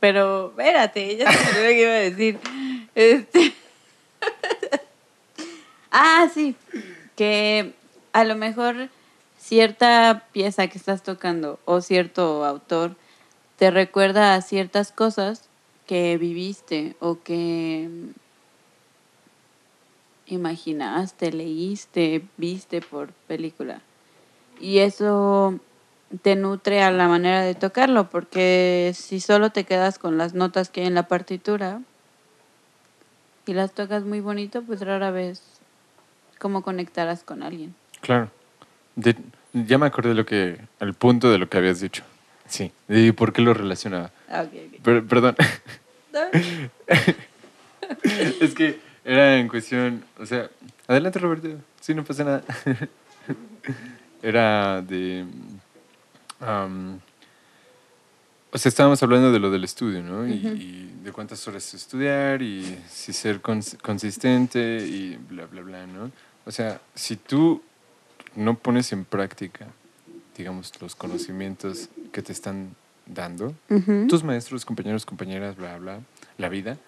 Pero, 0.00 0.50
espérate, 0.50 1.16
ya 1.16 1.32
se 1.32 1.62
me 1.62 1.68
que 1.68 1.82
iba 1.82 1.90
a 1.90 1.94
decir. 1.94 2.38
Este... 2.94 3.54
ah, 5.90 6.28
sí. 6.32 6.56
Que 7.16 7.72
a 8.12 8.24
lo 8.24 8.36
mejor 8.36 8.88
cierta 9.38 10.24
pieza 10.32 10.66
que 10.68 10.78
estás 10.78 11.02
tocando 11.02 11.58
o 11.64 11.80
cierto 11.80 12.44
autor 12.44 12.96
te 13.56 13.70
recuerda 13.70 14.34
a 14.34 14.42
ciertas 14.42 14.90
cosas 14.90 15.48
que 15.86 16.16
viviste 16.16 16.96
o 17.00 17.22
que 17.22 17.88
imaginaste, 20.26 21.32
leíste, 21.32 22.22
viste 22.36 22.80
por 22.80 23.12
película. 23.26 23.80
Y 24.60 24.78
eso 24.78 25.58
te 26.22 26.36
nutre 26.36 26.82
a 26.82 26.90
la 26.90 27.08
manera 27.08 27.42
de 27.42 27.54
tocarlo, 27.54 28.08
porque 28.10 28.92
si 28.94 29.20
solo 29.20 29.50
te 29.50 29.64
quedas 29.64 29.98
con 29.98 30.16
las 30.18 30.34
notas 30.34 30.68
que 30.70 30.82
hay 30.82 30.86
en 30.86 30.94
la 30.94 31.08
partitura 31.08 31.80
y 33.46 33.52
las 33.54 33.72
tocas 33.72 34.04
muy 34.04 34.20
bonito, 34.20 34.62
pues 34.62 34.80
rara 34.80 35.10
vez 35.10 35.42
cómo 36.38 36.62
conectarás 36.62 37.22
con 37.24 37.42
alguien. 37.42 37.74
Claro. 38.00 38.30
De- 38.96 39.16
ya 39.52 39.78
me 39.78 39.86
acordé 39.86 40.10
de 40.10 40.14
lo 40.14 40.26
que, 40.26 40.58
el 40.80 40.94
punto 40.94 41.30
de 41.30 41.38
lo 41.38 41.48
que 41.48 41.58
habías 41.58 41.80
dicho. 41.80 42.02
Sí. 42.46 42.72
¿Y 42.88 43.12
por 43.12 43.32
qué 43.32 43.42
lo 43.42 43.54
relacionaba? 43.54 44.10
Ah, 44.28 44.42
ok, 44.42 44.52
ok. 44.76 44.82
Per- 44.82 45.06
perdón. 45.06 45.36
es 48.40 48.54
que 48.54 48.78
era 49.04 49.38
en 49.38 49.48
cuestión, 49.48 50.04
o 50.18 50.26
sea, 50.26 50.48
adelante 50.88 51.18
Roberto, 51.18 51.48
sí, 51.80 51.94
no 51.94 52.04
pasa 52.04 52.24
nada. 52.24 52.42
era 54.22 54.80
de, 54.82 55.24
am, 56.40 56.98
o 58.52 58.58
sea, 58.58 58.68
estábamos 58.68 59.02
hablando 59.02 59.32
de 59.32 59.38
lo 59.40 59.50
del 59.50 59.64
estudio, 59.64 60.02
¿no? 60.02 60.26
Y- 60.26 60.90
de 61.04 61.12
cuántas 61.12 61.46
horas 61.48 61.74
estudiar 61.74 62.40
y 62.40 62.78
si 62.88 63.12
ser 63.12 63.42
cons- 63.42 63.76
consistente 63.82 64.78
y 64.86 65.16
bla, 65.28 65.44
bla, 65.46 65.60
bla, 65.60 65.86
¿no? 65.86 66.10
O 66.46 66.50
sea, 66.50 66.80
si 66.94 67.16
tú 67.16 67.62
no 68.36 68.56
pones 68.56 68.90
en 68.92 69.04
práctica, 69.04 69.66
digamos, 70.36 70.72
los 70.80 70.94
conocimientos 70.94 71.90
que 72.10 72.22
te 72.22 72.32
están 72.32 72.74
dando, 73.06 73.54
tus 74.08 74.24
maestros, 74.24 74.64
compañeros, 74.64 75.04
compañeras, 75.04 75.56
bla, 75.56 75.76
bla, 75.78 76.00
la 76.38 76.48
vida. 76.48 76.78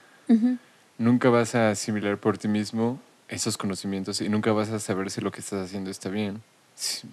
Nunca 0.99 1.31
vas 1.31 1.55
a 1.55 1.71
asimilar 1.71 2.19
por 2.19 2.39
ti 2.39 2.49
mismo 2.49 3.01
esos 3.29 3.57
conocimientos 3.57 4.21
y 4.21 4.29
nunca 4.29 4.53
vas 4.53 4.69
a 4.71 4.79
saber 4.79 5.11
si 5.11 5.21
lo 5.21 5.33
que 5.33 5.41
estás 5.41 5.65
haciendo 5.67 5.91
está 5.91 6.11
bien, 6.11 6.43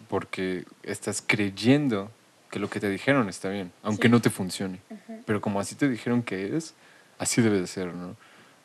porque 0.10 0.66
estás 0.84 1.24
creyendo 1.26 2.12
que 2.52 2.60
lo 2.60 2.70
que 2.70 2.80
te 2.80 2.90
dijeron 2.90 3.30
está 3.30 3.50
bien, 3.50 3.72
aunque 3.82 4.08
Sí. 4.08 4.12
no 4.12 4.22
te 4.22 4.30
funcione. 4.30 4.80
Pero 5.26 5.42
como 5.42 5.60
así 5.60 5.76
te 5.76 5.90
dijeron 5.90 6.22
que 6.22 6.56
es, 6.56 6.74
así 7.18 7.42
debe 7.42 7.60
de 7.60 7.68
ser, 7.68 7.94
¿no? 7.94 8.16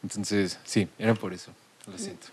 Entonces, 0.03 0.59
sí, 0.65 0.89
era 0.99 1.15
por 1.15 1.32
eso, 1.32 1.53
lo 1.90 1.97
siento. 1.99 2.27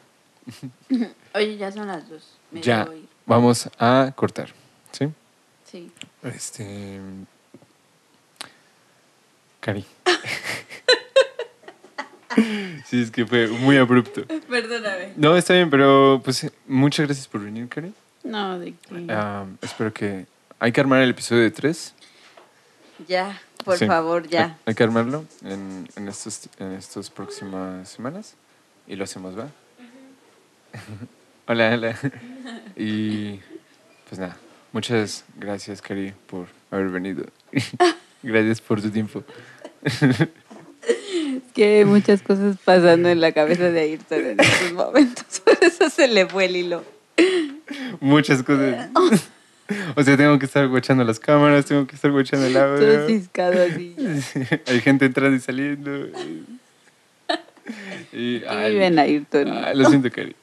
Oye, 1.33 1.57
ya 1.57 1.71
son 1.71 1.87
las 1.87 2.07
dos. 2.09 2.37
Me 2.51 2.61
Ya, 2.61 2.87
vamos 3.25 3.69
a 3.79 4.11
cortar. 4.15 4.49
¿Sí? 4.91 5.09
Sí. 5.63 5.91
Este. 6.23 6.99
Cari. 9.61 9.85
sí, 12.85 13.01
es 13.01 13.11
que 13.11 13.25
fue 13.25 13.47
muy 13.47 13.77
abrupto. 13.77 14.25
Perdóname. 14.49 15.13
No, 15.17 15.35
está 15.35 15.53
bien, 15.53 15.69
pero 15.69 16.21
pues 16.23 16.49
muchas 16.67 17.05
gracias 17.05 17.27
por 17.27 17.41
venir, 17.43 17.67
Cari. 17.67 17.93
No, 18.23 18.57
de 18.59 18.73
que. 18.73 19.07
Ah, 19.09 19.45
espero 19.61 19.93
que. 19.93 20.25
Hay 20.59 20.71
que 20.71 20.79
armar 20.81 21.01
el 21.01 21.09
episodio 21.11 21.41
de 21.43 21.51
tres. 21.51 21.93
Ya, 23.07 23.39
por 23.65 23.77
Sí. 23.77 23.85
favor, 23.85 24.27
ya. 24.27 24.45
Hay, 24.45 24.53
hay 24.67 24.73
que 24.75 24.83
armarlo 24.83 25.25
en, 25.43 25.87
en, 25.97 26.07
estos, 26.07 26.49
en 26.59 26.71
estas 26.71 27.09
próximas 27.09 27.89
semanas. 27.89 28.35
Y 28.87 28.95
lo 28.95 29.03
hacemos, 29.03 29.37
¿va? 29.37 29.49
hola, 31.47 31.71
hola. 31.73 31.99
y 32.75 33.39
pues 34.07 34.19
nada, 34.19 34.37
muchas 34.71 35.25
gracias, 35.37 35.81
Cari, 35.81 36.13
por 36.27 36.47
haber 36.71 36.89
venido. 36.89 37.25
gracias 38.23 38.61
por 38.61 38.81
tu 38.81 38.89
tiempo. 38.89 39.23
Que 41.55 41.79
hay 41.79 41.85
muchas 41.85 42.21
cosas 42.21 42.57
pasando 42.63 43.09
en 43.09 43.21
la 43.21 43.31
cabeza 43.31 43.71
de 43.71 43.79
Ayrton 43.81 44.25
en 44.25 44.39
estos 44.39 44.73
momentos. 44.73 45.39
Por 45.45 45.57
eso 45.63 45.89
se 45.89 46.07
le 46.07 46.27
fue 46.27 46.45
el 46.45 46.55
hilo. 46.57 46.83
Muchas 48.01 48.43
cosas. 48.43 48.89
o 49.95 50.03
sea, 50.03 50.17
tengo 50.17 50.37
que 50.37 50.45
estar 50.45 50.67
guachando 50.67 51.03
las 51.03 51.19
cámaras, 51.19 51.65
tengo 51.65 51.87
que 51.87 51.95
estar 51.95 52.11
guachando 52.11 52.45
el 52.45 52.53
Todo 52.53 52.75
audio. 52.75 53.07
ciscado 53.07 53.63
así. 53.63 53.95
Hay 54.67 54.81
gente 54.81 55.05
entrando 55.05 55.35
y 55.35 55.39
saliendo. 55.39 56.07
Y, 56.07 56.45
Y 58.13 58.43
ay, 58.47 58.73
viven 58.73 58.99
Ayrton. 58.99 59.51
ay, 59.51 59.75
lo 59.75 59.89
siento, 59.89 60.11
Cari. 60.11 60.35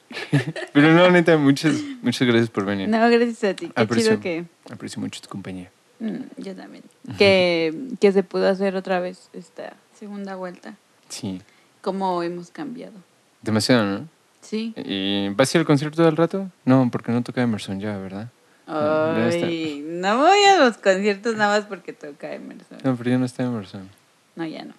Pero 0.73 0.93
no, 0.93 1.09
neta, 1.09 1.37
muchas, 1.37 1.75
muchas 2.01 2.27
gracias 2.27 2.49
por 2.49 2.65
venir. 2.65 2.89
No, 2.89 2.97
gracias 3.09 3.43
a 3.45 3.55
ti. 3.55 3.67
Qué 3.67 3.81
Aprecio, 3.81 4.11
chido 4.11 4.19
que. 4.21 4.45
aprecio 4.69 5.01
mucho 5.01 5.21
tu 5.21 5.29
compañía. 5.29 5.71
Mm, 5.99 6.17
yo 6.37 6.55
también. 6.55 6.83
Que, 7.17 7.73
que 8.01 8.11
se 8.11 8.23
pudo 8.23 8.49
hacer 8.49 8.75
otra 8.75 8.99
vez 8.99 9.29
esta 9.33 9.73
segunda 9.97 10.35
vuelta. 10.35 10.75
Sí, 11.13 11.41
Cómo 11.81 12.23
hemos 12.23 12.49
cambiado. 12.49 12.93
demasiado, 13.41 13.85
¿no? 13.85 14.07
Sí. 14.41 14.73
¿Y 14.77 15.29
vas 15.29 15.53
a 15.53 15.57
ir 15.57 15.59
al 15.61 15.65
concierto 15.67 16.03
del 16.03 16.17
rato? 16.17 16.49
No, 16.65 16.89
porque 16.91 17.11
no 17.11 17.21
toca 17.23 17.41
Emerson 17.41 17.79
ya, 17.79 17.97
¿verdad? 17.97 18.29
No. 18.67 18.73
Ay, 19.15 19.83
no 19.85 20.17
voy 20.17 20.43
a 20.45 20.57
los 20.59 20.77
conciertos 20.77 21.35
nada 21.35 21.57
más 21.59 21.67
porque 21.67 21.93
toca 21.93 22.33
Emerson. 22.33 22.77
No, 22.83 22.95
pero 22.95 23.09
ya 23.11 23.17
no 23.17 23.25
está 23.25 23.43
Emerson. 23.43 23.89
No, 24.35 24.45
ya 24.45 24.63
no. 24.63 24.73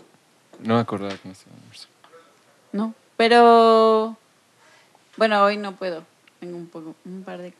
No 0.61 0.75
me 0.75 0.81
acordaba 0.81 1.13
que 1.15 1.21
no 1.29 1.33
estaba 1.33 1.55
Emerson. 1.65 1.91
No, 2.73 2.95
pero 3.17 4.17
bueno, 5.17 5.43
hoy 5.43 5.57
no 5.57 5.77
puedo. 5.77 6.05
Tengo 6.41 6.57
un 6.57 6.67
poco, 6.67 6.95
un 7.05 7.23
par 7.23 7.39
de 7.39 7.53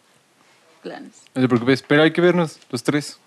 planes. 0.83 1.23
No 1.35 1.43
te 1.43 1.49
preocupes, 1.49 1.83
pero 1.83 2.03
hay 2.03 2.13
que 2.13 2.21
vernos 2.21 2.59
los 2.71 2.83
tres. 2.83 3.19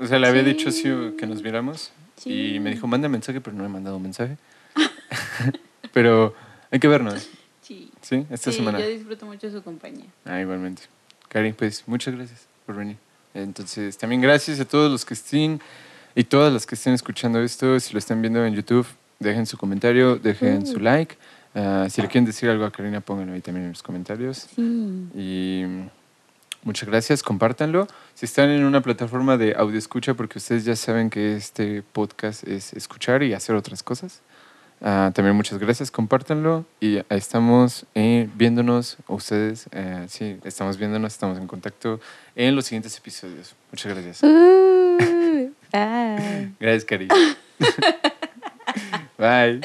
O 0.00 0.06
sea, 0.06 0.18
le 0.18 0.26
había 0.26 0.42
Sí. 0.42 0.52
dicho 0.54 1.16
que 1.16 1.26
nos 1.26 1.42
viéramos 1.42 1.92
Sí. 2.16 2.54
y 2.56 2.60
me 2.60 2.70
dijo, 2.70 2.86
manda 2.86 3.08
mensaje, 3.08 3.40
pero 3.40 3.56
no 3.56 3.64
ha 3.64 3.68
mandado 3.68 3.98
mensaje. 3.98 4.36
pero 5.92 6.34
hay 6.70 6.78
que 6.78 6.88
vernos, 6.88 7.28
Sí. 7.62 7.90
¿sí? 8.00 8.26
Esta 8.30 8.50
Sí, 8.52 8.58
semana. 8.58 8.78
yo 8.78 8.88
disfruto 8.88 9.26
mucho 9.26 9.50
su 9.50 9.62
compañía. 9.62 10.06
Ah, 10.24 10.40
igualmente. 10.40 10.82
Cari, 11.28 11.52
pues 11.52 11.82
muchas 11.86 12.14
gracias 12.14 12.46
por 12.64 12.76
venir. 12.76 12.96
Entonces, 13.34 13.98
también 13.98 14.20
gracias 14.22 14.60
a 14.60 14.64
todos 14.64 14.90
los 14.90 15.04
que 15.04 15.14
estén 15.14 15.60
y 16.14 16.24
todas 16.24 16.52
las 16.52 16.64
que 16.66 16.74
estén 16.76 16.94
escuchando 16.94 17.40
esto. 17.42 17.78
Si 17.80 17.92
lo 17.92 17.98
están 17.98 18.20
viendo 18.22 18.44
en 18.44 18.54
YouTube, 18.54 18.86
dejen 19.18 19.46
su 19.46 19.56
comentario, 19.58 20.16
dejen 20.16 20.66
su 20.66 20.78
like. 20.78 21.16
Ah, 21.54 21.86
si 21.90 22.00
le 22.02 22.08
quieren 22.08 22.24
decir 22.24 22.48
algo 22.48 22.64
a 22.64 22.70
Karina, 22.70 23.00
pónganlo 23.00 23.34
ahí 23.34 23.40
también 23.40 23.64
en 23.66 23.72
los 23.72 23.82
comentarios. 23.82 24.46
Sí. 24.54 24.62
Y 25.14 25.64
muchas 26.62 26.88
gracias, 26.88 27.22
compártanlo. 27.22 27.88
Si 28.14 28.26
están 28.26 28.50
en 28.50 28.64
una 28.64 28.80
plataforma 28.80 29.36
de 29.36 29.54
audio 29.56 29.78
escucha, 29.78 30.14
porque 30.14 30.38
ustedes 30.38 30.64
ya 30.64 30.76
saben 30.76 31.10
que 31.10 31.36
este 31.36 31.82
podcast 31.82 32.46
es 32.46 32.72
escuchar 32.74 33.22
y 33.22 33.34
hacer 33.34 33.54
otras 33.56 33.82
cosas. 33.82 34.20
Ah, 34.80 35.10
también 35.14 35.36
muchas 35.36 35.58
gracias, 35.58 35.90
compártanlo. 35.90 36.64
Y 36.80 36.98
estamos 37.08 37.86
eh, 37.94 38.28
viéndonos, 38.34 38.96
ustedes, 39.08 39.68
eh, 39.72 40.06
sí, 40.08 40.38
estamos 40.44 40.78
viéndonos, 40.78 41.12
estamos 41.12 41.38
en 41.38 41.46
contacto 41.46 42.00
en 42.34 42.54
los 42.54 42.66
siguientes 42.66 42.96
episodios. 42.96 43.54
Muchas 43.70 43.92
gracias. 43.92 44.22
Uh, 44.22 45.52
bye. 45.72 46.52
Gracias, 46.60 46.84
Cari. 46.84 47.08
Bye. 49.18 49.60